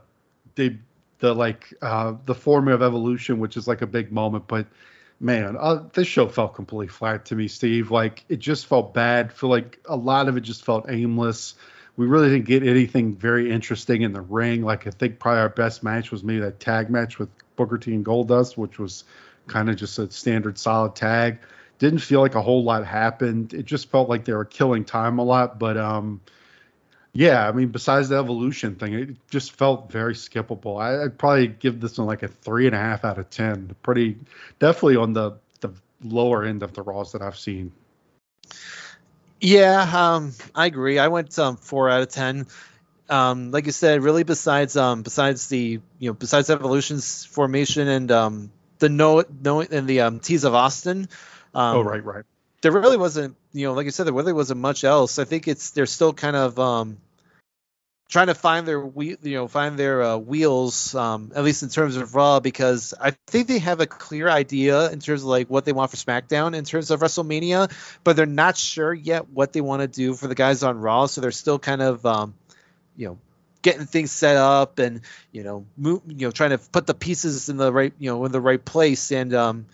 the 0.57 0.77
the 1.21 1.33
like 1.33 1.73
uh 1.81 2.15
the 2.27 2.35
formula 2.35 2.75
of 2.75 2.83
evolution, 2.83 3.39
which 3.39 3.57
is 3.57 3.69
like 3.69 3.83
a 3.83 3.87
big 3.87 4.11
moment, 4.11 4.49
but 4.49 4.67
man, 5.21 5.57
uh, 5.59 5.85
this 5.93 6.09
show 6.09 6.27
felt 6.29 6.57
completely 6.57 6.89
flat 6.89 7.25
to 7.27 7.37
me, 7.37 7.47
Steve. 7.47 7.93
Like 7.93 8.25
it 8.29 8.41
just 8.41 8.67
felt 8.67 8.93
bad. 8.93 9.33
feel 9.33 9.49
like 9.49 9.79
a 9.87 9.97
lot 9.97 10.29
of 10.29 10.37
it 10.37 10.41
just 10.41 10.65
felt 10.65 10.87
aimless. 10.91 11.55
We 11.97 12.07
really 12.07 12.31
didn't 12.31 12.47
get 12.47 12.65
anything 12.65 13.15
very 13.15 13.49
interesting 13.49 14.03
in 14.03 14.13
the 14.13 14.21
ring. 14.21 14.63
Like 14.63 14.89
I 14.89 14.91
think 14.91 15.21
probably 15.21 15.41
our 15.41 15.49
best 15.51 15.85
match 15.85 16.11
was 16.11 16.25
maybe 16.25 16.41
that 16.41 16.59
tag 16.59 16.91
match 16.91 17.21
with 17.21 17.29
Booker 17.55 17.79
T 17.79 17.95
and 17.95 18.05
Goldust, 18.05 18.57
which 18.57 18.81
was 18.81 19.05
kind 19.47 19.71
of 19.71 19.77
just 19.77 20.01
a 20.01 20.11
standard 20.11 20.59
solid 20.59 20.97
tag. 20.97 21.39
Didn't 21.79 22.01
feel 22.01 22.21
like 22.21 22.35
a 22.35 22.43
whole 22.43 22.65
lot 22.65 22.85
happened. 22.85 23.55
It 23.55 23.67
just 23.67 23.89
felt 23.89 24.09
like 24.09 24.25
they 24.25 24.33
were 24.33 24.45
killing 24.45 24.85
time 24.85 25.21
a 25.21 25.25
lot. 25.25 25.61
But 25.61 25.77
um, 25.77 26.21
yeah, 27.13 27.49
I 27.49 27.53
mean, 27.53 27.69
besides 27.69 28.11
the 28.11 28.17
evolution 28.17 28.77
thing, 28.77 28.95
it 28.95 29.17
just 29.31 29.53
felt 29.53 29.91
very 29.91 30.15
skippable. 30.15 30.81
I, 30.81 30.99
would 31.05 31.19
probably 31.19 31.49
give 31.49 31.81
this 31.81 31.99
one 31.99 32.07
like 32.07 32.23
a 32.23 32.29
three 32.29 32.67
and 32.67 32.75
a 32.75 32.79
half 32.79 33.05
out 33.05 33.19
of 33.19 33.31
ten. 33.31 33.75
Pretty, 33.83 34.19
definitely 34.59 34.97
on 34.97 35.13
the 35.13 35.39
the 35.61 35.71
lower 36.03 36.45
end 36.45 36.63
of 36.63 36.75
the 36.75 36.83
Raws 36.83 37.13
that 37.13 37.23
I've 37.23 37.39
seen. 37.39 37.73
Yeah, 39.41 39.81
um, 39.83 40.33
I 40.55 40.67
agree. 40.67 40.99
I 40.99 41.09
went 41.09 41.39
um, 41.39 41.57
four 41.57 41.89
out 41.89 42.03
of 42.03 42.09
ten. 42.09 42.47
Um, 43.09 43.51
like 43.53 43.67
you 43.67 43.73
said, 43.73 44.03
really 44.03 44.25
besides 44.25 44.77
um, 44.77 45.03
besides 45.03 45.49
the 45.49 45.81
you 45.99 46.11
know 46.11 46.15
besides 46.15 46.51
evolution's 46.51 47.25
formation 47.25 47.89
and 47.89 48.11
um, 48.13 48.53
the 48.79 48.89
no 48.89 49.25
no 49.43 49.61
and 49.63 49.89
the 49.89 50.03
um, 50.03 50.21
tease 50.21 50.45
of 50.45 50.55
Austin. 50.55 51.09
Um, 51.55 51.77
oh 51.77 51.81
right, 51.81 52.05
right. 52.05 52.25
There 52.61 52.73
really 52.73 52.97
wasn't 52.97 53.37
you 53.53 53.67
know 53.67 53.75
like 53.75 53.87
I 53.87 53.91
said 53.91 54.07
there 54.07 54.15
really 54.15 54.33
wasn't 54.33 54.61
much 54.61 54.85
else. 54.85 55.19
I 55.19 55.25
think 55.25 55.49
it's 55.49 55.71
they're 55.71 55.87
still 55.87 56.13
kind 56.13 56.37
of 56.37 56.59
um, 56.59 56.99
trying 58.09 58.29
to 58.29 58.35
find 58.35 58.67
their 58.67 58.83
you 58.97 59.19
know 59.23 59.49
find 59.49 59.79
their 59.79 60.03
uh, 60.03 60.17
wheels 60.17 60.95
um, 60.95 61.31
at 61.35 61.45
least 61.45 61.63
in 61.63 61.69
terms 61.69 61.97
of 61.97 62.15
raw 62.15 62.41
because 62.41 62.95
i 63.01 63.11
think 63.27 63.47
they 63.47 63.59
have 63.59 63.81
a 63.81 63.87
clear 63.87 64.29
idea 64.29 64.91
in 64.91 64.99
terms 64.99 65.23
of 65.23 65.29
like 65.29 65.49
what 65.49 65.65
they 65.65 65.73
want 65.73 65.91
for 65.91 65.97
smackdown 65.97 66.57
in 66.57 66.65
terms 66.65 66.91
of 66.91 67.01
wrestlemania 67.01 67.71
but 68.05 68.17
they're 68.17 68.27
not 68.27 68.57
sure 68.57 68.93
yet 68.93 69.29
what 69.29 69.53
they 69.53 69.61
want 69.61 69.83
to 69.83 69.89
do 69.89 70.15
for 70.15 70.27
the 70.27 70.35
guys 70.35 70.63
on 70.63 70.79
raw 70.79 71.07
so 71.07 71.21
they're 71.21 71.31
still 71.31 71.59
kind 71.59 71.83
of 71.83 72.05
um, 72.07 72.35
you 72.97 73.09
know 73.09 73.19
getting 73.61 73.87
things 73.87 74.11
set 74.11 74.37
up 74.37 74.79
and 74.79 75.01
you 75.33 75.43
know 75.43 75.67
move, 75.77 76.01
you 76.07 76.27
know 76.27 76.31
trying 76.31 76.51
to 76.51 76.59
put 76.59 76.87
the 76.87 76.95
pieces 76.95 77.49
in 77.49 77.57
the 77.57 77.73
right 77.73 77.93
you 77.99 78.11
know 78.11 78.25
in 78.25 78.33
the 78.33 78.41
right 78.41 78.65
place 78.65 79.13
and 79.13 79.35
um, 79.35 79.67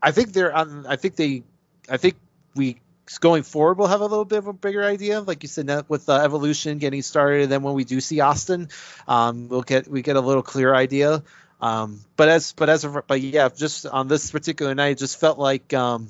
i 0.00 0.12
think 0.12 0.32
they're 0.32 0.54
on 0.54 0.86
i 0.86 0.96
think 0.96 1.16
they 1.16 1.42
i 1.88 1.96
think 1.96 2.14
we 2.54 2.78
going 3.18 3.42
forward 3.42 3.78
we'll 3.78 3.88
have 3.88 4.00
a 4.00 4.06
little 4.06 4.24
bit 4.24 4.38
of 4.38 4.46
a 4.46 4.52
bigger 4.52 4.84
idea. 4.84 5.20
Like 5.20 5.42
you 5.42 5.48
said 5.48 5.88
with 5.88 6.08
uh, 6.08 6.16
evolution 6.16 6.78
getting 6.78 7.02
started 7.02 7.42
and 7.42 7.52
then 7.52 7.62
when 7.62 7.74
we 7.74 7.84
do 7.84 8.00
see 8.00 8.20
austin 8.20 8.68
um, 9.08 9.48
we'll 9.48 9.62
get 9.62 9.88
we 9.88 10.02
get 10.02 10.16
a 10.16 10.20
little 10.20 10.42
clear 10.42 10.74
idea. 10.74 11.22
Um, 11.60 12.00
but 12.16 12.28
as 12.28 12.52
but 12.52 12.68
as 12.68 12.84
of, 12.84 13.06
but 13.06 13.20
yeah 13.20 13.48
just 13.48 13.86
on 13.86 14.08
this 14.08 14.30
particular 14.30 14.74
night 14.74 14.92
it 14.92 14.98
just 14.98 15.18
felt 15.18 15.38
like 15.38 15.72
um, 15.74 16.08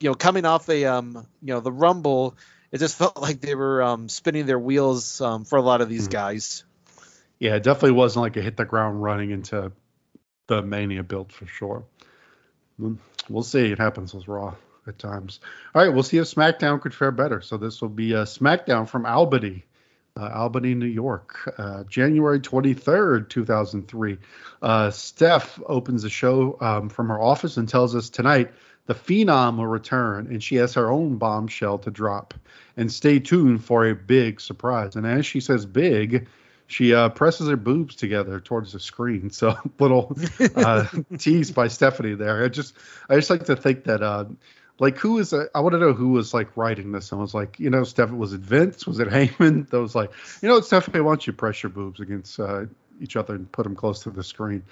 you 0.00 0.10
know 0.10 0.14
coming 0.14 0.44
off 0.44 0.68
a 0.68 0.84
um, 0.86 1.26
you 1.42 1.54
know 1.54 1.60
the 1.60 1.72
rumble 1.72 2.36
it 2.72 2.78
just 2.78 2.96
felt 2.96 3.16
like 3.20 3.40
they 3.40 3.54
were 3.54 3.82
um, 3.82 4.08
spinning 4.08 4.46
their 4.46 4.58
wheels 4.58 5.20
um, 5.20 5.44
for 5.44 5.56
a 5.56 5.62
lot 5.62 5.80
of 5.80 5.88
these 5.88 6.04
mm-hmm. 6.04 6.12
guys. 6.12 6.64
Yeah 7.38 7.56
it 7.56 7.62
definitely 7.62 7.92
wasn't 7.92 8.22
like 8.22 8.36
a 8.36 8.42
hit 8.42 8.56
the 8.56 8.64
ground 8.64 9.02
running 9.02 9.30
into 9.30 9.72
the 10.46 10.62
mania 10.62 11.02
build 11.02 11.32
for 11.32 11.46
sure. 11.46 11.84
We'll 13.28 13.42
see. 13.42 13.72
It 13.72 13.78
happens 13.78 14.14
with 14.14 14.28
raw 14.28 14.54
at 14.88 14.98
times. 14.98 15.40
All 15.74 15.82
right, 15.82 15.92
we'll 15.92 16.02
see 16.02 16.18
if 16.18 16.26
SmackDown 16.26 16.80
could 16.80 16.94
fare 16.94 17.10
better. 17.10 17.40
So 17.40 17.56
this 17.56 17.80
will 17.80 17.88
be 17.88 18.12
a 18.12 18.22
SmackDown 18.22 18.88
from 18.88 19.06
Albany, 19.06 19.64
uh, 20.16 20.30
Albany, 20.34 20.74
New 20.74 20.86
York, 20.86 21.54
uh, 21.58 21.84
January 21.84 22.40
23rd, 22.40 23.28
2003. 23.28 24.18
Uh, 24.60 24.90
Steph 24.90 25.60
opens 25.66 26.02
the 26.02 26.10
show 26.10 26.56
um, 26.60 26.88
from 26.88 27.08
her 27.08 27.20
office 27.20 27.56
and 27.56 27.68
tells 27.68 27.94
us 27.94 28.10
tonight 28.10 28.50
the 28.86 28.94
Phenom 28.94 29.58
will 29.58 29.66
return, 29.66 30.28
and 30.28 30.42
she 30.42 30.56
has 30.56 30.74
her 30.74 30.90
own 30.90 31.18
bombshell 31.18 31.78
to 31.80 31.90
drop. 31.90 32.34
And 32.76 32.90
stay 32.90 33.18
tuned 33.18 33.64
for 33.64 33.86
a 33.86 33.94
big 33.94 34.40
surprise. 34.40 34.96
And 34.96 35.06
as 35.06 35.26
she 35.26 35.40
says 35.40 35.66
big, 35.66 36.26
she 36.68 36.94
uh, 36.94 37.08
presses 37.08 37.48
her 37.48 37.56
boobs 37.56 37.96
together 37.96 38.40
towards 38.40 38.72
the 38.72 38.80
screen. 38.80 39.30
So 39.38 39.56
little 39.78 40.16
uh, 40.56 40.86
tease 41.18 41.50
by 41.50 41.68
Stephanie 41.68 42.14
there. 42.14 42.44
I 42.44 42.48
just 42.48 42.74
I 43.08 43.16
just 43.16 43.30
like 43.30 43.44
to 43.44 43.56
think 43.56 43.84
that 43.84 44.02
uh, 44.02 44.24
like 44.78 44.98
who 44.98 45.18
is 45.18 45.32
I 45.32 45.60
want 45.60 45.72
to 45.72 45.78
know 45.78 45.92
who 45.92 46.10
was 46.10 46.32
like 46.32 46.56
writing 46.56 46.92
this. 46.92 47.12
I 47.12 47.16
was 47.16 47.34
like, 47.34 47.58
you 47.58 47.70
know, 47.70 47.84
Steph 47.84 48.10
was 48.10 48.32
it 48.32 48.40
Vince? 48.40 48.86
Was 48.86 48.98
it 49.00 49.08
Heyman? 49.08 49.68
That 49.70 49.80
was 49.80 49.94
like, 49.94 50.12
you 50.42 50.48
know, 50.48 50.60
Stephanie, 50.60 51.00
why 51.00 51.10
don't 51.10 51.26
you 51.26 51.32
press 51.32 51.62
your 51.62 51.70
boobs 51.70 52.00
against 52.00 52.38
uh, 52.38 52.66
each 53.00 53.16
other 53.16 53.34
and 53.34 53.50
put 53.50 53.64
them 53.64 53.74
close 53.74 54.04
to 54.04 54.10
the 54.10 54.22
screen? 54.22 54.62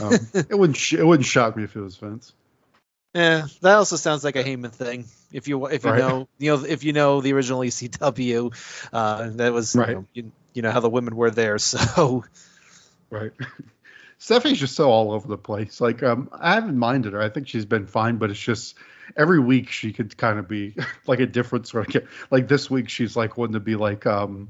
Um, 0.00 0.14
it 0.34 0.58
wouldn't 0.58 0.76
sh- 0.76 0.94
it 0.94 1.06
wouldn't 1.06 1.26
shock 1.26 1.56
me 1.56 1.64
if 1.64 1.76
it 1.76 1.80
was 1.80 1.96
Vince. 1.96 2.32
Yeah, 3.14 3.46
that 3.62 3.76
also 3.76 3.96
sounds 3.96 4.24
like 4.24 4.36
a 4.36 4.44
Heyman 4.44 4.72
thing. 4.72 5.06
If 5.32 5.48
you 5.48 5.66
if 5.66 5.84
you 5.84 5.90
right. 5.90 5.98
know 5.98 6.28
you 6.38 6.54
know 6.54 6.64
if 6.64 6.84
you 6.84 6.92
know 6.92 7.20
the 7.20 7.32
original 7.32 7.60
ECW, 7.60 8.52
uh, 8.92 9.30
that 9.36 9.52
was 9.52 9.74
right. 9.74 9.88
You 9.88 9.94
know, 9.94 10.06
you, 10.12 10.32
you 10.54 10.62
know 10.62 10.70
how 10.70 10.80
the 10.80 10.90
women 10.90 11.16
were 11.16 11.30
there. 11.30 11.56
So 11.66 12.24
right. 13.10 13.32
Stephanie's 14.18 14.60
just 14.60 14.74
so 14.74 14.90
all 14.90 15.12
over 15.12 15.28
the 15.28 15.38
place. 15.38 15.80
Like 15.80 16.02
um, 16.02 16.28
I 16.32 16.54
haven't 16.54 16.78
minded 16.78 17.12
her. 17.12 17.20
I 17.20 17.28
think 17.28 17.48
she's 17.48 17.66
been 17.66 17.86
fine, 17.86 18.16
but 18.16 18.30
it's 18.30 18.40
just 18.40 18.76
every 19.16 19.38
week 19.38 19.70
she 19.70 19.92
could 19.92 20.16
kind 20.16 20.38
of 20.38 20.48
be 20.48 20.74
like 21.06 21.20
a 21.20 21.26
different 21.26 21.68
sort 21.68 21.94
of 21.94 22.08
like 22.30 22.48
this 22.48 22.70
week 22.70 22.88
she's 22.88 23.16
like 23.16 23.36
wanting 23.36 23.54
to 23.54 23.60
be 23.60 23.76
like 23.76 24.06
um 24.06 24.48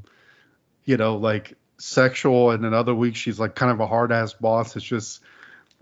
you 0.85 0.97
know 0.97 1.17
like 1.17 1.55
sexual 1.79 2.51
and 2.53 2.65
another 2.65 2.95
week 2.95 3.17
she's 3.17 3.39
like 3.39 3.55
kind 3.55 3.71
of 3.71 3.81
a 3.81 3.87
hard 3.87 4.13
ass 4.13 4.33
boss 4.33 4.77
it's 4.77 4.85
just 4.85 5.21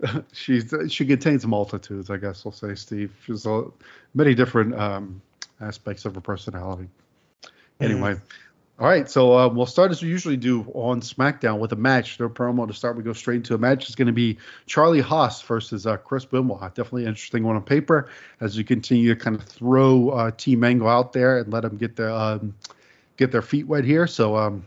she's 0.33 0.73
she 0.89 1.05
contains 1.05 1.45
multitudes 1.45 2.09
i 2.09 2.17
guess 2.17 2.43
we'll 2.43 2.51
say 2.51 2.75
steve 2.75 3.13
she's 3.25 3.45
a, 3.45 3.63
many 4.13 4.35
different 4.35 4.75
um 4.75 5.21
aspects 5.61 6.03
of 6.03 6.15
her 6.15 6.21
personality 6.21 6.89
anyway 7.79 8.13
mm. 8.13 8.21
All 8.77 8.87
right, 8.87 9.09
so 9.09 9.37
uh, 9.37 9.47
we'll 9.47 9.65
start 9.65 9.91
as 9.91 10.01
we 10.01 10.09
usually 10.09 10.35
do 10.35 10.63
on 10.73 10.99
SmackDown 10.99 11.59
with 11.59 11.71
a 11.71 11.77
match. 11.77 12.19
No 12.19 12.27
promo 12.27 12.67
to 12.67 12.73
start. 12.73 12.97
We 12.97 13.03
go 13.03 13.13
straight 13.13 13.37
into 13.37 13.55
a 13.55 13.57
match. 13.57 13.85
It's 13.85 13.95
going 13.95 14.07
to 14.07 14.13
be 14.13 14.37
Charlie 14.65 14.99
Haas 14.99 15.41
versus 15.41 15.87
uh, 15.87 15.95
Chris 15.95 16.25
Benoit. 16.25 16.75
Definitely 16.75 17.03
an 17.03 17.09
interesting 17.09 17.45
one 17.45 17.55
on 17.55 17.63
paper 17.63 18.09
as 18.41 18.57
we 18.57 18.65
continue 18.65 19.15
to 19.15 19.19
kind 19.19 19.37
of 19.37 19.43
throw 19.43 20.09
uh, 20.09 20.31
Team 20.31 20.65
Angle 20.65 20.89
out 20.89 21.13
there 21.13 21.37
and 21.37 21.53
let 21.53 21.61
them 21.61 21.77
get 21.77 21.95
their 21.95 22.11
um, 22.11 22.53
get 23.15 23.31
their 23.31 23.41
feet 23.41 23.65
wet 23.65 23.85
here. 23.85 24.07
So 24.07 24.35
um, 24.35 24.65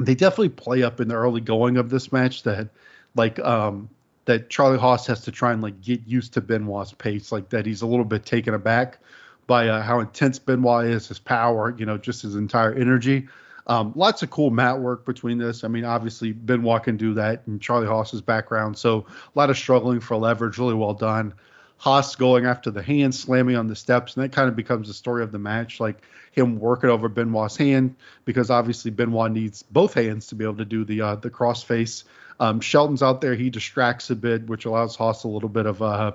they 0.00 0.14
definitely 0.14 0.48
play 0.48 0.82
up 0.82 0.98
in 0.98 1.08
the 1.08 1.14
early 1.14 1.42
going 1.42 1.76
of 1.76 1.90
this 1.90 2.10
match 2.10 2.44
that 2.44 2.70
like 3.14 3.38
um, 3.40 3.90
that 4.24 4.48
Charlie 4.48 4.78
Haas 4.78 5.06
has 5.06 5.20
to 5.24 5.30
try 5.30 5.52
and 5.52 5.60
like 5.60 5.78
get 5.82 6.00
used 6.06 6.32
to 6.32 6.40
Benoit's 6.40 6.94
pace, 6.94 7.30
like 7.30 7.50
that 7.50 7.66
he's 7.66 7.82
a 7.82 7.86
little 7.86 8.06
bit 8.06 8.24
taken 8.24 8.54
aback 8.54 9.00
by 9.48 9.66
uh, 9.66 9.82
how 9.82 9.98
intense 9.98 10.38
Benoit 10.38 10.86
is, 10.86 11.08
his 11.08 11.18
power, 11.18 11.74
you 11.76 11.86
know, 11.86 11.98
just 11.98 12.22
his 12.22 12.36
entire 12.36 12.72
energy. 12.72 13.26
Um, 13.66 13.92
lots 13.96 14.22
of 14.22 14.30
cool 14.30 14.50
mat 14.50 14.78
work 14.78 15.04
between 15.04 15.38
this. 15.38 15.64
I 15.64 15.68
mean, 15.68 15.84
obviously 15.84 16.32
Benoit 16.32 16.84
can 16.84 16.96
do 16.96 17.14
that 17.14 17.42
in 17.48 17.58
Charlie 17.58 17.88
Haas's 17.88 18.20
background, 18.20 18.78
so 18.78 19.06
a 19.08 19.38
lot 19.38 19.50
of 19.50 19.58
struggling 19.58 20.00
for 20.00 20.16
leverage, 20.16 20.58
really 20.58 20.74
well 20.74 20.94
done. 20.94 21.34
Haas 21.78 22.16
going 22.16 22.44
after 22.44 22.70
the 22.70 22.82
hand, 22.82 23.14
slamming 23.14 23.56
on 23.56 23.68
the 23.68 23.76
steps, 23.76 24.16
and 24.16 24.24
that 24.24 24.32
kind 24.32 24.48
of 24.48 24.56
becomes 24.56 24.88
the 24.88 24.94
story 24.94 25.22
of 25.22 25.32
the 25.32 25.38
match, 25.38 25.80
like 25.80 26.02
him 26.32 26.58
working 26.58 26.90
over 26.90 27.08
Benoit's 27.08 27.56
hand, 27.56 27.94
because 28.24 28.50
obviously 28.50 28.90
Benoit 28.90 29.32
needs 29.32 29.62
both 29.62 29.94
hands 29.94 30.26
to 30.28 30.34
be 30.34 30.44
able 30.44 30.56
to 30.56 30.64
do 30.64 30.84
the 30.84 31.00
uh, 31.00 31.14
the 31.16 31.30
crossface. 31.30 32.04
Um, 32.40 32.60
Shelton's 32.60 33.02
out 33.02 33.20
there, 33.20 33.34
he 33.34 33.48
distracts 33.48 34.10
a 34.10 34.16
bit, 34.16 34.46
which 34.46 34.64
allows 34.64 34.96
Haas 34.96 35.24
a 35.24 35.28
little 35.28 35.48
bit 35.48 35.66
of 35.66 35.80
uh, 35.80 36.12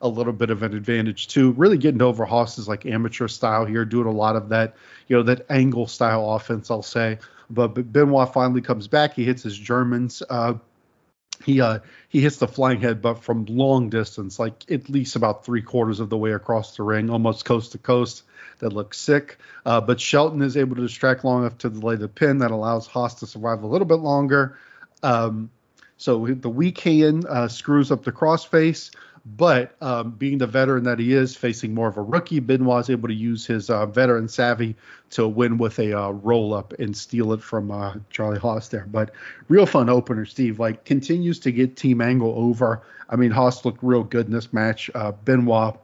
a 0.00 0.08
little 0.08 0.32
bit 0.32 0.50
of 0.50 0.62
an 0.62 0.74
advantage 0.74 1.28
too. 1.28 1.52
Really 1.52 1.78
getting 1.78 2.02
over 2.02 2.24
Haas's 2.24 2.68
like 2.68 2.86
amateur 2.86 3.28
style 3.28 3.64
here, 3.64 3.84
doing 3.84 4.06
a 4.06 4.12
lot 4.12 4.36
of 4.36 4.50
that, 4.50 4.74
you 5.08 5.16
know, 5.16 5.22
that 5.24 5.46
angle 5.50 5.86
style 5.86 6.32
offense, 6.32 6.70
I'll 6.70 6.82
say. 6.82 7.18
But, 7.50 7.68
but 7.74 7.92
Benoit 7.92 8.32
finally 8.32 8.60
comes 8.60 8.88
back. 8.88 9.14
He 9.14 9.24
hits 9.24 9.42
his 9.42 9.56
Germans. 9.56 10.22
Uh, 10.28 10.54
he 11.44 11.60
uh, 11.60 11.80
he 12.08 12.20
hits 12.20 12.36
the 12.36 12.48
flying 12.48 12.80
head, 12.80 13.02
but 13.02 13.22
from 13.24 13.44
long 13.46 13.90
distance, 13.90 14.38
like 14.38 14.70
at 14.70 14.88
least 14.88 15.16
about 15.16 15.44
three 15.44 15.62
quarters 15.62 16.00
of 16.00 16.08
the 16.08 16.16
way 16.16 16.32
across 16.32 16.76
the 16.76 16.82
ring, 16.82 17.10
almost 17.10 17.44
coast 17.44 17.72
to 17.72 17.78
coast. 17.78 18.22
That 18.60 18.72
looks 18.72 18.98
sick. 18.98 19.38
Uh, 19.66 19.80
but 19.80 20.00
Shelton 20.00 20.40
is 20.40 20.56
able 20.56 20.76
to 20.76 20.82
distract 20.82 21.24
long 21.24 21.42
enough 21.42 21.58
to 21.58 21.70
delay 21.70 21.96
the 21.96 22.08
pin 22.08 22.38
that 22.38 22.52
allows 22.52 22.86
Haas 22.86 23.14
to 23.16 23.26
survive 23.26 23.62
a 23.62 23.66
little 23.66 23.86
bit 23.86 23.96
longer. 23.96 24.56
Um, 25.02 25.50
so 25.96 26.26
the 26.26 26.48
weak 26.48 26.78
hand 26.80 27.26
uh, 27.26 27.48
screws 27.48 27.90
up 27.90 28.04
the 28.04 28.12
crossface 28.12 28.94
But 29.26 29.74
um, 29.80 30.10
being 30.10 30.36
the 30.36 30.46
veteran 30.46 30.84
that 30.84 30.98
he 30.98 31.14
is, 31.14 31.34
facing 31.34 31.72
more 31.72 31.88
of 31.88 31.96
a 31.96 32.02
rookie, 32.02 32.40
Benoit 32.40 32.80
is 32.80 32.90
able 32.90 33.08
to 33.08 33.14
use 33.14 33.46
his 33.46 33.70
uh, 33.70 33.86
veteran 33.86 34.28
savvy 34.28 34.76
to 35.10 35.26
win 35.26 35.56
with 35.56 35.78
a 35.78 35.98
uh, 35.98 36.10
roll 36.10 36.52
up 36.52 36.74
and 36.78 36.94
steal 36.94 37.32
it 37.32 37.42
from 37.42 37.70
uh, 37.70 37.94
Charlie 38.10 38.38
Haas 38.38 38.68
there. 38.68 38.86
But 38.86 39.12
real 39.48 39.64
fun 39.64 39.88
opener, 39.88 40.26
Steve. 40.26 40.58
Like 40.58 40.84
continues 40.84 41.38
to 41.40 41.52
get 41.52 41.76
Team 41.76 42.02
Angle 42.02 42.34
over. 42.36 42.82
I 43.08 43.16
mean, 43.16 43.30
Haas 43.30 43.64
looked 43.64 43.82
real 43.82 44.04
good 44.04 44.26
in 44.26 44.32
this 44.32 44.52
match. 44.52 44.90
Uh, 44.94 45.12
Benoit 45.12 45.78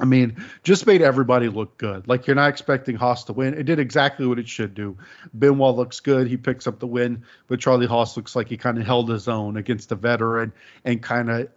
I 0.00 0.04
mean, 0.04 0.36
just 0.62 0.86
made 0.86 1.02
everybody 1.02 1.48
look 1.48 1.76
good. 1.76 2.06
Like 2.06 2.26
you're 2.26 2.36
not 2.36 2.50
expecting 2.50 2.94
Haas 2.94 3.24
to 3.24 3.32
win. 3.32 3.54
It 3.54 3.64
did 3.64 3.80
exactly 3.80 4.26
what 4.26 4.38
it 4.38 4.48
should 4.48 4.74
do. 4.74 4.96
Benoit 5.36 5.74
looks 5.74 5.98
good. 5.98 6.28
He 6.28 6.36
picks 6.36 6.68
up 6.68 6.78
the 6.78 6.86
win, 6.86 7.24
but 7.48 7.58
Charlie 7.58 7.86
Haas 7.86 8.16
looks 8.16 8.36
like 8.36 8.48
he 8.48 8.56
kind 8.56 8.78
of 8.78 8.86
held 8.86 9.10
his 9.10 9.26
own 9.26 9.56
against 9.56 9.90
a 9.90 9.96
veteran 9.96 10.52
and 10.84 11.02
kind 11.02 11.30
of, 11.30 11.48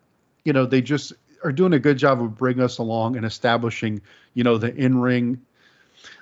you 0.43 0.53
know, 0.53 0.65
they 0.65 0.81
just 0.81 1.13
are 1.43 1.51
doing 1.51 1.73
a 1.73 1.79
good 1.79 1.97
job 1.97 2.21
of 2.21 2.37
bringing 2.37 2.63
us 2.63 2.77
along 2.77 3.15
and 3.15 3.25
establishing, 3.25 4.01
you 4.33 4.43
know, 4.43 4.57
the 4.57 4.73
in 4.73 4.99
ring 4.99 5.41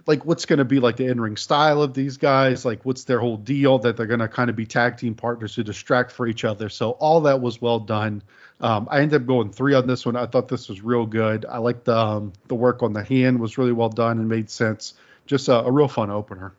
like 0.06 0.26
what's 0.26 0.46
going 0.46 0.60
to 0.60 0.66
be 0.66 0.80
like 0.80 0.98
the 0.98 1.06
in-ring 1.06 1.38
style 1.38 1.82
of 1.82 1.94
these 1.94 2.18
guys 2.18 2.66
like 2.66 2.84
what's 2.84 3.04
their 3.04 3.20
whole 3.20 3.38
deal 3.38 3.80
that 3.80 3.98
they're 3.98 4.08
going 4.08 4.20
to 4.20 4.28
kind 4.28 4.50
of 4.50 4.56
be 4.56 4.66
tag 4.66 4.98
team 4.98 5.16
partners 5.16 5.56
who 5.56 5.64
distract 5.64 6.12
for 6.12 6.28
each 6.28 6.44
other. 6.44 6.70
So 6.70 6.92
all 6.92 7.22
that 7.22 7.42
was 7.42 7.62
well 7.62 7.80
done. 7.80 8.24
Um, 8.62 8.88
i 8.92 9.00
ended 9.00 9.22
up 9.22 9.28
going 9.28 9.52
three 9.52 9.74
on 9.74 9.88
this 9.88 10.06
one. 10.06 10.16
I 10.16 10.26
thought 10.26 10.50
this 10.50 10.68
was 10.68 10.82
real 10.82 11.06
good. 11.06 11.46
I 11.48 11.60
like 11.60 11.86
the 11.86 11.98
um, 11.98 12.34
the 12.48 12.56
work 12.56 12.84
on 12.84 12.94
the 12.94 13.04
hand 13.04 13.40
was 13.40 13.58
really 13.58 13.72
well 13.72 13.90
done 13.90 14.20
and 14.20 14.28
made 14.28 14.50
sense. 14.50 14.96
Just 15.26 15.48
a, 15.48 15.60
a 15.60 15.72
real 15.72 15.88
fun 15.88 16.10
opener. 16.10 16.54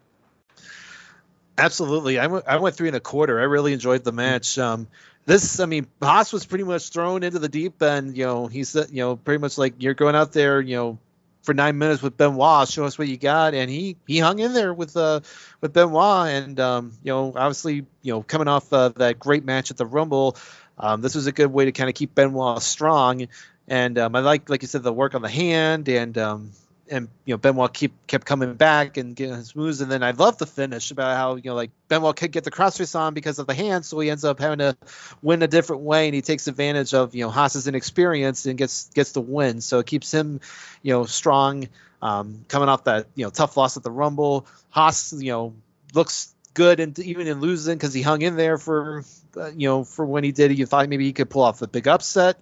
Absolutely. 1.58 2.18
I 2.18 2.28
went, 2.28 2.46
went 2.46 2.74
three 2.74 2.88
and 2.88 2.96
a 2.96 3.00
quarter. 3.00 3.38
I 3.38 3.42
really 3.42 3.74
enjoyed 3.74 4.02
the 4.02 4.12
match. 4.12 4.58
Um, 4.58 4.86
this, 5.30 5.60
I 5.60 5.66
mean, 5.66 5.86
Haas 6.02 6.32
was 6.32 6.44
pretty 6.44 6.64
much 6.64 6.88
thrown 6.90 7.22
into 7.22 7.38
the 7.38 7.48
deep 7.48 7.80
end. 7.82 8.16
You 8.16 8.26
know, 8.26 8.46
he's, 8.48 8.74
you 8.74 9.02
know, 9.02 9.16
pretty 9.16 9.40
much 9.40 9.58
like 9.58 9.74
you're 9.78 9.94
going 9.94 10.16
out 10.16 10.32
there, 10.32 10.60
you 10.60 10.74
know, 10.74 10.98
for 11.42 11.54
nine 11.54 11.78
minutes 11.78 12.02
with 12.02 12.16
Benoit. 12.16 12.68
Show 12.68 12.84
us 12.84 12.98
what 12.98 13.06
you 13.06 13.16
got, 13.16 13.54
and 13.54 13.70
he 13.70 13.96
he 14.06 14.18
hung 14.18 14.40
in 14.40 14.52
there 14.52 14.74
with 14.74 14.96
uh 14.96 15.20
with 15.60 15.72
Benoit, 15.72 16.28
and 16.28 16.58
um, 16.58 16.92
you 17.02 17.12
know 17.12 17.32
obviously 17.34 17.86
you 18.02 18.12
know 18.12 18.22
coming 18.22 18.48
off 18.48 18.72
uh, 18.72 18.88
that 18.96 19.18
great 19.18 19.44
match 19.44 19.70
at 19.70 19.76
the 19.76 19.86
Rumble, 19.86 20.36
um, 20.78 21.00
this 21.00 21.14
was 21.14 21.26
a 21.26 21.32
good 21.32 21.52
way 21.52 21.64
to 21.66 21.72
kind 21.72 21.88
of 21.88 21.94
keep 21.94 22.14
Benoit 22.14 22.60
strong. 22.60 23.28
And 23.68 23.98
um, 23.98 24.16
I 24.16 24.20
like 24.20 24.50
like 24.50 24.62
you 24.62 24.68
said 24.68 24.82
the 24.82 24.92
work 24.92 25.14
on 25.14 25.22
the 25.22 25.28
hand 25.28 25.88
and 25.88 26.18
um, 26.18 26.50
and 26.90 27.08
you 27.24 27.32
know 27.32 27.38
Benoit 27.38 27.72
keep 27.72 28.06
kept 28.06 28.26
coming 28.26 28.54
back 28.54 28.96
and 28.96 29.14
getting 29.14 29.36
his 29.36 29.54
moves, 29.54 29.80
and 29.80 29.90
then 29.90 30.02
I 30.02 30.10
love 30.10 30.38
the 30.38 30.46
finish 30.46 30.90
about 30.90 31.16
how 31.16 31.36
you 31.36 31.44
know 31.44 31.54
like 31.54 31.70
Benoit 31.88 32.16
could 32.16 32.32
get 32.32 32.44
the 32.44 32.50
crossface 32.50 32.98
on 32.98 33.14
because 33.14 33.38
of 33.38 33.46
the 33.46 33.54
hand, 33.54 33.84
so 33.84 33.98
he 34.00 34.10
ends 34.10 34.24
up 34.24 34.40
having 34.40 34.58
to 34.58 34.76
win 35.22 35.42
a 35.42 35.48
different 35.48 35.82
way, 35.82 36.06
and 36.06 36.14
he 36.14 36.22
takes 36.22 36.48
advantage 36.48 36.92
of 36.92 37.14
you 37.14 37.24
know 37.24 37.30
Haas's 37.30 37.68
inexperience 37.68 38.44
and 38.46 38.58
gets 38.58 38.90
gets 38.90 39.12
the 39.12 39.20
win, 39.20 39.60
so 39.60 39.78
it 39.78 39.86
keeps 39.86 40.12
him 40.12 40.40
you 40.82 40.92
know 40.92 41.04
strong, 41.04 41.68
um, 42.02 42.44
coming 42.48 42.68
off 42.68 42.84
that 42.84 43.06
you 43.14 43.24
know 43.24 43.30
tough 43.30 43.56
loss 43.56 43.76
at 43.76 43.84
the 43.84 43.90
Rumble. 43.90 44.46
Haas 44.70 45.12
you 45.12 45.30
know 45.30 45.54
looks 45.94 46.34
good 46.52 46.80
and 46.80 46.98
even 46.98 47.28
in 47.28 47.40
losing 47.40 47.76
because 47.76 47.94
he 47.94 48.02
hung 48.02 48.22
in 48.22 48.36
there 48.36 48.58
for 48.58 49.04
uh, 49.36 49.50
you 49.54 49.68
know 49.68 49.84
for 49.84 50.04
when 50.04 50.24
he 50.24 50.32
did, 50.32 50.58
you 50.58 50.66
thought 50.66 50.88
maybe 50.88 51.04
he 51.04 51.12
could 51.12 51.30
pull 51.30 51.42
off 51.42 51.60
the 51.60 51.68
big 51.68 51.86
upset, 51.86 52.40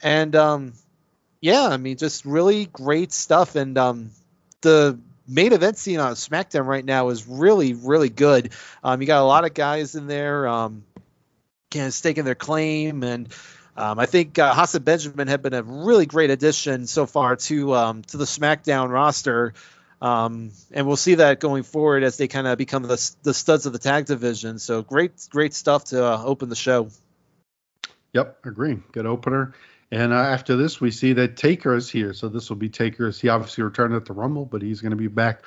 and 0.00 0.36
um 0.36 0.72
yeah, 1.40 1.66
I 1.66 1.76
mean, 1.76 1.96
just 1.96 2.24
really 2.24 2.66
great 2.66 3.12
stuff. 3.12 3.54
And 3.56 3.76
um, 3.78 4.10
the 4.60 4.98
main 5.26 5.52
event 5.52 5.76
scene 5.78 6.00
on 6.00 6.14
SmackDown 6.14 6.66
right 6.66 6.84
now 6.84 7.08
is 7.10 7.26
really, 7.26 7.74
really 7.74 8.08
good. 8.08 8.52
Um, 8.82 9.00
you 9.00 9.06
got 9.06 9.22
a 9.22 9.24
lot 9.24 9.44
of 9.44 9.54
guys 9.54 9.94
in 9.94 10.06
there, 10.06 10.48
um, 10.48 10.84
kind 11.70 11.86
of 11.86 11.94
staking 11.94 12.24
their 12.24 12.34
claim, 12.34 13.02
and 13.02 13.28
um, 13.76 14.00
I 14.00 14.06
think 14.06 14.38
uh, 14.38 14.52
Haas 14.52 14.74
and 14.74 14.84
Benjamin 14.84 15.28
had 15.28 15.40
been 15.42 15.54
a 15.54 15.62
really 15.62 16.06
great 16.06 16.30
addition 16.30 16.88
so 16.88 17.06
far 17.06 17.36
to 17.36 17.74
um, 17.74 18.02
to 18.02 18.16
the 18.16 18.24
SmackDown 18.24 18.90
roster. 18.90 19.54
Um, 20.00 20.52
and 20.72 20.86
we'll 20.86 20.96
see 20.96 21.16
that 21.16 21.40
going 21.40 21.64
forward 21.64 22.04
as 22.04 22.16
they 22.16 22.28
kind 22.28 22.46
of 22.46 22.56
become 22.56 22.84
the, 22.84 23.12
the 23.24 23.34
studs 23.34 23.66
of 23.66 23.72
the 23.72 23.80
tag 23.80 24.06
division. 24.06 24.58
So 24.60 24.82
great, 24.82 25.12
great 25.30 25.54
stuff 25.54 25.86
to 25.86 26.04
uh, 26.04 26.22
open 26.24 26.48
the 26.48 26.56
show. 26.56 26.88
Yep, 28.12 28.46
agree. 28.46 28.78
Good 28.92 29.06
opener. 29.06 29.54
And 29.90 30.12
uh, 30.12 30.16
after 30.16 30.56
this, 30.56 30.80
we 30.80 30.90
see 30.90 31.14
that 31.14 31.36
Taker 31.36 31.74
is 31.74 31.88
here. 31.90 32.12
So 32.12 32.28
this 32.28 32.48
will 32.48 32.56
be 32.56 32.68
Taker. 32.68 33.10
He 33.10 33.28
obviously 33.28 33.64
returned 33.64 33.94
at 33.94 34.04
the 34.04 34.12
Rumble, 34.12 34.44
but 34.44 34.62
he's 34.62 34.80
going 34.80 34.90
to 34.90 34.96
be 34.96 35.08
back 35.08 35.42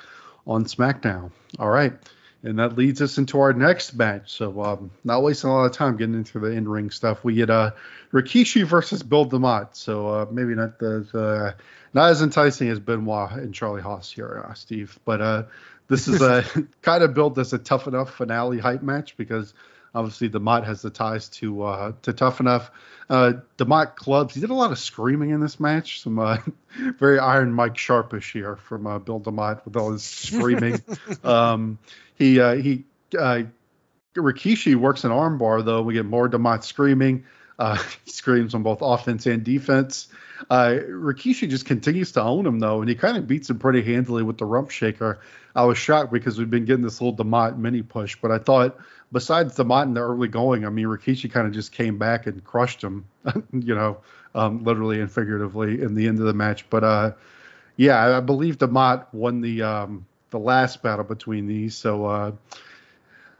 on 0.46 0.64
SmackDown. 0.64 1.30
All 1.58 1.70
right. 1.70 1.92
And 2.44 2.58
that 2.58 2.76
leads 2.76 3.00
us 3.00 3.18
into 3.18 3.38
our 3.38 3.52
next 3.52 3.94
match. 3.94 4.32
So 4.32 4.62
um, 4.64 4.90
not 5.04 5.22
wasting 5.22 5.50
a 5.50 5.52
lot 5.52 5.66
of 5.66 5.72
time 5.72 5.96
getting 5.96 6.16
into 6.16 6.40
the 6.40 6.48
in-ring 6.48 6.90
stuff. 6.90 7.22
We 7.22 7.34
get 7.34 7.50
uh, 7.50 7.70
Rikishi 8.12 8.64
versus 8.64 9.04
Bill 9.04 9.26
DeMott. 9.26 9.76
So 9.76 10.08
uh, 10.08 10.26
maybe 10.28 10.56
not 10.56 10.82
as 10.82 11.14
uh, 11.14 11.52
not 11.94 12.10
as 12.10 12.20
enticing 12.20 12.68
as 12.68 12.80
Benoit 12.80 13.30
and 13.32 13.54
Charlie 13.54 13.82
Haas 13.82 14.10
here, 14.10 14.44
uh, 14.48 14.54
Steve. 14.54 14.98
But 15.04 15.20
uh, 15.20 15.42
this 15.86 16.08
is 16.08 16.20
a 16.20 16.44
kind 16.82 17.04
of 17.04 17.14
built 17.14 17.38
as 17.38 17.52
a 17.52 17.58
tough 17.58 17.86
enough 17.86 18.12
finale 18.12 18.58
hype 18.58 18.82
match 18.82 19.16
because 19.16 19.54
obviously 19.94 20.28
DeMott 20.28 20.64
has 20.64 20.82
the 20.82 20.90
ties 20.90 21.28
to 21.30 21.62
uh, 21.62 21.92
to 22.02 22.12
Tough 22.12 22.40
Enough. 22.40 22.70
Uh, 23.10 23.34
DeMott 23.58 23.96
clubs. 23.96 24.34
He 24.34 24.40
did 24.40 24.50
a 24.50 24.54
lot 24.54 24.72
of 24.72 24.78
screaming 24.78 25.30
in 25.30 25.40
this 25.40 25.60
match. 25.60 26.00
Some 26.00 26.18
uh, 26.18 26.38
very 26.98 27.18
Iron 27.18 27.52
Mike 27.52 27.76
Sharpish 27.76 28.32
here 28.32 28.56
from 28.56 28.86
uh, 28.86 28.98
Bill 28.98 29.20
DeMott 29.20 29.64
with 29.64 29.76
all 29.76 29.92
his 29.92 30.02
screaming. 30.02 30.82
um, 31.24 31.78
he 32.14 32.40
uh, 32.40 32.54
he 32.54 32.84
uh, 33.18 33.42
Rikishi 34.14 34.76
works 34.76 35.04
an 35.04 35.10
armbar 35.10 35.64
though. 35.64 35.82
We 35.82 35.94
get 35.94 36.06
more 36.06 36.28
DeMott 36.28 36.64
screaming. 36.64 37.24
Uh, 37.58 37.76
he 38.04 38.10
screams 38.10 38.54
on 38.54 38.62
both 38.62 38.78
offense 38.80 39.26
and 39.26 39.44
defense. 39.44 40.08
Uh, 40.50 40.78
Rikishi 40.88 41.48
just 41.48 41.66
continues 41.66 42.12
to 42.12 42.22
own 42.22 42.46
him 42.46 42.58
though, 42.58 42.80
and 42.80 42.88
he 42.88 42.94
kind 42.94 43.16
of 43.16 43.26
beats 43.26 43.50
him 43.50 43.58
pretty 43.58 43.82
handily 43.82 44.22
with 44.22 44.38
the 44.38 44.44
rump 44.44 44.70
shaker. 44.70 45.20
I 45.54 45.64
was 45.64 45.78
shocked 45.78 46.12
because 46.12 46.38
we've 46.38 46.50
been 46.50 46.64
getting 46.64 46.82
this 46.82 47.00
little 47.00 47.16
DeMott 47.16 47.58
mini 47.58 47.82
push, 47.82 48.16
but 48.20 48.30
I 48.30 48.38
thought 48.38 48.78
besides 49.12 49.56
DeMott 49.56 49.84
in 49.84 49.94
the 49.94 50.00
early 50.00 50.28
going, 50.28 50.66
I 50.66 50.70
mean 50.70 50.86
Rikishi 50.86 51.30
kind 51.30 51.46
of 51.46 51.52
just 51.52 51.72
came 51.72 51.98
back 51.98 52.26
and 52.26 52.42
crushed 52.42 52.82
him, 52.82 53.04
you 53.52 53.74
know, 53.74 53.98
um, 54.34 54.64
literally 54.64 55.00
and 55.00 55.10
figuratively 55.10 55.82
in 55.82 55.94
the 55.94 56.08
end 56.08 56.18
of 56.18 56.26
the 56.26 56.34
match. 56.34 56.68
But 56.70 56.84
uh, 56.84 57.12
yeah, 57.76 58.16
I, 58.16 58.20
believe 58.20 58.58
DeMott 58.58 59.06
won 59.12 59.40
the 59.40 59.62
um, 59.62 60.06
the 60.30 60.38
last 60.38 60.82
battle 60.82 61.04
between 61.04 61.46
these, 61.46 61.74
so. 61.76 62.36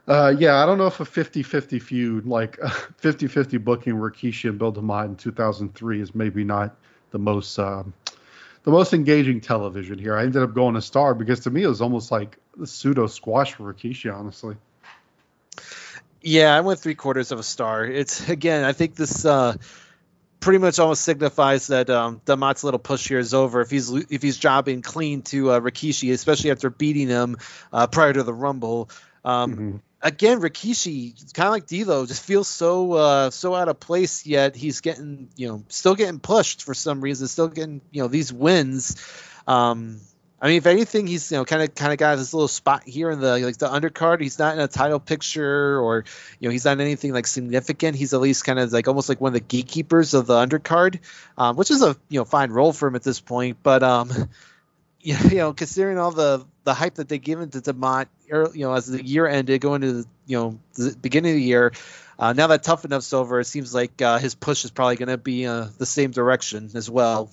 Uh, 0.05 0.33
yeah, 0.37 0.61
I 0.61 0.65
don't 0.65 0.77
know 0.77 0.87
if 0.87 0.99
a 0.99 1.05
50-50 1.05 1.81
feud, 1.81 2.25
like 2.25 2.57
50-50 3.01 3.63
booking 3.63 3.93
Rikishi 3.93 4.49
and 4.49 4.59
Bill 4.59 4.73
DeMott 4.73 5.05
in 5.05 5.15
2003 5.15 6.01
is 6.01 6.13
maybe 6.13 6.43
not 6.43 6.75
the 7.11 7.19
most 7.19 7.57
um, 7.57 7.93
the 8.63 8.71
most 8.71 8.93
engaging 8.93 9.39
television 9.39 9.99
here. 9.99 10.15
I 10.15 10.23
ended 10.23 10.41
up 10.41 10.53
going 10.53 10.75
a 10.75 10.81
star 10.81 11.13
because 11.13 11.41
to 11.41 11.51
me 11.51 11.63
it 11.63 11.67
was 11.67 11.81
almost 11.81 12.11
like 12.11 12.37
the 12.57 12.67
pseudo 12.67 13.07
squash 13.07 13.53
for 13.53 13.73
Rikishi, 13.73 14.13
honestly. 14.13 14.55
Yeah, 16.21 16.55
I 16.55 16.61
went 16.61 16.79
three 16.79 16.95
quarters 16.95 17.31
of 17.31 17.39
a 17.39 17.43
star. 17.43 17.85
It's 17.85 18.27
again, 18.27 18.63
I 18.63 18.73
think 18.73 18.95
this 18.95 19.25
uh, 19.25 19.55
pretty 20.39 20.59
much 20.59 20.79
almost 20.79 21.03
signifies 21.03 21.67
that 21.67 21.89
um, 21.89 22.21
DeMott's 22.25 22.63
little 22.63 22.79
push 22.79 23.07
here 23.07 23.19
is 23.19 23.33
over. 23.33 23.61
If 23.61 23.69
he's 23.69 23.89
if 23.89 24.21
he's 24.21 24.37
jobbing 24.37 24.81
clean 24.81 25.21
to 25.23 25.51
uh, 25.51 25.59
Rikishi, 25.59 26.11
especially 26.11 26.51
after 26.51 26.69
beating 26.69 27.07
him 27.07 27.37
uh, 27.71 27.87
prior 27.87 28.11
to 28.11 28.23
the 28.23 28.33
Rumble. 28.33 28.89
Um, 29.25 29.51
mm-hmm 29.51 29.77
again, 30.03 30.41
Rikishi, 30.41 31.33
kind 31.33 31.47
of 31.47 31.53
like 31.53 31.65
D'Lo, 31.65 32.05
just 32.05 32.23
feels 32.23 32.47
so 32.47 32.93
uh, 32.93 33.29
so 33.31 33.55
out 33.55 33.69
of 33.69 33.79
place. 33.79 34.25
Yet 34.25 34.55
he's 34.55 34.81
getting, 34.81 35.29
you 35.35 35.47
know, 35.47 35.63
still 35.69 35.95
getting 35.95 36.19
pushed 36.19 36.63
for 36.63 36.73
some 36.73 37.01
reason, 37.01 37.27
still 37.27 37.47
getting, 37.47 37.81
you 37.91 38.03
know, 38.03 38.07
these 38.07 38.31
wins. 38.31 39.01
Um, 39.47 39.99
I 40.41 40.47
mean, 40.47 40.57
if 40.57 40.67
anything, 40.67 41.07
he's 41.07 41.31
you 41.31 41.37
know 41.37 41.45
kind 41.45 41.63
of 41.63 41.73
kind 41.73 41.93
of 41.93 41.97
got 41.97 42.17
this 42.17 42.33
little 42.33 42.49
spot 42.49 42.83
here 42.83 43.09
in 43.09 43.21
the 43.21 43.39
like 43.39 43.57
the 43.57 43.69
undercard. 43.69 44.19
He's 44.19 44.37
not 44.37 44.55
in 44.55 44.59
a 44.59 44.67
title 44.67 44.99
picture, 44.99 45.79
or 45.79 46.03
you 46.37 46.49
know, 46.49 46.51
he's 46.51 46.65
not 46.65 46.81
anything 46.81 47.13
like 47.13 47.27
significant. 47.27 47.95
He's 47.95 48.13
at 48.13 48.19
least 48.19 48.43
kind 48.43 48.59
of 48.59 48.73
like 48.73 48.89
almost 48.89 49.07
like 49.07 49.21
one 49.21 49.29
of 49.29 49.35
the 49.35 49.39
gatekeepers 49.39 50.13
of 50.13 50.27
the 50.27 50.33
undercard, 50.33 50.99
um, 51.37 51.55
which 51.55 51.71
is 51.71 51.81
a 51.81 51.95
you 52.09 52.19
know 52.19 52.25
fine 52.25 52.51
role 52.51 52.73
for 52.73 52.89
him 52.89 52.95
at 52.95 53.03
this 53.03 53.21
point. 53.21 53.59
But 53.63 53.83
um, 53.83 54.11
you 55.03 55.15
know, 55.37 55.53
considering 55.53 55.99
all 55.99 56.11
the 56.11 56.45
the 56.63 56.73
hype 56.73 56.95
that 56.95 57.09
they 57.09 57.19
given 57.19 57.49
to 57.51 57.59
DeMott, 57.59 58.07
you 58.27 58.49
know, 58.55 58.73
as 58.73 58.87
the 58.87 59.03
year 59.03 59.27
ended, 59.27 59.61
going 59.61 59.81
to 59.81 59.93
the, 59.93 60.05
you 60.25 60.37
know 60.37 60.59
the 60.75 60.95
beginning 60.99 61.31
of 61.31 61.35
the 61.35 61.43
year, 61.43 61.73
uh, 62.17 62.33
now 62.33 62.47
that 62.47 62.63
Tough 62.63 62.83
Enough's 62.83 63.13
over, 63.13 63.39
it 63.39 63.45
seems 63.45 63.73
like 63.73 64.01
uh, 64.01 64.17
his 64.17 64.35
push 64.35 64.65
is 64.65 64.71
probably 64.71 64.95
going 64.95 65.09
to 65.09 65.17
be 65.17 65.45
uh, 65.45 65.67
the 65.77 65.85
same 65.85 66.11
direction 66.11 66.71
as 66.73 66.89
well. 66.89 67.29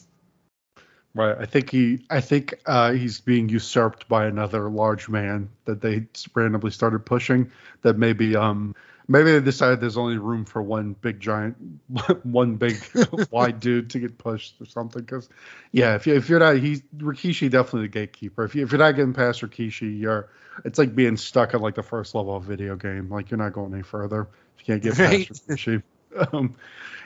Right. 1.14 1.36
I 1.38 1.46
think 1.46 1.70
he. 1.70 2.06
I 2.08 2.20
think 2.20 2.54
uh, 2.66 2.92
he's 2.92 3.20
being 3.20 3.48
usurped 3.48 4.08
by 4.08 4.26
another 4.26 4.68
large 4.70 5.08
man 5.08 5.50
that 5.64 5.80
they 5.80 6.06
randomly 6.34 6.70
started 6.70 7.00
pushing. 7.00 7.50
That 7.82 7.98
maybe 7.98 8.36
um 8.36 8.76
maybe 9.10 9.32
they 9.32 9.40
decided 9.40 9.80
there's 9.80 9.96
only 9.96 10.16
room 10.16 10.44
for 10.44 10.62
one 10.62 10.94
big 10.94 11.18
giant, 11.18 11.56
one 12.22 12.54
big 12.54 12.76
wide 13.30 13.58
dude 13.58 13.90
to 13.90 13.98
get 13.98 14.16
pushed 14.16 14.54
or 14.60 14.66
something. 14.66 15.02
Because 15.02 15.28
yeah, 15.72 15.96
if 15.96 16.06
you 16.06 16.14
if 16.14 16.28
you're 16.28 16.38
not, 16.38 16.56
he's 16.56 16.80
Rikishi 16.96 17.50
definitely 17.50 17.82
the 17.82 17.88
gatekeeper. 17.88 18.44
If 18.44 18.54
you 18.54 18.62
if 18.62 18.70
you're 18.70 18.78
not 18.78 18.92
getting 18.92 19.12
past 19.12 19.42
Rikishi, 19.42 19.98
you're 19.98 20.30
it's 20.64 20.78
like 20.78 20.94
being 20.94 21.16
stuck 21.16 21.54
at 21.54 21.60
like 21.60 21.74
the 21.74 21.82
first 21.82 22.14
level 22.14 22.36
of 22.36 22.44
video 22.44 22.76
game. 22.76 23.10
Like 23.10 23.30
you're 23.30 23.38
not 23.38 23.52
going 23.52 23.74
any 23.74 23.82
further 23.82 24.28
if 24.56 24.68
you 24.68 24.72
can't 24.72 24.82
get 24.82 24.94
past 24.94 25.00
right. 25.00 25.28
Rikishi. 25.28 25.82
um, 26.32 26.54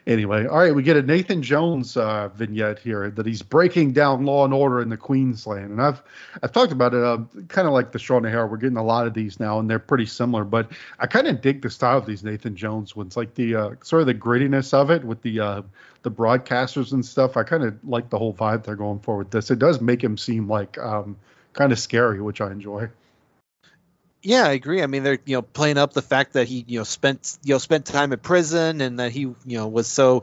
anyway, 0.06 0.46
all 0.46 0.58
right, 0.58 0.74
we 0.74 0.82
get 0.82 0.96
a 0.96 1.02
Nathan 1.02 1.42
Jones 1.42 1.96
uh, 1.96 2.28
vignette 2.28 2.78
here 2.78 3.10
that 3.10 3.26
he's 3.26 3.42
breaking 3.42 3.92
down 3.92 4.24
law 4.24 4.44
and 4.44 4.54
order 4.54 4.80
in 4.80 4.88
the 4.88 4.96
Queensland, 4.96 5.70
and 5.70 5.82
I've 5.82 6.02
I've 6.42 6.52
talked 6.52 6.72
about 6.72 6.94
it, 6.94 7.02
uh, 7.02 7.18
kind 7.48 7.66
of 7.66 7.74
like 7.74 7.92
the 7.92 7.98
Sean 7.98 8.24
O'Haire. 8.26 8.46
We're 8.46 8.56
getting 8.56 8.76
a 8.76 8.84
lot 8.84 9.06
of 9.06 9.14
these 9.14 9.40
now, 9.40 9.58
and 9.58 9.68
they're 9.68 9.78
pretty 9.78 10.06
similar. 10.06 10.44
But 10.44 10.72
I 10.98 11.06
kind 11.06 11.26
of 11.26 11.40
dig 11.40 11.62
the 11.62 11.70
style 11.70 11.98
of 11.98 12.06
these 12.06 12.24
Nathan 12.24 12.56
Jones 12.56 12.94
ones, 12.96 13.16
like 13.16 13.34
the 13.34 13.54
uh, 13.54 13.70
sort 13.82 14.00
of 14.00 14.06
the 14.06 14.14
grittiness 14.14 14.72
of 14.74 14.90
it 14.90 15.04
with 15.04 15.22
the 15.22 15.40
uh, 15.40 15.62
the 16.02 16.10
broadcasters 16.10 16.92
and 16.92 17.04
stuff. 17.04 17.36
I 17.36 17.42
kind 17.42 17.64
of 17.64 17.76
like 17.84 18.10
the 18.10 18.18
whole 18.18 18.34
vibe 18.34 18.64
they're 18.64 18.76
going 18.76 19.00
for 19.00 19.16
with 19.16 19.30
this. 19.30 19.50
It 19.50 19.58
does 19.58 19.80
make 19.80 20.02
him 20.02 20.16
seem 20.16 20.48
like 20.48 20.78
um, 20.78 21.16
kind 21.52 21.72
of 21.72 21.78
scary, 21.78 22.20
which 22.20 22.40
I 22.40 22.50
enjoy. 22.50 22.88
Yeah, 24.24 24.44
I 24.46 24.52
agree. 24.52 24.82
I 24.82 24.86
mean, 24.86 25.02
they're 25.02 25.18
you 25.26 25.36
know 25.36 25.42
playing 25.42 25.76
up 25.76 25.92
the 25.92 26.00
fact 26.02 26.32
that 26.32 26.48
he 26.48 26.64
you 26.66 26.78
know 26.78 26.84
spent 26.84 27.38
you 27.44 27.54
know 27.54 27.58
spent 27.58 27.84
time 27.84 28.12
in 28.12 28.18
prison 28.18 28.80
and 28.80 28.98
that 28.98 29.12
he 29.12 29.20
you 29.20 29.36
know 29.44 29.68
was 29.68 29.86
so 29.86 30.22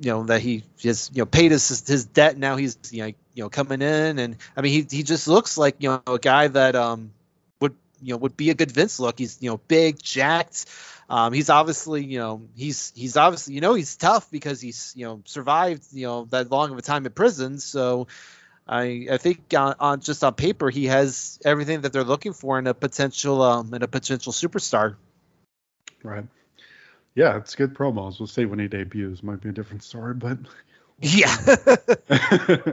you 0.00 0.10
know 0.10 0.24
that 0.24 0.40
he 0.40 0.64
just 0.78 1.14
you 1.14 1.20
know 1.22 1.26
paid 1.26 1.50
his 1.52 1.86
his 1.86 2.06
debt. 2.06 2.38
Now 2.38 2.56
he's 2.56 2.78
you 2.90 3.02
know 3.02 3.06
you 3.34 3.42
know 3.44 3.50
coming 3.50 3.82
in 3.82 4.18
and 4.18 4.36
I 4.56 4.62
mean 4.62 4.72
he 4.72 4.96
he 4.96 5.02
just 5.02 5.28
looks 5.28 5.58
like 5.58 5.76
you 5.80 5.90
know 5.90 6.02
a 6.06 6.18
guy 6.18 6.48
that 6.48 6.74
um 6.74 7.12
would 7.60 7.74
you 8.02 8.14
know 8.14 8.18
would 8.18 8.36
be 8.36 8.48
a 8.48 8.54
good 8.54 8.72
Vince 8.72 8.98
look. 8.98 9.18
He's 9.18 9.36
you 9.42 9.50
know 9.50 9.58
big, 9.68 10.02
jacked. 10.02 10.64
Um, 11.10 11.34
he's 11.34 11.50
obviously 11.50 12.02
you 12.02 12.18
know 12.18 12.42
he's 12.56 12.94
he's 12.96 13.18
obviously 13.18 13.54
you 13.54 13.60
know 13.60 13.74
he's 13.74 13.94
tough 13.96 14.30
because 14.30 14.62
he's 14.62 14.94
you 14.96 15.04
know 15.04 15.20
survived 15.26 15.84
you 15.92 16.06
know 16.06 16.24
that 16.30 16.50
long 16.50 16.72
of 16.72 16.78
a 16.78 16.82
time 16.82 17.04
in 17.04 17.12
prison. 17.12 17.58
So 17.58 18.06
I 18.66 19.06
I 19.10 19.18
think 19.18 19.52
on, 19.56 19.74
on, 19.78 20.00
just 20.00 20.24
on 20.24 20.34
paper 20.34 20.70
he 20.70 20.86
has 20.86 21.38
everything 21.44 21.82
that 21.82 21.92
they're 21.92 22.04
looking 22.04 22.32
for 22.32 22.58
in 22.58 22.66
a 22.66 22.74
potential 22.74 23.42
um 23.42 23.74
in 23.74 23.82
a 23.82 23.88
potential 23.88 24.32
superstar. 24.32 24.96
Right. 26.02 26.24
Yeah, 27.14 27.36
it's 27.36 27.54
good 27.54 27.74
promos. 27.74 28.18
We'll 28.18 28.26
see 28.26 28.44
when 28.44 28.58
he 28.58 28.68
debuts. 28.68 29.22
Might 29.22 29.40
be 29.40 29.50
a 29.50 29.52
different 29.52 29.84
story, 29.84 30.14
but 30.14 30.38
yeah. 31.00 31.36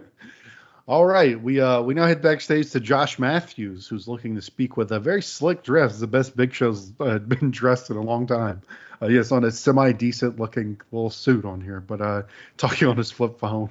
All 0.88 1.06
right, 1.06 1.40
we 1.40 1.60
uh 1.60 1.82
we 1.82 1.94
now 1.94 2.08
head 2.08 2.22
backstage 2.22 2.72
to 2.72 2.80
Josh 2.80 3.20
Matthews, 3.20 3.88
who's 3.88 4.08
looking 4.08 4.36
to 4.36 4.42
speak 4.42 4.78
with 4.78 4.92
a 4.92 5.00
very 5.00 5.22
slick 5.22 5.64
dress, 5.64 6.00
the 6.00 6.08
best 6.08 6.36
Big 6.36 6.54
Show's 6.54 6.92
uh, 7.00 7.20
been 7.20 7.52
dressed 7.52 7.90
in 7.90 7.98
a 7.98 8.02
long 8.02 8.28
time. 8.28 8.62
Uh, 9.00 9.08
he 9.08 9.16
has 9.16 9.32
on 9.32 9.44
a 9.44 9.52
semi 9.52 9.92
decent 9.92 10.40
looking 10.40 10.80
little 10.92 11.10
suit 11.10 11.46
on 11.46 11.62
here, 11.62 11.80
but 11.80 12.02
uh 12.02 12.24
talking 12.58 12.88
on 12.88 12.98
his 12.98 13.12
flip 13.12 13.40
phone. 13.40 13.70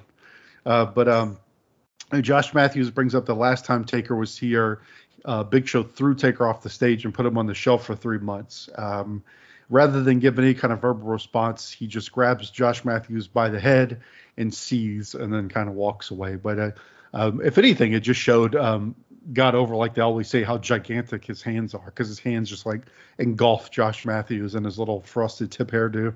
Uh, 0.65 0.85
but 0.85 1.09
um 1.09 1.39
Josh 2.21 2.55
Matthews 2.55 2.91
brings 2.91 3.15
up 3.15 3.27
the 3.27 3.35
last 3.35 3.65
time 3.65 3.85
Taker 3.85 4.17
was 4.17 4.37
here, 4.37 4.81
uh, 5.25 5.45
Big 5.45 5.69
Show 5.69 5.83
threw 5.83 6.15
Taker 6.15 6.47
off 6.47 6.63
the 6.63 6.71
stage 6.71 7.05
and 7.05 7.15
put 7.15 7.27
him 7.27 7.39
on 7.39 7.47
the 7.47 7.55
shelf 7.55 7.87
for 7.87 7.95
three 7.95 8.19
months. 8.19 8.69
Um, 8.77 9.23
rather 9.69 10.03
than 10.03 10.19
give 10.19 10.39
any 10.39 10.55
kind 10.55 10.73
of 10.73 10.81
verbal 10.81 11.09
response, 11.09 11.71
he 11.71 11.87
just 11.87 12.11
grabs 12.13 12.51
Josh 12.51 12.85
Matthews 12.85 13.29
by 13.29 13.49
the 13.49 13.61
head 13.61 14.01
and 14.37 14.53
sees, 14.53 15.15
and 15.15 15.33
then 15.33 15.49
kind 15.49 15.69
of 15.69 15.75
walks 15.75 16.11
away. 16.11 16.37
But 16.37 16.59
uh, 16.59 16.71
um, 17.13 17.41
if 17.43 17.59
anything, 17.59 17.93
it 17.93 18.01
just 18.01 18.21
showed 18.21 18.57
um, 18.57 18.95
got 19.33 19.55
over 19.55 19.77
like 19.77 19.95
they 19.95 20.03
always 20.03 20.29
say 20.29 20.43
how 20.43 20.59
gigantic 20.59 21.25
his 21.25 21.43
hands 21.43 21.75
are 21.75 21.85
because 21.85 22.09
his 22.09 22.19
hands 22.19 22.49
just 22.49 22.67
like 22.67 22.83
engulf 23.19 23.71
Josh 23.71 24.05
Matthews 24.05 24.55
and 24.55 24.65
his 24.65 24.79
little 24.79 25.01
frosted 25.03 25.51
tip 25.51 25.71
hairdo. 25.71 26.15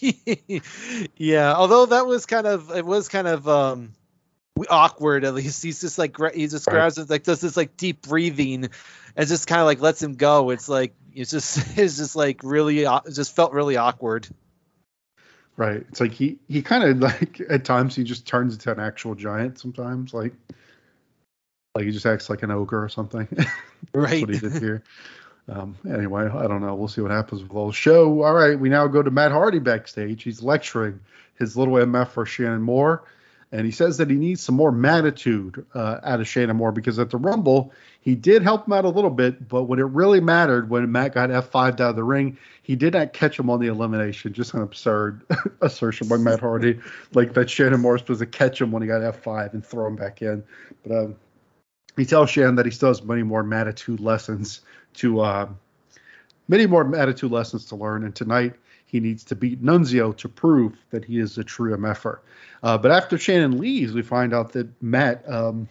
yeah, 1.16 1.54
although 1.54 1.86
that 1.86 2.06
was 2.06 2.26
kind 2.26 2.46
of 2.46 2.70
it 2.72 2.84
was 2.84 3.08
kind 3.08 3.28
of 3.28 3.48
um 3.48 3.92
awkward 4.68 5.24
at 5.24 5.34
least. 5.34 5.62
He's 5.62 5.80
just 5.80 5.98
like 5.98 6.16
he 6.34 6.46
just 6.46 6.66
grabs 6.66 6.98
right. 6.98 7.04
it 7.04 7.10
like 7.10 7.22
does 7.22 7.40
this 7.40 7.56
like 7.56 7.76
deep 7.76 8.02
breathing 8.02 8.70
and 9.16 9.28
just 9.28 9.46
kind 9.46 9.60
of 9.60 9.66
like 9.66 9.80
lets 9.80 10.02
him 10.02 10.14
go. 10.14 10.50
It's 10.50 10.68
like 10.68 10.94
it's 11.14 11.30
just 11.30 11.58
it's 11.78 11.96
just 11.96 12.16
like 12.16 12.40
really 12.42 12.80
it 12.80 13.02
just 13.12 13.34
felt 13.34 13.52
really 13.52 13.76
awkward. 13.76 14.28
Right. 15.56 15.84
It's 15.88 16.00
like 16.00 16.12
he 16.12 16.38
he 16.48 16.62
kind 16.62 16.84
of 16.84 16.98
like 17.00 17.40
at 17.48 17.64
times 17.64 17.94
he 17.94 18.04
just 18.04 18.26
turns 18.26 18.54
into 18.54 18.72
an 18.72 18.80
actual 18.80 19.14
giant 19.14 19.58
sometimes 19.58 20.14
like 20.14 20.32
like 21.74 21.84
he 21.84 21.92
just 21.92 22.06
acts 22.06 22.28
like 22.28 22.42
an 22.42 22.50
ogre 22.50 22.82
or 22.82 22.88
something. 22.88 23.28
Right 23.94 24.20
what 24.20 24.28
he 24.28 24.38
did 24.38 24.52
here. 24.60 24.82
Um, 25.48 25.74
anyway 25.88 26.26
i 26.26 26.46
don't 26.46 26.60
know. 26.60 26.74
We'll 26.74 26.86
see 26.86 27.00
what 27.00 27.10
happens 27.10 27.40
with 27.40 27.48
the 27.48 27.56
whole 27.56 27.72
show. 27.72 28.22
All 28.22 28.34
right. 28.34 28.60
We 28.60 28.68
now 28.68 28.86
go 28.88 29.02
to 29.02 29.10
matt 29.10 29.32
hardy 29.32 29.58
backstage. 29.58 30.22
He's 30.22 30.42
lecturing 30.42 31.00
his 31.38 31.56
little 31.56 31.74
MFer 31.74 32.26
shannon 32.26 32.60
moore 32.60 33.02
and 33.52 33.66
he 33.66 33.72
says 33.72 33.96
that 33.96 34.08
he 34.08 34.16
needs 34.16 34.40
some 34.40 34.54
more 34.54 34.70
magnitude 34.70 35.66
uh, 35.74 35.98
out 36.04 36.20
of 36.20 36.28
Shannon 36.28 36.56
Moore 36.56 36.70
because 36.70 36.98
at 37.00 37.10
the 37.10 37.16
Rumble, 37.16 37.72
he 38.00 38.14
did 38.14 38.42
help 38.42 38.66
him 38.66 38.72
out 38.72 38.84
a 38.84 38.88
little 38.88 39.10
bit, 39.10 39.48
but 39.48 39.64
when 39.64 39.80
it 39.80 39.86
really 39.86 40.20
mattered, 40.20 40.70
when 40.70 40.90
Matt 40.90 41.14
got 41.14 41.30
F5'd 41.30 41.80
out 41.80 41.90
of 41.90 41.96
the 41.96 42.04
ring, 42.04 42.38
he 42.62 42.76
did 42.76 42.94
not 42.94 43.12
catch 43.12 43.38
him 43.38 43.50
on 43.50 43.60
the 43.60 43.66
elimination. 43.66 44.32
Just 44.32 44.54
an 44.54 44.62
absurd 44.62 45.22
assertion 45.60 46.06
by 46.06 46.16
Matt 46.16 46.40
Hardy, 46.40 46.78
like 47.12 47.34
that 47.34 47.50
Shannon 47.50 47.80
Moore 47.80 47.94
was 47.94 48.02
supposed 48.02 48.20
to 48.20 48.26
catch 48.26 48.60
him 48.60 48.70
when 48.70 48.82
he 48.82 48.88
got 48.88 49.00
F5 49.00 49.52
and 49.52 49.66
throw 49.66 49.88
him 49.88 49.96
back 49.96 50.22
in. 50.22 50.44
But 50.86 50.96
um, 50.96 51.16
he 51.96 52.06
tells 52.06 52.30
Shannon 52.30 52.54
that 52.54 52.66
he 52.66 52.72
still 52.72 52.88
has 52.88 53.02
many 53.02 53.24
more 53.24 53.42
magnitude 53.42 53.98
lessons 53.98 54.60
to, 54.94 55.20
uh, 55.20 55.48
many 56.46 56.66
more 56.66 56.94
attitude 56.96 57.32
lessons 57.32 57.64
to 57.66 57.76
learn. 57.76 58.04
And 58.04 58.14
tonight, 58.14 58.54
he 58.90 58.98
needs 58.98 59.22
to 59.24 59.36
beat 59.36 59.62
Nunzio 59.62 60.16
to 60.16 60.28
prove 60.28 60.76
that 60.90 61.04
he 61.04 61.18
is 61.18 61.38
a 61.38 61.44
true 61.44 61.76
MFer. 61.76 62.18
Uh, 62.62 62.76
but 62.76 62.90
after 62.90 63.16
Shannon 63.16 63.58
leaves, 63.58 63.92
we 63.92 64.02
find 64.02 64.34
out 64.34 64.52
that 64.52 64.68
Matt 64.82 65.22
um, 65.30 65.68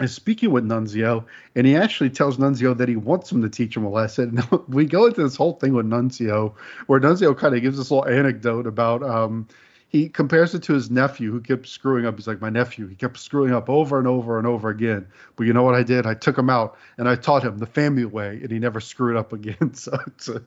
is 0.00 0.12
speaking 0.12 0.50
with 0.50 0.64
Nunzio, 0.64 1.24
and 1.54 1.66
he 1.66 1.76
actually 1.76 2.10
tells 2.10 2.38
Nunzio 2.38 2.76
that 2.76 2.88
he 2.88 2.96
wants 2.96 3.30
him 3.30 3.42
to 3.42 3.48
teach 3.48 3.76
him 3.76 3.84
a 3.84 3.90
lesson. 3.90 4.42
And 4.50 4.60
we 4.68 4.86
go 4.86 5.06
into 5.06 5.22
this 5.22 5.36
whole 5.36 5.54
thing 5.54 5.72
with 5.72 5.86
Nunzio, 5.86 6.54
where 6.88 6.98
Nunzio 6.98 7.36
kind 7.36 7.54
of 7.54 7.62
gives 7.62 7.78
this 7.78 7.90
little 7.90 8.08
anecdote 8.08 8.66
about. 8.66 9.02
Um, 9.02 9.46
he 9.88 10.08
compares 10.08 10.54
it 10.54 10.62
to 10.64 10.72
his 10.72 10.90
nephew 10.90 11.30
who 11.30 11.40
kept 11.40 11.68
screwing 11.68 12.06
up. 12.06 12.16
He's 12.16 12.26
like, 12.26 12.40
my 12.40 12.48
nephew, 12.48 12.86
he 12.86 12.94
kept 12.94 13.18
screwing 13.18 13.52
up 13.52 13.68
over 13.68 13.98
and 13.98 14.08
over 14.08 14.38
and 14.38 14.46
over 14.46 14.70
again. 14.70 15.06
But 15.36 15.44
you 15.44 15.52
know 15.52 15.62
what 15.62 15.74
I 15.74 15.82
did? 15.82 16.06
I 16.06 16.14
took 16.14 16.38
him 16.38 16.48
out 16.48 16.78
and 16.96 17.06
I 17.06 17.14
taught 17.14 17.44
him 17.44 17.58
the 17.58 17.66
family 17.66 18.06
way, 18.06 18.40
and 18.40 18.50
he 18.50 18.58
never 18.58 18.80
screwed 18.80 19.16
up 19.16 19.32
again. 19.32 19.74
So 19.74 19.98
it's 20.06 20.28
a, 20.28 20.42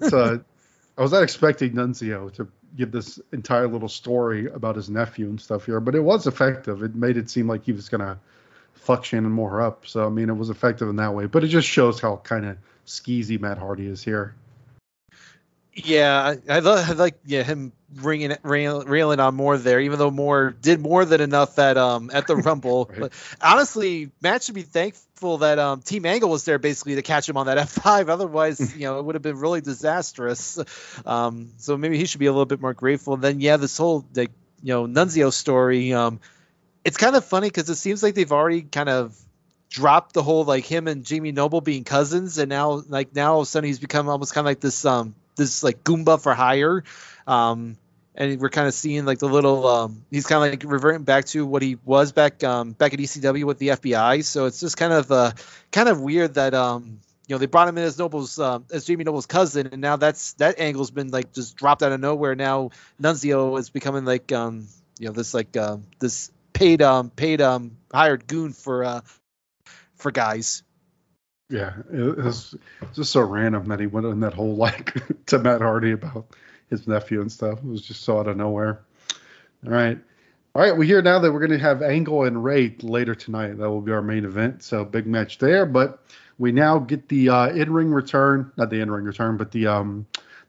it's 0.00 0.12
a 0.12 0.44
I 0.98 1.02
was 1.02 1.12
not 1.12 1.22
expecting 1.22 1.72
Nunzio 1.72 2.32
to 2.34 2.48
give 2.76 2.90
this 2.90 3.20
entire 3.32 3.68
little 3.68 3.88
story 3.88 4.50
about 4.50 4.74
his 4.74 4.90
nephew 4.90 5.26
and 5.28 5.40
stuff 5.40 5.64
here, 5.64 5.78
but 5.78 5.94
it 5.94 6.00
was 6.00 6.26
effective. 6.26 6.82
It 6.82 6.96
made 6.96 7.16
it 7.16 7.30
seem 7.30 7.46
like 7.46 7.64
he 7.64 7.72
was 7.72 7.88
gonna 7.88 8.18
fuck 8.74 9.04
Shannon 9.04 9.30
Moore 9.30 9.62
up. 9.62 9.86
So 9.86 10.04
I 10.04 10.08
mean, 10.08 10.28
it 10.28 10.36
was 10.36 10.50
effective 10.50 10.88
in 10.88 10.96
that 10.96 11.14
way. 11.14 11.26
But 11.26 11.44
it 11.44 11.48
just 11.48 11.68
shows 11.68 12.00
how 12.00 12.16
kind 12.16 12.44
of 12.44 12.58
skeezy 12.84 13.40
Matt 13.40 13.58
Hardy 13.58 13.86
is 13.86 14.02
here. 14.02 14.34
Yeah, 15.72 16.34
I, 16.48 16.56
I, 16.56 16.58
I 16.58 16.92
like 16.92 17.20
yeah 17.24 17.44
him 17.44 17.72
ringing 17.94 18.36
rail, 18.42 18.82
railing 18.84 19.20
on 19.20 19.36
Moore 19.36 19.56
there, 19.56 19.78
even 19.78 20.00
though 20.00 20.10
Moore 20.10 20.50
did 20.50 20.80
more 20.80 21.04
than 21.04 21.20
enough 21.20 21.60
at 21.60 21.76
um 21.76 22.10
at 22.12 22.26
the 22.26 22.34
Rumble. 22.36 22.86
right. 22.90 23.00
But 23.02 23.12
honestly, 23.40 24.10
Matt 24.20 24.42
should 24.42 24.56
be 24.56 24.62
thankful 24.62 25.07
that 25.38 25.58
um 25.58 25.82
Team 25.82 26.06
Angle 26.06 26.30
was 26.30 26.44
there 26.44 26.58
basically 26.58 26.94
to 26.94 27.02
catch 27.02 27.28
him 27.28 27.36
on 27.36 27.46
that 27.46 27.58
F5. 27.68 28.08
Otherwise, 28.08 28.76
you 28.76 28.86
know, 28.86 28.98
it 28.98 29.04
would 29.04 29.14
have 29.14 29.22
been 29.22 29.38
really 29.38 29.60
disastrous. 29.60 30.58
Um, 31.04 31.50
so 31.58 31.76
maybe 31.76 31.98
he 31.98 32.06
should 32.06 32.20
be 32.20 32.26
a 32.26 32.32
little 32.32 32.46
bit 32.46 32.60
more 32.60 32.74
grateful. 32.74 33.14
And 33.14 33.22
then 33.22 33.40
yeah, 33.40 33.56
this 33.56 33.76
whole 33.76 34.04
like 34.14 34.30
you 34.62 34.72
know 34.72 34.86
Nunzio 34.86 35.32
story. 35.32 35.92
Um, 35.92 36.20
it's 36.84 36.96
kind 36.96 37.16
of 37.16 37.24
funny 37.24 37.48
because 37.48 37.68
it 37.68 37.76
seems 37.76 38.02
like 38.02 38.14
they've 38.14 38.32
already 38.32 38.62
kind 38.62 38.88
of 38.88 39.18
dropped 39.68 40.14
the 40.14 40.22
whole 40.22 40.44
like 40.44 40.64
him 40.64 40.88
and 40.88 41.04
Jamie 41.04 41.32
Noble 41.32 41.60
being 41.60 41.84
cousins, 41.84 42.38
and 42.38 42.48
now 42.48 42.82
like 42.88 43.14
now 43.14 43.34
all 43.34 43.40
of 43.40 43.44
a 43.44 43.46
sudden 43.46 43.66
he's 43.66 43.78
become 43.78 44.08
almost 44.08 44.32
kind 44.32 44.46
of 44.46 44.50
like 44.50 44.60
this 44.60 44.84
um 44.84 45.14
this 45.36 45.62
like 45.62 45.84
Goomba 45.84 46.20
for 46.20 46.34
hire. 46.34 46.84
Um, 47.26 47.76
and 48.18 48.40
we're 48.40 48.50
kind 48.50 48.66
of 48.66 48.74
seeing 48.74 49.04
like 49.04 49.20
the 49.20 49.28
little 49.28 49.66
um, 49.66 50.04
he's 50.10 50.26
kind 50.26 50.44
of 50.44 50.50
like 50.50 50.70
reverting 50.70 51.04
back 51.04 51.24
to 51.26 51.46
what 51.46 51.62
he 51.62 51.78
was 51.84 52.10
back 52.10 52.42
um, 52.42 52.72
back 52.72 52.92
at 52.92 52.98
ECW 52.98 53.44
with 53.44 53.58
the 53.58 53.68
FBI. 53.68 54.24
So 54.24 54.46
it's 54.46 54.58
just 54.58 54.76
kind 54.76 54.92
of 54.92 55.10
uh, 55.12 55.32
kind 55.70 55.88
of 55.88 56.00
weird 56.00 56.34
that 56.34 56.52
um, 56.52 56.98
you 57.28 57.34
know 57.34 57.38
they 57.38 57.46
brought 57.46 57.68
him 57.68 57.78
in 57.78 57.84
as 57.84 57.96
Noble's 57.96 58.38
uh, 58.38 58.58
as 58.72 58.84
Jamie 58.84 59.04
Noble's 59.04 59.26
cousin, 59.26 59.68
and 59.68 59.80
now 59.80 59.96
that's 59.96 60.32
that 60.34 60.58
angle's 60.58 60.90
been 60.90 61.08
like 61.08 61.32
just 61.32 61.56
dropped 61.56 61.84
out 61.84 61.92
of 61.92 62.00
nowhere. 62.00 62.34
Now 62.34 62.70
Nunzio 63.00 63.56
is 63.58 63.70
becoming 63.70 64.04
like 64.04 64.32
um, 64.32 64.66
you 64.98 65.06
know 65.06 65.12
this 65.12 65.32
like 65.32 65.56
uh, 65.56 65.76
this 66.00 66.32
paid 66.52 66.82
um 66.82 67.10
paid 67.10 67.40
um 67.40 67.76
hired 67.92 68.26
goon 68.26 68.52
for 68.52 68.84
uh 68.84 69.00
for 69.94 70.10
guys. 70.10 70.64
Yeah, 71.50 71.72
it 71.90 72.16
was 72.18 72.54
just 72.94 73.12
so 73.12 73.20
random 73.20 73.66
that 73.66 73.78
he 73.78 73.86
went 73.86 74.06
on 74.06 74.20
that 74.20 74.34
whole 74.34 74.56
like 74.56 74.92
to 75.26 75.38
Matt 75.38 75.62
Hardy 75.62 75.92
about 75.92 76.26
his 76.70 76.86
nephew 76.86 77.20
and 77.20 77.30
stuff. 77.30 77.58
It 77.58 77.64
was 77.64 77.82
just 77.82 78.02
so 78.02 78.18
out 78.18 78.28
of 78.28 78.36
nowhere. 78.36 78.80
All 79.64 79.72
right. 79.72 79.98
All 80.54 80.62
right, 80.62 80.76
we 80.76 80.86
hear 80.86 81.02
now 81.02 81.20
that 81.20 81.30
we're 81.30 81.46
going 81.46 81.58
to 81.58 81.58
have 81.58 81.82
Angle 81.82 82.24
and 82.24 82.42
Rey 82.42 82.74
later 82.80 83.14
tonight. 83.14 83.58
That 83.58 83.70
will 83.70 83.80
be 83.80 83.92
our 83.92 84.02
main 84.02 84.24
event. 84.24 84.62
So 84.62 84.84
big 84.84 85.06
match 85.06 85.38
there. 85.38 85.66
But 85.66 86.02
we 86.38 86.52
now 86.52 86.78
get 86.78 87.08
the 87.08 87.28
uh, 87.28 87.48
in-ring 87.48 87.92
return, 87.92 88.50
not 88.56 88.70
the 88.70 88.80
in-ring 88.80 89.04
return, 89.04 89.36
but 89.36 89.52
the 89.52 89.68
um, 89.68 90.06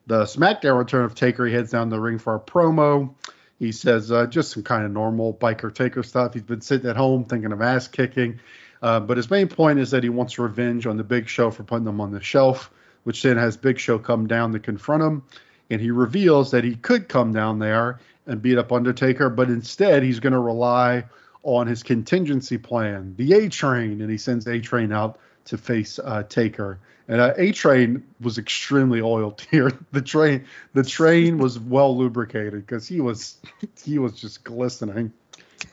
the 0.07 0.23
SmackDown 0.23 0.77
return 0.79 1.05
of 1.05 1.13
Taker. 1.13 1.45
He 1.45 1.53
heads 1.53 1.71
down 1.71 1.89
the 1.89 1.99
ring 1.99 2.17
for 2.17 2.33
a 2.33 2.39
promo. 2.39 3.13
He 3.59 3.71
says 3.71 4.11
uh, 4.11 4.25
just 4.25 4.51
some 4.51 4.63
kind 4.63 4.85
of 4.85 4.91
normal 4.91 5.33
biker 5.33 5.73
Taker 5.73 6.01
stuff. 6.01 6.33
He's 6.33 6.43
been 6.43 6.61
sitting 6.61 6.89
at 6.89 6.95
home 6.95 7.25
thinking 7.25 7.51
of 7.51 7.61
ass 7.61 7.87
kicking. 7.87 8.39
Uh, 8.81 9.01
but 9.01 9.17
his 9.17 9.29
main 9.29 9.49
point 9.49 9.79
is 9.79 9.91
that 9.91 10.03
he 10.03 10.09
wants 10.09 10.39
revenge 10.39 10.87
on 10.87 10.97
the 10.97 11.03
Big 11.03 11.27
Show 11.27 11.51
for 11.51 11.63
putting 11.63 11.83
them 11.83 11.99
on 11.99 12.11
the 12.11 12.21
shelf, 12.21 12.71
which 13.03 13.21
then 13.21 13.37
has 13.37 13.57
Big 13.57 13.77
Show 13.77 13.99
come 13.99 14.27
down 14.27 14.53
to 14.53 14.59
confront 14.59 15.03
him. 15.03 15.23
And 15.69 15.81
he 15.81 15.91
reveals 15.91 16.51
that 16.51 16.63
he 16.63 16.75
could 16.75 17.07
come 17.07 17.31
down 17.31 17.59
there 17.59 17.99
and 18.25 18.41
beat 18.41 18.57
up 18.57 18.71
Undertaker, 18.71 19.29
but 19.29 19.49
instead 19.49 20.03
he's 20.03 20.19
going 20.19 20.33
to 20.33 20.39
rely 20.39 21.03
on 21.43 21.67
his 21.67 21.83
contingency 21.83 22.57
plan, 22.57 23.15
the 23.17 23.33
A 23.33 23.49
Train, 23.49 24.01
and 24.01 24.09
he 24.09 24.17
sends 24.17 24.47
A 24.47 24.59
Train 24.59 24.91
out 24.91 25.19
to 25.45 25.57
face 25.57 25.99
uh, 25.99 26.23
Taker. 26.23 26.79
And 27.07 27.21
uh, 27.21 27.33
A 27.37 27.51
Train 27.51 28.03
was 28.21 28.37
extremely 28.37 29.01
oiled 29.01 29.45
here. 29.51 29.71
The 29.91 30.01
train, 30.01 30.45
the 30.73 30.83
train 30.83 31.37
was 31.37 31.57
well 31.59 31.97
lubricated 31.97 32.65
because 32.65 32.87
he 32.87 33.01
was, 33.01 33.37
he 33.83 33.97
was 33.97 34.13
just 34.13 34.43
glistening. 34.43 35.11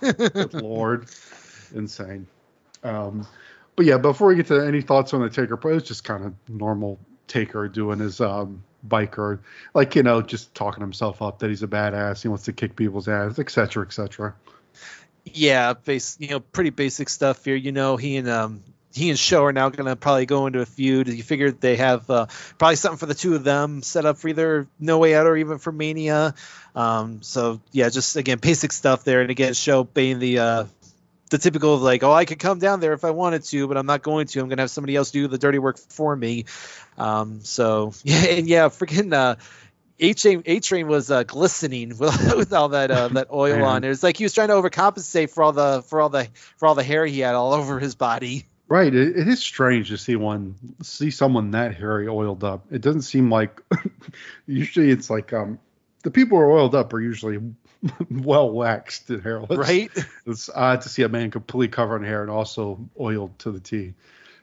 Good 0.01 0.55
Lord, 0.63 1.09
insane. 1.75 2.27
Um, 2.83 3.27
but 3.75 3.85
yeah, 3.85 3.99
before 3.99 4.29
we 4.29 4.37
get 4.37 4.47
to 4.47 4.67
any 4.67 4.81
thoughts 4.81 5.13
on 5.13 5.21
the 5.21 5.29
Taker, 5.29 5.55
it 5.55 5.65
was 5.65 5.83
just 5.83 6.05
kind 6.05 6.25
of 6.25 6.35
normal 6.49 6.99
Taker 7.27 7.69
doing 7.69 7.99
his 7.99 8.21
um, 8.21 8.63
biker, 8.87 9.41
like 9.75 9.97
you 9.97 10.03
know, 10.03 10.23
just 10.23 10.55
talking 10.55 10.81
himself 10.81 11.23
up 11.23 11.41
that 11.41 11.51
he's 11.51 11.63
a 11.63 11.69
badass, 11.69 12.23
he 12.23 12.29
wants 12.29 12.45
to 12.45 12.53
kick 12.53 12.77
people's 12.77 13.09
ass, 13.09 13.39
etc., 13.39 13.85
etc. 13.85 14.35
Yeah, 15.25 15.75
base, 15.75 16.17
you 16.21 16.29
know, 16.29 16.41
pretty 16.41 16.71
basic 16.71 17.09
stuff 17.09 17.45
here. 17.45 17.57
You 17.57 17.73
know, 17.73 17.97
he 17.97 18.17
and 18.17 18.29
um, 18.29 18.63
he 18.97 19.11
and 19.11 19.19
Show 19.19 19.45
are 19.45 19.53
now 19.53 19.69
going 19.69 19.87
to 19.87 19.97
probably 19.97 20.27
go 20.27 20.47
into 20.47 20.61
a 20.61 20.67
feud. 20.67 21.09
You 21.09 21.23
figure 21.23 21.51
they 21.51 21.77
have 21.77 22.09
uh, 22.09 22.27
probably 22.59 22.77
something 22.77 22.99
for 22.99 23.07
the 23.07 23.15
two 23.15 23.35
of 23.35 23.45
them 23.45 23.83
set 23.83 24.07
up 24.07 24.19
for 24.19 24.29
either 24.29 24.67
No 24.79 24.99
Way 24.99 25.15
Out 25.15 25.27
or 25.27 25.37
even 25.37 25.59
for 25.59 25.73
Mania. 25.73 26.35
Um, 26.75 27.23
so 27.23 27.61
yeah, 27.73 27.89
just 27.89 28.17
again 28.17 28.39
basic 28.39 28.73
stuff 28.73 29.05
there. 29.05 29.21
And 29.21 29.31
again, 29.31 29.55
Show 29.55 29.85
being 29.85 30.19
the 30.19 30.39
uh, 30.39 30.65
the 31.31 31.39
typical 31.39 31.75
of 31.75 31.83
like, 31.83 32.03
oh, 32.03 32.13
I 32.13 32.25
could 32.25 32.39
come 32.39 32.59
down 32.59 32.81
there 32.81 32.93
if 32.93 33.05
I 33.05 33.11
wanted 33.11 33.45
to, 33.45 33.67
but 33.67 33.77
I'm 33.77 33.87
not 33.87 34.03
going 34.03 34.27
to. 34.29 34.41
I'm 34.41 34.49
going 34.49 34.59
to 34.59 34.63
have 34.63 34.71
somebody 34.71 34.97
else 34.97 35.11
do 35.11 35.27
the 35.29 35.39
dirty 35.39 35.59
work 35.59 35.79
for 35.79 36.15
me. 36.15 36.45
Um, 36.97 37.41
so 37.43 37.93
yeah, 38.05 38.25
and 38.27 38.47
yeah, 38.47 38.69
freaking 38.69 39.13
uh, 39.13 39.37
A 39.99 40.13
Train 40.15 40.43
A 40.47 40.61
Train 40.61 40.87
was 40.87 41.11
uh, 41.11 41.25
glistening 41.25 41.89
with, 41.99 42.37
with 42.37 42.53
all 42.53 42.71
that 42.71 42.91
uh, 42.91 43.09
that 43.09 43.29
oil 43.33 43.65
on 43.65 43.85
it. 43.85 43.89
was 43.89 44.03
like 44.03 44.17
he 44.17 44.25
was 44.25 44.35
trying 44.35 44.49
to 44.49 44.55
overcompensate 44.55 45.31
for 45.31 45.43
all 45.43 45.53
the 45.53 45.83
for 45.83 46.01
all 46.01 46.09
the 46.09 46.29
for 46.57 46.69
all 46.69 46.75
the 46.75 46.85
hair 46.85 47.05
he 47.05 47.21
had 47.21 47.35
all 47.35 47.55
over 47.55 47.79
his 47.81 47.95
body. 47.95 48.47
Right. 48.69 48.93
It, 48.93 49.17
it 49.17 49.29
is 49.29 49.39
strange 49.39 49.91
to 49.91 49.99
see 49.99 50.17
one 50.17 50.57
see 50.83 51.11
someone 51.11 51.53
that 51.53 51.77
hairy 51.77 52.09
oiled 52.09 52.43
up. 52.43 52.67
It 52.73 52.81
doesn't 52.81 53.03
seem 53.03 53.31
like 53.31 53.61
usually 54.47 54.91
it's 54.91 55.09
like 55.09 55.33
um 55.33 55.61
the 56.03 56.11
people 56.11 56.39
who 56.39 56.45
are 56.45 56.51
oiled 56.51 56.75
up 56.75 56.93
are 56.93 57.01
usually 57.01 57.39
well 58.11 58.51
waxed 58.51 59.11
and 59.11 59.23
hairless. 59.23 59.57
Right. 59.57 59.91
It's 60.27 60.49
odd 60.49 60.83
to 60.83 60.89
see 60.89 61.03
a 61.03 61.09
man 61.09 61.31
completely 61.31 61.69
covered 61.69 61.99
in 61.99 62.05
hair 62.05 62.23
and 62.23 62.31
also 62.31 62.79
oiled 62.99 63.39
to 63.41 63.51
the 63.51 63.61
T. 63.61 63.95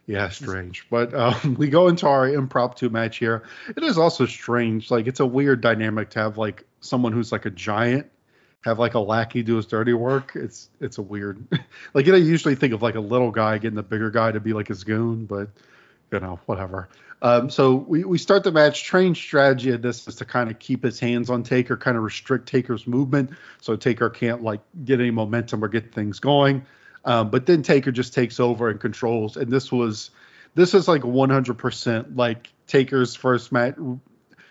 Yeah, 0.06 0.30
strange. 0.30 0.86
But 0.90 1.14
um, 1.14 1.56
we 1.58 1.70
go 1.70 1.88
into 1.88 2.08
our 2.08 2.28
impromptu 2.28 2.90
match 2.90 3.18
here. 3.18 3.44
It 3.70 3.84
is 3.84 3.98
also 3.98 4.26
strange. 4.26 4.92
Like 4.92 5.08
it's 5.08 5.20
a 5.20 5.26
weird 5.26 5.62
dynamic 5.62 6.10
to 6.12 6.20
have 6.20 6.38
like 6.38 6.66
someone 6.82 7.14
who's 7.14 7.32
like 7.32 7.46
a 7.46 7.50
giant 7.50 8.10
have 8.64 8.80
like 8.80 8.94
a 8.94 9.00
lackey 9.00 9.44
do 9.44 9.58
his 9.58 9.66
dirty 9.66 9.94
work. 9.94 10.34
It's 10.36 10.70
it's 10.80 10.98
a 10.98 11.02
weird. 11.02 11.46
like 11.94 12.06
you 12.06 12.12
know, 12.12 12.18
you 12.18 12.26
usually 12.26 12.56
think 12.56 12.74
of 12.74 12.82
like 12.82 12.96
a 12.96 13.02
little 13.02 13.32
guy 13.32 13.58
getting 13.58 13.76
the 13.76 13.84
bigger 13.84 14.10
guy 14.10 14.32
to 14.32 14.40
be 14.40 14.54
like 14.54 14.68
his 14.68 14.84
goon, 14.84 15.26
but 15.26 15.50
you 16.14 16.20
know, 16.20 16.40
whatever. 16.46 16.88
Um, 17.22 17.50
so 17.50 17.76
we, 17.76 18.04
we 18.04 18.18
start 18.18 18.44
the 18.44 18.52
match. 18.52 18.84
Train 18.84 19.16
strategy 19.16 19.72
of 19.72 19.82
this 19.82 20.08
is 20.08 20.16
to 20.16 20.26
kind 20.26 20.52
of 20.52 20.60
keep 20.60 20.84
his 20.84 21.00
hands 21.00 21.30
on 21.30 21.44
Taker, 21.44 21.76
kind 21.76 21.98
of 21.98 22.04
restrict 22.04 22.48
Taker's 22.48 22.86
movement, 22.86 23.32
so 23.62 23.76
Taker 23.76 24.10
can't 24.10 24.44
like 24.44 24.62
get 24.86 25.00
any 25.00 25.12
momentum 25.12 25.64
or 25.64 25.68
get 25.68 25.94
things 25.94 26.20
going. 26.20 26.66
Um, 27.06 27.30
but 27.32 27.46
then 27.46 27.64
Taker 27.64 27.92
just 27.92 28.14
takes 28.14 28.40
over 28.40 28.70
and 28.70 28.80
controls. 28.80 29.38
And 29.38 29.52
this 29.52 29.72
was 29.72 30.12
this 30.56 30.74
is 30.74 30.88
like 30.88 31.02
100% 31.02 32.16
like 32.16 32.54
Taker's 32.68 33.16
first 33.16 33.52
match, 33.52 33.76
you 33.78 34.00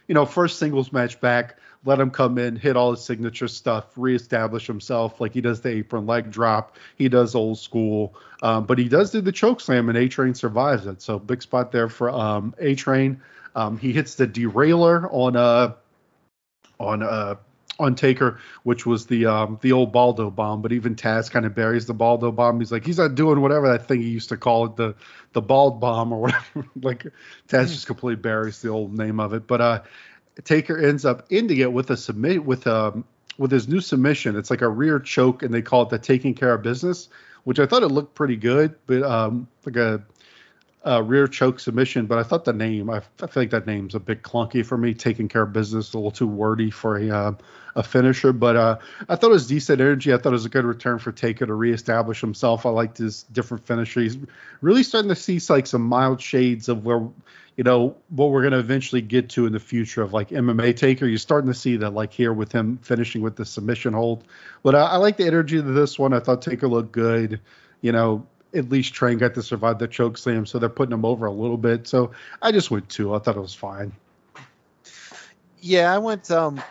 know, 0.09 0.27
first 0.27 0.59
singles 0.59 0.93
match 0.93 1.21
back. 1.21 1.59
Let 1.85 1.99
him 1.99 2.11
come 2.11 2.39
in, 2.39 2.57
hit 2.57 2.77
all 2.77 2.93
his 2.93 3.05
signature 3.05 3.49
stuff, 3.49 3.87
reestablish 3.97 4.67
himself. 4.67 5.21
Like 5.21 5.33
he 5.33 5.41
does 5.41 5.61
the 5.61 5.71
apron 5.71 6.07
leg 6.07 6.31
drop, 6.31 6.77
he 6.97 7.09
does 7.09 7.35
old 7.35 7.59
school, 7.59 8.15
um, 8.43 8.67
but 8.67 8.79
he 8.79 8.89
does 8.89 9.11
do 9.11 9.21
the 9.21 9.33
choke 9.33 9.61
slam, 9.61 9.89
and 9.89 9.99
A 9.99 10.09
Train 10.09 10.35
survives 10.35 10.87
it. 10.87 11.03
So 11.03 11.19
big 11.19 11.43
spot 11.43 11.73
there 11.73 11.89
for 11.89 12.11
um, 12.11 12.55
A 12.59 12.75
Train. 12.75 13.21
Um, 13.55 13.79
he 13.79 13.93
hits 13.93 14.15
the 14.15 14.27
derailer 14.27 15.11
on 15.11 15.37
a 15.37 15.77
on 16.79 17.03
a 17.03 17.39
on 17.79 17.95
Taker, 17.95 18.39
which 18.63 18.87
was 18.87 19.07
the 19.07 19.27
um, 19.27 19.59
the 19.61 19.73
old 19.73 19.93
Baldo 19.93 20.31
bomb. 20.31 20.63
But 20.63 20.73
even 20.73 20.95
Taz 20.95 21.31
kind 21.31 21.45
of 21.47 21.55
buries 21.55 21.87
the 21.87 21.95
Baldo 21.95 22.31
bomb. 22.31 22.61
He's 22.61 22.73
like, 22.73 22.85
he's 22.87 22.99
not 22.99 23.15
doing 23.15 23.41
whatever 23.41 23.69
that 23.69 23.89
thing 23.89 24.01
he 24.01 24.09
used 24.09 24.29
to 24.31 24.37
call 24.37 24.67
it, 24.67 24.77
the 24.77 24.95
the 25.33 25.43
bald 25.43 25.81
bomb 25.81 26.13
or 26.13 26.21
whatever. 26.21 26.67
like 26.81 27.07
Taz 27.49 27.69
just 27.69 27.87
completely 27.87 28.21
buries 28.21 28.61
the 28.61 28.69
old 28.69 28.97
name 28.97 29.21
of 29.21 29.35
it. 29.35 29.47
But 29.47 29.61
uh, 29.61 29.83
Taker 30.45 30.79
ends 30.79 31.05
up 31.05 31.27
ending 31.31 31.59
it 31.59 31.73
with 31.73 31.91
a 31.91 31.97
submit 31.97 32.45
with 32.45 32.67
um 32.67 33.05
with 33.39 33.51
his 33.51 33.69
new 33.69 33.81
submission. 33.81 34.37
It's 34.37 34.51
like 34.51 34.63
a 34.63 34.69
rear 34.69 34.99
choke, 35.01 35.43
and 35.43 35.53
they 35.53 35.63
call 35.63 35.83
it 35.83 35.91
the 35.91 35.99
taking 35.99 36.35
care 36.35 36.55
of 36.55 36.63
business, 36.63 37.09
which 37.45 37.59
I 37.59 37.67
thought 37.67 37.83
it 37.83 37.89
looked 37.89 38.15
pretty 38.15 38.37
good, 38.37 38.75
but 38.87 39.03
um 39.03 39.49
like 39.65 39.77
a 39.77 40.03
uh, 40.87 41.03
rear 41.03 41.27
choke 41.27 41.61
submission, 41.61 42.07
but 42.07 42.19
I 42.19 42.23
thought 42.23 42.45
the 42.45 42.53
name, 42.53 42.91
I, 42.91 43.03
I 43.21 43.27
feel 43.27 43.43
like 43.43 43.51
that 43.51 43.67
name's 43.67 43.95
a 43.95 44.01
bit 44.01 44.23
clunky 44.23 44.65
for 44.65 44.77
me. 44.77 44.95
Taking 44.95 45.29
care 45.29 45.43
of 45.43 45.53
business, 45.53 45.93
a 45.93 45.97
little 45.97 46.11
too 46.11 46.27
wordy 46.27 46.71
for 46.71 46.99
a 46.99 47.11
uh, 47.11 47.33
a 47.75 47.83
finisher, 47.83 48.33
but 48.33 48.57
uh, 48.57 48.79
I 49.09 49.17
thought 49.17 49.31
it 49.31 49.33
was 49.33 49.47
decent 49.47 49.81
energy. 49.81 50.13
I 50.13 50.19
thought 50.19 50.31
it 50.31 50.33
was 50.33 50.45
a 50.45 50.51
good 50.51 50.65
return 50.65 50.99
for 50.99 51.13
Taker 51.13 51.47
to 51.47 51.55
reestablish 51.55 52.21
himself. 52.21 52.67
I 52.67 52.71
liked 52.71 52.99
his 52.99 53.23
different 53.25 53.67
finisher. 53.67 54.01
He's 54.01 54.19
really 54.61 54.83
starting 54.83 55.09
to 55.09 55.15
see 55.15 55.41
like 55.49 55.67
some 55.67 55.83
mild 55.83 56.21
shades 56.21 56.69
of 56.69 56.85
where, 56.85 57.01
you 57.57 57.65
know, 57.65 57.97
what 58.11 58.31
we're 58.31 58.43
going 58.43 58.53
to 58.53 58.59
eventually 58.59 59.01
get 59.01 59.31
to 59.31 59.47
in 59.47 59.53
the 59.53 59.61
future 59.61 60.03
of 60.03 60.13
like 60.13 60.31
MMA 60.31 60.77
Taker. 60.77 61.07
You're 61.07 61.19
starting 61.19 61.51
to 61.51 61.59
see 61.59 61.77
that 61.79 61.95
like 61.95 62.13
here 62.13 62.33
with 62.33 62.53
him 62.53 62.79
finishing 62.83 63.23
with 63.23 63.37
the 63.37 63.45
submission 63.45 63.95
hold. 63.95 64.25
But 64.63 64.75
I 64.75 64.97
like 64.97 65.17
the 65.17 65.27
energy 65.27 65.59
of 65.59 65.67
this 65.67 65.99
one. 65.99 66.13
I 66.13 66.21
thought 66.21 66.43
Taker 66.43 66.69
looked 66.69 66.93
good. 66.93 67.41
You 67.81 67.91
know, 67.91 68.27
at 68.55 68.69
least 68.69 68.95
Train 68.95 69.19
got 69.19 69.35
to 69.35 69.43
survive 69.43 69.79
the 69.79 69.89
choke 69.89 70.19
slam, 70.19 70.47
so 70.47 70.59
they're 70.59 70.69
putting 70.69 70.93
him 70.93 71.05
over 71.05 71.27
a 71.27 71.33
little 71.33 71.57
bit. 71.57 71.87
So 71.89 72.13
I 72.41 72.53
just 72.53 72.71
went 72.71 72.89
two. 72.89 73.15
I 73.15 73.19
thought 73.19 73.37
it 73.37 73.41
was 73.41 73.55
fine. 73.55 73.93
Yeah, 75.61 75.95
I 75.95 75.99
went 75.99 76.31
um 76.31 76.63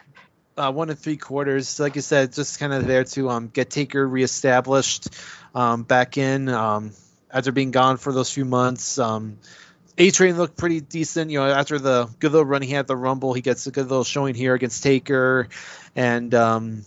uh, 0.57 0.71
one 0.71 0.89
and 0.89 0.99
three 0.99 1.17
quarters. 1.17 1.79
Like 1.79 1.97
I 1.97 2.01
said, 2.01 2.33
just 2.33 2.59
kind 2.59 2.73
of 2.73 2.85
there 2.85 3.03
to 3.05 3.29
um 3.29 3.47
get 3.47 3.69
Taker 3.69 4.07
reestablished 4.07 5.09
um 5.55 5.83
back 5.83 6.17
in 6.17 6.49
um 6.49 6.91
after 7.31 7.51
being 7.51 7.71
gone 7.71 7.97
for 7.97 8.11
those 8.11 8.31
few 8.31 8.45
months. 8.45 8.99
Um 8.99 9.37
A 9.97 10.11
Train 10.11 10.37
looked 10.37 10.57
pretty 10.57 10.81
decent. 10.81 11.31
You 11.31 11.39
know, 11.39 11.45
after 11.45 11.79
the 11.79 12.09
good 12.19 12.31
little 12.31 12.45
run 12.45 12.61
he 12.61 12.73
had 12.73 12.87
the 12.87 12.97
Rumble, 12.97 13.33
he 13.33 13.41
gets 13.41 13.65
a 13.67 13.71
good 13.71 13.87
little 13.87 14.03
showing 14.03 14.35
here 14.35 14.53
against 14.53 14.83
Taker, 14.83 15.47
and 15.95 16.33
um 16.35 16.83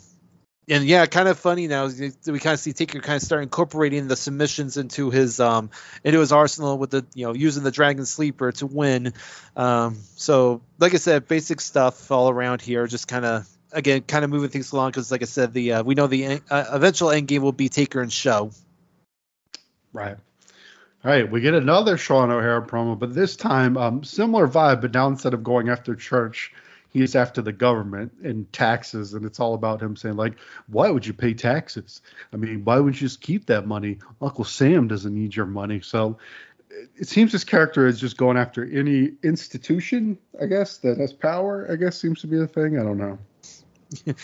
and 0.69 0.85
yeah, 0.85 1.05
kind 1.07 1.28
of 1.28 1.39
funny 1.39 1.66
now. 1.66 1.86
We 1.86 2.39
kind 2.39 2.55
of 2.55 2.61
see 2.61 2.73
Taker 2.73 3.01
kind 3.01 3.16
of 3.16 3.23
start 3.23 3.43
incorporating 3.43 4.09
the 4.09 4.16
submissions 4.16 4.77
into 4.77 5.11
his 5.11 5.41
um 5.41 5.70
into 6.03 6.20
his 6.20 6.32
arsenal 6.32 6.78
with 6.78 6.91
the 6.91 7.07
you 7.15 7.27
know 7.27 7.35
using 7.35 7.62
the 7.62 7.70
Dragon 7.70 8.07
Sleeper 8.07 8.53
to 8.53 8.66
win. 8.66 9.12
Um, 9.57 9.99
so 10.16 10.62
like 10.78 10.95
I 10.95 10.99
said, 10.99 11.28
basic 11.28 11.61
stuff 11.61 12.11
all 12.11 12.31
around 12.31 12.62
here. 12.62 12.86
Just 12.86 13.09
kind 13.09 13.24
of 13.24 13.49
again 13.73 14.03
kind 14.03 14.24
of 14.24 14.31
moving 14.31 14.51
things 14.51 14.73
along 14.73 14.91
because 14.91 15.11
like 15.11 15.23
I 15.23 15.27
said, 15.27 15.53
the 15.53 15.74
uh, 15.74 15.82
we 15.82 15.95
know 15.95 16.07
the 16.07 16.41
uh, 16.51 16.65
eventual 16.70 17.11
end 17.11 17.28
game 17.28 17.43
will 17.43 17.53
be 17.53 17.69
Taker 17.69 18.01
and 18.01 18.12
Show. 18.12 18.51
Right. 19.93 20.16
All 21.05 21.11
right, 21.11 21.31
we 21.31 21.43
get 21.43 21.53
another 21.53 21.99
Sean 21.99 22.31
O'Haire 22.31 22.62
promo, 22.62 22.99
but 22.99 23.15
this 23.15 23.36
time 23.36 23.77
um, 23.77 24.05
similar 24.05 24.49
vibe, 24.49 24.81
but 24.81 24.95
now 24.95 25.07
instead 25.09 25.35
of 25.35 25.45
going 25.45 25.69
after 25.69 25.95
Church, 25.95 26.51
he's 26.94 27.14
after 27.14 27.42
the 27.42 27.52
government 27.52 28.12
and 28.22 28.50
taxes, 28.52 29.12
and 29.12 29.26
it's 29.26 29.40
all 29.40 29.52
about 29.52 29.82
him 29.82 29.96
saying 29.96 30.16
like, 30.16 30.38
"Why 30.68 30.90
would 30.90 31.06
you 31.06 31.12
pay 31.12 31.34
taxes? 31.34 32.00
I 32.32 32.36
mean, 32.36 32.64
why 32.64 32.78
would 32.78 32.94
you 32.94 33.08
just 33.08 33.20
keep 33.20 33.46
that 33.46 33.66
money? 33.66 33.98
Uncle 34.22 34.44
Sam 34.44 34.88
doesn't 34.88 35.14
need 35.14 35.36
your 35.36 35.46
money." 35.46 35.80
So 35.82 36.18
it 36.96 37.08
seems 37.08 37.32
this 37.32 37.44
character 37.44 37.86
is 37.86 38.00
just 38.00 38.16
going 38.16 38.36
after 38.36 38.64
any 38.64 39.12
institution, 39.22 40.18
I 40.40 40.46
guess, 40.46 40.78
that 40.78 40.98
has 40.98 41.12
power. 41.12 41.68
I 41.70 41.76
guess 41.76 41.98
seems 41.98 42.20
to 42.22 42.26
be 42.26 42.38
the 42.38 42.48
thing. 42.48 42.78
I 42.78 42.82
don't 42.82 42.98
know. 42.98 43.18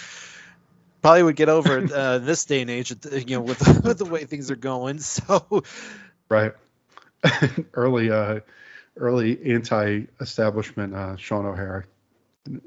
Probably 1.03 1.23
would 1.23 1.37
get 1.37 1.49
over 1.49 1.79
it, 1.79 1.91
uh, 1.91 2.19
this 2.19 2.45
day 2.45 2.61
and 2.61 2.71
age, 2.71 2.95
you 3.11 3.37
know, 3.37 3.41
with 3.41 3.59
the, 3.59 3.81
with 3.85 3.99
the 3.99 4.05
way 4.05 4.25
things 4.25 4.51
are 4.51 4.57
going. 4.57 4.99
So, 4.99 5.63
right, 6.29 6.53
early, 7.75 8.11
uh, 8.11 8.41
early 8.97 9.53
anti-establishment 9.55 10.95
uh, 10.95 11.17
Sean 11.17 11.47
O'Haire. 11.47 11.87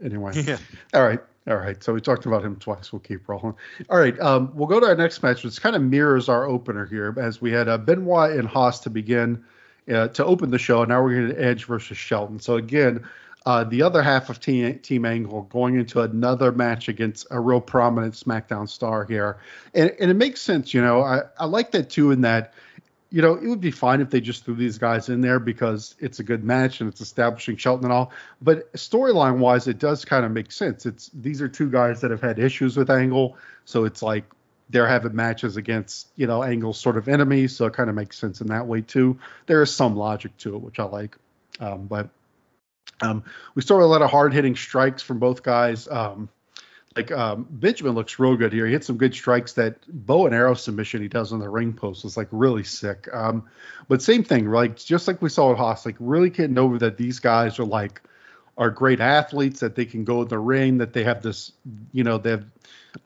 Anyway, 0.03 0.33
yeah. 0.43 0.57
all 0.93 1.03
right. 1.03 1.19
All 1.45 1.57
right, 1.57 1.83
so 1.83 1.93
we 1.93 1.99
talked 1.99 2.25
about 2.25 2.41
him 2.41 2.55
twice. 2.55 2.93
We'll 2.93 3.01
keep 3.01 3.27
rolling. 3.27 3.55
All 3.89 3.99
right, 3.99 4.17
um, 4.21 4.51
we'll 4.53 4.67
go 4.67 4.79
to 4.79 4.85
our 4.85 4.95
next 4.95 5.21
match, 5.21 5.43
which 5.43 5.61
kind 5.61 5.75
of 5.75 5.81
mirrors 5.81 6.29
our 6.29 6.45
opener 6.45 6.85
here, 6.85 7.13
as 7.17 7.41
we 7.41 7.51
had 7.51 7.67
uh, 7.67 7.77
Benoit 7.77 8.31
and 8.31 8.47
Haas 8.47 8.79
to 8.81 8.89
begin 8.89 9.43
uh, 9.93 10.07
to 10.07 10.23
open 10.23 10.51
the 10.51 10.57
show. 10.57 10.83
And 10.83 10.89
now 10.89 11.03
we're 11.03 11.15
going 11.15 11.35
to 11.35 11.43
Edge 11.43 11.65
versus 11.65 11.97
Shelton. 11.97 12.39
So 12.39 12.55
again, 12.55 13.05
uh, 13.45 13.65
the 13.65 13.81
other 13.81 14.01
half 14.01 14.29
of 14.29 14.39
Team, 14.39 14.79
Team 14.79 15.03
Angle 15.03 15.43
going 15.43 15.75
into 15.75 15.99
another 15.99 16.53
match 16.53 16.87
against 16.87 17.27
a 17.29 17.41
real 17.41 17.59
prominent 17.59 18.13
SmackDown 18.13 18.69
star 18.69 19.03
here, 19.03 19.37
and, 19.73 19.93
and 19.99 20.09
it 20.09 20.15
makes 20.15 20.41
sense. 20.41 20.73
You 20.73 20.81
know, 20.81 21.01
I, 21.01 21.23
I 21.37 21.45
like 21.45 21.71
that 21.71 21.89
too. 21.89 22.11
In 22.11 22.21
that 22.21 22.53
you 23.13 23.21
know, 23.21 23.35
it 23.35 23.47
would 23.47 23.61
be 23.61 23.69
fine 23.69 24.01
if 24.01 24.09
they 24.09 24.19
just 24.19 24.43
threw 24.43 24.55
these 24.55 24.79
guys 24.79 25.07
in 25.07 25.21
there 25.21 25.39
because 25.39 25.93
it's 25.99 26.17
a 26.17 26.23
good 26.23 26.43
match 26.43 26.81
and 26.81 26.91
it's 26.91 26.99
establishing 26.99 27.55
Shelton 27.57 27.85
and 27.85 27.93
all. 27.93 28.11
But 28.41 28.73
storyline 28.73 29.37
wise, 29.37 29.67
it 29.67 29.77
does 29.77 30.03
kind 30.03 30.25
of 30.25 30.31
make 30.31 30.51
sense. 30.51 30.87
It's 30.87 31.11
these 31.13 31.39
are 31.39 31.47
two 31.47 31.69
guys 31.69 32.01
that 32.01 32.09
have 32.09 32.21
had 32.21 32.39
issues 32.39 32.75
with 32.75 32.89
Angle, 32.89 33.37
so 33.65 33.85
it's 33.85 34.01
like 34.01 34.23
they're 34.71 34.87
having 34.87 35.15
matches 35.15 35.57
against 35.57 36.07
you 36.15 36.25
know 36.25 36.41
Angle's 36.41 36.79
sort 36.79 36.97
of 36.97 37.07
enemies, 37.07 37.55
so 37.55 37.67
it 37.67 37.73
kind 37.73 37.87
of 37.87 37.95
makes 37.95 38.17
sense 38.17 38.41
in 38.41 38.47
that 38.47 38.65
way 38.65 38.81
too. 38.81 39.19
There 39.45 39.61
is 39.61 39.71
some 39.71 39.95
logic 39.95 40.35
to 40.37 40.55
it, 40.55 40.63
which 40.63 40.79
I 40.79 40.85
like. 40.85 41.15
Um, 41.59 41.85
but 41.85 42.09
um, 42.99 43.25
we 43.53 43.61
saw 43.61 43.79
a 43.79 43.85
lot 43.85 44.01
of 44.01 44.09
hard 44.09 44.33
hitting 44.33 44.55
strikes 44.55 45.03
from 45.03 45.19
both 45.19 45.43
guys. 45.43 45.87
Um, 45.87 46.29
like 46.95 47.11
um, 47.11 47.47
Benjamin 47.49 47.93
looks 47.93 48.19
real 48.19 48.35
good 48.35 48.53
here. 48.53 48.65
He 48.65 48.71
hit 48.71 48.83
some 48.83 48.97
good 48.97 49.13
strikes. 49.13 49.53
That 49.53 49.75
bow 49.87 50.25
and 50.25 50.35
arrow 50.35 50.53
submission 50.53 51.01
he 51.01 51.07
does 51.07 51.33
on 51.33 51.39
the 51.39 51.49
ring 51.49 51.73
post 51.73 52.03
was 52.03 52.17
like 52.17 52.27
really 52.31 52.63
sick. 52.63 53.07
Um, 53.11 53.45
but 53.87 54.01
same 54.01 54.23
thing, 54.23 54.49
like 54.49 54.77
just 54.77 55.07
like 55.07 55.21
we 55.21 55.29
saw 55.29 55.51
at 55.51 55.57
Haas, 55.57 55.85
like 55.85 55.95
really 55.99 56.29
getting 56.29 56.57
over 56.57 56.77
that 56.79 56.97
these 56.97 57.19
guys 57.19 57.59
are 57.59 57.65
like 57.65 58.01
are 58.57 58.69
great 58.69 58.99
athletes 58.99 59.61
that 59.61 59.75
they 59.75 59.85
can 59.85 60.03
go 60.03 60.21
in 60.21 60.27
the 60.27 60.37
ring, 60.37 60.77
that 60.77 60.93
they 60.93 61.03
have 61.03 61.23
this, 61.23 61.51
you 61.91 62.03
know, 62.03 62.19
they 62.19 62.31
have 62.31 62.45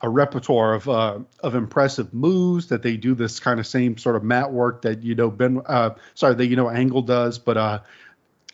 a 0.01 0.09
repertoire 0.09 0.73
of 0.73 0.89
uh, 0.89 1.19
of 1.39 1.55
impressive 1.55 2.13
moves, 2.13 2.67
that 2.67 2.83
they 2.83 2.97
do 2.97 3.15
this 3.15 3.39
kind 3.39 3.59
of 3.59 3.65
same 3.65 3.97
sort 3.97 4.15
of 4.15 4.23
mat 4.23 4.51
work 4.51 4.81
that 4.81 5.01
you 5.03 5.15
know 5.15 5.29
Ben, 5.29 5.61
uh, 5.65 5.91
sorry, 6.13 6.35
that 6.35 6.47
you 6.47 6.55
know 6.55 6.69
Angle 6.69 7.03
does, 7.03 7.39
but 7.39 7.57
uh, 7.57 7.79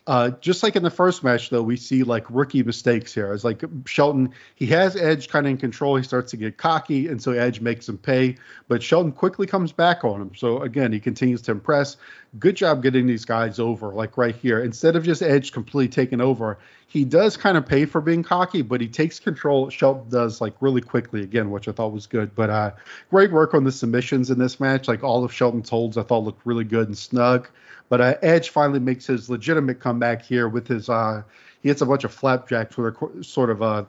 uh, 0.06 0.30
just 0.40 0.62
like 0.62 0.76
in 0.76 0.82
the 0.82 0.90
first 0.90 1.24
match, 1.24 1.48
though, 1.48 1.62
we 1.62 1.76
see 1.76 2.02
like 2.02 2.26
rookie 2.28 2.62
mistakes 2.62 3.14
here. 3.14 3.32
It's 3.32 3.44
like 3.44 3.64
Shelton, 3.86 4.30
he 4.54 4.66
has 4.66 4.96
Edge 4.96 5.28
kind 5.28 5.46
of 5.46 5.50
in 5.50 5.56
control. 5.56 5.96
He 5.96 6.02
starts 6.02 6.30
to 6.32 6.36
get 6.36 6.58
cocky, 6.58 7.08
and 7.08 7.22
so 7.22 7.32
Edge 7.32 7.60
makes 7.60 7.88
him 7.88 7.96
pay. 7.96 8.36
But 8.68 8.82
Shelton 8.82 9.12
quickly 9.12 9.46
comes 9.46 9.72
back 9.72 10.04
on 10.04 10.20
him. 10.20 10.32
So 10.36 10.60
again, 10.60 10.92
he 10.92 11.00
continues 11.00 11.40
to 11.42 11.52
impress. 11.52 11.96
Good 12.38 12.56
job 12.56 12.82
getting 12.82 13.06
these 13.06 13.24
guys 13.24 13.58
over, 13.58 13.88
like 13.88 14.16
right 14.16 14.34
here. 14.34 14.62
Instead 14.62 14.96
of 14.96 15.04
just 15.04 15.22
Edge 15.22 15.52
completely 15.52 15.88
taking 15.88 16.20
over, 16.20 16.58
he 16.86 17.04
does 17.04 17.36
kind 17.36 17.56
of 17.56 17.64
pay 17.64 17.84
for 17.84 18.00
being 18.00 18.22
cocky, 18.22 18.62
but 18.62 18.80
he 18.80 18.88
takes 18.88 19.20
control. 19.20 19.70
Shelton 19.70 20.08
does 20.08 20.40
like 20.40 20.54
really 20.60 20.80
quickly 20.80 21.22
again, 21.22 21.50
which 21.50 21.68
I 21.68 21.72
thought 21.72 21.92
was 21.92 22.06
good. 22.06 22.34
But 22.34 22.50
uh, 22.50 22.70
great 23.10 23.30
work 23.30 23.54
on 23.54 23.64
the 23.64 23.72
submissions 23.72 24.30
in 24.30 24.38
this 24.38 24.58
match. 24.58 24.88
Like 24.88 25.04
all 25.04 25.24
of 25.24 25.32
Shelton's 25.32 25.68
holds, 25.68 25.96
I 25.96 26.02
thought 26.02 26.24
looked 26.24 26.44
really 26.44 26.64
good 26.64 26.88
and 26.88 26.98
snug. 26.98 27.48
But 27.88 28.00
uh, 28.00 28.14
Edge 28.22 28.50
finally 28.50 28.80
makes 28.80 29.06
his 29.06 29.30
legitimate 29.30 29.78
comeback 29.78 30.22
here 30.22 30.48
with 30.48 30.66
his 30.66 30.88
uh, 30.88 31.22
he 31.64 31.68
hits 31.70 31.80
a 31.80 31.86
bunch 31.86 32.04
of 32.04 32.12
flapjacks 32.12 32.76
with 32.76 32.94
a 32.94 33.24
sort 33.24 33.48
of 33.48 33.62
uh, 33.62 33.84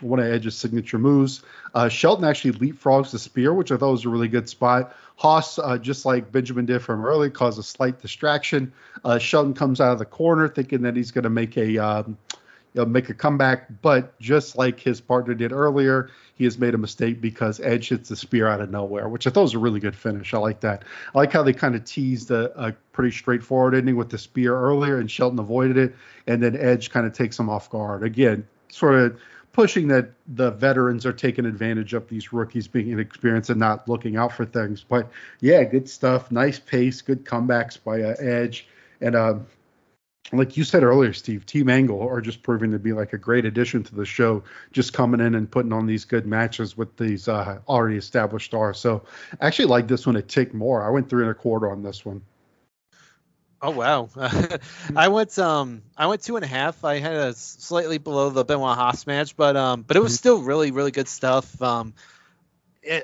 one 0.00 0.18
of 0.18 0.26
Edge's 0.26 0.56
signature 0.56 0.98
moves. 0.98 1.42
Uh, 1.74 1.88
Shelton 1.88 2.24
actually 2.24 2.52
leapfrogs 2.52 3.10
the 3.10 3.18
spear, 3.18 3.52
which 3.54 3.72
I 3.72 3.76
thought 3.76 3.92
was 3.92 4.04
a 4.04 4.08
really 4.08 4.28
good 4.28 4.48
spot. 4.48 4.94
Haas, 5.16 5.58
uh, 5.58 5.78
just 5.78 6.06
like 6.06 6.30
Benjamin 6.30 6.66
did 6.66 6.80
from 6.80 7.04
early, 7.04 7.30
caused 7.30 7.58
a 7.58 7.62
slight 7.62 8.00
distraction. 8.00 8.72
Uh, 9.04 9.18
Shelton 9.18 9.54
comes 9.54 9.80
out 9.80 9.92
of 9.92 9.98
the 9.98 10.04
corner 10.04 10.48
thinking 10.48 10.82
that 10.82 10.94
he's 10.94 11.10
going 11.10 11.24
to 11.24 11.30
make 11.30 11.56
a 11.56 11.78
um, 11.78 12.16
you 12.74 12.82
know, 12.82 12.86
make 12.86 13.08
a 13.08 13.14
comeback, 13.14 13.66
but 13.82 14.18
just 14.20 14.56
like 14.56 14.78
his 14.78 15.00
partner 15.00 15.34
did 15.34 15.52
earlier, 15.52 16.10
he 16.34 16.44
has 16.44 16.58
made 16.58 16.74
a 16.74 16.78
mistake 16.78 17.20
because 17.20 17.60
Edge 17.60 17.88
hits 17.88 18.10
the 18.10 18.16
spear 18.16 18.46
out 18.46 18.60
of 18.60 18.70
nowhere, 18.70 19.08
which 19.08 19.26
I 19.26 19.30
thought 19.30 19.42
was 19.42 19.54
a 19.54 19.58
really 19.58 19.80
good 19.80 19.96
finish. 19.96 20.34
I 20.34 20.38
like 20.38 20.60
that. 20.60 20.84
I 21.14 21.18
like 21.18 21.32
how 21.32 21.42
they 21.42 21.52
kind 21.52 21.74
of 21.74 21.84
teased 21.84 22.30
a, 22.30 22.68
a 22.68 22.72
pretty 22.92 23.10
straightforward 23.10 23.74
ending 23.74 23.96
with 23.96 24.10
the 24.10 24.18
spear 24.18 24.56
earlier, 24.56 24.98
and 24.98 25.10
Shelton 25.10 25.38
avoided 25.38 25.76
it, 25.76 25.96
and 26.26 26.42
then 26.42 26.56
Edge 26.56 26.90
kind 26.90 27.06
of 27.06 27.12
takes 27.12 27.38
him 27.38 27.48
off 27.48 27.70
guard. 27.70 28.02
Again, 28.02 28.46
sort 28.68 28.94
of 28.94 29.18
pushing 29.58 29.88
that 29.88 30.12
the 30.28 30.52
veterans 30.52 31.04
are 31.04 31.12
taking 31.12 31.44
advantage 31.44 31.92
of 31.92 32.06
these 32.06 32.32
rookies 32.32 32.68
being 32.68 32.90
inexperienced 32.90 33.50
and 33.50 33.58
not 33.58 33.88
looking 33.88 34.16
out 34.16 34.30
for 34.30 34.44
things. 34.44 34.84
But 34.88 35.10
yeah, 35.40 35.64
good 35.64 35.88
stuff. 35.88 36.30
Nice 36.30 36.60
pace, 36.60 37.02
good 37.02 37.24
comebacks 37.24 37.76
by 37.82 38.02
uh, 38.02 38.14
Edge. 38.20 38.68
And 39.00 39.16
um, 39.16 39.48
like 40.30 40.56
you 40.56 40.62
said 40.62 40.84
earlier, 40.84 41.12
Steve, 41.12 41.44
Team 41.44 41.68
Angle 41.68 42.00
are 42.00 42.20
just 42.20 42.44
proving 42.44 42.70
to 42.70 42.78
be 42.78 42.92
like 42.92 43.14
a 43.14 43.18
great 43.18 43.44
addition 43.44 43.82
to 43.82 43.96
the 43.96 44.06
show, 44.06 44.44
just 44.70 44.92
coming 44.92 45.18
in 45.20 45.34
and 45.34 45.50
putting 45.50 45.72
on 45.72 45.86
these 45.86 46.04
good 46.04 46.24
matches 46.24 46.76
with 46.76 46.96
these 46.96 47.26
uh, 47.26 47.58
already 47.66 47.96
established 47.96 48.46
stars. 48.46 48.78
So 48.78 49.02
I 49.40 49.48
actually 49.48 49.64
like 49.64 49.88
this 49.88 50.06
one 50.06 50.14
a 50.14 50.22
tick 50.22 50.54
more. 50.54 50.86
I 50.86 50.90
went 50.90 51.10
three 51.10 51.22
and 51.22 51.32
a 51.32 51.34
quarter 51.34 51.68
on 51.68 51.82
this 51.82 52.04
one. 52.04 52.22
Oh 53.60 53.70
wow, 53.70 54.08
I 54.96 55.08
went 55.08 55.36
um 55.38 55.82
I 55.96 56.06
went 56.06 56.22
two 56.22 56.36
and 56.36 56.44
a 56.44 56.48
half. 56.48 56.84
I 56.84 57.00
had 57.00 57.14
a 57.14 57.34
slightly 57.34 57.98
below 57.98 58.30
the 58.30 58.44
Benoit 58.44 58.76
Haas 58.76 59.06
match, 59.06 59.36
but 59.36 59.56
um 59.56 59.82
but 59.82 59.96
it 59.96 60.00
was 60.00 60.12
mm-hmm. 60.12 60.18
still 60.18 60.42
really 60.42 60.70
really 60.70 60.92
good 60.92 61.08
stuff. 61.08 61.60
Um, 61.60 61.94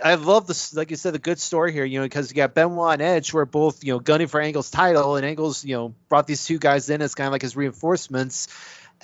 I 0.03 0.15
love 0.15 0.47
this, 0.47 0.73
like 0.75 0.91
you 0.91 0.97
said, 0.97 1.13
the 1.13 1.19
good 1.19 1.39
story 1.39 1.73
here, 1.73 1.85
you 1.85 1.99
know, 1.99 2.07
because 2.07 2.31
you 2.31 2.37
got 2.37 2.55
Benoit 2.55 2.95
and 2.95 3.03
Edge 3.03 3.33
who 3.33 3.39
are 3.39 3.45
both, 3.45 3.85
you 3.85 3.93
know, 3.93 3.99
gunning 3.99 4.29
for 4.29 4.41
Angle's 4.41 4.71
title, 4.71 5.17
and 5.17 5.27
Angle's, 5.27 5.65
you 5.65 5.77
know, 5.77 5.95
brought 6.09 6.27
these 6.27 6.47
two 6.47 6.59
guys 6.59 6.89
in 6.89 7.03
as 7.03 7.15
kind 7.15 7.27
of 7.27 7.33
like 7.33 7.43
his 7.43 7.57
reinforcements. 7.57 8.49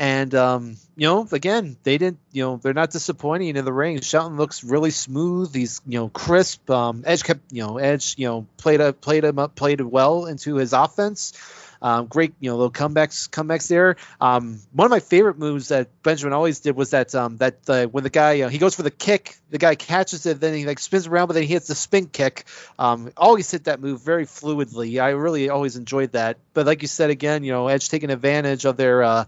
And 0.01 0.35
um, 0.35 0.77
you 0.97 1.06
know, 1.06 1.28
again, 1.31 1.77
they 1.82 1.98
didn't, 1.98 2.20
you 2.32 2.43
know, 2.43 2.56
they're 2.56 2.72
not 2.72 2.90
disappointing 2.90 3.55
in 3.55 3.64
the 3.66 3.72
ring. 3.72 4.01
Shelton 4.01 4.39
looks 4.39 4.64
really 4.64 4.90
smooth. 4.90 5.55
He's, 5.55 5.82
you 5.86 5.98
know, 5.98 6.09
crisp. 6.09 6.70
Um, 6.70 7.05
Edge 7.06 7.22
kept, 7.22 7.52
you 7.52 7.66
know, 7.66 7.77
Edge, 7.77 8.14
you 8.16 8.27
know, 8.27 8.47
played 8.56 8.81
a 8.81 8.94
played 8.94 9.24
him 9.24 9.39
up, 9.39 9.55
played 9.55 9.82
well 9.82 10.24
into 10.24 10.55
his 10.56 10.72
offense. 10.72 11.35
Um, 11.82 12.06
great, 12.06 12.35
you 12.40 12.51
know, 12.51 12.56
little 12.56 12.72
comebacks, 12.72 13.28
comebacks 13.28 13.68
there. 13.68 13.97
Um, 14.20 14.60
one 14.72 14.86
of 14.86 14.90
my 14.90 15.01
favorite 15.01 15.39
moves 15.39 15.68
that 15.68 15.89
Benjamin 16.02 16.32
always 16.32 16.60
did 16.60 16.77
was 16.77 16.90
that 16.90 17.14
um, 17.14 17.36
that 17.39 17.59
uh, 17.68 17.86
when 17.86 18.02
the 18.02 18.10
guy 18.10 18.40
uh, 18.40 18.48
he 18.48 18.56
goes 18.56 18.74
for 18.74 18.82
the 18.82 18.90
kick, 18.90 19.36
the 19.51 19.59
guy 19.59 19.74
catches 19.74 20.24
it, 20.24 20.40
then 20.40 20.55
he 20.55 20.64
like 20.66 20.78
spins 20.78 21.06
around, 21.06 21.28
but 21.28 21.35
then 21.35 21.43
he 21.43 21.48
hits 21.48 21.68
the 21.68 21.74
spin 21.74 22.06
kick. 22.06 22.44
Um, 22.78 23.12
always 23.18 23.51
hit 23.51 23.64
that 23.64 23.81
move 23.81 24.01
very 24.02 24.24
fluidly. 24.24 25.02
I 25.02 25.10
really 25.10 25.51
always 25.51 25.77
enjoyed 25.77 26.12
that. 26.12 26.39
But 26.55 26.64
like 26.64 26.81
you 26.81 26.89
said 26.89 27.10
again, 27.10 27.44
you 27.44 27.52
know, 27.52 27.68
Edge 27.68 27.89
taking 27.89 28.10
advantage 28.10 28.64
of 28.64 28.77
their 28.77 29.02
uh, 29.02 29.24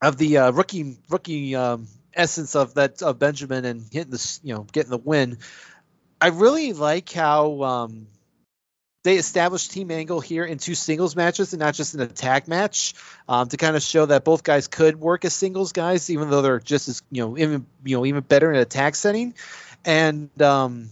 of 0.00 0.16
the 0.16 0.38
uh, 0.38 0.50
rookie 0.52 0.96
rookie 1.08 1.54
um, 1.56 1.86
essence 2.14 2.54
of 2.56 2.74
that 2.74 3.02
of 3.02 3.18
Benjamin 3.18 3.64
and 3.64 3.84
hitting 3.90 4.10
the 4.10 4.38
you 4.42 4.54
know 4.54 4.66
getting 4.72 4.90
the 4.90 4.98
win. 4.98 5.38
I 6.20 6.28
really 6.28 6.72
like 6.72 7.10
how 7.12 7.62
um, 7.62 8.08
they 9.04 9.16
established 9.16 9.70
Team 9.70 9.90
Angle 9.90 10.20
here 10.20 10.44
in 10.44 10.58
two 10.58 10.74
singles 10.74 11.14
matches 11.14 11.52
and 11.52 11.60
not 11.60 11.74
just 11.74 11.94
an 11.94 12.00
a 12.00 12.06
tag 12.06 12.48
match 12.48 12.94
um, 13.28 13.48
to 13.48 13.56
kind 13.56 13.76
of 13.76 13.82
show 13.82 14.06
that 14.06 14.24
both 14.24 14.42
guys 14.42 14.66
could 14.68 15.00
work 15.00 15.24
as 15.24 15.34
singles 15.34 15.72
guys, 15.72 16.10
even 16.10 16.30
though 16.30 16.42
they're 16.42 16.60
just 16.60 16.88
as 16.88 17.02
you 17.10 17.22
know 17.22 17.38
even 17.38 17.66
you 17.84 17.96
know 17.96 18.04
even 18.04 18.22
better 18.22 18.52
in 18.52 18.58
a 18.58 18.64
tag 18.64 18.96
setting. 18.96 19.34
And 19.84 20.30
um, 20.42 20.90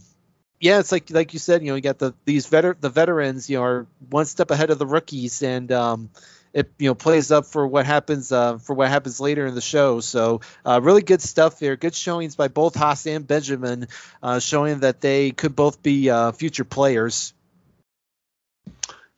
yeah, 0.61 0.79
it's 0.79 0.93
like 0.93 1.11
like 1.11 1.33
you 1.33 1.39
said, 1.39 1.63
you 1.63 1.69
know, 1.69 1.75
you 1.75 1.83
got 1.83 1.99
the 1.99 2.15
these 2.25 2.49
veter- 2.49 2.81
the 2.81 2.89
veterans, 2.89 3.51
you 3.51 3.59
know, 3.59 3.65
are 3.65 3.87
one 4.09 4.27
step 4.27 4.51
ahead 4.51 4.71
of 4.71 4.79
the 4.79 4.87
rookies, 4.87 5.43
and 5.43 5.71
um, 5.73 6.11
it 6.57 6.73
you 6.79 6.89
know 6.89 6.95
plays 6.95 7.31
up 7.31 7.45
for 7.45 7.67
what 7.67 7.85
happens 7.85 8.33
uh, 8.33 8.57
for 8.57 8.75
what 8.75 8.89
happens 8.89 9.21
later 9.21 9.47
in 9.47 9.55
the 9.55 9.61
show. 9.61 10.01
So 10.01 10.41
uh, 10.65 10.81
really 10.83 11.03
good 11.03 11.21
stuff 11.21 11.59
there. 11.59 11.77
Good 11.77 11.95
showings 11.95 12.35
by 12.35 12.49
both 12.49 12.75
Haas 12.75 13.07
and 13.07 13.27
Benjamin, 13.27 13.89
uh, 14.23 14.39
showing 14.39 14.81
that 14.81 15.03
they 15.03 15.33
could 15.33 15.55
both 15.55 15.83
be 15.83 16.09
uh, 16.09 16.33
future 16.33 16.65
players. 16.65 17.35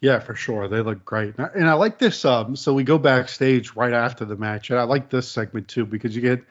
Yeah, 0.01 0.19
for 0.19 0.35
sure. 0.35 0.69
They 0.69 0.81
look 0.81 1.05
great. 1.05 1.35
And 1.39 1.69
I 1.69 1.73
like 1.74 1.98
this. 1.98 2.24
Um, 2.24 2.55
so 2.55 2.73
we 2.73 2.85
go 2.85 2.98
backstage 2.98 3.74
right 3.74 3.93
after 3.93 4.24
the 4.24 4.36
match. 4.36 4.70
And 4.70 4.78
I 4.78 4.85
like 4.85 5.10
this 5.10 5.28
segment 5.28 5.69
too 5.69 5.86
because 5.86 6.15
you 6.15 6.23
get 6.23 6.44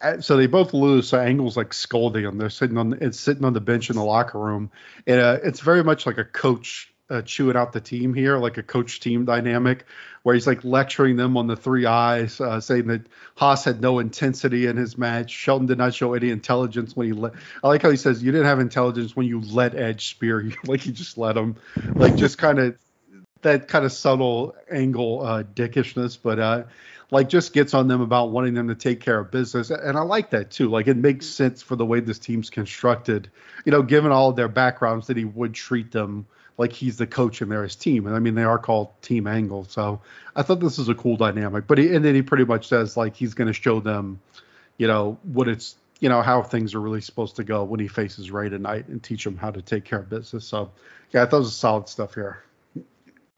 uh, 0.00 0.20
so 0.20 0.36
they 0.36 0.46
both 0.46 0.72
lose. 0.72 1.08
So 1.08 1.18
Angle's 1.18 1.56
like 1.56 1.74
scolding 1.74 2.22
them. 2.22 2.38
They're 2.38 2.50
sitting 2.50 2.78
on 2.78 2.96
it's 3.00 3.18
sitting 3.18 3.44
on 3.44 3.54
the 3.54 3.60
bench 3.60 3.90
in 3.90 3.96
the 3.96 4.04
locker 4.04 4.38
room. 4.38 4.70
And 5.04 5.20
uh, 5.20 5.38
it's 5.42 5.60
very 5.60 5.82
much 5.82 6.06
like 6.06 6.18
a 6.18 6.24
coach 6.24 6.92
uh, 7.10 7.22
chewing 7.22 7.56
out 7.56 7.72
the 7.72 7.80
team 7.80 8.12
here, 8.12 8.38
like 8.38 8.58
a 8.58 8.62
coach 8.62 9.00
team 9.00 9.24
dynamic, 9.24 9.86
where 10.22 10.34
he's 10.34 10.46
like 10.46 10.64
lecturing 10.64 11.16
them 11.16 11.36
on 11.36 11.46
the 11.46 11.56
three 11.56 11.86
eyes, 11.86 12.40
uh, 12.40 12.60
saying 12.60 12.86
that 12.88 13.06
Haas 13.34 13.64
had 13.64 13.80
no 13.80 13.98
intensity 13.98 14.66
in 14.66 14.76
his 14.76 14.98
match. 14.98 15.30
Shelton 15.30 15.66
did 15.66 15.78
not 15.78 15.94
show 15.94 16.14
any 16.14 16.30
intelligence 16.30 16.94
when 16.94 17.06
he 17.06 17.12
let. 17.12 17.32
I 17.62 17.68
like 17.68 17.82
how 17.82 17.90
he 17.90 17.96
says 17.96 18.22
you 18.22 18.30
didn't 18.30 18.46
have 18.46 18.60
intelligence 18.60 19.16
when 19.16 19.26
you 19.26 19.40
let 19.40 19.74
Edge 19.74 20.08
spear 20.08 20.40
you, 20.40 20.56
like 20.66 20.80
he 20.80 20.92
just 20.92 21.16
let 21.16 21.36
him, 21.36 21.56
like 21.94 22.16
just 22.16 22.38
kind 22.38 22.58
of 22.58 22.78
that 23.42 23.68
kind 23.68 23.84
of 23.84 23.92
subtle 23.92 24.54
angle 24.70 25.24
uh, 25.24 25.42
dickishness, 25.42 26.18
but 26.20 26.38
uh, 26.38 26.64
like 27.10 27.28
just 27.28 27.54
gets 27.54 27.72
on 27.72 27.88
them 27.88 28.00
about 28.00 28.30
wanting 28.30 28.52
them 28.52 28.68
to 28.68 28.74
take 28.74 29.00
care 29.00 29.18
of 29.18 29.30
business, 29.30 29.70
and 29.70 29.96
I 29.96 30.02
like 30.02 30.30
that 30.30 30.50
too. 30.50 30.68
Like 30.68 30.88
it 30.88 30.96
makes 30.96 31.26
sense 31.26 31.62
for 31.62 31.76
the 31.76 31.86
way 31.86 32.00
this 32.00 32.18
team's 32.18 32.50
constructed, 32.50 33.30
you 33.64 33.72
know, 33.72 33.82
given 33.82 34.12
all 34.12 34.32
their 34.32 34.48
backgrounds, 34.48 35.06
that 35.06 35.16
he 35.16 35.24
would 35.24 35.54
treat 35.54 35.90
them 35.90 36.26
like 36.58 36.72
he's 36.72 36.96
the 36.98 37.06
coach 37.06 37.38
they're 37.38 37.62
his 37.62 37.76
team. 37.76 38.06
And 38.06 38.14
I 38.14 38.18
mean, 38.18 38.34
they 38.34 38.42
are 38.42 38.58
called 38.58 38.90
Team 39.00 39.26
Angle, 39.26 39.64
so 39.64 40.00
I 40.36 40.42
thought 40.42 40.60
this 40.60 40.76
was 40.76 40.88
a 40.88 40.94
cool 40.94 41.16
dynamic. 41.16 41.66
But 41.66 41.78
he, 41.78 41.94
and 41.94 42.04
then 42.04 42.14
he 42.14 42.22
pretty 42.22 42.44
much 42.44 42.68
says 42.68 42.96
like 42.96 43.16
he's 43.16 43.32
going 43.32 43.46
to 43.46 43.54
show 43.54 43.80
them, 43.80 44.20
you 44.76 44.86
know, 44.86 45.18
what 45.22 45.48
it's 45.48 45.76
you 46.00 46.08
know 46.08 46.20
how 46.20 46.42
things 46.42 46.74
are 46.74 46.80
really 46.80 47.00
supposed 47.00 47.36
to 47.36 47.44
go 47.44 47.64
when 47.64 47.80
he 47.80 47.88
faces 47.88 48.30
Rey 48.30 48.48
tonight 48.48 48.88
and 48.88 49.02
teach 49.02 49.24
them 49.24 49.36
how 49.36 49.50
to 49.50 49.62
take 49.62 49.84
care 49.84 50.00
of 50.00 50.10
business. 50.10 50.44
So 50.44 50.70
yeah, 51.12 51.22
I 51.22 51.26
thought 51.26 51.38
it 51.38 51.40
was 51.40 51.56
solid 51.56 51.88
stuff 51.88 52.14
here. 52.14 52.42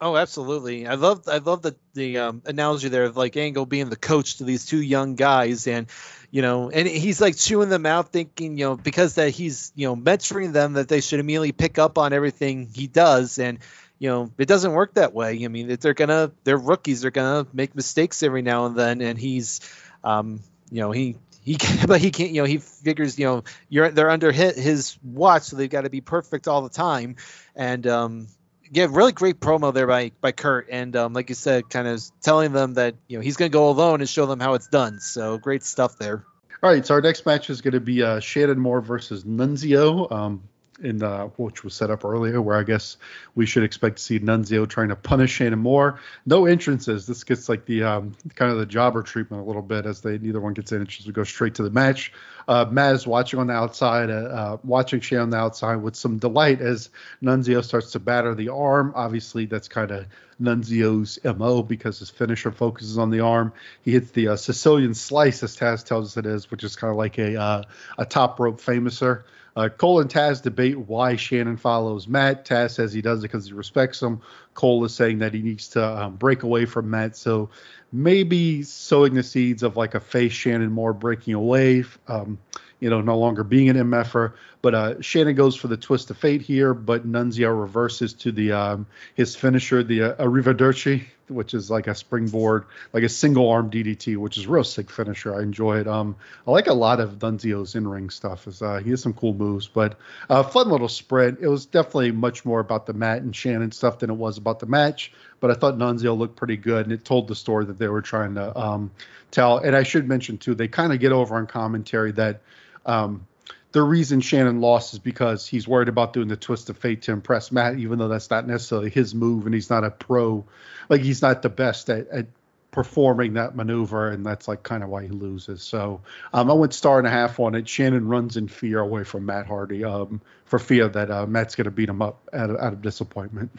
Oh, 0.03 0.17
absolutely. 0.17 0.87
I 0.87 0.95
love 0.95 1.29
I 1.29 1.39
love 1.39 1.61
the 1.61 1.77
the 1.93 2.19
um, 2.19 2.43
analogy 2.47 2.89
there 2.89 3.05
of 3.05 3.19
like 3.19 3.37
Angle 3.37 3.67
being 3.67 3.91
the 3.91 3.97
coach 3.97 4.39
to 4.39 4.45
these 4.45 4.65
two 4.65 4.81
young 4.81 5.15
guys, 5.15 5.67
and 5.67 5.89
you 6.31 6.41
know, 6.41 6.71
and 6.71 6.89
he's 6.89 7.21
like 7.21 7.37
chewing 7.37 7.69
them 7.69 7.85
out, 7.85 8.11
thinking 8.11 8.57
you 8.57 8.65
know 8.65 8.77
because 8.77 9.17
that 9.17 9.31
he's 9.31 9.73
you 9.75 9.87
know 9.87 9.97
mentoring 9.97 10.55
them 10.55 10.75
that 10.75 10.89
they 10.89 11.03
should 11.03 11.21
immediately 11.21 11.53
pick 11.53 11.79
up 11.79 11.99
on 11.99 12.15
everything 12.15 12.71
he 12.75 12.87
does, 12.87 13.39
and 13.39 13.59
you 13.99 14.09
know, 14.09 14.31
it 14.39 14.49
doesn't 14.49 14.73
work 14.73 14.95
that 14.95 15.13
way. 15.13 15.45
I 15.45 15.49
mean, 15.49 15.77
they're 15.79 15.93
gonna, 15.93 16.33
they're 16.45 16.57
rookies. 16.57 17.03
They're 17.03 17.11
gonna 17.11 17.47
make 17.53 17.75
mistakes 17.75 18.23
every 18.23 18.41
now 18.41 18.65
and 18.65 18.77
then, 18.77 19.03
and 19.03 19.19
he's, 19.19 19.61
um, 20.03 20.41
you 20.71 20.81
know, 20.81 20.93
he 20.93 21.17
he 21.43 21.55
can, 21.59 21.87
but 21.87 22.01
he 22.01 22.11
can't. 22.11 22.31
You 22.31 22.41
know, 22.41 22.47
he 22.47 22.57
figures. 22.57 23.19
You 23.19 23.27
know, 23.27 23.45
you're 23.69 23.91
they're 23.91 24.09
under 24.09 24.33
his 24.33 24.97
watch, 25.05 25.43
so 25.43 25.57
they've 25.57 25.69
got 25.69 25.83
to 25.83 25.91
be 25.91 26.01
perfect 26.01 26.49
all 26.49 26.63
the 26.63 26.71
time. 26.71 27.17
And 27.55 27.87
um, 27.87 28.29
yeah, 28.71 28.87
really 28.89 29.13
great 29.13 29.41
promo 29.41 29.75
there 29.75 29.87
by 29.87 30.13
by 30.21 30.33
Kurt, 30.33 30.69
and 30.71 30.95
um, 30.97 31.13
like 31.13 31.29
you 31.29 31.35
said, 31.35 31.69
kind 31.69 31.89
of 31.89 32.03
telling 32.21 32.53
them 32.53 32.75
that 32.75 32.95
you 33.09 33.19
know 33.19 33.23
he's 33.23 33.37
going 33.37 33.51
to 33.51 33.53
go 33.53 33.69
alone 33.69 34.01
and 34.01 34.09
show 34.09 34.27
them 34.27 34.41
how 34.41 34.55
it's 34.55 34.69
done. 34.69 35.01
So 35.01 35.39
great 35.39 35.65
stuff 35.65 35.97
there. 35.99 36.25
All 36.63 36.71
right, 36.71 36.85
so 36.85 36.95
our 36.95 37.01
next 37.01 37.25
match 37.27 37.51
is 37.51 37.63
going 37.63 37.73
to 37.73 37.81
be 37.81 38.03
uh, 38.03 38.21
Shannon 38.21 38.61
Moore 38.61 38.81
versus 38.81 39.25
Nunzio. 39.25 40.11
Um, 40.13 40.43
in 40.81 41.03
uh, 41.03 41.27
which 41.37 41.65
was 41.65 41.75
set 41.75 41.91
up 41.91 42.05
earlier, 42.05 42.41
where 42.41 42.57
I 42.57 42.63
guess 42.63 42.97
we 43.35 43.47
should 43.47 43.65
expect 43.65 43.97
to 43.99 44.03
see 44.03 44.21
Nunzio 44.21 44.69
trying 44.69 44.89
to 44.89 44.97
punish 44.97 45.33
Shannon 45.33 45.59
Moore. 45.59 46.01
No 46.27 46.47
entrances. 46.47 47.07
This 47.07 47.25
gets 47.25 47.49
like 47.49 47.65
the 47.67 47.85
um, 47.85 48.17
kind 48.35 48.51
of 48.53 48.59
the 48.59 48.67
jobber 48.67 49.03
treatment 49.03 49.43
a 49.43 49.47
little 49.47 49.63
bit, 49.63 49.87
as 49.87 50.01
they 50.01 50.19
neither 50.19 50.41
one 50.41 50.55
gets 50.55 50.73
in. 50.73 50.81
entrances. 50.81 51.07
We 51.07 51.13
go 51.13 51.25
straight 51.25 51.57
to 51.57 51.63
the 51.63 51.71
match. 51.71 52.13
Uh, 52.49 52.67
Matt 52.71 53.07
watching 53.07 53.39
on 53.39 53.47
the 53.47 53.53
outside, 53.53 54.11
uh, 54.11 54.15
uh, 54.15 54.57
watching 54.65 55.01
Shannon 55.01 55.25
on 55.25 55.31
the 55.31 55.37
outside 55.37 55.77
with 55.77 55.95
some 55.95 56.19
delight 56.19 56.61
as 56.61 56.91
Nunzio 57.23 57.63
starts 57.65 57.93
to 57.93 58.01
batter 58.01 58.35
the 58.35 58.49
arm. 58.49 58.93
Obviously, 58.97 59.47
that's 59.47 59.69
kind 59.69 59.91
of 59.91 60.07
Nunzio's 60.41 61.19
mo 61.37 61.63
because 61.63 61.99
his 61.99 62.11
finisher 62.11 62.51
focuses 62.51 62.99
on 62.99 63.11
the 63.11 63.21
arm. 63.21 63.53
He 63.83 63.93
hits 63.93 64.11
the 64.13 64.29
uh, 64.29 64.37
Sicilian 64.37 64.95
slice, 64.95 65.43
as 65.43 65.57
Taz 65.57 65.85
tells 65.85 66.11
us 66.11 66.17
it 66.17 66.27
is, 66.27 66.51
which 66.51 66.65
is 66.65 66.77
kind 66.77 66.91
of 66.91 66.97
like 66.97 67.19
a 67.19 67.41
uh, 67.41 67.63
a 67.99 68.07
top 68.07 68.41
rope 68.41 68.61
famouser. 68.61 69.25
Uh, 69.57 69.69
Cole 69.69 70.01
and 70.01 70.11
Taz 70.11 70.43
debate 70.43 70.79
why 70.79 71.17
Shannon 71.17 71.57
follows 71.57 72.07
Matt. 72.07 72.45
Taz 72.45 72.73
says 72.73 72.93
he 72.93 73.03
does 73.03 73.21
it 73.21 73.23
because 73.23 73.47
he 73.47 73.53
respects 73.53 74.01
him. 74.01 74.21
Cole 74.55 74.85
is 74.85 74.95
saying 74.95 75.19
that 75.19 75.35
he 75.35 75.43
needs 75.43 75.69
to 75.69 75.85
um, 75.85 76.17
break 76.17 76.43
away 76.43 76.67
from 76.67 76.91
Matt. 76.91 77.17
So 77.17 77.51
maybe 77.93 78.63
sowing 78.63 79.15
the 79.15 79.23
seeds 79.23 79.63
of 79.63 79.77
like 79.77 79.95
a 79.95 80.01
face 80.01 80.33
Shannon 80.33 80.71
Moore 80.73 80.93
breaking 80.93 81.35
away, 81.35 81.85
um, 82.09 82.39
you 82.79 82.91
know, 82.91 83.01
no 83.01 83.19
longer 83.19 83.45
being 83.45 83.69
an 83.69 83.77
MFer. 83.77 84.33
But 84.63 84.75
uh, 84.75 85.01
Shannon 85.01 85.35
goes 85.35 85.57
for 85.57 85.69
the 85.69 85.77
twist 85.77 86.11
of 86.11 86.19
fate 86.19 86.43
here, 86.43 86.75
but 86.75 87.07
Nunzio 87.07 87.59
reverses 87.59 88.13
to 88.15 88.33
the 88.33 88.53
um, 88.53 88.87
his 89.15 89.35
finisher, 89.35 89.83
the 89.83 90.03
uh, 90.03 90.15
Arrivederci, 90.17 91.05
which 91.31 91.55
is 91.55 91.71
like 91.71 91.87
a 91.87 91.95
springboard, 91.95 92.67
like 92.93 93.03
a 93.03 93.09
single 93.09 93.49
arm 93.49 93.71
DDT, 93.71 94.17
which 94.17 94.37
is 94.37 94.47
real 94.47 94.65
sick 94.65 94.91
finisher. 94.91 95.35
I 95.35 95.43
enjoy 95.43 95.79
it. 95.79 95.89
Um, 95.89 96.17
I 96.47 96.51
like 96.51 96.67
a 96.67 96.75
lot 96.75 97.01
of 97.01 97.19
Nunzio's 97.19 97.75
in 97.75 97.89
ring 97.89 98.11
stuff. 98.11 98.47
Is 98.47 98.61
uh, 98.61 98.79
he 98.79 98.91
has 98.91 99.03
some 99.03 99.15
cool 99.15 99.33
moves, 99.33 99.67
but 99.67 99.99
uh, 100.29 100.43
fun 100.43 100.69
little 100.69 100.89
spread. 100.89 101.39
It 101.41 101.49
was 101.49 101.65
definitely 101.67 102.13
much 102.13 102.45
more 102.45 102.61
about 102.61 102.87
the 102.87 102.93
Matt 102.93 103.23
and 103.23 103.35
Shannon 103.35 103.73
stuff 103.73 104.01
than 104.01 104.11
it 104.11 104.17
was 104.17 104.37
about 104.37 104.61
the 104.61 104.67
match. 104.67 105.13
But 105.41 105.51
I 105.51 105.55
thought 105.55 105.77
Nunzio 105.77 106.17
looked 106.17 106.37
pretty 106.37 106.59
good, 106.59 106.85
and 106.85 106.93
it 106.93 107.05
told 107.05 107.29
the 107.29 107.35
story 107.35 107.65
that 107.65 107.79
they 107.79 107.89
were 107.89 108.03
trying 108.03 108.35
to 108.35 108.59
um, 108.59 108.91
tell. 109.31 109.59
And 109.59 109.75
I 109.75 109.85
should 109.85 110.07
mention 110.07 110.37
too, 110.37 110.55
they 110.55 110.69
kind 110.69 110.93
of 110.93 111.01
get 111.01 111.13
over 111.13 111.37
on 111.37 111.47
commentary 111.47 112.13
that. 112.13 112.43
Um, 112.87 113.27
the 113.73 113.83
reason 113.83 114.21
Shannon 114.21 114.61
lost 114.61 114.95
is 114.95 114.99
because 114.99 115.47
he's 115.47 115.69
worried 115.69 115.89
about 115.89 116.13
doing 116.13 116.29
the 116.29 116.37
twist 116.37 116.71
of 116.71 116.79
fate 116.79 117.03
to 117.03 117.13
impress 117.13 117.53
Matt, 117.53 117.79
even 117.79 117.99
though 117.99 118.09
that's 118.09 118.31
not 118.31 118.47
necessarily 118.47 118.91
his 118.91 119.15
move, 119.15 119.47
and 119.47 119.55
he's 119.55 119.71
not 119.71 119.85
a 119.85 119.91
pro, 119.91 120.45
like 120.89 121.03
he's 121.03 121.23
not 121.23 121.43
the 121.43 121.49
best 121.49 121.89
at, 121.89 122.09
at 122.09 122.27
performing 122.71 123.35
that 123.35 123.55
maneuver, 123.55 124.09
and 124.11 124.25
that's 124.25 124.49
like 124.49 124.63
kind 124.63 124.83
of 124.83 124.89
why 124.89 125.03
he 125.03 125.09
loses. 125.09 125.63
So 125.63 126.01
um, 126.33 126.51
I 126.51 126.55
went 126.55 126.75
star 126.75 126.99
and 126.99 127.07
a 127.07 127.11
half 127.11 127.39
on 127.39 127.55
it. 127.55 127.69
Shannon 127.69 128.09
runs 128.09 128.37
in 128.37 128.49
fear 128.49 128.81
away 128.81 129.05
from 129.05 129.27
Matt 129.27 129.47
Hardy, 129.47 129.85
um, 129.85 130.21
for 130.45 130.59
fear 130.59 130.89
that 130.89 131.11
uh, 131.11 131.27
Matt's 131.27 131.55
going 131.55 131.67
to 131.67 131.71
beat 131.71 131.89
him 131.89 132.03
up 132.03 132.29
out 132.33 132.51
of, 132.51 132.57
out 132.57 132.73
of 132.73 132.83
disappointment. 132.83 133.51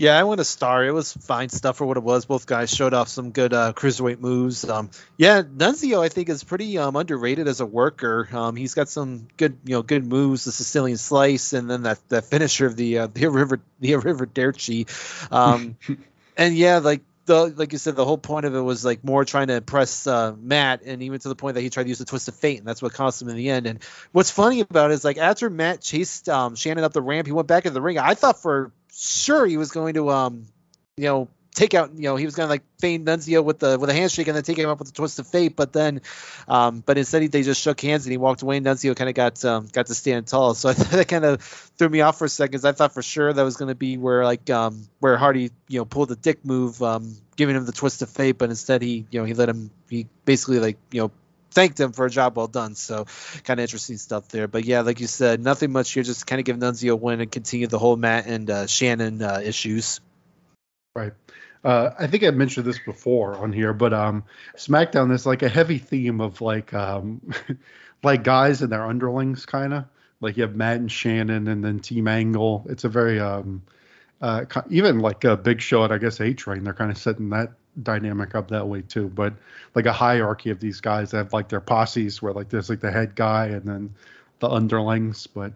Yeah, 0.01 0.17
I 0.17 0.23
went 0.23 0.41
a 0.41 0.45
star. 0.45 0.83
It 0.83 0.95
was 0.95 1.13
fine 1.13 1.49
stuff 1.49 1.77
for 1.77 1.85
what 1.85 1.95
it 1.95 2.01
was. 2.01 2.25
Both 2.25 2.47
guys 2.47 2.73
showed 2.73 2.95
off 2.95 3.07
some 3.07 3.29
good 3.29 3.53
uh, 3.53 3.73
cruiserweight 3.73 4.19
moves. 4.19 4.67
Um, 4.67 4.89
yeah, 5.15 5.43
Nunzio 5.43 6.03
I 6.03 6.09
think 6.09 6.27
is 6.27 6.43
pretty 6.43 6.79
um, 6.79 6.95
underrated 6.95 7.47
as 7.47 7.61
a 7.61 7.67
worker. 7.67 8.27
Um, 8.33 8.55
he's 8.55 8.73
got 8.73 8.89
some 8.89 9.27
good, 9.37 9.59
you 9.63 9.75
know, 9.75 9.83
good 9.83 10.03
moves. 10.03 10.45
The 10.45 10.51
Sicilian 10.51 10.97
Slice, 10.97 11.53
and 11.53 11.69
then 11.69 11.83
that 11.83 11.99
that 12.09 12.25
finisher 12.25 12.65
of 12.65 12.75
the 12.75 12.97
uh, 12.97 13.07
the 13.13 13.27
River 13.27 13.61
the 13.79 13.95
River 13.97 14.25
Derchi. 14.25 14.87
Um, 15.31 15.77
and 16.35 16.57
yeah, 16.57 16.79
like 16.79 17.01
the 17.25 17.53
like 17.55 17.71
you 17.71 17.77
said, 17.77 17.95
the 17.95 18.05
whole 18.05 18.17
point 18.17 18.45
of 18.45 18.55
it 18.55 18.59
was 18.59 18.83
like 18.83 19.03
more 19.03 19.25
trying 19.25 19.47
to 19.47 19.55
impress 19.55 20.07
uh, 20.07 20.33
Matt, 20.39 20.81
and 20.83 21.03
even 21.03 21.19
to 21.19 21.29
the 21.29 21.35
point 21.35 21.55
that 21.55 21.61
he 21.61 21.69
tried 21.69 21.83
to 21.83 21.89
use 21.89 21.99
the 21.99 22.05
twist 22.05 22.27
of 22.27 22.35
fate, 22.35 22.59
and 22.59 22.67
that's 22.67 22.81
what 22.81 22.93
cost 22.93 23.21
him 23.21 23.29
in 23.29 23.35
the 23.35 23.49
end. 23.49 23.67
And 23.67 23.79
what's 24.11 24.31
funny 24.31 24.61
about 24.61 24.91
it 24.91 24.95
is 24.95 25.03
like 25.03 25.17
after 25.17 25.49
Matt 25.49 25.81
chased 25.81 26.29
um, 26.29 26.55
Shannon 26.55 26.83
up 26.83 26.93
the 26.93 27.01
ramp, 27.01 27.27
he 27.27 27.33
went 27.33 27.47
back 27.47 27.65
in 27.65 27.73
the 27.73 27.81
ring. 27.81 27.97
I 27.97 28.13
thought 28.13 28.41
for 28.41 28.71
sure 28.93 29.45
he 29.45 29.57
was 29.57 29.71
going 29.71 29.93
to 29.93 30.09
um 30.09 30.45
you 30.97 31.05
know 31.05 31.27
take 31.53 31.73
out 31.73 31.93
you 31.95 32.03
know 32.03 32.15
he 32.15 32.25
was 32.25 32.35
to 32.35 32.45
like 32.45 32.63
feign 32.79 33.05
Nunzio 33.05 33.43
with 33.43 33.59
the 33.59 33.77
with 33.77 33.89
a 33.89 33.93
handshake 33.93 34.27
and 34.27 34.35
then 34.35 34.43
take 34.43 34.57
him 34.57 34.69
up 34.69 34.79
with 34.79 34.87
the 34.87 34.93
twist 34.93 35.19
of 35.19 35.27
fate 35.27 35.55
but 35.55 35.73
then 35.73 36.01
um 36.47 36.81
but 36.85 36.97
instead 36.97 37.21
he, 37.21 37.27
they 37.27 37.43
just 37.43 37.61
shook 37.61 37.81
hands 37.81 38.05
and 38.05 38.11
he 38.11 38.17
walked 38.17 38.41
away 38.41 38.57
and 38.57 38.65
Nunzio 38.65 38.95
kind 38.95 39.09
of 39.09 39.15
got 39.15 39.43
um 39.43 39.67
got 39.71 39.87
to 39.87 39.95
stand 39.95 40.27
tall 40.27 40.53
so 40.53 40.69
I 40.69 40.73
thought 40.73 40.91
that 40.91 41.07
kind 41.07 41.25
of 41.25 41.41
threw 41.41 41.89
me 41.89 42.01
off 42.01 42.17
for 42.17 42.25
a 42.25 42.29
second 42.29 42.65
I 42.65 42.71
thought 42.71 42.93
for 42.93 43.01
sure 43.01 43.31
that 43.31 43.43
was 43.43 43.57
to 43.57 43.75
be 43.75 43.97
where 43.97 44.23
like 44.23 44.49
um 44.49 44.87
where 44.99 45.17
Hardy 45.17 45.51
you 45.67 45.79
know 45.79 45.85
pulled 45.85 46.09
the 46.09 46.15
dick 46.15 46.45
move 46.45 46.81
um 46.81 47.15
giving 47.35 47.55
him 47.55 47.65
the 47.65 47.71
twist 47.71 48.01
of 48.01 48.09
fate 48.09 48.37
but 48.37 48.49
instead 48.49 48.81
he 48.81 49.05
you 49.11 49.19
know 49.19 49.25
he 49.25 49.33
let 49.33 49.49
him 49.49 49.71
he 49.89 50.07
basically 50.25 50.59
like 50.59 50.77
you 50.91 51.01
know 51.01 51.11
thanked 51.51 51.79
him 51.79 51.91
for 51.91 52.05
a 52.05 52.09
job 52.09 52.37
well 52.37 52.47
done. 52.47 52.75
So 52.75 53.05
kind 53.43 53.59
of 53.59 53.63
interesting 53.63 53.97
stuff 53.97 54.29
there. 54.29 54.47
But 54.47 54.65
yeah, 54.65 54.81
like 54.81 54.99
you 54.99 55.07
said, 55.07 55.43
nothing 55.43 55.71
much 55.71 55.91
here. 55.91 56.03
Just 56.03 56.25
kind 56.25 56.39
of 56.39 56.45
give 56.45 56.57
Nunzio 56.57 56.93
a 56.93 56.95
win 56.95 57.21
and 57.21 57.31
continue 57.31 57.67
the 57.67 57.77
whole 57.77 57.97
Matt 57.97 58.25
and 58.25 58.49
uh, 58.49 58.67
Shannon 58.67 59.21
uh, 59.21 59.41
issues. 59.43 59.99
Right. 60.95 61.13
Uh, 61.63 61.91
I 61.99 62.07
think 62.07 62.23
I 62.23 62.31
mentioned 62.31 62.65
this 62.65 62.79
before 62.79 63.37
on 63.37 63.53
here, 63.53 63.73
but 63.73 63.93
um, 63.93 64.23
SmackDown 64.55 65.11
is 65.13 65.25
like 65.25 65.43
a 65.43 65.49
heavy 65.49 65.77
theme 65.77 66.19
of 66.19 66.41
like 66.41 66.73
um, 66.73 67.21
like 68.03 68.23
guys 68.23 68.61
and 68.61 68.71
their 68.71 68.85
underlings, 68.85 69.45
kind 69.45 69.73
of 69.73 69.85
like 70.21 70.37
you 70.37 70.43
have 70.43 70.55
Matt 70.55 70.77
and 70.77 70.91
Shannon, 70.91 71.47
and 71.47 71.63
then 71.63 71.79
Team 71.79 72.07
Angle. 72.07 72.65
It's 72.69 72.83
a 72.83 72.89
very 72.89 73.19
um, 73.19 73.61
uh, 74.21 74.45
even 74.69 74.99
like 74.99 75.23
a 75.23 75.37
Big 75.37 75.61
Show 75.61 75.83
at 75.85 75.91
I 75.91 75.99
guess 75.99 76.19
A 76.19 76.33
Train. 76.33 76.63
They're 76.63 76.73
kind 76.73 76.91
of 76.91 76.97
setting 76.97 77.29
that 77.29 77.51
dynamic 77.83 78.33
up 78.33 78.49
that 78.49 78.67
way 78.67 78.81
too. 78.81 79.09
But 79.09 79.33
like 79.75 79.85
a 79.85 79.93
hierarchy 79.93 80.49
of 80.49 80.59
these 80.59 80.81
guys 80.81 81.11
that 81.11 81.17
have 81.17 81.33
like 81.33 81.49
their 81.49 81.61
posses 81.61 82.21
where 82.21 82.33
like 82.33 82.49
there's 82.49 82.69
like 82.69 82.79
the 82.79 82.91
head 82.91 83.15
guy 83.15 83.47
and 83.47 83.65
then 83.65 83.95
the 84.39 84.49
underlings. 84.49 85.27
But 85.27 85.53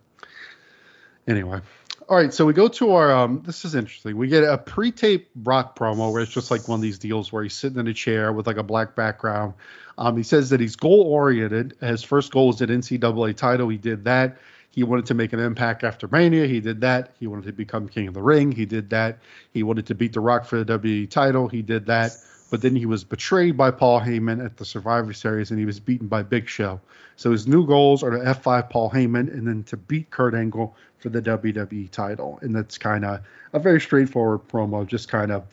anyway. 1.28 1.62
All 2.08 2.18
right, 2.18 2.32
so 2.32 2.46
we 2.46 2.54
go 2.54 2.68
to 2.68 2.92
our. 2.92 3.12
Um, 3.12 3.42
this 3.48 3.66
is 3.66 3.74
interesting. 3.74 4.16
We 4.16 4.28
get 4.28 4.44
a 4.44 4.60
pre-tape 4.60 5.34
Brock 5.34 5.76
promo 5.76 6.12
where 6.12 6.22
it's 6.22 6.32
just 6.32 6.52
like 6.52 6.68
one 6.68 6.78
of 6.78 6.84
these 6.84 7.00
deals 7.00 7.32
where 7.32 7.42
he's 7.42 7.56
sitting 7.56 7.80
in 7.80 7.88
a 7.88 7.96
chair 7.96 8.32
with 8.32 8.46
like 8.46 8.58
a 8.58 8.64
black 8.64 8.96
background. 8.96 9.56
Um, 9.98 10.16
he 10.16 10.22
says 10.22 10.52
that 10.52 10.60
he's 10.60 10.76
goal-oriented. 10.76 11.78
His 11.82 12.04
first 12.04 12.32
goal 12.32 12.52
is 12.52 12.62
an 12.62 12.70
NCAA 12.70 13.36
title. 13.36 13.70
He 13.70 13.78
did 13.78 14.04
that. 14.04 14.38
He 14.70 14.84
wanted 14.84 15.08
to 15.08 15.16
make 15.16 15.34
an 15.34 15.40
impact 15.40 15.84
after 15.84 16.08
Mania. 16.08 16.46
He 16.46 16.60
did 16.60 16.82
that. 16.82 17.16
He 17.20 17.26
wanted 17.26 17.46
to 17.46 17.54
become 17.54 17.88
King 17.88 18.10
of 18.10 18.14
the 18.14 18.22
Ring. 18.22 18.52
He 18.52 18.66
did 18.66 18.92
that. 18.92 19.18
He 19.52 19.64
wanted 19.64 19.88
to 19.88 19.96
beat 19.96 20.14
The 20.14 20.20
Rock 20.20 20.46
for 20.46 20.64
the 20.64 20.78
WWE 20.78 21.10
title. 21.10 21.48
He 21.48 21.64
did 21.64 21.88
that. 21.88 22.12
But 22.56 22.62
then 22.62 22.78
he 22.78 22.86
was 22.86 23.04
betrayed 23.04 23.58
by 23.58 23.70
Paul 23.72 24.00
Heyman 24.00 24.42
at 24.42 24.56
the 24.56 24.64
Survivor 24.64 25.12
Series 25.12 25.52
and 25.52 25.60
he 25.60 25.66
was 25.66 25.78
beaten 25.78 26.08
by 26.08 26.24
Big 26.24 26.48
Show. 26.48 26.80
So 27.18 27.34
his 27.34 27.50
new 27.50 27.68
goals 27.68 28.02
are 28.02 28.12
to 28.12 28.18
F5 28.18 28.70
Paul 28.70 28.90
Heyman 28.90 29.30
and 29.30 29.46
then 29.46 29.64
to 29.64 29.76
beat 29.76 30.10
Kurt 30.10 30.34
Angle 30.34 30.74
for 31.00 31.10
the 31.10 31.22
WWE 31.22 31.92
title. 31.92 32.40
And 32.42 32.56
that's 32.56 32.78
kind 32.78 33.04
of 33.04 33.20
a 33.52 33.60
very 33.60 33.82
straightforward 33.82 34.48
promo, 34.48 34.88
just 34.88 35.10
kind 35.10 35.34
of 35.34 35.44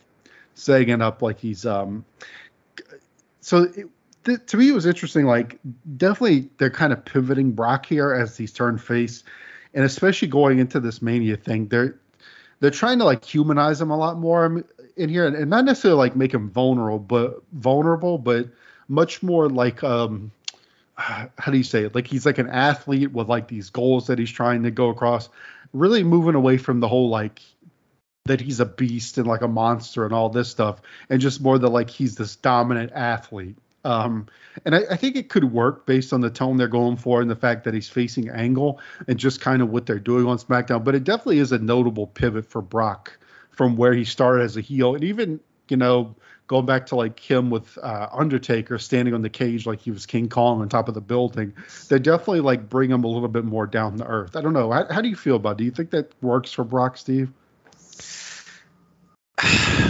saying 0.55 0.87
it 0.87 1.01
up 1.01 1.21
like 1.21 1.39
he's. 1.39 1.65
um 1.65 2.05
So 3.41 3.63
it, 3.63 3.89
th- 4.23 4.45
to 4.45 4.55
me, 4.55 4.69
it 4.69 4.73
was 4.73 4.85
interesting. 4.85 5.25
Like, 5.25 5.59
definitely, 5.97 6.51
they're 6.57 6.69
kind 6.69 6.93
of 6.93 7.03
pivoting 7.03 7.51
Brock 7.51 7.85
here 7.85 8.13
as 8.13 8.37
he's 8.37 8.53
turned 8.53 8.81
face, 8.81 9.25
and 9.73 9.83
especially 9.83 10.29
going 10.29 10.59
into 10.59 10.79
this 10.79 11.01
Mania 11.01 11.35
thing, 11.35 11.67
they're 11.67 11.99
they're 12.61 12.71
trying 12.71 12.99
to 12.99 13.03
like 13.03 13.25
humanize 13.25 13.81
him 13.81 13.91
a 13.91 13.97
lot 13.97 14.17
more 14.17 14.63
in 14.95 15.09
here, 15.09 15.25
and, 15.25 15.49
not 15.49 15.65
necessarily 15.65 15.97
like 15.97 16.15
make 16.15 16.33
him 16.33 16.49
vulnerable, 16.49 16.99
but 16.99 17.41
vulnerable, 17.53 18.17
but 18.17 18.47
much 18.87 19.23
more 19.23 19.49
like 19.49 19.83
um 19.83 20.31
how 20.95 21.51
do 21.51 21.57
you 21.57 21.63
say 21.63 21.83
it? 21.83 21.95
Like 21.95 22.07
he's 22.07 22.25
like 22.25 22.37
an 22.37 22.49
athlete 22.49 23.11
with 23.11 23.27
like 23.27 23.47
these 23.47 23.69
goals 23.69 24.07
that 24.07 24.19
he's 24.19 24.31
trying 24.31 24.63
to 24.63 24.71
go 24.71 24.89
across. 24.89 25.29
Really 25.73 26.03
moving 26.03 26.35
away 26.35 26.57
from 26.57 26.79
the 26.79 26.87
whole 26.87 27.09
like 27.09 27.41
that 28.25 28.39
he's 28.39 28.59
a 28.59 28.65
beast 28.65 29.17
and 29.17 29.27
like 29.27 29.41
a 29.41 29.47
monster 29.47 30.05
and 30.05 30.13
all 30.13 30.29
this 30.29 30.49
stuff, 30.49 30.81
and 31.09 31.19
just 31.19 31.41
more 31.41 31.57
that 31.57 31.69
like 31.69 31.89
he's 31.89 32.15
this 32.15 32.35
dominant 32.35 32.91
athlete. 32.93 33.57
Um, 33.85 34.27
and 34.63 34.75
I, 34.75 34.83
I, 34.91 34.95
think 34.95 35.17
it 35.17 35.27
could 35.27 35.51
work 35.51 35.85
based 35.85 36.13
on 36.13 36.21
the 36.21 36.29
tone 36.29 36.55
they're 36.55 36.69
going 36.69 36.95
for 36.95 37.19
and 37.19 37.29
the 37.29 37.35
fact 37.35 37.65
that 37.65 37.73
he's 37.73 37.89
facing 37.89 38.29
Angle 38.29 38.79
and 39.09 39.19
just 39.19 39.41
kind 39.41 39.61
of 39.61 39.71
what 39.71 39.85
they're 39.85 39.99
doing 39.99 40.25
on 40.25 40.37
SmackDown. 40.37 40.85
But 40.85 40.95
it 40.95 41.03
definitely 41.03 41.39
is 41.39 41.51
a 41.51 41.59
notable 41.59 42.07
pivot 42.07 42.45
for 42.45 42.61
Brock 42.61 43.17
from 43.53 43.77
where 43.77 43.93
he 43.93 44.03
started 44.03 44.43
as 44.43 44.57
a 44.57 44.61
heel 44.61 44.95
and 44.95 45.03
even 45.03 45.39
you 45.69 45.77
know, 45.77 46.15
going 46.47 46.65
back 46.65 46.87
to 46.87 46.95
like 46.95 47.19
him 47.19 47.49
with 47.49 47.77
uh, 47.81 48.07
Undertaker 48.11 48.77
standing 48.77 49.13
on 49.13 49.21
the 49.21 49.29
cage 49.29 49.65
like 49.65 49.81
he 49.81 49.91
was 49.91 50.05
King 50.05 50.29
Kong 50.29 50.61
on 50.61 50.69
top 50.69 50.87
of 50.87 50.93
the 50.93 51.01
building, 51.01 51.53
they 51.87 51.99
definitely 51.99 52.41
like 52.41 52.69
bring 52.69 52.91
him 52.91 53.03
a 53.03 53.07
little 53.07 53.27
bit 53.27 53.45
more 53.45 53.65
down 53.65 53.97
to 53.97 54.05
earth. 54.05 54.35
I 54.35 54.41
don't 54.41 54.53
know. 54.53 54.71
How, 54.71 54.85
how 54.91 55.01
do 55.01 55.09
you 55.09 55.15
feel 55.15 55.37
about? 55.37 55.53
it? 55.53 55.57
Do 55.59 55.63
you 55.63 55.71
think 55.71 55.91
that 55.91 56.11
works 56.21 56.51
for 56.51 56.63
Brock, 56.63 56.97
Steve? 56.97 57.31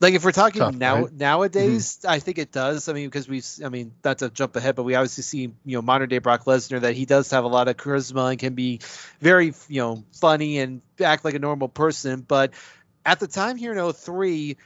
Like 0.00 0.14
if 0.14 0.24
we're 0.24 0.32
talking 0.32 0.60
Tough, 0.60 0.74
now 0.76 0.94
right? 0.94 1.04
Mm-hmm. 1.06 1.18
nowadays, 1.18 2.04
I 2.06 2.20
think 2.20 2.38
it 2.38 2.52
does. 2.52 2.88
I 2.88 2.92
mean, 2.92 3.06
because 3.06 3.28
we, 3.28 3.42
I 3.64 3.68
mean, 3.68 3.92
not 4.04 4.18
to 4.18 4.30
jump 4.30 4.54
ahead, 4.54 4.76
but 4.76 4.84
we 4.84 4.94
obviously 4.94 5.22
see 5.22 5.40
you 5.40 5.76
know 5.76 5.82
modern 5.82 6.08
day 6.08 6.18
Brock 6.18 6.44
Lesnar 6.44 6.80
that 6.82 6.94
he 6.94 7.04
does 7.04 7.30
have 7.32 7.44
a 7.44 7.48
lot 7.48 7.66
of 7.66 7.76
charisma 7.76 8.30
and 8.30 8.38
can 8.38 8.54
be 8.54 8.80
very 9.20 9.54
you 9.68 9.80
know 9.80 10.04
funny 10.12 10.58
and 10.60 10.82
act 11.00 11.24
like 11.24 11.34
a 11.34 11.40
normal 11.40 11.68
person. 11.68 12.20
But 12.20 12.52
at 13.04 13.18
the 13.18 13.26
time 13.26 13.56
here 13.56 13.76
in 13.76 13.92
03, 13.92 14.56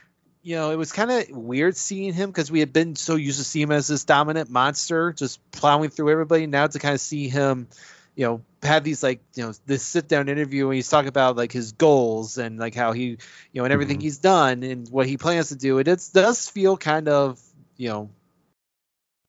you 0.43 0.55
know, 0.57 0.71
it 0.71 0.75
was 0.75 0.91
kind 0.91 1.09
of 1.09 1.29
weird 1.29 1.77
seeing 1.77 2.13
him 2.13 2.29
because 2.29 2.51
we 2.51 2.59
had 2.59 2.73
been 2.73 2.95
so 2.95 3.15
used 3.15 3.39
to 3.39 3.45
see 3.45 3.61
him 3.61 3.71
as 3.71 3.87
this 3.87 4.03
dominant 4.03 4.49
monster, 4.49 5.13
just 5.13 5.39
plowing 5.51 5.89
through 5.89 6.11
everybody. 6.11 6.45
Now 6.45 6.67
to 6.67 6.79
kind 6.79 6.93
of 6.93 7.01
see 7.01 7.29
him, 7.29 7.69
you 8.15 8.25
know, 8.25 8.41
have 8.61 8.83
these 8.83 9.03
like, 9.03 9.21
you 9.35 9.43
know, 9.43 9.53
this 9.65 9.83
sit 9.83 10.07
down 10.07 10.29
interview 10.29 10.67
and 10.67 10.75
he's 10.75 10.89
talking 10.89 11.09
about 11.09 11.35
like 11.35 11.51
his 11.51 11.73
goals 11.73 12.37
and 12.37 12.59
like 12.59 12.75
how 12.75 12.91
he, 12.91 13.03
you 13.03 13.17
know, 13.55 13.63
and 13.65 13.73
everything 13.73 13.99
he's 13.99 14.19
done 14.19 14.63
and 14.63 14.87
what 14.89 15.07
he 15.07 15.17
plans 15.17 15.49
to 15.49 15.55
do. 15.55 15.79
It 15.79 15.85
does 16.13 16.49
feel 16.49 16.77
kind 16.77 17.09
of, 17.09 17.41
you 17.75 17.89
know, 17.89 18.09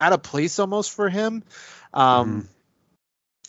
out 0.01 0.13
of 0.13 0.23
place 0.23 0.59
almost 0.59 0.93
for 0.93 1.09
him. 1.09 1.43
Um, 1.93 2.49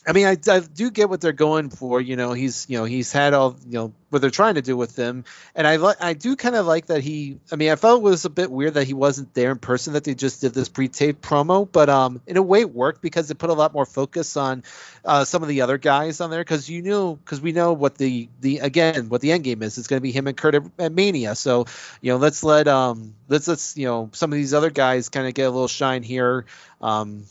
I 0.08 0.12
mean, 0.12 0.26
I, 0.26 0.36
I 0.48 0.60
do 0.60 0.92
get 0.92 1.08
what 1.08 1.20
they're 1.20 1.32
going 1.32 1.68
for. 1.68 2.00
You 2.00 2.14
know, 2.14 2.32
he's 2.32 2.66
you 2.68 2.78
know 2.78 2.84
he's 2.84 3.10
had 3.10 3.34
all 3.34 3.56
you 3.66 3.72
know 3.72 3.92
what 4.10 4.20
they're 4.20 4.30
trying 4.30 4.54
to 4.54 4.62
do 4.62 4.76
with 4.76 4.94
him, 4.94 5.24
and 5.52 5.66
I 5.66 5.76
li- 5.76 5.96
I 6.00 6.12
do 6.12 6.36
kind 6.36 6.54
of 6.54 6.64
like 6.64 6.86
that 6.86 7.02
he. 7.02 7.40
I 7.50 7.56
mean, 7.56 7.72
I 7.72 7.76
felt 7.76 8.00
it 8.00 8.04
was 8.04 8.24
a 8.24 8.30
bit 8.30 8.48
weird 8.48 8.74
that 8.74 8.86
he 8.86 8.94
wasn't 8.94 9.34
there 9.34 9.50
in 9.50 9.58
person. 9.58 9.94
That 9.94 10.04
they 10.04 10.14
just 10.14 10.40
did 10.40 10.54
this 10.54 10.68
pre-taped 10.68 11.22
promo, 11.22 11.68
but 11.70 11.88
um, 11.88 12.20
in 12.24 12.36
a 12.36 12.42
way 12.42 12.60
it 12.60 12.72
worked 12.72 13.02
because 13.02 13.28
it 13.32 13.38
put 13.38 13.50
a 13.50 13.54
lot 13.54 13.72
more 13.72 13.84
focus 13.84 14.36
on 14.36 14.62
uh, 15.04 15.24
some 15.24 15.42
of 15.42 15.48
the 15.48 15.62
other 15.62 15.76
guys 15.76 16.20
on 16.20 16.30
there 16.30 16.42
because 16.42 16.70
you 16.70 16.82
knew 16.82 17.16
because 17.16 17.40
we 17.40 17.50
know 17.50 17.72
what 17.72 17.98
the 17.98 18.28
the 18.40 18.58
again 18.58 19.08
what 19.08 19.22
the 19.22 19.32
end 19.32 19.42
game 19.42 19.60
is. 19.64 19.76
It's 19.76 19.88
going 19.88 19.98
to 19.98 20.04
be 20.04 20.12
him 20.12 20.28
and 20.28 20.36
Kurt 20.36 20.54
at, 20.54 20.62
at 20.78 20.92
Mania. 20.92 21.34
So 21.34 21.66
you 22.00 22.12
know, 22.12 22.18
let's 22.18 22.44
let 22.44 22.68
um 22.68 23.16
let's 23.28 23.48
let's 23.48 23.76
you 23.76 23.86
know 23.86 24.10
some 24.12 24.32
of 24.32 24.36
these 24.36 24.54
other 24.54 24.70
guys 24.70 25.08
kind 25.08 25.26
of 25.26 25.34
get 25.34 25.48
a 25.48 25.50
little 25.50 25.66
shine 25.66 26.04
here. 26.04 26.46
Um, 26.80 27.24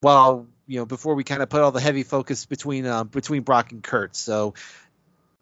while 0.00 0.46
you 0.66 0.78
know 0.78 0.86
before 0.86 1.14
we 1.14 1.24
kind 1.24 1.42
of 1.42 1.48
put 1.48 1.60
all 1.60 1.72
the 1.72 1.80
heavy 1.80 2.02
focus 2.02 2.46
between 2.46 2.86
uh, 2.86 3.04
between 3.04 3.42
Brock 3.42 3.72
and 3.72 3.82
Kurt. 3.82 4.16
So 4.16 4.54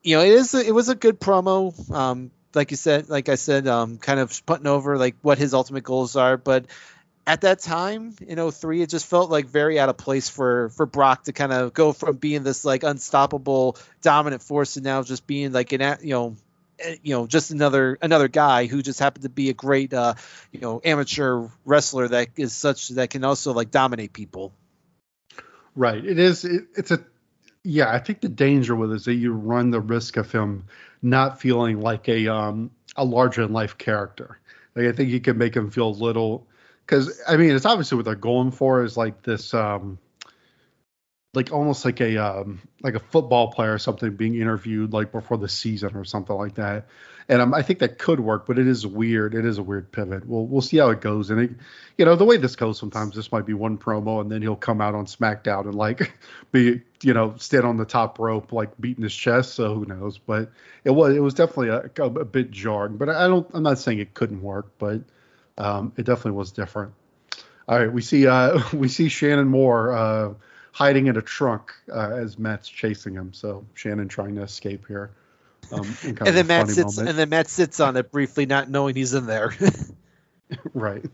you 0.02 0.16
know 0.16 0.22
it 0.22 0.32
is 0.32 0.54
a, 0.54 0.66
it 0.66 0.74
was 0.74 0.88
a 0.88 0.94
good 0.94 1.20
promo. 1.20 1.74
Um, 1.92 2.30
like 2.54 2.70
you 2.70 2.76
said, 2.76 3.08
like 3.08 3.28
I 3.28 3.36
said, 3.36 3.68
um, 3.68 3.98
kind 3.98 4.18
of 4.18 4.44
putting 4.44 4.66
over 4.66 4.98
like 4.98 5.16
what 5.22 5.38
his 5.38 5.54
ultimate 5.54 5.84
goals 5.84 6.16
are, 6.16 6.36
but 6.36 6.66
at 7.26 7.42
that 7.42 7.60
time 7.60 8.14
in 8.26 8.50
03 8.50 8.82
it 8.82 8.90
just 8.90 9.06
felt 9.06 9.30
like 9.30 9.46
very 9.46 9.78
out 9.78 9.88
of 9.88 9.96
place 9.96 10.28
for 10.28 10.70
for 10.70 10.86
Brock 10.86 11.24
to 11.24 11.32
kind 11.32 11.52
of 11.52 11.72
go 11.72 11.92
from 11.92 12.16
being 12.16 12.42
this 12.42 12.64
like 12.64 12.82
unstoppable 12.82 13.76
dominant 14.02 14.42
force 14.42 14.74
to 14.74 14.80
now 14.80 15.02
just 15.02 15.26
being 15.26 15.52
like 15.52 15.72
an 15.72 15.98
you 16.02 16.10
know 16.10 16.36
eh, 16.80 16.96
you 17.02 17.14
know 17.14 17.26
just 17.26 17.50
another 17.50 17.98
another 18.00 18.26
guy 18.26 18.66
who 18.66 18.82
just 18.82 18.98
happened 18.98 19.22
to 19.22 19.28
be 19.28 19.50
a 19.50 19.52
great 19.52 19.92
uh 19.92 20.14
you 20.50 20.60
know 20.60 20.80
amateur 20.82 21.46
wrestler 21.64 22.08
that 22.08 22.28
is 22.36 22.52
such 22.52 22.88
that 22.88 23.10
can 23.10 23.22
also 23.22 23.52
like 23.52 23.70
dominate 23.70 24.12
people 24.12 24.52
Right. 25.74 26.04
It 26.04 26.18
is. 26.18 26.44
It, 26.44 26.64
it's 26.76 26.90
a. 26.90 27.00
Yeah, 27.62 27.90
I 27.92 27.98
think 27.98 28.20
the 28.20 28.28
danger 28.28 28.74
with 28.74 28.90
it 28.92 28.96
is 28.96 29.04
that 29.04 29.14
you 29.14 29.32
run 29.32 29.70
the 29.70 29.80
risk 29.80 30.16
of 30.16 30.32
him 30.32 30.64
not 31.02 31.40
feeling 31.40 31.80
like 31.80 32.08
a 32.08 32.28
um 32.28 32.70
a 32.96 33.04
larger 33.04 33.42
than 33.42 33.52
life 33.52 33.78
character. 33.78 34.38
Like 34.74 34.86
I 34.86 34.92
think 34.92 35.10
you 35.10 35.20
can 35.20 35.38
make 35.38 35.54
him 35.54 35.70
feel 35.70 35.92
little 35.94 36.46
because 36.86 37.20
I 37.28 37.36
mean 37.36 37.54
it's 37.54 37.66
obviously 37.66 37.96
what 37.96 38.04
they're 38.04 38.14
going 38.14 38.50
for 38.50 38.82
is 38.84 38.96
like 38.96 39.22
this 39.22 39.52
um 39.54 39.98
like 41.32 41.52
almost 41.52 41.84
like 41.84 42.00
a 42.00 42.16
um 42.16 42.60
like 42.82 42.94
a 42.94 42.98
football 42.98 43.52
player 43.52 43.74
or 43.74 43.78
something 43.78 44.16
being 44.16 44.34
interviewed 44.34 44.92
like 44.92 45.12
before 45.12 45.38
the 45.38 45.48
season 45.48 45.94
or 45.94 46.04
something 46.04 46.34
like 46.34 46.54
that. 46.56 46.86
And 47.28 47.40
um, 47.40 47.54
I 47.54 47.62
think 47.62 47.78
that 47.78 47.96
could 47.96 48.18
work, 48.18 48.44
but 48.44 48.58
it 48.58 48.66
is 48.66 48.84
weird. 48.84 49.36
It 49.36 49.44
is 49.44 49.58
a 49.58 49.62
weird 49.62 49.92
pivot. 49.92 50.26
We'll 50.26 50.44
we'll 50.46 50.62
see 50.62 50.78
how 50.78 50.90
it 50.90 51.00
goes. 51.00 51.30
And 51.30 51.40
it, 51.40 51.50
you 51.96 52.04
know 52.04 52.16
the 52.16 52.24
way 52.24 52.36
this 52.36 52.56
goes, 52.56 52.80
sometimes 52.80 53.14
this 53.14 53.30
might 53.30 53.46
be 53.46 53.54
one 53.54 53.78
promo, 53.78 54.20
and 54.20 54.30
then 54.30 54.42
he'll 54.42 54.56
come 54.56 54.80
out 54.80 54.96
on 54.96 55.06
SmackDown 55.06 55.66
and 55.66 55.74
like 55.76 56.12
be 56.52 56.82
you 57.02 57.14
know 57.14 57.34
stand 57.38 57.64
on 57.64 57.76
the 57.76 57.84
top 57.84 58.18
rope 58.18 58.52
like 58.52 58.70
beating 58.80 59.04
his 59.04 59.14
chest. 59.14 59.54
So 59.54 59.74
who 59.74 59.86
knows? 59.86 60.18
But 60.18 60.50
it 60.82 60.90
was 60.90 61.14
it 61.14 61.20
was 61.20 61.34
definitely 61.34 61.68
a, 61.68 62.02
a, 62.02 62.24
bit 62.24 62.50
jarring. 62.50 62.96
But 62.96 63.10
I 63.10 63.28
don't. 63.28 63.48
I'm 63.54 63.62
not 63.62 63.78
saying 63.78 64.00
it 64.00 64.14
couldn't 64.14 64.42
work, 64.42 64.72
but 64.78 65.02
um, 65.56 65.92
it 65.96 66.06
definitely 66.06 66.32
was 66.32 66.50
different. 66.50 66.94
All 67.68 67.78
right, 67.78 67.92
we 67.92 68.02
see 68.02 68.26
uh, 68.26 68.60
we 68.72 68.88
see 68.88 69.08
Shannon 69.08 69.46
Moore 69.46 69.92
uh, 69.92 70.34
hiding 70.72 71.06
in 71.06 71.16
a 71.16 71.22
trunk 71.22 71.72
uh, 71.92 72.10
as 72.12 72.38
Matt's 72.38 72.68
chasing 72.68 73.14
him. 73.14 73.32
So 73.32 73.64
Shannon 73.74 74.08
trying 74.08 74.36
to 74.36 74.42
escape 74.42 74.86
here. 74.86 75.10
Um, 75.72 75.96
and 76.02 76.16
then 76.16 76.46
Matt 76.46 76.68
sits 76.68 76.96
moment. 76.96 77.10
and 77.10 77.18
then 77.18 77.28
Matt 77.28 77.48
sits 77.48 77.80
on 77.80 77.96
it 77.96 78.10
briefly 78.10 78.46
not 78.46 78.68
knowing 78.68 78.96
he's 78.96 79.14
in 79.14 79.26
there 79.26 79.52
right. 80.74 81.04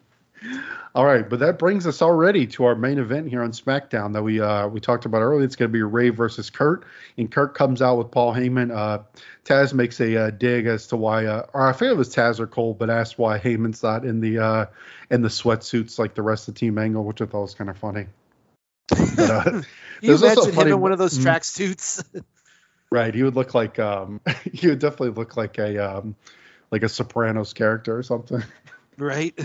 All 0.94 1.04
right, 1.04 1.28
but 1.28 1.40
that 1.40 1.58
brings 1.58 1.86
us 1.86 2.00
already 2.00 2.46
to 2.48 2.64
our 2.64 2.74
main 2.74 2.98
event 2.98 3.28
here 3.28 3.42
on 3.42 3.52
SmackDown 3.52 4.14
that 4.14 4.22
we 4.22 4.40
uh, 4.40 4.66
we 4.68 4.80
talked 4.80 5.04
about 5.04 5.20
earlier. 5.20 5.44
It's 5.44 5.56
going 5.56 5.68
to 5.68 5.72
be 5.72 5.82
Rey 5.82 6.08
versus 6.08 6.48
Kurt, 6.48 6.84
and 7.18 7.30
Kurt 7.30 7.54
comes 7.54 7.82
out 7.82 7.98
with 7.98 8.10
Paul 8.10 8.32
Heyman. 8.32 8.74
Uh, 8.74 9.02
Taz 9.44 9.74
makes 9.74 10.00
a 10.00 10.16
uh, 10.16 10.30
dig 10.30 10.66
as 10.66 10.86
to 10.88 10.96
why, 10.96 11.26
uh, 11.26 11.46
or 11.52 11.68
I 11.68 11.72
think 11.72 11.90
it 11.90 11.96
was 11.96 12.14
Taz 12.14 12.40
or 12.40 12.46
Cole, 12.46 12.72
but 12.72 12.88
asked 12.88 13.18
why 13.18 13.38
Heyman's 13.38 13.82
not 13.82 14.06
in 14.06 14.20
the 14.20 14.38
uh, 14.38 14.66
in 15.10 15.20
the 15.20 15.28
sweatsuits 15.28 15.98
like 15.98 16.14
the 16.14 16.22
rest 16.22 16.48
of 16.48 16.54
the 16.54 16.60
Team 16.60 16.78
Angle, 16.78 17.04
which 17.04 17.20
I 17.20 17.26
thought 17.26 17.42
was 17.42 17.54
kind 17.54 17.68
of 17.68 17.76
funny. 17.76 18.06
But, 18.88 19.18
uh, 19.18 19.62
you 20.00 20.14
imagine 20.22 20.52
him 20.52 20.68
in 20.68 20.80
one 20.80 20.92
of 20.92 20.98
those 20.98 21.18
track 21.18 21.44
suits 21.44 22.02
Right, 22.90 23.12
he 23.12 23.24
would 23.24 23.34
look 23.34 23.52
like 23.52 23.78
um, 23.80 24.20
he 24.52 24.68
would 24.68 24.78
definitely 24.78 25.10
look 25.10 25.36
like 25.36 25.58
a 25.58 25.78
um, 25.78 26.14
like 26.70 26.84
a 26.84 26.88
Sopranos 26.88 27.52
character 27.52 27.98
or 27.98 28.04
something. 28.04 28.44
right 28.96 29.36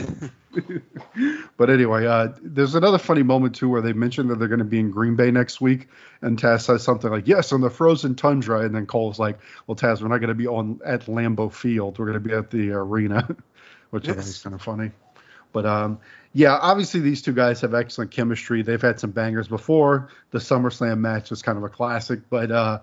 But 1.58 1.70
anyway, 1.70 2.06
uh, 2.06 2.30
there's 2.42 2.76
another 2.76 3.00
funny 3.00 3.24
moment 3.24 3.56
too 3.56 3.68
where 3.68 3.82
they 3.82 3.94
mentioned 3.94 4.30
that 4.30 4.38
they're 4.38 4.48
going 4.48 4.60
to 4.60 4.66
be 4.66 4.80
in 4.80 4.92
Green 4.92 5.16
Bay 5.16 5.32
next 5.32 5.60
week, 5.60 5.88
and 6.22 6.40
Taz 6.40 6.62
says 6.62 6.84
something 6.84 7.10
like, 7.10 7.28
"Yes, 7.28 7.52
on 7.52 7.62
the 7.62 7.70
frozen 7.70 8.16
tundra," 8.16 8.60
and 8.62 8.76
then 8.76 8.86
Cole's 8.86 9.18
like, 9.18 9.40
"Well, 9.66 9.76
Taz, 9.76 10.02
we're 10.02 10.10
not 10.10 10.20
going 10.20 10.30
to 10.30 10.36
be 10.36 10.48
on 10.48 10.80
at 10.86 11.08
Lambeau 11.08 11.52
Field. 11.52 11.98
We're 11.98 12.06
going 12.06 12.22
to 12.22 12.30
be 12.30 12.36
at 12.36 12.52
the 12.52 12.72
arena," 12.72 13.36
which 13.90 14.08
I 14.08 14.14
think 14.14 14.28
is 14.28 14.44
kind 14.44 14.54
of 14.54 14.62
funny. 14.62 14.92
But 15.52 15.66
um, 15.66 16.00
yeah, 16.34 16.58
obviously 16.58 17.02
these 17.02 17.22
two 17.22 17.34
guys 17.34 17.62
have 17.62 17.74
excellent 17.74 18.12
chemistry. 18.12 18.62
They've 18.62 18.82
had 18.82 19.00
some 19.00 19.12
bangers 19.12 19.48
before. 19.48 20.10
The 20.32 20.40
SummerSlam 20.40 21.00
match 21.00 21.30
was 21.30 21.42
kind 21.42 21.58
of 21.58 21.64
a 21.64 21.70
classic, 21.70 22.22
but 22.30 22.52
uh, 22.52 22.80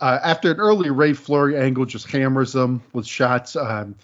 uh, 0.00 0.18
after 0.22 0.50
an 0.50 0.58
early 0.58 0.90
Rey 0.90 1.12
Flurry 1.12 1.56
angle, 1.56 1.86
just 1.86 2.10
hammers 2.10 2.52
them 2.52 2.82
with 2.92 3.06
shots. 3.06 3.56
Um, 3.56 3.94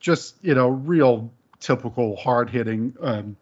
just 0.00 0.36
you 0.42 0.54
know, 0.54 0.68
real 0.68 1.32
typical 1.60 2.16
hard 2.16 2.50
hitting 2.50 2.94
um, 3.00 3.36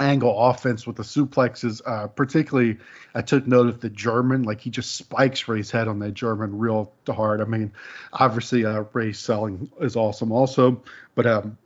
angle 0.00 0.36
offense 0.48 0.86
with 0.86 0.96
the 0.96 1.02
suplexes. 1.02 1.80
Uh, 1.84 2.08
particularly, 2.08 2.78
I 3.14 3.22
took 3.22 3.46
note 3.46 3.68
of 3.68 3.80
the 3.80 3.90
German, 3.90 4.42
like 4.42 4.60
he 4.60 4.70
just 4.70 4.96
spikes 4.96 5.46
Rey's 5.46 5.70
head 5.70 5.86
on 5.86 5.98
that 6.00 6.14
German 6.14 6.58
real 6.58 6.92
hard. 7.08 7.40
I 7.40 7.44
mean, 7.44 7.72
obviously 8.12 8.64
uh, 8.64 8.84
Rey's 8.92 9.18
selling 9.18 9.70
is 9.80 9.96
awesome 9.96 10.32
also, 10.32 10.82
but 11.14 11.26
um, 11.26 11.58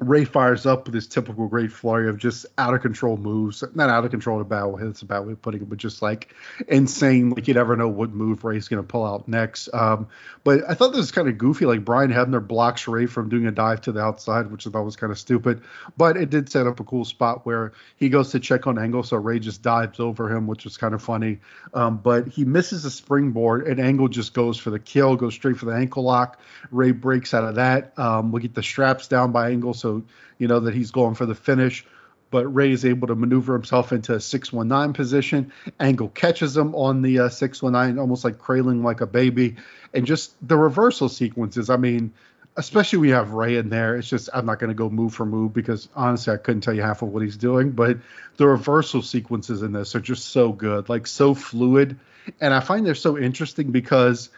Rey 0.00 0.24
fires 0.24 0.64
up 0.64 0.86
with 0.86 0.94
his 0.94 1.06
typical 1.06 1.46
great 1.46 1.70
flurry 1.70 2.08
of 2.08 2.16
just 2.16 2.46
out 2.56 2.72
of 2.72 2.80
control 2.80 3.18
moves. 3.18 3.62
Not 3.74 3.90
out 3.90 4.02
of 4.04 4.10
control 4.10 4.38
in 4.38 4.42
a 4.42 4.48
bad 4.48 4.64
way, 4.64 4.82
that's 4.82 5.02
a 5.02 5.06
bad 5.06 5.20
way 5.26 5.32
of 5.32 5.42
putting 5.42 5.60
it, 5.60 5.68
but 5.68 5.76
just 5.76 6.00
like 6.00 6.34
insane. 6.66 7.30
Like 7.30 7.46
you 7.48 7.52
never 7.52 7.76
know 7.76 7.88
what 7.88 8.10
move 8.10 8.42
Rey's 8.42 8.68
going 8.68 8.82
to 8.82 8.86
pull 8.86 9.04
out 9.04 9.28
next. 9.28 9.68
Um, 9.74 10.08
but 10.42 10.60
I 10.66 10.72
thought 10.72 10.92
this 10.92 11.00
was 11.00 11.12
kind 11.12 11.28
of 11.28 11.36
goofy. 11.36 11.66
Like 11.66 11.84
Brian 11.84 12.10
Hebner 12.10 12.44
blocks 12.44 12.88
Rey 12.88 13.04
from 13.04 13.28
doing 13.28 13.46
a 13.46 13.50
dive 13.50 13.82
to 13.82 13.92
the 13.92 14.00
outside, 14.00 14.50
which 14.50 14.66
I 14.66 14.70
thought 14.70 14.84
was 14.84 14.96
kind 14.96 15.12
of 15.12 15.18
stupid. 15.18 15.62
But 15.98 16.16
it 16.16 16.30
did 16.30 16.50
set 16.50 16.66
up 16.66 16.80
a 16.80 16.84
cool 16.84 17.04
spot 17.04 17.44
where 17.44 17.72
he 17.96 18.08
goes 18.08 18.30
to 18.30 18.40
check 18.40 18.66
on 18.66 18.78
Angle, 18.78 19.02
so 19.02 19.18
Rey 19.18 19.38
just 19.38 19.60
dives 19.60 20.00
over 20.00 20.34
him, 20.34 20.46
which 20.46 20.64
was 20.64 20.78
kind 20.78 20.94
of 20.94 21.02
funny. 21.02 21.40
Um, 21.74 21.98
but 21.98 22.26
he 22.26 22.46
misses 22.46 22.86
a 22.86 22.90
springboard, 22.90 23.68
and 23.68 23.78
Angle 23.78 24.08
just 24.08 24.32
goes 24.32 24.56
for 24.56 24.70
the 24.70 24.78
kill, 24.78 25.16
goes 25.16 25.34
straight 25.34 25.58
for 25.58 25.66
the 25.66 25.74
ankle 25.74 26.04
lock. 26.04 26.40
Ray 26.70 26.92
breaks 26.92 27.34
out 27.34 27.44
of 27.44 27.56
that. 27.56 27.98
Um, 27.98 28.32
we 28.32 28.40
get 28.40 28.54
the 28.54 28.62
straps 28.62 29.06
down 29.06 29.32
by 29.32 29.50
Angle, 29.50 29.74
so 29.74 29.89
you 30.38 30.48
know 30.48 30.60
that 30.60 30.74
he's 30.74 30.90
going 30.90 31.14
for 31.14 31.26
the 31.26 31.34
finish. 31.34 31.84
But 32.30 32.46
Rey 32.46 32.70
is 32.70 32.84
able 32.84 33.08
to 33.08 33.16
maneuver 33.16 33.54
himself 33.54 33.92
into 33.92 34.14
a 34.14 34.20
619 34.20 34.92
position. 34.92 35.52
Angle 35.80 36.10
catches 36.10 36.56
him 36.56 36.76
on 36.76 37.02
the 37.02 37.18
uh, 37.20 37.28
619, 37.28 37.98
almost 37.98 38.24
like 38.24 38.38
cradling 38.38 38.84
like 38.84 39.00
a 39.00 39.06
baby. 39.06 39.56
And 39.92 40.06
just 40.06 40.34
the 40.46 40.56
reversal 40.56 41.08
sequences. 41.08 41.70
I 41.70 41.76
mean, 41.76 42.12
especially 42.56 43.08
you 43.08 43.14
have 43.14 43.32
Rey 43.32 43.56
in 43.56 43.68
there, 43.68 43.96
it's 43.96 44.08
just, 44.08 44.28
I'm 44.32 44.46
not 44.46 44.58
going 44.58 44.68
to 44.68 44.74
go 44.74 44.88
move 44.90 45.14
for 45.14 45.24
move 45.26 45.52
because 45.52 45.88
honestly, 45.94 46.32
I 46.32 46.36
couldn't 46.36 46.62
tell 46.62 46.74
you 46.74 46.82
half 46.82 47.02
of 47.02 47.08
what 47.08 47.22
he's 47.22 47.36
doing. 47.36 47.70
But 47.70 47.98
the 48.36 48.46
reversal 48.46 49.02
sequences 49.02 49.62
in 49.62 49.72
this 49.72 49.94
are 49.94 50.00
just 50.00 50.28
so 50.28 50.52
good, 50.52 50.88
like 50.88 51.06
so 51.06 51.34
fluid. 51.34 51.98
And 52.40 52.54
I 52.54 52.60
find 52.60 52.86
they're 52.86 52.94
so 52.94 53.18
interesting 53.18 53.70
because 53.70 54.30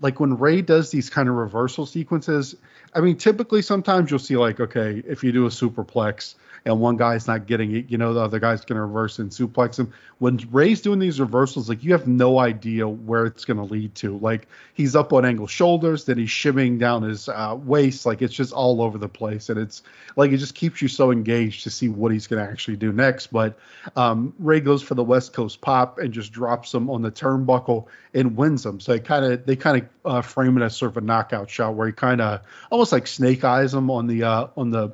like 0.00 0.20
when 0.20 0.38
Rey 0.38 0.62
does 0.62 0.90
these 0.90 1.10
kind 1.10 1.28
of 1.28 1.34
reversal 1.34 1.86
sequences, 1.86 2.56
I 2.94 3.00
mean, 3.00 3.16
typically 3.16 3.62
sometimes 3.62 4.10
you'll 4.10 4.20
see 4.20 4.36
like, 4.36 4.60
okay, 4.60 5.02
if 5.06 5.22
you 5.22 5.32
do 5.32 5.46
a 5.46 5.50
superplex 5.50 6.34
and 6.64 6.80
one 6.80 6.96
guy's 6.96 7.26
not 7.26 7.46
getting 7.46 7.74
it, 7.74 7.90
you 7.90 7.98
know, 7.98 8.14
the 8.14 8.20
other 8.20 8.38
guy's 8.38 8.64
going 8.64 8.76
to 8.76 8.82
reverse 8.82 9.18
and 9.18 9.30
suplex 9.30 9.78
him. 9.78 9.92
When 10.18 10.38
Rey's 10.50 10.82
doing 10.82 10.98
these 10.98 11.18
reversals, 11.18 11.68
like 11.68 11.82
you 11.82 11.92
have 11.92 12.06
no 12.06 12.38
idea 12.38 12.86
where 12.86 13.24
it's 13.24 13.44
going 13.44 13.56
to 13.56 13.62
lead 13.62 13.94
to. 13.96 14.18
Like 14.18 14.48
he's 14.74 14.94
up 14.94 15.12
on 15.12 15.24
angle 15.24 15.46
shoulders, 15.46 16.04
then 16.04 16.18
he's 16.18 16.30
shimming 16.30 16.78
down 16.78 17.02
his 17.02 17.28
uh, 17.28 17.56
waist, 17.58 18.04
like 18.04 18.20
it's 18.20 18.34
just 18.34 18.52
all 18.52 18.82
over 18.82 18.98
the 18.98 19.08
place, 19.08 19.48
and 19.48 19.58
it's 19.58 19.82
like 20.16 20.32
it 20.32 20.36
just 20.36 20.54
keeps 20.54 20.82
you 20.82 20.88
so 20.88 21.10
engaged 21.10 21.64
to 21.64 21.70
see 21.70 21.88
what 21.88 22.12
he's 22.12 22.26
going 22.26 22.44
to 22.44 22.50
actually 22.50 22.76
do 22.76 22.92
next. 22.92 23.28
But 23.28 23.58
um, 23.96 24.34
Rey 24.38 24.60
goes 24.60 24.82
for 24.82 24.94
the 24.94 25.04
West 25.04 25.32
Coast 25.32 25.60
pop 25.60 25.98
and 25.98 26.12
just 26.12 26.32
drops 26.32 26.74
him 26.74 26.90
on 26.90 27.00
the 27.00 27.10
turnbuckle 27.10 27.86
and 28.12 28.36
wins 28.36 28.66
him. 28.66 28.80
So 28.80 28.92
they 28.92 29.00
kind 29.00 29.24
of 29.24 29.46
they 29.46 29.56
kind 29.56 29.82
of 30.04 30.12
uh, 30.12 30.22
frame 30.22 30.58
it 30.58 30.64
as 30.64 30.76
sort 30.76 30.90
of 30.92 30.98
a 30.98 31.00
knockout 31.06 31.48
shot 31.48 31.74
where 31.74 31.86
he 31.86 31.92
kind 31.92 32.20
of 32.20 32.42
almost 32.70 32.92
like 32.92 33.06
snake 33.06 33.44
eyes 33.44 33.72
him 33.72 33.90
on 33.90 34.06
the 34.06 34.24
uh, 34.24 34.48
on 34.56 34.70
the 34.70 34.92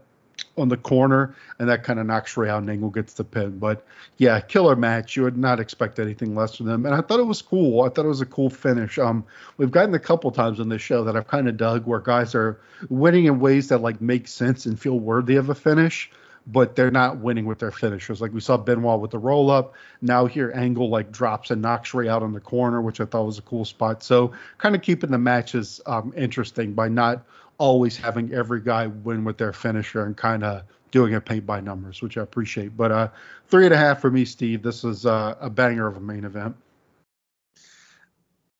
on 0.58 0.68
the 0.68 0.76
corner, 0.76 1.34
and 1.58 1.68
that 1.68 1.84
kind 1.84 1.98
of 1.98 2.06
knocks 2.06 2.36
Rey 2.36 2.48
out, 2.48 2.58
and 2.62 2.70
Angle 2.70 2.90
gets 2.90 3.14
the 3.14 3.24
pin. 3.24 3.58
But 3.58 3.84
yeah, 4.16 4.40
killer 4.40 4.76
match. 4.76 5.16
You 5.16 5.22
would 5.24 5.36
not 5.36 5.60
expect 5.60 5.98
anything 5.98 6.34
less 6.34 6.56
from 6.56 6.66
them, 6.66 6.86
and 6.86 6.94
I 6.94 7.00
thought 7.00 7.20
it 7.20 7.26
was 7.26 7.42
cool. 7.42 7.82
I 7.82 7.88
thought 7.88 8.04
it 8.04 8.08
was 8.08 8.20
a 8.20 8.26
cool 8.26 8.50
finish. 8.50 8.98
Um, 8.98 9.24
we've 9.56 9.70
gotten 9.70 9.94
a 9.94 9.98
couple 9.98 10.30
times 10.30 10.60
on 10.60 10.68
this 10.68 10.82
show 10.82 11.04
that 11.04 11.16
I've 11.16 11.28
kind 11.28 11.48
of 11.48 11.56
dug 11.56 11.86
where 11.86 12.00
guys 12.00 12.34
are 12.34 12.60
winning 12.88 13.26
in 13.26 13.40
ways 13.40 13.68
that 13.68 13.78
like 13.78 14.00
make 14.00 14.28
sense 14.28 14.66
and 14.66 14.78
feel 14.78 14.98
worthy 14.98 15.36
of 15.36 15.50
a 15.50 15.54
finish. 15.54 16.10
But 16.48 16.76
they're 16.76 16.92
not 16.92 17.18
winning 17.18 17.46
with 17.46 17.58
their 17.58 17.72
finishers. 17.72 18.20
Like 18.20 18.32
we 18.32 18.38
saw 18.40 18.56
Benoit 18.56 19.00
with 19.00 19.10
the 19.10 19.18
roll 19.18 19.50
up. 19.50 19.74
Now 20.00 20.26
here 20.26 20.52
Angle 20.54 20.88
like 20.88 21.10
drops 21.10 21.50
and 21.50 21.60
knocks 21.60 21.92
Rey 21.92 22.08
out 22.08 22.22
on 22.22 22.32
the 22.32 22.40
corner, 22.40 22.80
which 22.80 23.00
I 23.00 23.04
thought 23.04 23.24
was 23.26 23.38
a 23.38 23.42
cool 23.42 23.64
spot. 23.64 24.04
So 24.04 24.30
kind 24.58 24.76
of 24.76 24.82
keeping 24.82 25.10
the 25.10 25.18
matches 25.18 25.80
um, 25.86 26.14
interesting 26.16 26.72
by 26.72 26.88
not 26.88 27.24
always 27.58 27.96
having 27.96 28.32
every 28.32 28.60
guy 28.60 28.86
win 28.86 29.24
with 29.24 29.38
their 29.38 29.52
finisher 29.52 30.04
and 30.04 30.16
kind 30.16 30.44
of 30.44 30.62
doing 30.90 31.14
a 31.14 31.20
paint 31.20 31.46
by 31.46 31.60
numbers, 31.60 32.00
which 32.02 32.16
I 32.16 32.22
appreciate. 32.22 32.76
But 32.76 32.92
uh, 32.92 33.08
three 33.48 33.64
and 33.64 33.74
a 33.74 33.76
half 33.76 34.00
for 34.00 34.10
me, 34.10 34.24
Steve. 34.24 34.62
This 34.62 34.84
is 34.84 35.06
uh, 35.06 35.36
a 35.40 35.50
banger 35.50 35.86
of 35.86 35.96
a 35.96 36.00
main 36.00 36.24
event. 36.24 36.56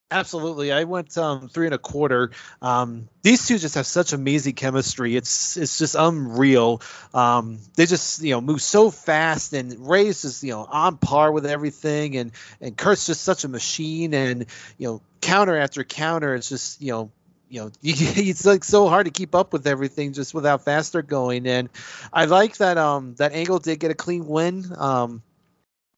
Absolutely, 0.09 0.71
I 0.71 0.85
went 0.85 1.19
um, 1.19 1.49
three 1.49 1.67
and 1.67 1.75
a 1.75 1.79
quarter. 1.79 2.31
Um, 2.63 3.09
these 3.23 3.49
two 3.49 3.59
just 3.59 3.75
have 3.75 3.87
such 3.87 4.13
amazing 4.13 4.55
chemistry. 4.55 5.17
It's 5.17 5.57
it's 5.57 5.79
just 5.79 5.97
unreal. 5.99 6.81
Um, 7.13 7.59
they 7.75 7.87
just 7.87 8.23
you 8.23 8.31
know 8.31 8.41
move 8.41 8.63
so 8.63 8.93
fast, 8.93 9.53
and 9.53 9.89
Rey's 9.89 10.23
just 10.23 10.45
you 10.45 10.53
know 10.53 10.65
on 10.65 10.99
par 10.99 11.33
with 11.33 11.45
everything, 11.45 12.17
and 12.17 12.31
and 12.61 12.77
Kurt's 12.77 13.07
just 13.07 13.23
such 13.23 13.43
a 13.43 13.49
machine, 13.49 14.15
and 14.15 14.47
you 14.79 14.87
know 14.87 15.03
counter 15.21 15.57
after 15.57 15.83
counter. 15.83 16.37
It's 16.37 16.49
just 16.49 16.81
you 16.81 16.93
know 16.93 17.11
you 17.49 17.61
know 17.61 17.71
it's 17.83 18.45
like 18.45 18.65
so 18.65 18.89
hard 18.89 19.07
to 19.07 19.13
keep 19.13 19.35
up 19.35 19.53
with 19.53 19.67
everything 19.67 20.13
just 20.13 20.35
without 20.35 20.65
faster 20.65 21.03
going. 21.03 21.47
And 21.47 21.69
i 22.13 22.25
like 22.25 22.57
that 22.59 22.79
um 22.79 23.15
that 23.17 23.33
angle 23.33 23.59
did 23.59 23.81
get 23.81 23.91
a 23.91 23.95
clean 23.95 24.27
win 24.27 24.65
um 24.77 25.23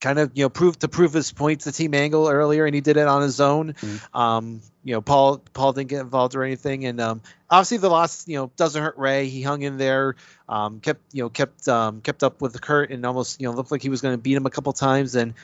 kind 0.01 0.19
of 0.21 0.31
you 0.35 0.45
know 0.45 0.49
prove 0.49 0.79
to 0.79 0.89
prove 0.89 1.13
his 1.13 1.33
point 1.33 1.63
to 1.63 1.73
team 1.73 1.93
angle 1.93 2.29
earlier 2.29 2.67
and 2.67 2.75
he 2.75 2.81
did 2.81 2.97
it 2.97 3.09
on 3.09 3.23
his 3.23 3.41
own. 3.41 3.73
Mm-hmm. 3.73 4.17
um 4.17 4.61
you 4.85 4.95
know 4.95 5.01
paul 5.01 5.39
paul 5.53 5.73
didn't 5.73 5.89
get 5.89 6.01
involved 6.01 6.35
or 6.35 6.45
anything. 6.45 6.85
And 6.85 7.01
um 7.01 7.23
obviously 7.51 7.79
the 7.79 7.91
loss 7.91 8.29
you 8.29 8.37
know 8.37 8.51
doesn't 8.57 8.83
hurt 8.83 8.99
ray. 8.99 9.29
He 9.29 9.43
hung 9.43 9.63
in 9.63 9.77
there 9.77 10.17
um 10.49 10.81
kept 10.81 11.01
you 11.13 11.23
know 11.23 11.31
kept 11.31 11.67
um 11.69 12.01
kept 12.01 12.23
up 12.23 12.41
with 12.41 12.53
the 12.53 12.61
kurt 12.61 12.91
and 12.91 13.05
almost 13.05 13.41
you 13.41 13.49
know 13.49 13.55
looked 13.55 13.73
like 13.73 13.83
he 13.83 13.89
was 13.89 14.01
going 14.01 14.15
to 14.15 14.19
beat 14.19 14.37
him 14.37 14.47
a 14.47 14.51
couple 14.51 14.73
times. 14.73 15.15
And 15.15 15.35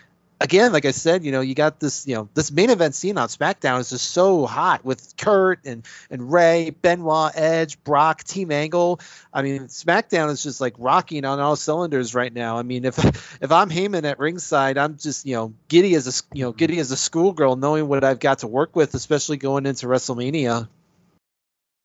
again, 0.44 0.72
like 0.72 0.84
I 0.84 0.90
said, 0.90 1.24
you 1.24 1.32
know, 1.32 1.40
you 1.40 1.54
got 1.54 1.80
this, 1.80 2.06
you 2.06 2.14
know, 2.14 2.28
this 2.34 2.52
main 2.52 2.68
event 2.68 2.94
scene 2.94 3.16
on 3.16 3.28
SmackDown 3.28 3.80
is 3.80 3.90
just 3.90 4.10
so 4.10 4.44
hot 4.44 4.84
with 4.84 5.16
Kurt 5.16 5.60
and 5.64 5.84
and 6.10 6.30
Rey, 6.30 6.70
Benoit, 6.70 7.32
Edge, 7.34 7.82
Brock, 7.82 8.22
Team 8.24 8.52
Angle. 8.52 9.00
I 9.32 9.40
mean, 9.40 9.62
SmackDown 9.62 10.30
is 10.30 10.42
just 10.42 10.60
like 10.60 10.74
rocking 10.78 11.24
on 11.24 11.40
all 11.40 11.56
cylinders 11.56 12.14
right 12.14 12.32
now. 12.32 12.58
I 12.58 12.62
mean, 12.62 12.84
if 12.84 12.98
if 13.42 13.50
I'm 13.50 13.70
Heyman 13.70 14.04
at 14.04 14.18
ringside, 14.18 14.76
I'm 14.76 14.98
just 14.98 15.26
you 15.26 15.34
know 15.34 15.54
giddy 15.68 15.94
as 15.94 16.06
a 16.06 16.36
you 16.36 16.44
know 16.44 16.52
giddy 16.52 16.78
as 16.78 16.90
a 16.90 16.96
schoolgirl, 16.96 17.56
knowing 17.56 17.88
what 17.88 18.04
I've 18.04 18.20
got 18.20 18.40
to 18.40 18.46
work 18.46 18.76
with, 18.76 18.94
especially 18.94 19.38
going 19.38 19.64
into 19.64 19.86
WrestleMania. 19.86 20.68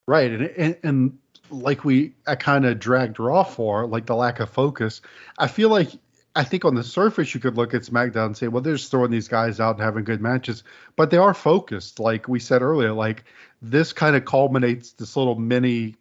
Right, 0.05 0.31
and 0.31 0.43
and, 0.43 0.77
and 0.83 1.17
like 1.49 1.85
we 1.85 2.13
I 2.27 2.35
kind 2.35 2.65
of 2.65 2.77
dragged 2.77 3.19
Raw 3.19 3.43
for, 3.43 3.87
like 3.87 4.05
the 4.05 4.15
lack 4.15 4.41
of 4.41 4.49
focus. 4.49 5.01
I 5.37 5.47
feel 5.47 5.69
like 5.69 5.91
I 6.35 6.43
think 6.43 6.63
on 6.63 6.75
the 6.75 6.83
surface 6.83 7.33
you 7.33 7.39
could 7.39 7.57
look 7.57 7.73
at 7.73 7.81
SmackDown 7.81 8.27
and 8.27 8.37
say, 8.37 8.47
well, 8.47 8.61
they're 8.61 8.75
just 8.75 8.91
throwing 8.91 9.11
these 9.11 9.27
guys 9.27 9.59
out 9.59 9.75
and 9.75 9.83
having 9.83 10.03
good 10.03 10.21
matches, 10.21 10.63
but 10.95 11.09
they 11.09 11.17
are 11.17 11.33
focused. 11.33 11.99
Like 11.99 12.27
we 12.27 12.39
said 12.39 12.61
earlier, 12.61 12.93
like 12.93 13.23
this 13.61 13.93
kind 13.93 14.15
of 14.15 14.25
culminates 14.25 14.91
this 14.93 15.15
little 15.15 15.35
mini 15.35 15.95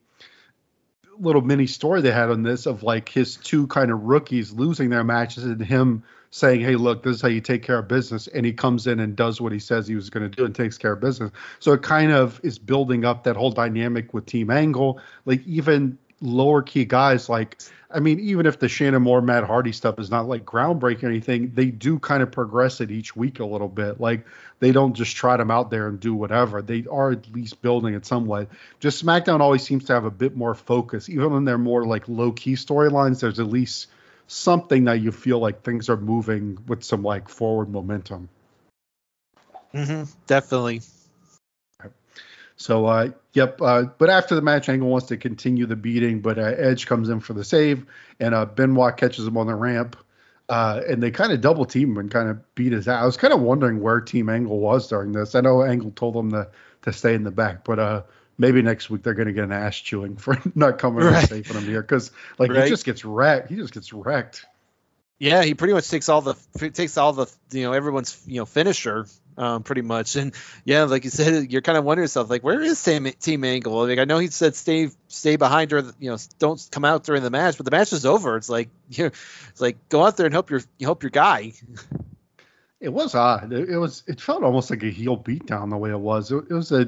little 1.21 1.43
mini 1.43 1.67
story 1.67 2.01
they 2.01 2.13
had 2.13 2.31
on 2.31 2.43
this 2.43 2.67
of 2.67 2.85
like 2.85 3.09
his 3.09 3.37
two 3.37 3.67
kind 3.67 3.91
of 3.91 4.01
rookies 4.03 4.53
losing 4.53 4.89
their 4.91 5.03
matches 5.03 5.45
and 5.45 5.61
him 5.61 6.05
saying, 6.31 6.61
"Hey, 6.61 6.77
look, 6.77 7.03
this 7.03 7.17
is 7.17 7.23
how 7.23 7.29
you 7.29 7.41
take 7.41 7.63
care 7.63 7.79
of 7.79 7.89
business," 7.89 8.29
and 8.29 8.47
he 8.47 8.53
comes 8.53 8.87
in 8.87 9.01
and 9.01 9.17
does 9.17 9.41
what 9.41 9.51
he 9.51 9.59
says 9.59 9.89
he 9.89 9.95
was 9.95 10.11
going 10.11 10.31
to 10.31 10.37
do 10.37 10.45
and 10.45 10.55
takes 10.55 10.79
care 10.79 10.93
of 10.93 11.01
business. 11.01 11.33
So 11.59 11.73
it 11.73 11.83
kind 11.83 12.13
of 12.13 12.41
is 12.45 12.59
building 12.59 13.05
up 13.05 13.25
that 13.25 13.37
whole 13.37 13.51
dynamic 13.51 14.15
with 14.15 14.27
Team 14.27 14.51
Angle. 14.51 15.01
Like 15.25 15.45
even 15.47 15.99
lower 16.21 16.63
key 16.63 16.85
guys 16.85 17.29
like 17.29 17.63
I 17.91 18.01
mean, 18.01 18.21
even 18.21 18.45
if 18.45 18.59
the 18.59 18.69
Shannon 18.69 19.03
Moore, 19.03 19.23
Matt 19.23 19.45
Hardy 19.45 19.73
stuff 19.73 19.99
is 19.99 20.11
not 20.11 20.29
like 20.29 20.45
groundbreaking 20.45 21.05
or 21.05 21.09
anything, 21.09 21.53
they 21.55 21.67
do 21.67 21.99
kind 21.99 22.23
of 22.23 22.31
progress 22.31 22.83
it 22.83 22.91
each 22.91 23.17
week 23.17 23.41
a 23.41 23.47
little 23.47 23.69
bit. 23.69 23.99
Like 23.99 24.27
they 24.59 24.73
don't 24.73 24.93
just 24.93 25.17
trot 25.17 25.39
them 25.39 25.51
out 25.51 25.71
there 25.71 25.89
and 25.89 25.99
do 25.99 26.15
whatever. 26.15 26.61
They 26.61 26.85
are 26.91 27.13
at 27.13 27.33
least 27.33 27.63
building 27.63 27.95
it 27.95 28.05
somewhat. 28.05 28.49
Just 28.79 29.03
SmackDown 29.05 29.41
always 29.41 29.63
seems 29.63 29.85
to 29.85 29.95
have 29.95 30.05
a 30.05 30.11
bit 30.11 30.37
more 30.37 30.55
focus, 30.55 31.09
even 31.09 31.33
when 31.33 31.45
they're 31.47 31.57
more 31.57 31.87
like 31.87 32.07
low 32.09 32.33
key 32.33 32.55
storylines. 32.55 33.21
There's 33.21 33.41
at 33.41 33.47
least 33.47 33.87
something 34.27 34.85
that 34.85 35.01
you 35.01 35.11
feel 35.11 35.39
like 35.39 35.63
things 35.63 35.89
are 35.89 35.97
moving 35.97 36.59
with 36.67 36.85
some 36.85 37.03
like 37.03 37.31
forward 37.31 37.71
momentum. 37.71 38.29
Mm-hmm, 39.73 40.11
definitely. 40.27 40.83
So, 42.59 42.87
uh, 42.87 43.11
yep. 43.33 43.63
Uh, 43.63 43.85
but 43.85 44.11
after 44.11 44.35
the 44.35 44.43
match, 44.43 44.69
Angle 44.69 44.89
wants 44.89 45.07
to 45.07 45.17
continue 45.17 45.65
the 45.67 45.77
beating, 45.77 46.21
but 46.21 46.39
uh, 46.39 46.43
Edge 46.43 46.87
comes 46.87 47.09
in 47.09 47.21
for 47.21 47.33
the 47.33 47.45
save, 47.45 47.87
and 48.19 48.35
uh, 48.35 48.45
Benoit 48.47 48.97
catches 48.97 49.27
him 49.27 49.39
on 49.39 49.47
the 49.47 49.55
ramp, 49.55 49.97
uh, 50.49 50.81
and 50.87 51.01
they 51.01 51.13
kind 51.13 51.33
of 51.33 51.41
double 51.41 51.65
team 51.65 51.93
him 51.93 51.99
and 51.99 52.11
kind 52.11 52.29
of 52.29 52.55
beat 52.57 52.73
his 52.73 52.89
ass. 52.89 53.01
I 53.01 53.07
was 53.07 53.17
kind 53.17 53.33
of 53.33 53.41
wondering 53.41 53.81
where 53.81 54.01
Team 54.01 54.29
Angle 54.29 54.59
was 54.59 54.89
during 54.89 55.13
this. 55.13 55.37
I 55.37 55.41
know 55.41 55.63
Angle 55.63 55.93
told 55.93 56.15
them 56.15 56.33
to 56.33 56.51
to 56.83 56.93
stay 56.93 57.15
in 57.15 57.23
the 57.23 57.31
back, 57.31 57.65
but 57.65 57.79
uh, 57.79 58.03
maybe 58.39 58.61
next 58.61 58.91
week 58.91 59.05
they're 59.05 59.15
going 59.15 59.29
to 59.29 59.33
get 59.33 59.45
an 59.45 59.53
ass 59.53 59.77
chewing 59.77 60.17
for 60.17 60.37
not 60.57 60.79
coming 60.79 61.05
right. 61.05 61.19
and 61.19 61.29
saving 61.29 61.63
him 61.63 61.69
here 61.69 61.83
because 61.83 62.11
like 62.39 62.51
right. 62.51 62.65
he 62.65 62.71
just 62.71 62.85
gets 62.85 63.05
wrecked. 63.05 63.51
He 63.51 63.57
just 63.57 63.73
gets 63.73 63.93
wrecked. 63.93 64.45
Yeah, 65.21 65.45
he 65.45 65.55
pretty 65.55 65.75
much 65.75 65.89
takes 65.89 66.09
all 66.09 66.23
the 66.23 66.35
takes 66.73 66.97
all 66.97 67.13
the 67.13 67.27
you 67.53 67.63
know 67.63 67.73
everyone's 67.73 68.21
you 68.27 68.39
know 68.39 68.47
finisher 68.47 69.07
um, 69.39 69.63
pretty 69.63 69.83
much. 69.83 70.17
And 70.17 70.35
yeah, 70.65 70.85
like 70.85 71.05
you 71.05 71.11
said, 71.11 71.51
you're 71.51 71.63
kind 71.63 71.79
of 71.79 71.85
wondering 71.85 72.05
yourself 72.05 72.29
like 72.29 72.43
where 72.43 72.61
is 72.61 72.83
Team 72.83 73.11
Team 73.21 73.45
Angle? 73.45 73.87
Like 73.87 73.99
I 73.99 74.05
know 74.05 74.19
he 74.19 74.27
said 74.27 74.55
stay 74.55 74.91
stay 75.07 75.37
behind 75.37 75.71
her, 75.71 75.85
you 75.99 76.11
know, 76.11 76.19
don't 76.39 76.69
come 76.71 76.85
out 76.85 77.05
during 77.05 77.23
the 77.23 77.31
match, 77.31 77.57
but 77.57 77.65
the 77.65 77.71
match 77.71 77.93
is 77.93 78.05
over. 78.05 78.37
It's 78.37 78.51
like 78.51 78.69
you 78.91 79.05
know, 79.05 79.11
it's 79.51 79.61
like 79.61 79.89
go 79.89 80.05
out 80.05 80.17
there 80.17 80.27
and 80.27 80.35
help 80.35 80.51
your 80.51 80.61
help 80.81 81.03
your 81.03 81.11
guy. 81.11 81.53
It 82.81 82.93
was 82.93 83.15
odd. 83.15 83.53
It, 83.53 83.71
it 83.71 83.79
was 83.79 84.03
it 84.07 84.21
felt 84.21 84.43
almost 84.43 84.71
like 84.71 84.83
a 84.83 84.91
heel 84.91 85.17
beatdown 85.17 85.71
the 85.71 85.77
way 85.77 85.91
it 85.91 85.99
was. 85.99 86.31
It, 86.31 86.45
it 86.51 86.55
was 86.55 86.73
a 86.73 86.83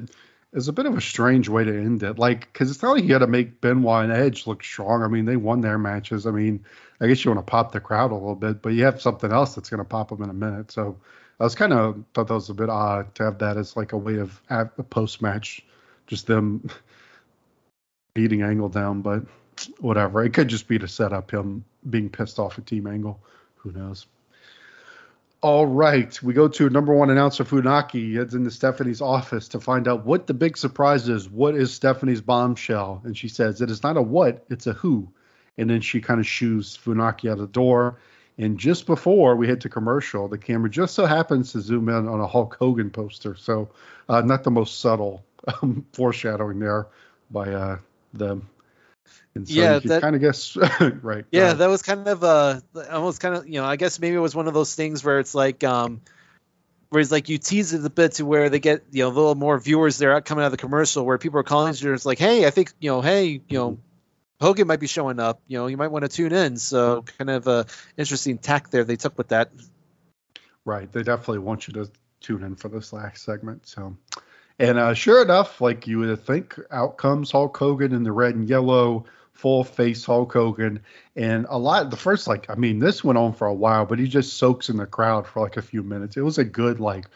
it 0.52 0.56
was 0.56 0.68
a 0.68 0.72
bit 0.72 0.86
of 0.86 0.96
a 0.96 1.00
strange 1.00 1.48
way 1.48 1.62
to 1.62 1.72
end 1.72 2.02
it. 2.02 2.18
Like, 2.18 2.52
because 2.52 2.72
it's 2.72 2.82
not 2.82 2.94
like 2.94 3.04
you 3.04 3.08
got 3.08 3.20
to 3.20 3.28
make 3.28 3.60
Benoit 3.60 4.02
and 4.02 4.12
Edge 4.12 4.48
look 4.48 4.64
strong. 4.64 5.04
I 5.04 5.06
mean, 5.06 5.24
they 5.24 5.36
won 5.36 5.60
their 5.60 5.78
matches. 5.78 6.26
I 6.26 6.32
mean, 6.32 6.64
I 7.00 7.06
guess 7.06 7.24
you 7.24 7.30
want 7.30 7.46
to 7.46 7.48
pop 7.48 7.70
the 7.70 7.78
crowd 7.78 8.10
a 8.10 8.14
little 8.14 8.34
bit, 8.34 8.60
but 8.60 8.70
you 8.70 8.82
have 8.82 9.00
something 9.00 9.30
else 9.30 9.54
that's 9.54 9.70
going 9.70 9.78
to 9.78 9.84
pop 9.84 10.08
them 10.08 10.24
in 10.24 10.30
a 10.30 10.34
minute. 10.34 10.72
So 10.72 10.96
I 11.40 11.44
was 11.44 11.54
kind 11.54 11.72
of 11.72 12.04
thought 12.12 12.28
that 12.28 12.34
was 12.34 12.50
a 12.50 12.54
bit 12.54 12.68
odd 12.68 13.14
to 13.14 13.24
have 13.24 13.38
that 13.38 13.56
as 13.56 13.74
like 13.74 13.92
a 13.92 13.98
way 13.98 14.18
of 14.18 14.40
a 14.50 14.66
post 14.82 15.22
match, 15.22 15.64
just 16.06 16.26
them 16.26 16.68
beating 18.14 18.42
Angle 18.42 18.68
down. 18.68 19.00
But 19.00 19.24
whatever, 19.78 20.22
it 20.22 20.34
could 20.34 20.48
just 20.48 20.68
be 20.68 20.78
to 20.78 20.86
set 20.86 21.14
up 21.14 21.30
him 21.30 21.64
being 21.88 22.10
pissed 22.10 22.38
off 22.38 22.58
at 22.58 22.66
Team 22.66 22.86
Angle. 22.86 23.18
Who 23.56 23.72
knows? 23.72 24.06
All 25.42 25.64
right, 25.64 26.22
we 26.22 26.34
go 26.34 26.48
to 26.48 26.68
number 26.68 26.92
one 26.92 27.08
announcer 27.08 27.44
Funaki. 27.44 27.92
He 27.92 28.14
heads 28.16 28.34
into 28.34 28.50
Stephanie's 28.50 29.00
office 29.00 29.48
to 29.48 29.60
find 29.60 29.88
out 29.88 30.04
what 30.04 30.26
the 30.26 30.34
big 30.34 30.58
surprise 30.58 31.08
is. 31.08 31.30
What 31.30 31.54
is 31.54 31.72
Stephanie's 31.72 32.20
bombshell? 32.20 33.00
And 33.04 33.16
she 33.16 33.28
says 33.28 33.62
it 33.62 33.70
is 33.70 33.82
not 33.82 33.96
a 33.96 34.02
what, 34.02 34.44
it's 34.50 34.66
a 34.66 34.74
who. 34.74 35.08
And 35.56 35.70
then 35.70 35.80
she 35.80 36.02
kind 36.02 36.20
of 36.20 36.26
shoos 36.26 36.76
Funaki 36.76 37.30
out 37.30 37.38
of 37.38 37.38
the 37.38 37.46
door. 37.46 37.98
And 38.38 38.58
just 38.58 38.86
before 38.86 39.36
we 39.36 39.46
hit 39.46 39.60
to 39.62 39.68
commercial, 39.68 40.28
the 40.28 40.38
camera 40.38 40.70
just 40.70 40.94
so 40.94 41.04
happens 41.04 41.52
to 41.52 41.60
zoom 41.60 41.88
in 41.88 42.08
on 42.08 42.20
a 42.20 42.26
Hulk 42.26 42.56
Hogan 42.58 42.90
poster. 42.90 43.34
So 43.36 43.68
uh, 44.08 44.22
not 44.22 44.44
the 44.44 44.50
most 44.50 44.80
subtle 44.80 45.24
um, 45.62 45.84
foreshadowing 45.92 46.58
there 46.58 46.86
by 47.30 47.52
uh, 47.52 47.78
them. 48.14 48.48
And 49.34 49.48
so 49.48 49.54
yeah, 49.54 49.78
you 49.82 49.90
kind 50.00 50.16
of 50.16 50.20
guess 50.20 50.56
right. 51.02 51.24
Yeah, 51.30 51.54
that 51.54 51.68
was 51.68 51.82
kind 51.82 52.08
of 52.08 52.24
uh 52.24 52.60
almost 52.90 53.20
kind 53.20 53.36
of 53.36 53.46
you 53.46 53.60
know 53.60 53.64
I 53.64 53.76
guess 53.76 54.00
maybe 54.00 54.16
it 54.16 54.20
was 54.20 54.34
one 54.34 54.48
of 54.48 54.54
those 54.54 54.74
things 54.74 55.04
where 55.04 55.20
it's 55.20 55.34
like 55.34 55.62
um 55.62 56.00
where 56.88 57.00
it's 57.00 57.12
like 57.12 57.28
you 57.28 57.38
tease 57.38 57.72
it 57.72 57.84
a 57.84 57.90
bit 57.90 58.12
to 58.14 58.26
where 58.26 58.50
they 58.50 58.58
get 58.58 58.84
you 58.90 59.04
know 59.04 59.08
a 59.08 59.14
little 59.14 59.34
more 59.36 59.58
viewers 59.58 59.98
there 59.98 60.14
out 60.14 60.24
coming 60.24 60.42
out 60.42 60.46
of 60.46 60.52
the 60.52 60.58
commercial 60.58 61.06
where 61.06 61.18
people 61.18 61.38
are 61.38 61.44
calling 61.44 61.72
you 61.76 61.94
it's 61.94 62.04
like 62.04 62.18
hey 62.18 62.44
I 62.44 62.50
think 62.50 62.72
you 62.80 62.90
know 62.90 63.00
hey 63.00 63.40
you 63.48 63.58
know 63.58 63.78
Hogan 64.40 64.66
might 64.66 64.80
be 64.80 64.86
showing 64.86 65.20
up 65.20 65.40
you 65.46 65.58
know 65.58 65.66
you 65.66 65.76
might 65.76 65.90
want 65.90 66.04
to 66.04 66.08
tune 66.08 66.32
in 66.32 66.56
so 66.56 67.02
kind 67.18 67.30
of 67.30 67.46
a 67.46 67.66
interesting 67.96 68.38
tack 68.38 68.70
there 68.70 68.84
they 68.84 68.96
took 68.96 69.16
with 69.18 69.28
that 69.28 69.50
Right. 70.64 70.92
They 70.92 71.02
definitely 71.02 71.38
want 71.38 71.66
you 71.66 71.74
to 71.74 71.90
tune 72.20 72.42
in 72.42 72.56
for 72.56 72.68
this 72.68 72.92
last 72.92 73.24
segment. 73.24 73.66
So, 73.66 73.96
and 74.58 74.78
uh, 74.78 74.94
sure 74.94 75.22
enough, 75.22 75.60
like 75.60 75.86
you 75.86 75.98
would 75.98 76.24
think, 76.24 76.58
out 76.70 76.96
comes 76.98 77.30
Hulk 77.30 77.56
Hogan 77.56 77.92
in 77.92 78.02
the 78.02 78.12
red 78.12 78.34
and 78.34 78.48
yellow 78.48 79.04
full 79.32 79.64
face 79.64 80.04
Hulk 80.04 80.32
Hogan. 80.32 80.80
And 81.16 81.46
a 81.48 81.58
lot, 81.58 81.90
the 81.90 81.96
first, 81.96 82.28
like, 82.28 82.50
I 82.50 82.56
mean, 82.56 82.78
this 82.78 83.02
went 83.02 83.18
on 83.18 83.32
for 83.32 83.46
a 83.46 83.54
while, 83.54 83.86
but 83.86 83.98
he 83.98 84.06
just 84.06 84.34
soaks 84.34 84.68
in 84.68 84.76
the 84.76 84.86
crowd 84.86 85.26
for 85.26 85.40
like 85.40 85.56
a 85.56 85.62
few 85.62 85.82
minutes. 85.82 86.16
It 86.16 86.22
was 86.22 86.38
a 86.38 86.44
good, 86.44 86.78
like, 86.78 87.06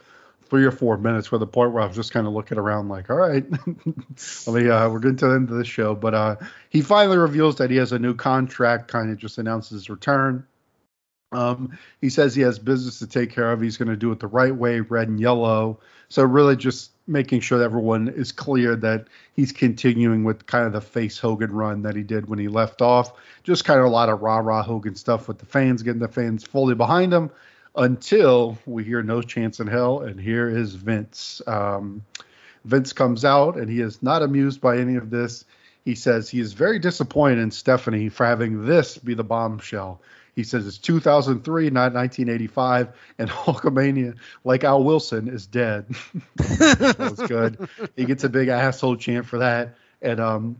three 0.54 0.64
or 0.64 0.70
four 0.70 0.96
minutes 0.96 1.26
for 1.26 1.36
the 1.36 1.48
point 1.48 1.72
where 1.72 1.82
I 1.82 1.86
was 1.86 1.96
just 1.96 2.12
kind 2.12 2.28
of 2.28 2.32
looking 2.32 2.58
around 2.58 2.88
like, 2.88 3.10
all 3.10 3.16
right, 3.16 3.44
mean, 3.66 4.70
uh, 4.70 4.88
we're 4.88 5.00
getting 5.00 5.16
to 5.16 5.26
the 5.26 5.34
end 5.34 5.50
of 5.50 5.56
the 5.56 5.64
show. 5.64 5.96
But 5.96 6.14
uh, 6.14 6.36
he 6.70 6.80
finally 6.80 7.18
reveals 7.18 7.56
that 7.56 7.72
he 7.72 7.76
has 7.78 7.90
a 7.90 7.98
new 7.98 8.14
contract, 8.14 8.86
kind 8.86 9.10
of 9.10 9.18
just 9.18 9.38
announces 9.38 9.70
his 9.70 9.90
return. 9.90 10.46
Um, 11.32 11.76
he 12.00 12.08
says 12.08 12.36
he 12.36 12.42
has 12.42 12.60
business 12.60 13.00
to 13.00 13.08
take 13.08 13.32
care 13.32 13.50
of. 13.50 13.60
He's 13.60 13.76
going 13.76 13.88
to 13.88 13.96
do 13.96 14.12
it 14.12 14.20
the 14.20 14.28
right 14.28 14.54
way, 14.54 14.78
red 14.78 15.08
and 15.08 15.18
yellow. 15.18 15.80
So 16.08 16.22
really 16.22 16.54
just 16.54 16.92
making 17.08 17.40
sure 17.40 17.58
that 17.58 17.64
everyone 17.64 18.06
is 18.06 18.30
clear 18.30 18.76
that 18.76 19.08
he's 19.32 19.50
continuing 19.50 20.22
with 20.22 20.46
kind 20.46 20.66
of 20.66 20.72
the 20.72 20.80
face 20.80 21.18
Hogan 21.18 21.50
run 21.50 21.82
that 21.82 21.96
he 21.96 22.04
did 22.04 22.28
when 22.28 22.38
he 22.38 22.46
left 22.46 22.80
off. 22.80 23.12
Just 23.42 23.64
kind 23.64 23.80
of 23.80 23.86
a 23.86 23.90
lot 23.90 24.08
of 24.08 24.22
rah 24.22 24.38
rah 24.38 24.62
Hogan 24.62 24.94
stuff 24.94 25.26
with 25.26 25.38
the 25.38 25.46
fans, 25.46 25.82
getting 25.82 25.98
the 25.98 26.06
fans 26.06 26.44
fully 26.44 26.76
behind 26.76 27.12
him 27.12 27.32
until 27.76 28.58
we 28.66 28.84
hear 28.84 29.02
no 29.02 29.22
chance 29.22 29.60
in 29.60 29.66
hell. 29.66 30.00
And 30.00 30.20
here 30.20 30.48
is 30.48 30.74
Vince. 30.74 31.42
Um, 31.46 32.02
Vince 32.64 32.92
comes 32.92 33.24
out 33.24 33.56
and 33.56 33.68
he 33.68 33.80
is 33.80 34.02
not 34.02 34.22
amused 34.22 34.60
by 34.60 34.78
any 34.78 34.96
of 34.96 35.10
this. 35.10 35.44
He 35.84 35.94
says 35.94 36.28
he 36.28 36.40
is 36.40 36.54
very 36.54 36.78
disappointed 36.78 37.38
in 37.38 37.50
Stephanie 37.50 38.08
for 38.08 38.24
having 38.24 38.64
this 38.64 38.96
be 38.96 39.14
the 39.14 39.24
bombshell. 39.24 40.00
He 40.34 40.42
says 40.42 40.66
it's 40.66 40.78
2003, 40.78 41.70
not 41.70 41.92
1985, 41.92 42.88
and 43.18 43.30
Hulkamania, 43.30 44.16
like 44.42 44.64
Al 44.64 44.82
Wilson, 44.82 45.28
is 45.28 45.46
dead. 45.46 45.86
that 46.36 46.96
was 46.98 47.28
good. 47.28 47.68
He 47.96 48.04
gets 48.04 48.24
a 48.24 48.28
big 48.28 48.48
asshole 48.48 48.96
chant 48.96 49.26
for 49.26 49.38
that. 49.38 49.76
And 50.02 50.20
um, 50.20 50.56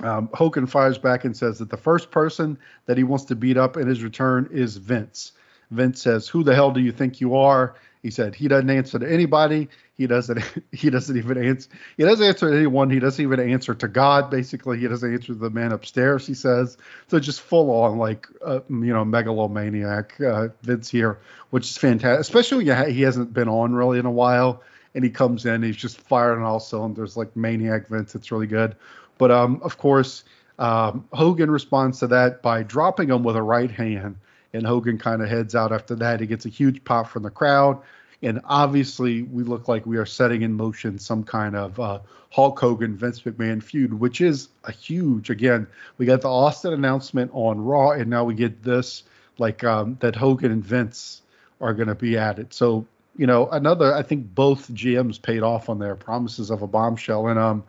um, 0.00 0.30
Hogan 0.32 0.66
fires 0.66 0.98
back 0.98 1.24
and 1.24 1.36
says 1.36 1.58
that 1.58 1.70
the 1.70 1.76
first 1.76 2.10
person 2.10 2.58
that 2.86 2.96
he 2.96 3.04
wants 3.04 3.26
to 3.26 3.36
beat 3.36 3.56
up 3.56 3.76
in 3.76 3.86
his 3.86 4.02
return 4.02 4.48
is 4.52 4.76
Vince. 4.76 5.32
Vince 5.70 6.02
says, 6.02 6.28
"Who 6.28 6.44
the 6.44 6.54
hell 6.54 6.70
do 6.70 6.80
you 6.80 6.92
think 6.92 7.20
you 7.20 7.36
are?" 7.36 7.74
He 8.02 8.10
said 8.10 8.34
he 8.34 8.48
doesn't 8.48 8.70
answer 8.70 8.98
to 8.98 9.10
anybody. 9.10 9.68
He 9.96 10.06
doesn't. 10.06 10.40
He 10.72 10.90
doesn't 10.90 11.16
even 11.16 11.42
answer. 11.42 11.68
He 11.96 12.04
doesn't 12.04 12.24
answer 12.24 12.50
to 12.50 12.56
anyone. 12.56 12.90
He 12.90 13.00
doesn't 13.00 13.22
even 13.22 13.40
answer 13.40 13.74
to 13.74 13.88
God. 13.88 14.30
Basically, 14.30 14.78
he 14.78 14.86
doesn't 14.86 15.12
answer 15.12 15.28
to 15.28 15.34
the 15.34 15.50
man 15.50 15.72
upstairs. 15.72 16.26
He 16.26 16.34
says 16.34 16.76
so. 17.08 17.18
Just 17.18 17.40
full 17.40 17.70
on 17.70 17.98
like 17.98 18.28
uh, 18.44 18.60
you 18.68 18.92
know 18.92 19.04
megalomaniac 19.04 20.20
uh, 20.20 20.48
Vince 20.62 20.88
here, 20.88 21.18
which 21.50 21.68
is 21.68 21.76
fantastic. 21.76 22.20
Especially 22.20 22.64
when 22.64 22.90
he 22.92 23.02
hasn't 23.02 23.32
been 23.32 23.48
on 23.48 23.74
really 23.74 23.98
in 23.98 24.06
a 24.06 24.10
while, 24.10 24.62
and 24.94 25.02
he 25.02 25.10
comes 25.10 25.46
in. 25.46 25.62
He's 25.62 25.76
just 25.76 26.00
firing 26.00 26.44
all 26.44 26.60
cylinders 26.60 27.16
like 27.16 27.34
maniac 27.36 27.88
Vince. 27.88 28.14
It's 28.14 28.30
really 28.30 28.46
good. 28.46 28.76
But 29.16 29.32
um, 29.32 29.60
of 29.62 29.78
course, 29.78 30.22
um, 30.58 31.08
Hogan 31.12 31.50
responds 31.50 31.98
to 32.00 32.06
that 32.08 32.40
by 32.42 32.62
dropping 32.62 33.08
him 33.08 33.24
with 33.24 33.36
a 33.36 33.42
right 33.42 33.70
hand 33.70 34.16
and 34.52 34.66
Hogan 34.66 34.98
kind 34.98 35.22
of 35.22 35.28
heads 35.28 35.54
out 35.54 35.72
after 35.72 35.94
that. 35.96 36.20
He 36.20 36.26
gets 36.26 36.46
a 36.46 36.50
huge 36.50 36.84
pop 36.84 37.08
from 37.08 37.22
the 37.22 37.30
crowd, 37.30 37.80
and 38.22 38.40
obviously 38.44 39.22
we 39.22 39.42
look 39.42 39.68
like 39.68 39.86
we 39.86 39.96
are 39.96 40.06
setting 40.06 40.42
in 40.42 40.52
motion 40.52 40.98
some 40.98 41.24
kind 41.24 41.56
of 41.56 41.78
uh, 41.78 42.00
Hulk 42.30 42.58
Hogan 42.58 42.96
Vince 42.96 43.20
McMahon 43.22 43.62
feud, 43.62 43.94
which 43.94 44.20
is 44.20 44.48
a 44.64 44.72
huge. 44.72 45.30
Again, 45.30 45.66
we 45.96 46.06
got 46.06 46.22
the 46.22 46.28
Austin 46.28 46.72
announcement 46.72 47.30
on 47.34 47.64
Raw, 47.64 47.90
and 47.90 48.08
now 48.08 48.24
we 48.24 48.34
get 48.34 48.62
this 48.62 49.04
like 49.38 49.64
um, 49.64 49.96
that 50.00 50.16
Hogan 50.16 50.50
and 50.50 50.64
Vince 50.64 51.22
are 51.60 51.74
going 51.74 51.88
to 51.88 51.94
be 51.94 52.16
at 52.18 52.38
it. 52.38 52.52
So 52.54 52.86
you 53.18 53.26
know, 53.26 53.48
another. 53.50 53.94
I 53.94 54.02
think 54.02 54.34
both 54.34 54.70
GMs 54.72 55.20
paid 55.20 55.42
off 55.42 55.68
on 55.68 55.78
their 55.78 55.96
promises 55.96 56.50
of 56.50 56.62
a 56.62 56.66
bombshell, 56.66 57.26
and 57.26 57.38
um, 57.38 57.64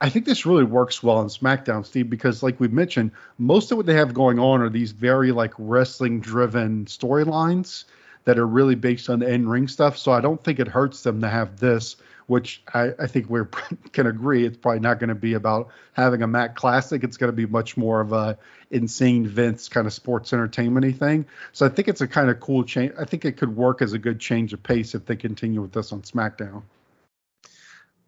I 0.00 0.08
think 0.08 0.24
this 0.24 0.46
really 0.46 0.64
works 0.64 1.02
well 1.02 1.18
on 1.18 1.26
SmackDown, 1.26 1.84
Steve, 1.84 2.08
because 2.08 2.42
like 2.42 2.58
we 2.58 2.68
mentioned, 2.68 3.10
most 3.38 3.70
of 3.70 3.76
what 3.76 3.86
they 3.86 3.94
have 3.94 4.14
going 4.14 4.38
on 4.38 4.62
are 4.62 4.70
these 4.70 4.92
very 4.92 5.30
like 5.30 5.52
wrestling 5.58 6.20
driven 6.20 6.86
storylines 6.86 7.84
that 8.24 8.38
are 8.38 8.46
really 8.46 8.74
based 8.74 9.10
on 9.10 9.18
the 9.18 9.28
in 9.28 9.48
ring 9.48 9.68
stuff. 9.68 9.98
So 9.98 10.12
I 10.12 10.20
don't 10.20 10.42
think 10.42 10.58
it 10.58 10.68
hurts 10.68 11.02
them 11.02 11.20
to 11.20 11.28
have 11.28 11.58
this, 11.58 11.96
which 12.28 12.62
I, 12.72 12.92
I 12.98 13.06
think 13.06 13.28
we 13.28 13.40
can 13.92 14.06
agree 14.06 14.46
it's 14.46 14.56
probably 14.56 14.80
not 14.80 15.00
going 15.00 15.08
to 15.08 15.14
be 15.14 15.34
about 15.34 15.68
having 15.92 16.22
a 16.22 16.26
Mac 16.26 16.56
Classic. 16.56 17.04
It's 17.04 17.18
going 17.18 17.30
to 17.30 17.36
be 17.36 17.46
much 17.46 17.76
more 17.76 18.00
of 18.00 18.12
a 18.12 18.38
insane 18.70 19.26
Vince 19.26 19.68
kind 19.68 19.86
of 19.86 19.92
sports 19.92 20.32
entertainment 20.32 20.98
thing. 20.98 21.26
So 21.52 21.66
I 21.66 21.68
think 21.68 21.88
it's 21.88 22.00
a 22.00 22.08
kind 22.08 22.30
of 22.30 22.40
cool 22.40 22.64
change. 22.64 22.92
I 22.98 23.04
think 23.04 23.26
it 23.26 23.36
could 23.36 23.54
work 23.54 23.82
as 23.82 23.92
a 23.92 23.98
good 23.98 24.18
change 24.18 24.54
of 24.54 24.62
pace 24.62 24.94
if 24.94 25.04
they 25.04 25.16
continue 25.16 25.60
with 25.60 25.72
this 25.72 25.92
on 25.92 26.02
SmackDown. 26.02 26.62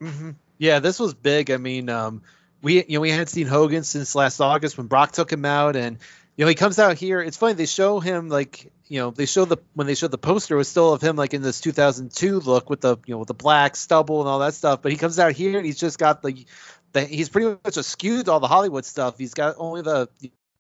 Mm-hmm. 0.01 0.31
Yeah, 0.63 0.79
this 0.79 1.01
was 1.01 1.13
big. 1.13 1.51
I 1.51 1.57
mean, 1.57 1.89
um, 1.89 2.23
we 2.63 2.85
you 2.85 2.95
know 2.95 3.01
we 3.01 3.11
hadn't 3.11 3.27
seen 3.27 3.49
Hogan 3.49 3.83
since 3.83 4.15
last 4.15 4.41
August 4.41 4.79
when 4.79 4.87
Brock 4.87 5.11
took 5.11 5.33
him 5.33 5.45
out, 5.45 5.75
and 5.75 5.99
you 6.37 6.45
know 6.45 6.49
he 6.49 6.55
comes 6.55 6.79
out 6.79 6.97
here. 6.97 7.21
It's 7.21 7.37
funny 7.37 7.55
they 7.55 7.67
show 7.67 7.99
him 7.99 8.29
like 8.29 8.71
you 8.87 9.01
know 9.01 9.11
they 9.11 9.27
show 9.27 9.45
the 9.45 9.57
when 9.75 9.89
they 9.89 9.97
showed 9.97 10.13
the 10.13 10.19
poster 10.19 10.55
was 10.55 10.69
still 10.69 10.93
of 10.93 11.03
him 11.03 11.17
like 11.17 11.35
in 11.35 11.43
this 11.43 11.61
2002 11.61 12.39
look 12.39 12.71
with 12.71 12.81
the 12.81 12.97
you 13.07 13.15
know 13.15 13.19
with 13.19 13.27
the 13.27 13.35
black 13.35 13.75
stubble 13.75 14.21
and 14.21 14.29
all 14.29 14.39
that 14.39 14.55
stuff. 14.55 14.83
But 14.83 14.93
he 14.93 14.99
comes 14.99 15.19
out 15.19 15.33
here 15.33 15.57
and 15.57 15.67
he's 15.67 15.81
just 15.81 15.99
got 15.99 16.23
the, 16.23 16.47
the 16.93 17.07
he's 17.07 17.29
pretty 17.29 17.59
much 17.65 17.75
skewed 17.75 18.29
all 18.29 18.39
the 18.39 18.47
Hollywood 18.47 18.85
stuff. 18.85 19.19
He's 19.19 19.35
got 19.35 19.57
only 19.59 19.83
the, 19.83 20.09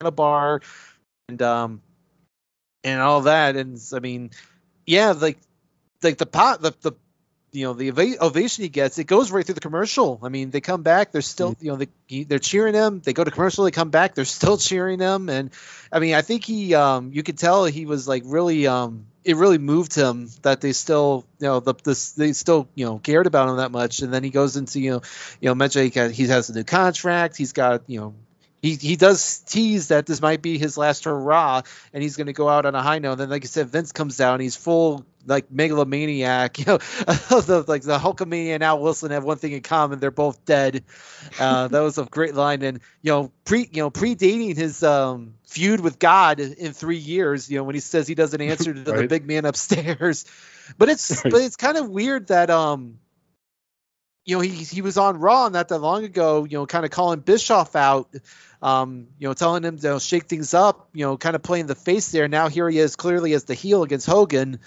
the 0.01 0.11
bar 0.11 0.63
and 1.29 1.41
um 1.43 1.81
and 2.83 3.01
all 3.01 3.21
that. 3.21 3.55
And 3.55 3.81
I 3.95 4.01
mean, 4.01 4.33
yeah, 4.85 5.13
like 5.13 5.39
like 6.03 6.19
the 6.19 6.27
pot 6.27 6.61
the 6.61 6.75
the 6.81 6.93
you 7.53 7.67
know 7.67 7.75
the 7.75 8.19
ovation 8.19 8.63
he 8.63 8.69
gets 8.69 8.99
it 8.99 9.05
goes 9.05 9.31
right 9.31 9.45
through 9.45 9.55
the 9.55 9.61
commercial. 9.61 10.19
I 10.23 10.29
mean 10.31 10.51
they 10.51 10.61
come 10.61 10.83
back 10.83 11.13
they're 11.13 11.21
still 11.21 11.55
you 11.61 11.71
know 11.71 11.77
they, 11.77 12.25
they're 12.25 12.39
cheering 12.39 12.75
him. 12.75 13.01
They 13.01 13.13
go 13.13 13.25
to 13.25 13.31
commercial 13.31 13.65
they 13.65 13.71
come 13.71 13.91
back 13.91 14.15
they're 14.15 14.25
still 14.25 14.57
cheering 14.57 14.99
him. 14.99 15.29
And 15.29 15.51
i 15.93 15.99
mean 15.99 16.15
i 16.15 16.23
think 16.23 16.45
he 16.45 16.75
um 16.75 17.13
you 17.13 17.23
could 17.23 17.39
tell 17.39 17.65
he 17.65 17.87
was 17.87 18.09
like 18.09 18.23
really 18.27 18.67
um 18.67 19.07
it 19.25 19.37
really 19.37 19.59
moved 19.59 19.95
him 19.95 20.29
that 20.43 20.61
they 20.61 20.73
still 20.73 21.25
you 21.39 21.47
know 21.47 21.61
the 21.61 21.75
this 21.85 22.13
they 22.13 22.33
still 22.33 22.69
you 22.75 22.87
know 22.87 22.99
cared 22.99 23.27
about 23.27 23.49
him 23.51 23.57
that 23.57 23.71
much. 23.71 24.01
And 24.01 24.13
then 24.13 24.25
he 24.25 24.31
goes 24.31 24.57
into 24.57 24.81
you 24.81 24.93
know 24.93 25.03
you 25.41 25.49
know 25.49 25.55
mention 25.55 25.91
he, 25.91 26.09
he 26.11 26.27
has 26.29 26.49
a 26.49 26.55
new 26.55 26.65
contract. 26.65 27.37
He's 27.37 27.53
got 27.53 27.83
you 27.87 28.01
know 28.01 28.15
he, 28.63 28.77
he 28.77 28.95
does 28.95 29.41
tease 29.41 29.89
that 29.89 30.07
this 30.07 30.23
might 30.23 30.41
be 30.41 30.57
his 30.57 30.79
last 30.79 31.05
hurrah 31.05 31.63
and 31.93 32.03
he's 32.03 32.17
going 32.17 32.29
to 32.29 32.33
go 32.33 32.49
out 32.49 32.65
on 32.65 32.77
a 32.77 32.83
high 32.83 33.01
note. 33.01 33.13
And 33.13 33.23
then, 33.23 33.31
like 33.31 33.43
I 33.43 33.47
said, 33.47 33.69
Vince 33.69 33.91
comes 33.91 34.17
down. 34.17 34.39
He's 34.39 34.55
full 34.55 35.05
like 35.27 35.51
megalomaniac. 35.51 36.59
You 36.63 36.65
know, 36.67 36.79
the, 36.79 37.65
like 37.67 37.83
the 37.83 37.99
Hulkamania 37.99 38.55
and 38.55 38.63
Al 38.63 38.81
Wilson 38.81 39.11
have 39.11 39.25
one 39.25 39.39
thing 39.39 39.53
in 39.53 39.63
common: 39.63 39.99
they're 39.99 40.11
both 40.11 40.45
dead. 40.45 40.85
Uh, 41.39 41.69
that 41.69 41.81
was 41.81 41.99
a 41.99 42.05
great 42.05 42.35
line. 42.35 42.63
And 42.63 42.81
you 43.03 43.13
know, 43.13 43.33
pre 43.45 43.69
you 43.73 43.83
know 43.83 43.91
predating 43.91 44.57
his 44.57 44.83
um, 44.83 45.35
feud 45.47 45.81
with 45.81 45.99
God 45.99 46.41
in 46.41 46.73
three 46.73 46.99
years. 46.99 47.51
You 47.51 47.59
know, 47.59 47.65
when 47.65 47.75
he 47.75 47.81
says 47.81 48.07
he 48.07 48.15
doesn't 48.15 48.41
answer 48.41 48.73
to 48.73 48.81
right. 48.93 49.03
the 49.03 49.09
big 49.09 49.27
man 49.27 49.45
upstairs. 49.45 50.25
But 50.79 50.89
it's 50.89 51.25
right. 51.25 51.33
but 51.33 51.43
it's 51.43 51.57
kind 51.57 51.77
of 51.77 51.91
weird 51.91 52.29
that 52.29 52.49
um 52.49 53.01
you 54.25 54.37
know, 54.37 54.41
he 54.41 54.51
he 54.51 54.83
was 54.83 54.97
on 54.97 55.19
Raw 55.19 55.49
not 55.49 55.69
that 55.69 55.79
long 55.79 56.05
ago, 56.05 56.45
you 56.45 56.59
know, 56.59 56.67
kind 56.67 56.85
of 56.85 56.91
calling 56.91 57.21
Bischoff 57.21 57.75
out, 57.75 58.15
um, 58.61 59.09
you 59.19 59.27
know, 59.29 59.35
telling 59.35 59.65
him 59.65 59.79
to 59.79 59.99
shake 59.99 60.27
things 60.27 60.55
up, 60.55 60.89
you 60.95 61.05
know, 61.05 61.17
kind 61.17 61.35
of 61.35 61.43
playing 61.43 61.67
the 61.67 61.75
face 61.75 62.13
there. 62.13 62.29
Now 62.29 62.49
here 62.49 62.69
he 62.69 62.79
is 62.79 62.95
clearly 62.95 63.33
as 63.33 63.45
the 63.45 63.55
heel 63.55 63.83
against 63.83 64.07
Hogan. 64.07 64.61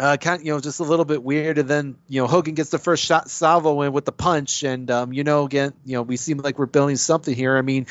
Uh, 0.00 0.16
kind 0.16 0.40
of, 0.40 0.46
you 0.46 0.52
know, 0.52 0.60
just 0.60 0.80
a 0.80 0.84
little 0.84 1.04
bit 1.04 1.22
weird. 1.22 1.56
And 1.58 1.68
then, 1.68 1.96
you 2.08 2.20
know, 2.20 2.26
Hogan 2.26 2.54
gets 2.54 2.70
the 2.70 2.78
first 2.78 3.04
shot 3.04 3.30
salvo 3.30 3.82
in 3.82 3.92
with 3.92 4.04
the 4.04 4.12
punch. 4.12 4.64
And, 4.64 4.90
um, 4.90 5.12
you 5.12 5.22
know, 5.22 5.44
again, 5.44 5.72
you 5.84 5.94
know, 5.94 6.02
we 6.02 6.16
seem 6.16 6.38
like 6.38 6.58
we're 6.58 6.66
building 6.66 6.96
something 6.96 7.34
here. 7.34 7.56
I 7.56 7.62
mean, 7.62 7.86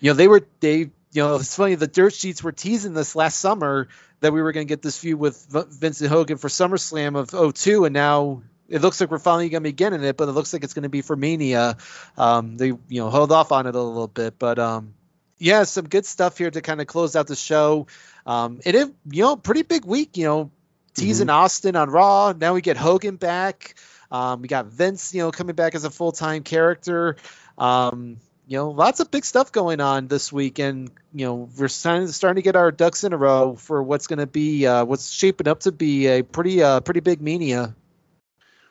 you 0.00 0.10
know, 0.10 0.14
they 0.14 0.28
were, 0.28 0.46
they, 0.60 0.78
you 0.78 0.90
know, 1.14 1.36
it's 1.36 1.56
funny, 1.56 1.76
the 1.76 1.86
dirt 1.86 2.12
sheets 2.12 2.42
were 2.42 2.52
teasing 2.52 2.92
this 2.92 3.16
last 3.16 3.38
summer 3.38 3.88
that 4.20 4.32
we 4.32 4.42
were 4.42 4.52
going 4.52 4.66
to 4.66 4.68
get 4.68 4.82
this 4.82 4.98
feud 4.98 5.18
with 5.18 5.46
Vince 5.48 6.02
and 6.02 6.10
Hogan 6.10 6.36
for 6.36 6.48
SummerSlam 6.48 7.16
of 7.16 7.54
02. 7.54 7.86
And 7.86 7.94
now 7.94 8.42
it 8.68 8.82
looks 8.82 9.00
like 9.00 9.10
we're 9.10 9.18
finally 9.18 9.48
going 9.48 9.62
to 9.62 9.68
be 9.68 9.72
getting 9.72 10.04
it, 10.04 10.16
but 10.18 10.28
it 10.28 10.32
looks 10.32 10.52
like 10.52 10.62
it's 10.62 10.74
going 10.74 10.82
to 10.84 10.90
be 10.90 11.02
for 11.02 11.16
Mania. 11.16 11.78
Um, 12.18 12.58
they, 12.58 12.66
you 12.66 12.80
know, 12.90 13.08
hold 13.08 13.32
off 13.32 13.50
on 13.50 13.66
it 13.66 13.74
a 13.74 13.82
little 13.82 14.08
bit, 14.08 14.38
but 14.38 14.58
um, 14.58 14.94
yeah, 15.38 15.64
some 15.64 15.88
good 15.88 16.04
stuff 16.04 16.36
here 16.38 16.50
to 16.50 16.60
kind 16.60 16.80
of 16.80 16.86
close 16.86 17.16
out 17.16 17.26
the 17.26 17.34
show. 17.34 17.86
Um, 18.26 18.60
it 18.64 18.74
is, 18.74 18.92
you 19.10 19.22
know, 19.22 19.36
pretty 19.36 19.62
big 19.62 19.86
week. 19.86 20.16
You 20.16 20.24
know, 20.24 20.50
teasing 20.94 21.28
mm-hmm. 21.28 21.36
Austin 21.36 21.76
on 21.76 21.90
Raw. 21.90 22.32
Now 22.32 22.54
we 22.54 22.60
get 22.60 22.76
Hogan 22.76 23.16
back. 23.16 23.74
Um, 24.10 24.42
we 24.42 24.48
got 24.48 24.66
Vince, 24.66 25.14
you 25.14 25.22
know, 25.22 25.30
coming 25.30 25.54
back 25.54 25.74
as 25.74 25.84
a 25.84 25.90
full 25.90 26.12
time 26.12 26.42
character. 26.42 27.16
Um, 27.56 28.18
you 28.46 28.56
know, 28.56 28.70
lots 28.70 28.98
of 28.98 29.12
big 29.12 29.24
stuff 29.24 29.52
going 29.52 29.80
on 29.80 30.08
this 30.08 30.32
week, 30.32 30.58
and 30.58 30.90
you 31.14 31.24
know, 31.24 31.48
we're 31.56 31.68
starting, 31.68 32.08
to 32.08 32.42
get 32.42 32.56
our 32.56 32.72
ducks 32.72 33.04
in 33.04 33.12
a 33.12 33.16
row 33.16 33.54
for 33.54 33.80
what's 33.80 34.08
going 34.08 34.18
to 34.18 34.26
be 34.26 34.66
uh, 34.66 34.84
what's 34.84 35.08
shaping 35.08 35.46
up 35.46 35.60
to 35.60 35.72
be 35.72 36.08
a 36.08 36.22
pretty 36.22 36.60
uh, 36.60 36.80
pretty 36.80 36.98
big 36.98 37.22
mania. 37.22 37.76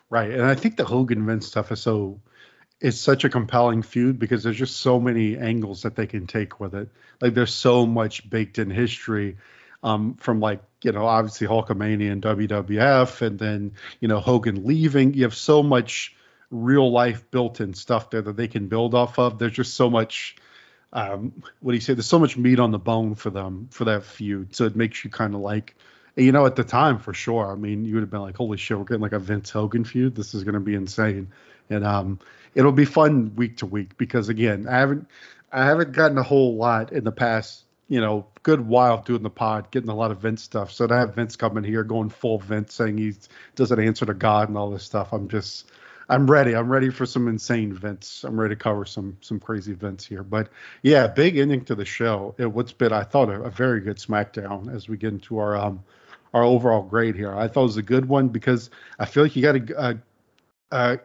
Right, 0.09 0.31
and 0.31 0.43
I 0.43 0.55
think 0.55 0.75
the 0.75 0.83
Hogan 0.83 1.25
Vince 1.25 1.47
stuff 1.47 1.71
is 1.71 1.79
so 1.79 2.19
it's 2.81 2.99
such 2.99 3.23
a 3.23 3.29
compelling 3.29 3.81
feud 3.81 4.19
because 4.19 4.43
there's 4.43 4.57
just 4.57 4.77
so 4.77 4.99
many 4.99 5.37
angles 5.37 5.83
that 5.83 5.95
they 5.95 6.07
can 6.07 6.27
take 6.27 6.59
with 6.59 6.75
it. 6.75 6.89
Like 7.21 7.33
there's 7.33 7.53
so 7.53 7.85
much 7.85 8.29
baked 8.29 8.59
in 8.59 8.69
history 8.69 9.37
um, 9.81 10.15
from 10.15 10.41
like 10.41 10.61
you 10.83 10.91
know 10.91 11.05
obviously 11.05 11.47
Hulkamania 11.47 12.11
and 12.11 12.21
WWF, 12.21 13.21
and 13.21 13.39
then 13.39 13.73
you 13.99 14.07
know 14.07 14.19
Hogan 14.19 14.65
leaving. 14.65 15.13
You 15.13 15.23
have 15.23 15.35
so 15.35 15.63
much 15.63 16.15
real 16.51 16.91
life 16.91 17.29
built 17.31 17.61
in 17.61 17.73
stuff 17.73 18.09
there 18.09 18.21
that 18.21 18.37
they 18.37 18.47
can 18.47 18.67
build 18.67 18.95
off 18.95 19.19
of. 19.19 19.39
There's 19.39 19.53
just 19.53 19.75
so 19.75 19.89
much. 19.89 20.35
Um, 20.91 21.43
what 21.59 21.73
do 21.73 21.75
you 21.75 21.81
say? 21.81 21.93
There's 21.93 22.07
so 22.07 22.17
much 22.17 22.35
meat 22.35 22.59
on 22.59 22.71
the 22.71 22.79
bone 22.79 23.13
for 23.13 23.29
them 23.29 23.67
for 23.71 23.85
that 23.85 24.03
feud, 24.03 24.55
so 24.55 24.65
it 24.65 24.75
makes 24.75 25.03
you 25.03 25.09
kind 25.09 25.35
of 25.35 25.41
like 25.41 25.75
you 26.19 26.31
know, 26.31 26.45
at 26.45 26.55
the 26.55 26.63
time 26.63 26.99
for 26.99 27.13
sure. 27.13 27.51
I 27.51 27.55
mean, 27.55 27.85
you 27.85 27.95
would 27.95 28.01
have 28.01 28.09
been 28.09 28.21
like, 28.21 28.37
"Holy 28.37 28.57
shit, 28.57 28.77
we're 28.77 28.83
getting 28.83 29.01
like 29.01 29.13
a 29.13 29.19
Vince 29.19 29.49
Hogan 29.49 29.83
feud. 29.83 30.15
This 30.15 30.33
is 30.33 30.43
going 30.43 30.55
to 30.55 30.59
be 30.59 30.75
insane." 30.75 31.31
And 31.69 31.85
um, 31.85 32.19
it'll 32.55 32.71
be 32.71 32.85
fun 32.85 33.35
week 33.35 33.57
to 33.57 33.65
week 33.65 33.97
because 33.97 34.29
again, 34.29 34.67
I 34.67 34.77
haven't 34.79 35.07
I 35.51 35.65
haven't 35.65 35.93
gotten 35.93 36.17
a 36.17 36.23
whole 36.23 36.55
lot 36.55 36.91
in 36.91 37.03
the 37.03 37.11
past, 37.11 37.63
you 37.89 37.99
know, 37.99 38.27
good 38.43 38.65
while 38.65 39.01
doing 39.01 39.23
the 39.23 39.29
pod, 39.29 39.71
getting 39.71 39.89
a 39.89 39.95
lot 39.95 40.11
of 40.11 40.19
Vince 40.19 40.43
stuff. 40.43 40.71
So 40.71 40.87
to 40.87 40.95
have 40.95 41.15
Vince 41.15 41.35
coming 41.35 41.63
here, 41.63 41.83
going 41.83 42.09
full 42.09 42.37
Vince, 42.37 42.75
saying 42.75 42.97
he 42.97 43.13
doesn't 43.55 43.79
answer 43.79 44.05
to 44.05 44.13
God 44.13 44.47
and 44.47 44.57
all 44.57 44.69
this 44.69 44.83
stuff, 44.83 45.11
I'm 45.11 45.27
just 45.27 45.71
I'm 46.07 46.29
ready. 46.29 46.55
I'm 46.55 46.71
ready 46.71 46.89
for 46.89 47.05
some 47.05 47.27
insane 47.27 47.73
Vince. 47.73 48.23
I'm 48.23 48.39
ready 48.39 48.55
to 48.55 48.59
cover 48.59 48.85
some 48.85 49.17
some 49.21 49.39
crazy 49.39 49.73
Vince 49.73 50.05
here. 50.05 50.23
But 50.23 50.49
yeah, 50.83 51.07
big 51.07 51.37
ending 51.37 51.65
to 51.65 51.75
the 51.75 51.85
show. 51.85 52.35
It, 52.37 52.45
what's 52.51 52.71
been 52.71 52.93
I 52.93 53.03
thought 53.03 53.29
a, 53.29 53.41
a 53.41 53.49
very 53.49 53.81
good 53.81 53.97
SmackDown 53.97 54.73
as 54.73 54.87
we 54.87 54.95
get 54.95 55.13
into 55.13 55.39
our 55.39 55.57
um 55.57 55.83
our 56.33 56.43
overall 56.43 56.83
grade 56.83 57.15
here. 57.15 57.35
I 57.35 57.47
thought 57.47 57.61
it 57.61 57.65
was 57.65 57.77
a 57.77 57.83
good 57.83 58.07
one 58.07 58.27
because 58.27 58.69
I 58.99 59.05
feel 59.05 59.23
like 59.23 59.35
you 59.35 59.41
got 59.41 59.55
a, 59.55 59.89
a, 59.89 59.97
a 60.71 60.99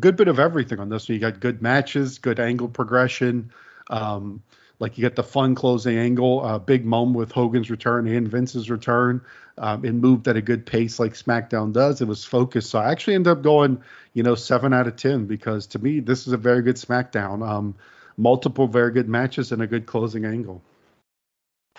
good 0.00 0.16
bit 0.16 0.28
of 0.28 0.38
everything 0.38 0.80
on 0.80 0.88
this 0.88 1.10
one. 1.10 1.14
You 1.14 1.20
got 1.20 1.40
good 1.40 1.60
matches, 1.60 2.18
good 2.18 2.40
angle 2.40 2.68
progression. 2.68 3.52
Um, 3.90 4.42
like 4.84 4.98
you 4.98 5.02
get 5.02 5.16
the 5.16 5.22
fun 5.22 5.54
closing 5.54 5.96
angle, 5.96 6.44
uh, 6.44 6.58
big 6.58 6.84
moment 6.84 7.16
with 7.16 7.32
Hogan's 7.32 7.70
return 7.70 8.06
and 8.06 8.28
Vince's 8.28 8.68
return. 8.68 9.22
Um, 9.56 9.82
it 9.82 9.92
moved 9.92 10.28
at 10.28 10.36
a 10.36 10.42
good 10.42 10.66
pace 10.66 11.00
like 11.00 11.14
SmackDown 11.14 11.72
does. 11.72 12.02
It 12.02 12.06
was 12.06 12.22
focused. 12.22 12.68
So 12.68 12.78
I 12.78 12.90
actually 12.92 13.14
ended 13.14 13.30
up 13.30 13.42
going, 13.42 13.82
you 14.12 14.22
know, 14.22 14.34
seven 14.34 14.74
out 14.74 14.86
of 14.86 14.96
ten 14.96 15.24
because 15.24 15.68
to 15.68 15.78
me 15.78 16.00
this 16.00 16.26
is 16.26 16.34
a 16.34 16.36
very 16.36 16.60
good 16.60 16.76
SmackDown. 16.76 17.48
Um, 17.48 17.76
multiple 18.18 18.66
very 18.66 18.92
good 18.92 19.08
matches 19.08 19.52
and 19.52 19.62
a 19.62 19.66
good 19.66 19.86
closing 19.86 20.26
angle. 20.26 20.60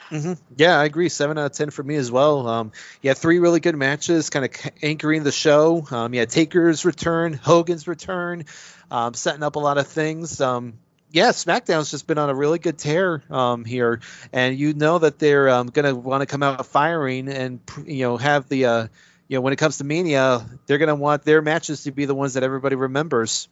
Mm-hmm. 0.10 0.34
Yeah, 0.57 0.80
I 0.80 0.86
agree. 0.86 1.10
Seven 1.10 1.38
out 1.38 1.45
of 1.45 1.52
ten 1.52 1.69
for 1.69 1.84
me 1.84 1.98
as 1.98 2.11
well. 2.11 2.48
Um, 2.48 2.72
yeah, 3.03 3.14
three 3.14 3.38
really 3.38 3.60
good 3.60 3.76
matches, 3.76 4.32
kind 4.32 4.45
of 4.45 4.52
anchoring 4.82 5.23
the 5.23 5.32
show. 5.32 5.86
Um, 5.91 6.15
yeah, 6.15 6.26
Taker's 6.26 6.86
return, 6.86 7.34
Hogan's 7.34 7.88
return, 7.88 8.45
um, 8.90 9.14
setting 9.14 9.44
up 9.44 9.57
a 9.57 9.60
lot 9.60 9.77
of 9.77 9.86
things. 9.86 10.41
Um, 10.41 10.80
yeah, 11.15 11.29
SmackDown's 11.29 11.91
just 11.91 12.07
been 12.07 12.17
on 12.17 12.29
a 12.29 12.35
really 12.35 12.59
good 12.59 12.77
tear 12.77 13.23
um, 13.29 13.63
here, 13.65 14.01
and 14.33 14.57
you 14.57 14.73
know 14.73 14.99
that 14.99 15.17
they're 15.17 15.49
um, 15.49 15.67
going 15.67 15.85
to 15.85 15.95
want 15.95 16.21
to 16.21 16.25
come 16.25 16.43
out 16.43 16.65
firing 16.65 17.29
and 17.29 17.59
you 17.85 18.01
know 18.01 18.17
have 18.17 18.49
the 18.49 18.65
uh, 18.65 18.87
you 19.27 19.37
know 19.37 19.41
when 19.41 19.53
it 19.53 19.55
comes 19.55 19.77
to 19.77 19.83
Mania, 19.83 20.45
they're 20.67 20.77
going 20.77 20.89
to 20.89 20.95
want 20.95 21.23
their 21.23 21.41
matches 21.41 21.83
to 21.83 21.91
be 21.91 22.05
the 22.05 22.15
ones 22.15 22.33
that 22.33 22.43
everybody 22.43 22.75
remembers. 22.75 23.47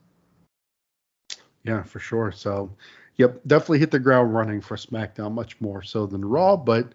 Yeah, 1.63 1.83
for 1.83 1.99
sure. 1.99 2.31
So 2.33 2.71
Yep, 3.17 3.41
definitely 3.45 3.79
hit 3.79 3.91
the 3.91 3.99
ground 3.99 4.33
running 4.33 4.61
for 4.61 4.75
SmackDown, 4.75 5.33
much 5.33 5.59
more 5.61 5.83
so 5.83 6.05
than 6.05 6.25
Raw. 6.25 6.57
But 6.57 6.93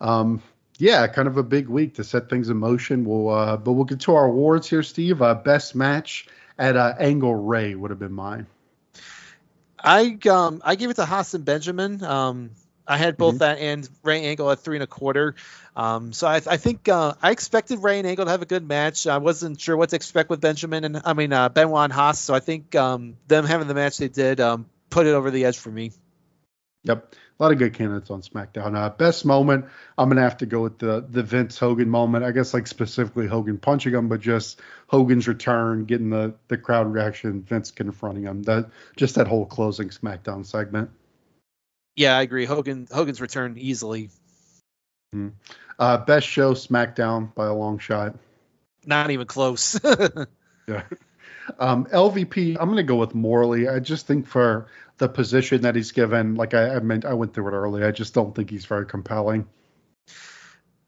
um, 0.00 0.42
yeah, 0.78 1.06
kind 1.06 1.28
of 1.28 1.36
a 1.36 1.42
big 1.42 1.68
week 1.68 1.94
to 1.94 2.04
set 2.04 2.28
things 2.28 2.48
in 2.48 2.56
motion. 2.56 3.04
We'll 3.04 3.28
uh, 3.28 3.56
but 3.56 3.72
we'll 3.72 3.84
get 3.84 4.00
to 4.00 4.14
our 4.14 4.26
awards 4.26 4.68
here, 4.68 4.82
Steve. 4.82 5.22
Uh, 5.22 5.34
best 5.34 5.74
match 5.74 6.26
at 6.58 6.76
uh, 6.76 6.94
Angle 6.98 7.34
Rey 7.34 7.74
would 7.74 7.90
have 7.90 8.00
been 8.00 8.12
mine. 8.12 8.46
I 9.82 10.18
um 10.28 10.62
I 10.64 10.74
gave 10.74 10.90
it 10.90 10.94
to 10.94 11.04
Haas 11.04 11.34
and 11.34 11.44
Benjamin. 11.44 12.02
Um, 12.04 12.50
I 12.86 12.96
had 12.96 13.16
both 13.16 13.34
mm-hmm. 13.34 13.38
that 13.38 13.58
and 13.58 13.88
Rey 14.02 14.24
Angle 14.24 14.50
at 14.50 14.60
three 14.60 14.76
and 14.76 14.82
a 14.82 14.86
quarter. 14.86 15.36
Um, 15.76 16.12
so 16.12 16.26
I, 16.26 16.36
I 16.36 16.56
think 16.56 16.88
uh, 16.88 17.14
I 17.22 17.30
expected 17.30 17.82
Rey 17.82 17.98
and 17.98 18.06
Angle 18.06 18.24
to 18.24 18.30
have 18.32 18.42
a 18.42 18.46
good 18.46 18.66
match. 18.66 19.06
I 19.06 19.18
wasn't 19.18 19.60
sure 19.60 19.76
what 19.76 19.90
to 19.90 19.96
expect 19.96 20.28
with 20.28 20.40
Benjamin 20.40 20.84
and 20.84 21.02
I 21.04 21.12
mean 21.12 21.32
uh, 21.32 21.48
Benoit 21.48 21.84
and 21.84 21.92
Haas. 21.92 22.18
So 22.18 22.34
I 22.34 22.40
think 22.40 22.74
um, 22.74 23.16
them 23.28 23.44
having 23.44 23.68
the 23.68 23.74
match 23.74 23.98
they 23.98 24.08
did 24.08 24.40
um, 24.40 24.66
put 24.90 25.06
it 25.06 25.14
over 25.14 25.30
the 25.30 25.44
edge 25.44 25.58
for 25.58 25.70
me. 25.70 25.92
Yep, 26.84 27.14
a 27.14 27.42
lot 27.42 27.52
of 27.52 27.58
good 27.58 27.74
candidates 27.74 28.10
on 28.10 28.22
SmackDown. 28.22 28.74
Uh, 28.74 28.88
best 28.88 29.26
moment, 29.26 29.66
I'm 29.98 30.08
gonna 30.08 30.22
have 30.22 30.38
to 30.38 30.46
go 30.46 30.62
with 30.62 30.78
the 30.78 31.04
the 31.06 31.22
Vince 31.22 31.58
Hogan 31.58 31.90
moment. 31.90 32.24
I 32.24 32.30
guess 32.30 32.54
like 32.54 32.66
specifically 32.66 33.26
Hogan 33.26 33.58
punching 33.58 33.92
him, 33.92 34.08
but 34.08 34.20
just 34.20 34.60
Hogan's 34.86 35.28
return, 35.28 35.84
getting 35.84 36.08
the 36.08 36.34
the 36.48 36.56
crowd 36.56 36.90
reaction, 36.90 37.42
Vince 37.42 37.70
confronting 37.70 38.24
him. 38.24 38.42
That 38.44 38.70
just 38.96 39.16
that 39.16 39.28
whole 39.28 39.44
closing 39.44 39.90
SmackDown 39.90 40.46
segment. 40.46 40.90
Yeah, 41.96 42.16
I 42.16 42.22
agree. 42.22 42.46
Hogan 42.46 42.88
Hogan's 42.90 43.20
return 43.20 43.56
easily. 43.58 44.08
Mm-hmm. 45.14 45.28
Uh, 45.78 45.98
best 45.98 46.26
show 46.26 46.54
SmackDown 46.54 47.34
by 47.34 47.46
a 47.46 47.54
long 47.54 47.78
shot. 47.78 48.16
Not 48.86 49.10
even 49.10 49.26
close. 49.26 49.78
yeah. 50.68 50.82
Um, 51.58 51.86
LVP, 51.86 52.56
I'm 52.60 52.66
going 52.66 52.76
to 52.76 52.82
go 52.82 52.96
with 52.96 53.14
Morley. 53.14 53.68
I 53.68 53.80
just 53.80 54.06
think 54.06 54.26
for 54.26 54.68
the 55.00 55.08
position 55.08 55.62
that 55.62 55.74
he's 55.74 55.92
given, 55.92 56.34
like 56.34 56.52
I, 56.52 56.76
I 56.76 56.78
meant, 56.80 57.06
I 57.06 57.14
went 57.14 57.32
through 57.32 57.48
it 57.48 57.52
earlier. 57.52 57.86
I 57.86 57.90
just 57.90 58.12
don't 58.12 58.34
think 58.36 58.50
he's 58.50 58.66
very 58.66 58.84
compelling. 58.84 59.48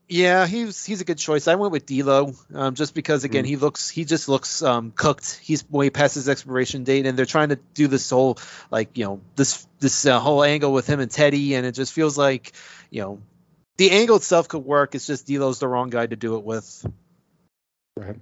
Yeah, 0.06 0.46
he's 0.46 0.84
he's 0.84 1.00
a 1.00 1.06
good 1.06 1.16
choice. 1.16 1.48
I 1.48 1.54
went 1.54 1.72
with 1.72 1.86
D'Lo, 1.86 2.34
um, 2.52 2.74
just 2.74 2.94
because 2.94 3.24
again 3.24 3.44
mm. 3.44 3.48
he 3.48 3.56
looks 3.56 3.88
he 3.88 4.04
just 4.04 4.28
looks 4.28 4.60
um, 4.60 4.92
cooked. 4.94 5.40
He's 5.42 5.68
way 5.70 5.88
past 5.88 6.16
his 6.16 6.28
expiration 6.28 6.84
date, 6.84 7.06
and 7.06 7.18
they're 7.18 7.24
trying 7.24 7.48
to 7.48 7.58
do 7.72 7.88
this 7.88 8.10
whole 8.10 8.38
like 8.70 8.98
you 8.98 9.06
know 9.06 9.20
this 9.36 9.66
this 9.80 10.04
uh, 10.04 10.20
whole 10.20 10.44
angle 10.44 10.70
with 10.70 10.86
him 10.86 11.00
and 11.00 11.10
Teddy, 11.10 11.54
and 11.54 11.64
it 11.64 11.72
just 11.72 11.94
feels 11.94 12.18
like 12.18 12.52
you 12.90 13.00
know 13.00 13.22
the 13.78 13.90
angle 13.90 14.16
itself 14.16 14.48
could 14.48 14.64
work. 14.64 14.94
It's 14.94 15.06
just 15.06 15.26
D'Lo's 15.26 15.60
the 15.60 15.68
wrong 15.68 15.88
guy 15.88 16.06
to 16.06 16.16
do 16.16 16.36
it 16.36 16.44
with. 16.44 16.86
Right. 17.96 18.16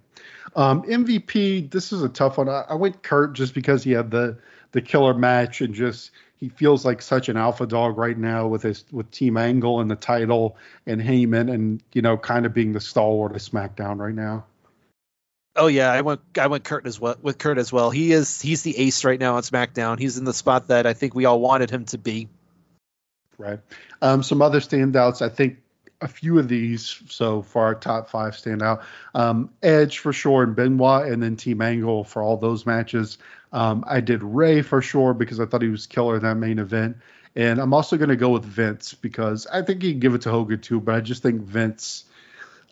Um, 0.54 0.82
MVP, 0.82 1.70
this 1.70 1.92
is 1.92 2.02
a 2.02 2.08
tough 2.08 2.38
one. 2.38 2.48
I, 2.48 2.66
I, 2.70 2.74
went 2.74 3.02
Kurt 3.02 3.34
just 3.34 3.54
because 3.54 3.84
he 3.84 3.92
had 3.92 4.10
the 4.10 4.38
the 4.72 4.82
killer 4.82 5.14
match 5.14 5.60
and 5.60 5.74
just 5.74 6.10
he 6.36 6.48
feels 6.48 6.84
like 6.84 7.02
such 7.02 7.28
an 7.28 7.36
alpha 7.36 7.66
dog 7.66 7.98
right 7.98 8.16
now 8.16 8.47
with 8.47 8.62
his 8.62 8.84
with 8.90 9.10
Team 9.10 9.36
Angle 9.36 9.80
and 9.80 9.90
the 9.90 9.97
title 9.97 10.56
and 10.86 11.01
Heyman 11.01 11.52
and 11.52 11.82
you 11.92 12.02
know 12.02 12.16
kind 12.16 12.47
of 12.47 12.55
being 12.55 12.72
the 12.72 12.80
stalwart 12.80 13.32
of 13.32 13.42
SmackDown 13.42 13.98
right 13.98 14.14
now. 14.14 14.44
Oh 15.56 15.66
yeah, 15.66 15.92
I 15.92 16.01
went 16.01 16.20
I 16.38 16.47
went 16.47 16.64
Kurt 16.64 16.86
as 16.86 16.98
well 16.98 17.16
with 17.20 17.36
Kurt 17.36 17.59
as 17.59 17.72
well. 17.72 17.90
He 17.90 18.12
is 18.12 18.40
he's 18.40 18.62
the 18.62 18.76
ace 18.78 19.05
right 19.05 19.20
now 19.20 19.36
on 19.36 19.42
SmackDown. 19.42 19.98
He's 19.98 20.16
in 20.16 20.24
the 20.24 20.32
spot 20.32 20.68
that 20.68 20.86
I 20.86 20.94
think 20.94 21.14
we 21.14 21.26
all 21.26 21.40
wanted 21.40 21.70
him 21.70 21.84
to 21.86 21.98
be. 21.98 22.28
Right. 23.36 23.60
Um, 24.01 24.22
some 24.22 24.42
other 24.42 24.60
standouts. 24.60 25.22
I 25.22 25.28
think 25.28 25.59
a 26.01 26.09
few 26.09 26.38
of 26.38 26.48
these 26.48 27.02
so 27.09 27.42
far 27.42 27.74
top 27.74 28.09
five 28.09 28.36
stand 28.36 28.62
out. 28.62 28.82
Um, 29.14 29.51
Edge 29.62 29.98
for 29.98 30.12
sure 30.12 30.42
and 30.42 30.56
Benoit, 30.56 31.10
and 31.10 31.22
then 31.22 31.36
Team 31.36 31.60
Angle 31.60 32.05
for 32.05 32.22
all 32.22 32.36
those 32.36 32.64
matches. 32.64 33.18
Um, 33.52 33.85
I 33.86 34.01
did 34.01 34.22
Rey 34.22 34.62
for 34.62 34.81
sure 34.81 35.14
because 35.14 35.40
I 35.40 35.47
thought 35.47 35.62
he 35.62 35.68
was 35.68 35.86
killer 35.86 36.16
in 36.16 36.22
that 36.22 36.36
main 36.36 36.59
event. 36.59 36.97
And 37.36 37.60
I'm 37.60 37.72
also 37.72 37.97
going 37.97 38.09
to 38.09 38.16
go 38.16 38.31
with 38.31 38.44
Vince 38.44 38.94
because 38.94 39.47
I 39.47 39.62
think 39.62 39.82
he 39.82 39.93
can 39.93 40.01
give 40.01 40.14
it 40.14 40.22
to 40.22 40.31
Hogan 40.31 40.60
too, 40.60 40.81
but 40.81 40.94
I 40.94 41.01
just 41.01 41.22
think 41.22 41.43
Vince, 41.43 42.05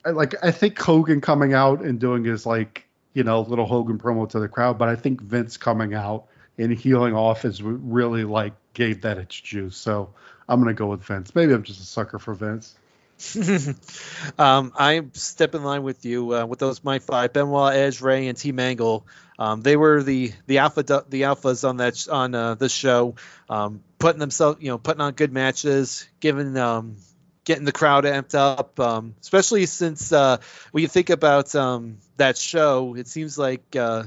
I, 0.05 0.11
like, 0.11 0.35
I 0.43 0.51
think 0.51 0.79
Hogan 0.79 1.21
coming 1.21 1.55
out 1.55 1.81
and 1.81 2.01
doing 2.01 2.25
his, 2.25 2.45
like, 2.45 2.85
you 3.15 3.23
know, 3.23 3.41
little 3.43 3.67
Hogan 3.67 3.99
promo 3.99 4.29
to 4.31 4.41
the 4.41 4.49
crowd, 4.49 4.79
but 4.79 4.89
I 4.89 4.97
think 4.97 5.21
Vince 5.21 5.57
coming 5.57 5.95
out 5.95 6.27
and 6.59 6.73
healing 6.73 7.15
off 7.15 7.45
is 7.45 7.63
really, 7.63 8.25
like, 8.25 8.53
gave 8.75 9.03
that 9.03 9.19
its 9.19 9.41
juice. 9.41 9.77
So 9.77 10.11
I'm 10.49 10.61
going 10.61 10.75
to 10.75 10.79
go 10.79 10.87
with 10.87 11.03
Vince. 11.03 11.35
Maybe 11.35 11.53
I'm 11.53 11.63
just 11.63 11.81
a 11.81 11.87
sucker 11.87 12.19
for 12.19 12.35
Vince. 12.35 12.75
um, 14.39 14.73
I 14.78 15.03
step 15.15 15.55
in 15.55 15.65
line 15.65 15.82
with 15.82 16.05
you 16.05 16.35
uh, 16.35 16.47
with 16.47 16.59
those 16.59 16.85
my 16.85 17.01
five: 17.01 17.32
Benoit, 17.32 17.74
Edge, 17.74 18.01
Rey, 18.01 18.28
and 18.28 18.39
Team 18.39 18.61
Angle. 18.61 19.07
Um, 19.39 19.61
they 19.62 19.77
were 19.77 20.03
the 20.03 20.32
the 20.47 20.59
alpha 20.59 20.82
the 20.82 21.23
alphas 21.23 21.69
on 21.69 21.78
that 21.78 22.09
on 22.09 22.35
uh, 22.35 22.55
this 22.55 22.73
show, 22.73 23.16
um, 23.49 23.82
putting 23.99 24.20
themselves 24.20 24.62
you 24.62 24.69
know 24.69 24.78
putting 24.78 25.01
on 25.01 25.15
good 25.15 25.32
matches, 25.32 26.09
giving 26.20 26.57
um, 26.57 26.97
getting 27.45 27.65
the 27.65 27.73
crowd 27.73 28.05
amped 28.05 28.35
up. 28.36 28.78
Um, 28.78 29.15
especially 29.20 29.66
since 29.66 30.12
uh, 30.12 30.36
when 30.70 30.82
you 30.82 30.89
think 30.89 31.11
about 31.11 31.55
um, 31.57 31.99
that 32.19 32.39
show, 32.39 32.95
it 32.95 33.09
seems 33.09 33.36
like 33.36 33.74
uh, 33.74 34.05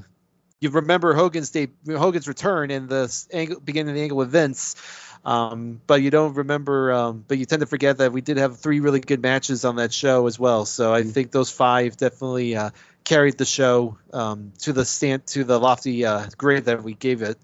you 0.62 0.70
remember 0.70 1.14
Hogan's 1.14 1.50
day, 1.50 1.68
Hogan's 1.88 2.28
return 2.28 2.70
and 2.72 2.88
the 2.88 3.26
angle, 3.34 3.60
beginning 3.60 3.90
of 3.90 3.96
the 3.96 4.02
angle 4.04 4.18
with 4.18 4.30
Vince. 4.30 4.76
Um, 5.24 5.82
but 5.86 6.02
you 6.02 6.10
don't 6.10 6.34
remember, 6.34 6.92
um, 6.92 7.24
but 7.28 7.38
you 7.38 7.46
tend 7.46 7.60
to 7.60 7.68
forget 7.68 8.00
that 8.00 8.12
we 8.12 8.22
did 8.22 8.38
have 8.38 8.60
three 8.60 8.80
really 8.80 9.00
good 9.00 9.22
matches 9.22 9.66
on 9.66 9.76
that 9.76 9.94
show 9.94 10.26
as 10.26 10.40
well. 10.40 10.66
So 10.66 10.94
I 10.94 11.02
mm-hmm. 11.02 11.12
think 11.12 11.32
those 11.32 11.52
five 11.52 11.96
definitely 11.96 12.56
uh, 12.56 12.72
carried 13.04 13.38
the 13.38 13.46
show 13.46 13.98
um, 14.14 14.52
to 14.60 14.74
the 14.74 14.86
stand 14.86 15.28
to 15.28 15.44
the 15.44 15.60
lofty 15.60 16.06
uh, 16.06 16.28
grade 16.38 16.66
that 16.66 16.84
we 16.84 16.94
gave 16.94 17.22
it. 17.22 17.38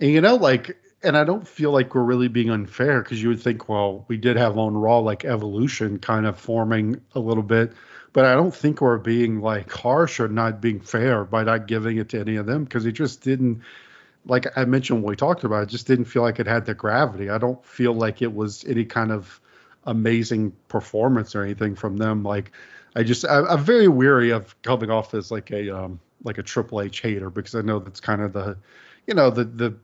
And 0.00 0.10
you 0.10 0.20
know, 0.22 0.36
like, 0.36 0.78
and 1.02 1.16
I 1.16 1.24
don't 1.24 1.46
feel 1.46 1.72
like 1.72 1.94
we're 1.94 2.02
really 2.02 2.28
being 2.28 2.50
unfair 2.50 3.02
because 3.02 3.22
you 3.22 3.28
would 3.28 3.42
think, 3.42 3.68
well, 3.68 4.04
we 4.08 4.16
did 4.16 4.36
have 4.36 4.56
on 4.56 4.74
Raw 4.74 4.98
like 4.98 5.24
evolution 5.24 5.98
kind 5.98 6.26
of 6.26 6.38
forming 6.38 7.02
a 7.14 7.20
little 7.20 7.42
bit, 7.42 7.72
but 8.14 8.24
I 8.24 8.34
don't 8.34 8.54
think 8.54 8.80
we're 8.80 8.98
being 8.98 9.40
like 9.40 9.70
harsh 9.70 10.20
or 10.20 10.28
not 10.28 10.60
being 10.62 10.80
fair 10.80 11.24
by 11.24 11.44
not 11.44 11.66
giving 11.66 11.98
it 11.98 12.10
to 12.10 12.20
any 12.20 12.36
of 12.36 12.46
them 12.46 12.64
because 12.64 12.86
it 12.86 12.92
just 12.92 13.22
didn't. 13.22 13.62
Like 14.26 14.46
I 14.56 14.64
mentioned 14.64 15.02
when 15.02 15.10
we 15.10 15.16
talked 15.16 15.44
about 15.44 15.64
it, 15.64 15.68
just 15.68 15.86
didn't 15.86 16.04
feel 16.06 16.22
like 16.22 16.38
it 16.38 16.46
had 16.46 16.66
the 16.66 16.74
gravity. 16.74 17.30
I 17.30 17.38
don't 17.38 17.64
feel 17.64 17.92
like 17.92 18.22
it 18.22 18.32
was 18.32 18.64
any 18.64 18.84
kind 18.84 19.10
of 19.10 19.40
amazing 19.84 20.52
performance 20.68 21.34
or 21.34 21.42
anything 21.42 21.74
from 21.74 21.96
them. 21.96 22.22
Like 22.22 22.52
I 22.94 23.02
just 23.02 23.24
I, 23.24 23.42
I'm 23.42 23.64
very 23.64 23.88
weary 23.88 24.30
of 24.30 24.60
coming 24.62 24.90
off 24.90 25.14
as 25.14 25.30
like 25.30 25.50
a 25.50 25.70
um 25.70 26.00
like 26.22 26.38
a 26.38 26.42
Triple 26.42 26.80
H 26.80 27.00
hater 27.00 27.30
because 27.30 27.54
I 27.54 27.62
know 27.62 27.78
that's 27.78 28.00
kind 28.00 28.22
of 28.22 28.32
the 28.32 28.58
you 29.06 29.14
know 29.14 29.30
the 29.30 29.44
the 29.44 29.76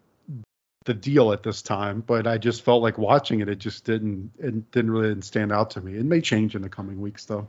the 0.84 0.94
deal 0.94 1.32
at 1.32 1.42
this 1.42 1.62
time. 1.62 2.02
But 2.06 2.26
I 2.26 2.38
just 2.38 2.62
felt 2.62 2.82
like 2.82 2.98
watching 2.98 3.40
it, 3.40 3.48
it 3.48 3.58
just 3.58 3.84
didn't 3.84 4.32
it 4.38 4.70
didn't 4.70 4.90
really 4.90 5.20
stand 5.22 5.52
out 5.52 5.70
to 5.70 5.80
me. 5.80 5.96
It 5.96 6.04
may 6.04 6.20
change 6.20 6.54
in 6.54 6.62
the 6.62 6.68
coming 6.68 7.00
weeks 7.00 7.24
though. 7.24 7.48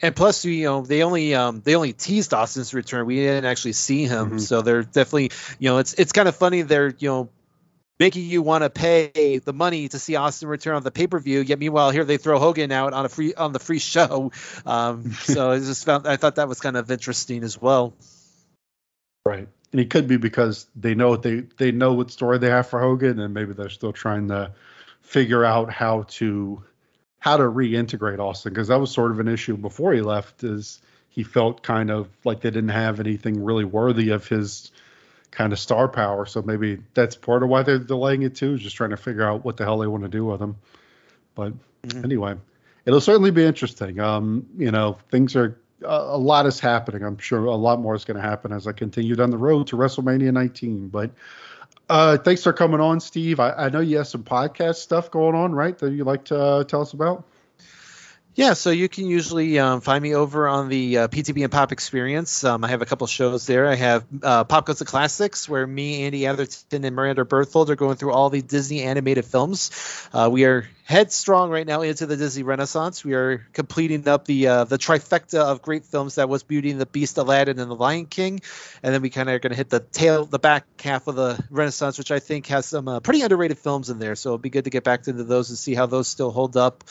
And 0.00 0.16
plus, 0.16 0.44
you 0.44 0.64
know, 0.64 0.82
they 0.82 1.02
only 1.02 1.34
um, 1.34 1.60
they 1.64 1.76
only 1.76 1.92
teased 1.92 2.34
Austin's 2.34 2.74
return. 2.74 3.06
We 3.06 3.16
didn't 3.16 3.44
actually 3.44 3.74
see 3.74 4.04
him, 4.04 4.32
Mhm. 4.32 4.40
so 4.40 4.62
they're 4.62 4.82
definitely, 4.82 5.30
you 5.58 5.70
know, 5.70 5.78
it's 5.78 5.94
it's 5.94 6.12
kind 6.12 6.28
of 6.28 6.34
funny. 6.34 6.62
They're 6.62 6.94
you 6.98 7.08
know 7.08 7.28
making 8.00 8.24
you 8.24 8.42
want 8.42 8.64
to 8.64 8.70
pay 8.70 9.38
the 9.38 9.52
money 9.52 9.86
to 9.88 9.98
see 9.98 10.16
Austin 10.16 10.48
return 10.48 10.74
on 10.74 10.82
the 10.82 10.90
pay 10.90 11.06
per 11.06 11.20
view. 11.20 11.40
Yet 11.40 11.58
meanwhile, 11.60 11.90
here 11.90 12.04
they 12.04 12.16
throw 12.16 12.40
Hogan 12.40 12.72
out 12.72 12.92
on 12.94 13.04
a 13.04 13.08
free 13.08 13.34
on 13.34 13.52
the 13.52 13.60
free 13.60 13.78
show. 13.78 14.32
Um, 14.66 15.12
so 15.12 15.52
I 15.52 15.58
just 15.58 15.84
found 15.84 16.06
I 16.08 16.16
thought 16.16 16.36
that 16.36 16.48
was 16.48 16.60
kind 16.60 16.76
of 16.76 16.90
interesting 16.90 17.44
as 17.44 17.60
well. 17.60 17.94
Right. 19.24 19.46
And 19.70 19.80
it 19.80 19.88
could 19.88 20.08
be 20.08 20.16
because 20.16 20.66
they 20.74 20.94
know 20.94 21.08
what 21.10 21.22
they 21.22 21.44
they 21.58 21.70
know 21.70 21.92
what 21.94 22.10
story 22.10 22.38
they 22.38 22.50
have 22.50 22.66
for 22.66 22.80
Hogan, 22.80 23.20
and 23.20 23.32
maybe 23.32 23.52
they're 23.52 23.70
still 23.70 23.92
trying 23.92 24.28
to 24.28 24.52
figure 25.00 25.44
out 25.44 25.70
how 25.70 26.02
to 26.08 26.62
how 27.22 27.36
to 27.36 27.44
reintegrate 27.44 28.18
Austin 28.18 28.52
because 28.52 28.66
that 28.66 28.80
was 28.80 28.90
sort 28.90 29.12
of 29.12 29.20
an 29.20 29.28
issue 29.28 29.56
before 29.56 29.92
he 29.92 30.00
left. 30.00 30.42
Is 30.42 30.80
he 31.08 31.22
felt 31.22 31.62
kind 31.62 31.88
of 31.88 32.08
like 32.24 32.40
they 32.40 32.50
didn't 32.50 32.70
have 32.70 32.98
anything 32.98 33.44
really 33.44 33.64
worthy 33.64 34.10
of 34.10 34.26
his 34.26 34.72
kind 35.30 35.52
of 35.52 35.60
star 35.60 35.86
power. 35.86 36.26
So 36.26 36.42
maybe 36.42 36.80
that's 36.94 37.14
part 37.14 37.44
of 37.44 37.48
why 37.48 37.62
they're 37.62 37.78
delaying 37.78 38.22
it 38.22 38.34
too, 38.34 38.54
is 38.54 38.60
just 38.60 38.74
trying 38.74 38.90
to 38.90 38.96
figure 38.96 39.22
out 39.22 39.44
what 39.44 39.56
the 39.56 39.62
hell 39.62 39.78
they 39.78 39.86
want 39.86 40.02
to 40.02 40.08
do 40.08 40.24
with 40.24 40.42
him. 40.42 40.56
But 41.36 41.52
Mhm. 41.86 42.02
anyway, 42.02 42.34
it'll 42.86 43.00
certainly 43.00 43.30
be 43.30 43.44
interesting. 43.44 44.00
Um, 44.00 44.44
you 44.58 44.72
know, 44.72 44.98
things 45.08 45.36
are 45.36 45.56
a, 45.80 45.86
a 45.86 46.18
lot 46.18 46.46
is 46.46 46.58
happening. 46.58 47.04
I'm 47.04 47.18
sure 47.18 47.44
a 47.44 47.54
lot 47.54 47.80
more 47.80 47.94
is 47.94 48.04
going 48.04 48.16
to 48.16 48.28
happen 48.28 48.50
as 48.50 48.66
I 48.66 48.72
continue 48.72 49.14
down 49.14 49.30
the 49.30 49.38
road 49.38 49.68
to 49.68 49.76
WrestleMania 49.76 50.32
19. 50.32 50.88
But 50.88 51.12
uh, 51.92 52.16
thanks 52.16 52.42
for 52.42 52.54
coming 52.54 52.80
on, 52.80 53.00
Steve. 53.00 53.38
I, 53.38 53.52
I 53.52 53.68
know 53.68 53.80
you 53.80 53.98
have 53.98 54.06
some 54.08 54.24
podcast 54.24 54.76
stuff 54.76 55.10
going 55.10 55.34
on, 55.34 55.52
right? 55.54 55.76
That 55.76 55.92
you'd 55.92 56.06
like 56.06 56.24
to 56.26 56.40
uh, 56.40 56.64
tell 56.64 56.80
us 56.80 56.94
about. 56.94 57.24
Yeah, 58.34 58.54
so 58.54 58.70
you 58.70 58.88
can 58.88 59.06
usually 59.06 59.58
um, 59.58 59.82
find 59.82 60.02
me 60.02 60.14
over 60.14 60.48
on 60.48 60.70
the 60.70 60.96
uh, 60.96 61.08
PTBN 61.08 61.50
Pop 61.50 61.70
Experience. 61.70 62.44
Um, 62.44 62.64
I 62.64 62.68
have 62.68 62.80
a 62.80 62.86
couple 62.86 63.06
shows 63.06 63.46
there. 63.46 63.68
I 63.68 63.74
have 63.74 64.06
uh, 64.22 64.44
Pop 64.44 64.64
Goes 64.64 64.78
the 64.78 64.86
Classics, 64.86 65.46
where 65.46 65.66
me, 65.66 66.04
Andy 66.04 66.26
Atherton, 66.26 66.82
and 66.86 66.96
Miranda 66.96 67.26
Berthold 67.26 67.68
are 67.68 67.76
going 67.76 67.96
through 67.96 68.12
all 68.12 68.30
the 68.30 68.40
Disney 68.40 68.84
animated 68.84 69.26
films. 69.26 69.70
Uh, 70.14 70.30
we 70.32 70.46
are 70.46 70.66
headstrong 70.84 71.50
right 71.50 71.66
now 71.66 71.82
into 71.82 72.06
the 72.06 72.16
Disney 72.16 72.42
Renaissance. 72.42 73.04
We 73.04 73.12
are 73.12 73.46
completing 73.52 74.08
up 74.08 74.24
the 74.24 74.46
uh, 74.46 74.64
the 74.64 74.78
trifecta 74.78 75.38
of 75.38 75.60
great 75.60 75.84
films 75.84 76.14
that 76.14 76.30
was 76.30 76.42
Beauty 76.42 76.70
and 76.70 76.80
the 76.80 76.86
Beast, 76.86 77.18
Aladdin, 77.18 77.58
and 77.58 77.70
The 77.70 77.76
Lion 77.76 78.06
King, 78.06 78.40
and 78.82 78.94
then 78.94 79.02
we 79.02 79.10
kind 79.10 79.28
of 79.28 79.34
are 79.34 79.40
going 79.40 79.50
to 79.50 79.56
hit 79.58 79.68
the 79.68 79.80
tail, 79.80 80.24
the 80.24 80.38
back 80.38 80.64
half 80.80 81.06
of 81.06 81.16
the 81.16 81.38
Renaissance, 81.50 81.98
which 81.98 82.10
I 82.10 82.18
think 82.18 82.46
has 82.46 82.64
some 82.64 82.88
uh, 82.88 83.00
pretty 83.00 83.20
underrated 83.20 83.58
films 83.58 83.90
in 83.90 83.98
there. 83.98 84.14
So 84.14 84.30
it'll 84.30 84.38
be 84.38 84.48
good 84.48 84.64
to 84.64 84.70
get 84.70 84.84
back 84.84 85.06
into 85.06 85.24
those 85.24 85.50
and 85.50 85.58
see 85.58 85.74
how 85.74 85.84
those 85.84 86.08
still 86.08 86.30
hold 86.30 86.56
up. 86.56 86.84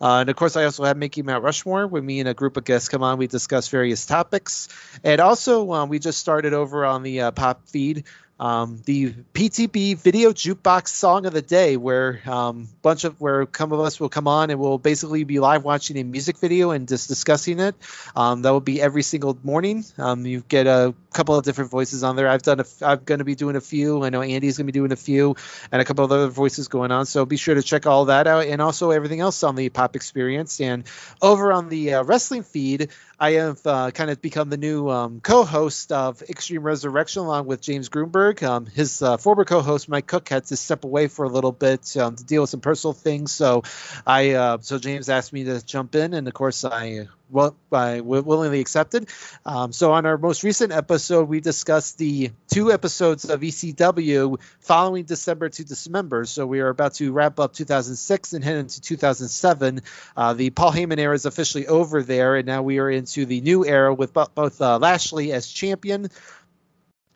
Uh, 0.00 0.18
and 0.20 0.28
of 0.28 0.36
course, 0.36 0.56
I 0.56 0.64
also 0.64 0.84
have 0.84 0.96
Mickey 0.96 1.22
Mount 1.22 1.42
Rushmore, 1.42 1.86
where 1.86 2.02
me 2.02 2.20
and 2.20 2.28
a 2.28 2.34
group 2.34 2.56
of 2.56 2.64
guests 2.64 2.88
come 2.88 3.02
on. 3.02 3.18
We 3.18 3.26
discuss 3.26 3.68
various 3.68 4.06
topics, 4.06 4.68
and 5.02 5.20
also 5.20 5.72
um, 5.72 5.88
we 5.88 5.98
just 5.98 6.18
started 6.18 6.54
over 6.54 6.84
on 6.84 7.02
the 7.02 7.22
uh, 7.22 7.30
Pop 7.32 7.66
feed 7.66 8.04
um, 8.38 8.80
the 8.84 9.12
PTB 9.34 9.98
Video 9.98 10.30
Jukebox 10.30 10.88
Song 10.88 11.26
of 11.26 11.32
the 11.32 11.42
Day, 11.42 11.76
where 11.76 12.20
um, 12.26 12.68
bunch 12.82 13.04
of 13.04 13.20
where 13.20 13.48
some 13.56 13.72
of 13.72 13.80
us 13.80 13.98
will 13.98 14.08
come 14.08 14.28
on 14.28 14.50
and 14.50 14.60
we'll 14.60 14.78
basically 14.78 15.24
be 15.24 15.40
live 15.40 15.64
watching 15.64 15.98
a 15.98 16.04
music 16.04 16.38
video 16.38 16.70
and 16.70 16.86
just 16.86 17.08
discussing 17.08 17.58
it. 17.58 17.74
Um, 18.14 18.42
that 18.42 18.50
will 18.50 18.60
be 18.60 18.80
every 18.80 19.02
single 19.02 19.36
morning. 19.42 19.84
Um, 19.96 20.24
you 20.24 20.44
get 20.46 20.66
a 20.66 20.94
couple 21.12 21.34
of 21.34 21.44
different 21.44 21.70
voices 21.70 22.04
on 22.04 22.14
there. 22.14 22.28
I've 22.28 22.42
done 22.42 22.60
a, 22.60 22.64
I'm 22.82 23.00
going 23.04 23.18
to 23.18 23.24
be 23.24 23.34
doing 23.34 23.56
a 23.56 23.60
few. 23.60 24.04
I 24.04 24.10
know 24.10 24.22
Andy's 24.22 24.56
going 24.56 24.66
to 24.66 24.72
be 24.72 24.78
doing 24.78 24.92
a 24.92 24.96
few, 24.96 25.34
and 25.72 25.82
a 25.82 25.84
couple 25.84 26.04
of 26.04 26.12
other 26.12 26.28
voices 26.28 26.68
going 26.68 26.92
on. 26.92 27.06
So 27.06 27.24
be 27.26 27.36
sure 27.36 27.54
to 27.54 27.62
check 27.62 27.86
all 27.86 28.04
that 28.04 28.26
out, 28.26 28.46
and 28.46 28.62
also 28.62 28.90
everything 28.90 29.20
else 29.20 29.42
on 29.42 29.56
the 29.56 29.68
Pop 29.68 29.96
Experience. 29.96 30.60
And 30.60 30.84
over 31.20 31.52
on 31.52 31.68
the 31.68 31.94
uh, 31.94 32.04
wrestling 32.04 32.44
feed, 32.44 32.90
I 33.18 33.32
have 33.32 33.66
uh, 33.66 33.90
kind 33.90 34.10
of 34.10 34.22
become 34.22 34.48
the 34.48 34.56
new 34.56 34.88
um, 34.88 35.20
co-host 35.20 35.90
of 35.90 36.22
Extreme 36.22 36.62
Resurrection 36.62 37.22
along 37.22 37.46
with 37.46 37.60
James 37.60 37.88
Grunberg. 37.88 38.27
Um, 38.42 38.66
his 38.66 39.02
uh, 39.02 39.16
former 39.16 39.44
co-host 39.44 39.88
Mike 39.88 40.06
Cook 40.06 40.28
had 40.28 40.44
to 40.46 40.56
step 40.56 40.84
away 40.84 41.08
for 41.08 41.24
a 41.24 41.28
little 41.28 41.52
bit 41.52 41.96
um, 41.96 42.16
to 42.16 42.24
deal 42.24 42.42
with 42.42 42.50
some 42.50 42.60
personal 42.60 42.92
things, 42.92 43.32
so 43.32 43.62
I 44.06 44.32
uh, 44.32 44.58
so 44.60 44.78
James 44.78 45.08
asked 45.08 45.32
me 45.32 45.44
to 45.44 45.64
jump 45.64 45.94
in, 45.94 46.14
and 46.14 46.28
of 46.28 46.34
course 46.34 46.64
I 46.64 47.08
well 47.30 47.56
I 47.72 48.00
willingly 48.00 48.60
accepted. 48.60 49.08
Um, 49.44 49.72
so 49.72 49.92
on 49.92 50.06
our 50.06 50.18
most 50.18 50.42
recent 50.42 50.72
episode, 50.72 51.28
we 51.28 51.40
discussed 51.40 51.98
the 51.98 52.30
two 52.50 52.72
episodes 52.72 53.28
of 53.28 53.40
ECW 53.40 54.40
following 54.60 55.04
December 55.04 55.48
to 55.48 55.64
Dismember. 55.64 56.24
So 56.24 56.46
we 56.46 56.60
are 56.60 56.68
about 56.68 56.94
to 56.94 57.12
wrap 57.12 57.38
up 57.38 57.52
2006 57.52 58.32
and 58.32 58.44
head 58.44 58.56
into 58.56 58.80
2007. 58.80 59.82
Uh, 60.16 60.32
the 60.34 60.50
Paul 60.50 60.72
Heyman 60.72 60.98
era 60.98 61.14
is 61.14 61.26
officially 61.26 61.66
over 61.66 62.02
there, 62.02 62.36
and 62.36 62.46
now 62.46 62.62
we 62.62 62.78
are 62.78 62.90
into 62.90 63.26
the 63.26 63.40
new 63.40 63.64
era 63.66 63.92
with 63.92 64.12
both 64.12 64.60
uh, 64.60 64.78
Lashley 64.78 65.32
as 65.32 65.48
champion 65.48 66.10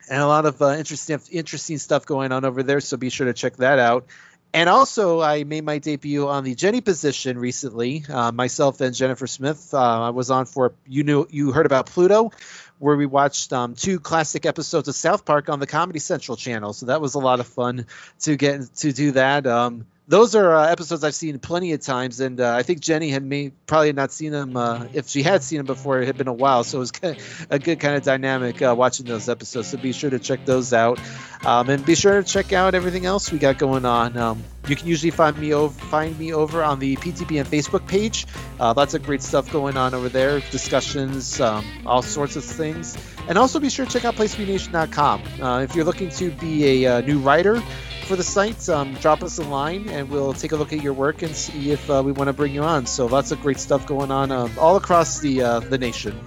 and 0.08 0.20
a 0.20 0.26
lot 0.26 0.46
of 0.46 0.60
uh, 0.60 0.70
interesting 0.70 1.20
interesting 1.30 1.78
stuff 1.78 2.06
going 2.06 2.32
on 2.32 2.44
over 2.44 2.62
there. 2.62 2.80
So 2.80 2.96
be 2.96 3.10
sure 3.10 3.26
to 3.26 3.32
check 3.32 3.56
that 3.56 3.78
out. 3.78 4.06
And 4.54 4.68
also, 4.68 5.22
I 5.22 5.44
made 5.44 5.64
my 5.64 5.78
debut 5.78 6.28
on 6.28 6.44
the 6.44 6.54
Jenny 6.54 6.82
position 6.82 7.38
recently. 7.38 8.04
Uh, 8.06 8.32
myself 8.32 8.82
and 8.82 8.94
Jennifer 8.94 9.26
Smith. 9.26 9.72
Uh, 9.72 10.08
I 10.08 10.10
was 10.10 10.30
on 10.30 10.44
for 10.44 10.74
you 10.86 11.04
knew 11.04 11.26
you 11.30 11.52
heard 11.52 11.64
about 11.64 11.86
Pluto, 11.86 12.32
where 12.78 12.96
we 12.96 13.06
watched 13.06 13.52
um, 13.54 13.74
two 13.74 13.98
classic 13.98 14.44
episodes 14.44 14.88
of 14.88 14.94
South 14.94 15.24
Park 15.24 15.48
on 15.48 15.58
the 15.58 15.66
Comedy 15.66 16.00
Central 16.00 16.36
channel. 16.36 16.74
So 16.74 16.86
that 16.86 17.00
was 17.00 17.14
a 17.14 17.18
lot 17.18 17.40
of 17.40 17.46
fun 17.46 17.86
to 18.20 18.36
get 18.36 18.74
to 18.76 18.92
do 18.92 19.12
that. 19.12 19.46
Um, 19.46 19.86
those 20.08 20.34
are 20.34 20.52
uh, 20.56 20.66
episodes 20.66 21.04
I've 21.04 21.14
seen 21.14 21.38
plenty 21.38 21.72
of 21.72 21.80
times, 21.80 22.18
and 22.18 22.40
uh, 22.40 22.54
I 22.54 22.64
think 22.64 22.80
Jenny 22.80 23.10
had 23.10 23.24
me 23.24 23.52
probably 23.66 23.92
not 23.92 24.10
seen 24.10 24.32
them. 24.32 24.56
Uh, 24.56 24.86
if 24.92 25.08
she 25.08 25.22
had 25.22 25.44
seen 25.44 25.58
them 25.58 25.66
before, 25.66 26.00
it 26.00 26.06
had 26.06 26.18
been 26.18 26.28
a 26.28 26.32
while, 26.32 26.64
so 26.64 26.78
it 26.78 26.80
was 26.80 26.90
kind 26.90 27.16
of 27.16 27.46
a 27.50 27.58
good 27.60 27.78
kind 27.78 27.94
of 27.94 28.02
dynamic 28.02 28.60
uh, 28.60 28.74
watching 28.76 29.06
those 29.06 29.28
episodes. 29.28 29.68
So 29.68 29.78
be 29.78 29.92
sure 29.92 30.10
to 30.10 30.18
check 30.18 30.44
those 30.44 30.72
out, 30.72 30.98
um, 31.46 31.70
and 31.70 31.86
be 31.86 31.94
sure 31.94 32.20
to 32.20 32.28
check 32.28 32.52
out 32.52 32.74
everything 32.74 33.06
else 33.06 33.30
we 33.30 33.38
got 33.38 33.58
going 33.58 33.84
on. 33.84 34.16
Um, 34.16 34.42
you 34.66 34.74
can 34.74 34.88
usually 34.88 35.12
find 35.12 35.38
me 35.38 35.54
over 35.54 35.72
find 35.86 36.18
me 36.18 36.32
over 36.32 36.64
on 36.64 36.80
the 36.80 36.96
PTBN 36.96 37.44
Facebook 37.44 37.86
page. 37.86 38.26
Uh, 38.58 38.74
lots 38.76 38.94
of 38.94 39.04
great 39.04 39.22
stuff 39.22 39.52
going 39.52 39.76
on 39.76 39.94
over 39.94 40.08
there, 40.08 40.40
discussions, 40.50 41.40
um, 41.40 41.64
all 41.86 42.02
sorts 42.02 42.34
of 42.34 42.44
things, 42.44 42.98
and 43.28 43.38
also 43.38 43.60
be 43.60 43.70
sure 43.70 43.86
to 43.86 43.92
check 43.92 44.04
out 44.04 44.16
PlaceToBeNation.com. 44.16 45.22
Uh, 45.40 45.60
if 45.60 45.76
you're 45.76 45.84
looking 45.84 46.10
to 46.10 46.32
be 46.32 46.86
a 46.86 47.02
new 47.02 47.20
writer 47.20 47.62
for 48.04 48.16
the 48.16 48.22
site, 48.22 48.68
um, 48.68 48.94
drop 48.94 49.22
us 49.22 49.38
a 49.38 49.44
line 49.44 49.88
and 49.88 50.10
we'll 50.10 50.32
take 50.32 50.52
a 50.52 50.56
look 50.56 50.72
at 50.72 50.82
your 50.82 50.92
work 50.92 51.22
and 51.22 51.34
see 51.34 51.70
if 51.70 51.88
uh, 51.90 52.02
we 52.04 52.12
want 52.12 52.28
to 52.28 52.32
bring 52.32 52.54
you 52.54 52.62
on. 52.62 52.86
So 52.86 53.06
lots 53.06 53.32
of 53.32 53.40
great 53.40 53.58
stuff 53.58 53.86
going 53.86 54.10
on 54.10 54.30
um, 54.30 54.52
all 54.58 54.76
across 54.76 55.20
the 55.20 55.42
uh, 55.42 55.60
the 55.60 55.78
nation. 55.78 56.18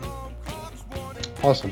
Awesome. 1.43 1.71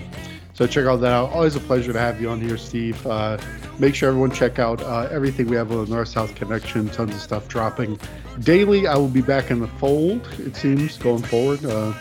So 0.53 0.67
check 0.67 0.85
all 0.85 0.97
that 0.97 1.11
out. 1.11 1.31
Always 1.31 1.55
a 1.55 1.59
pleasure 1.59 1.93
to 1.93 1.99
have 1.99 2.21
you 2.21 2.29
on 2.29 2.39
here, 2.39 2.57
Steve. 2.57 3.05
Uh, 3.07 3.39
make 3.79 3.95
sure 3.95 4.09
everyone 4.09 4.31
check 4.31 4.59
out 4.59 4.81
uh, 4.83 5.07
everything 5.09 5.47
we 5.47 5.55
have 5.55 5.71
on 5.71 5.85
the 5.85 5.91
North 5.91 6.09
South 6.09 6.35
Connection. 6.35 6.89
Tons 6.89 7.15
of 7.15 7.21
stuff 7.21 7.47
dropping 7.47 7.99
daily. 8.41 8.85
I 8.85 8.95
will 8.95 9.07
be 9.07 9.21
back 9.21 9.49
in 9.49 9.59
the 9.59 9.67
fold. 9.67 10.27
It 10.37 10.55
seems 10.55 10.97
going 10.99 11.23
forward. 11.23 11.65
Uh, 11.65 11.93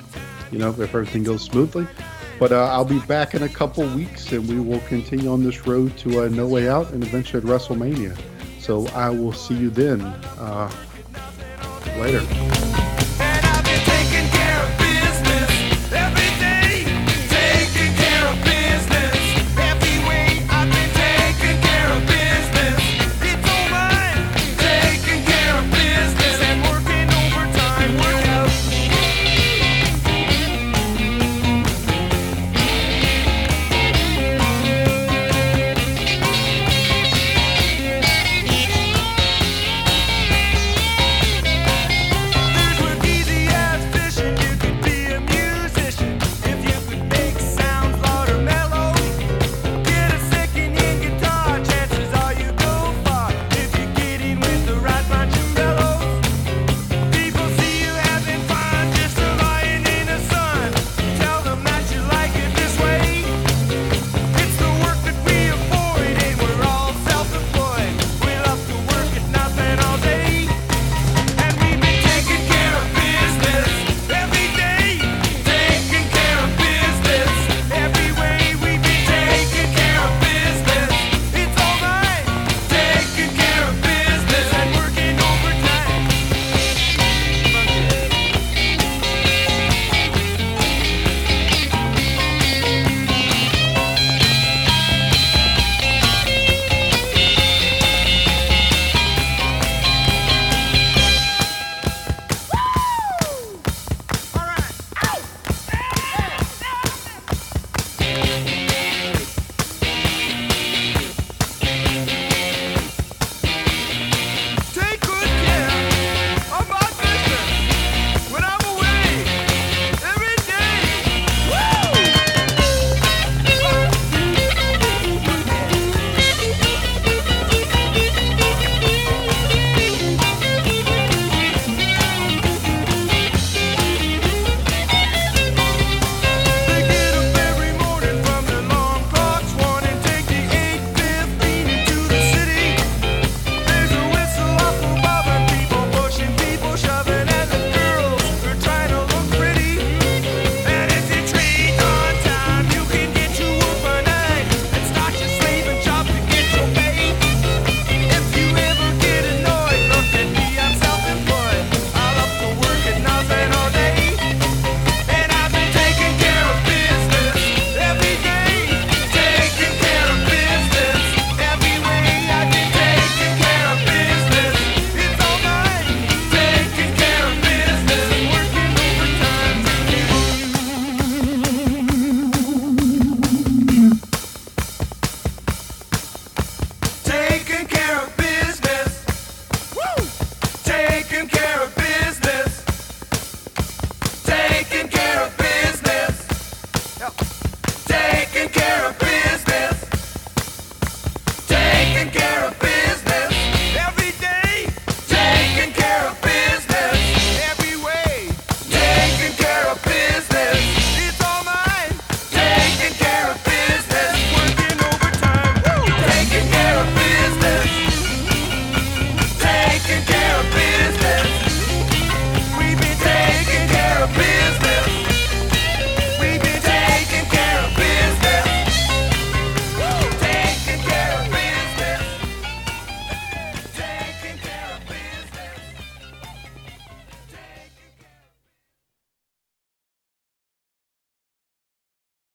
you 0.50 0.58
know, 0.58 0.68
if 0.68 0.80
everything 0.80 1.24
goes 1.24 1.42
smoothly. 1.42 1.86
But 2.42 2.50
uh, 2.50 2.64
I'll 2.72 2.84
be 2.84 2.98
back 2.98 3.36
in 3.36 3.44
a 3.44 3.48
couple 3.48 3.86
weeks, 3.94 4.32
and 4.32 4.48
we 4.48 4.58
will 4.58 4.80
continue 4.88 5.30
on 5.30 5.44
this 5.44 5.64
road 5.64 5.96
to 5.98 6.24
uh, 6.24 6.28
No 6.28 6.48
Way 6.48 6.68
Out 6.68 6.90
and 6.90 7.04
eventually 7.04 7.40
at 7.40 7.48
WrestleMania. 7.48 8.18
So 8.58 8.88
I 8.88 9.10
will 9.10 9.32
see 9.32 9.54
you 9.54 9.70
then. 9.70 10.00
Uh, 10.00 10.68
later. 11.98 12.71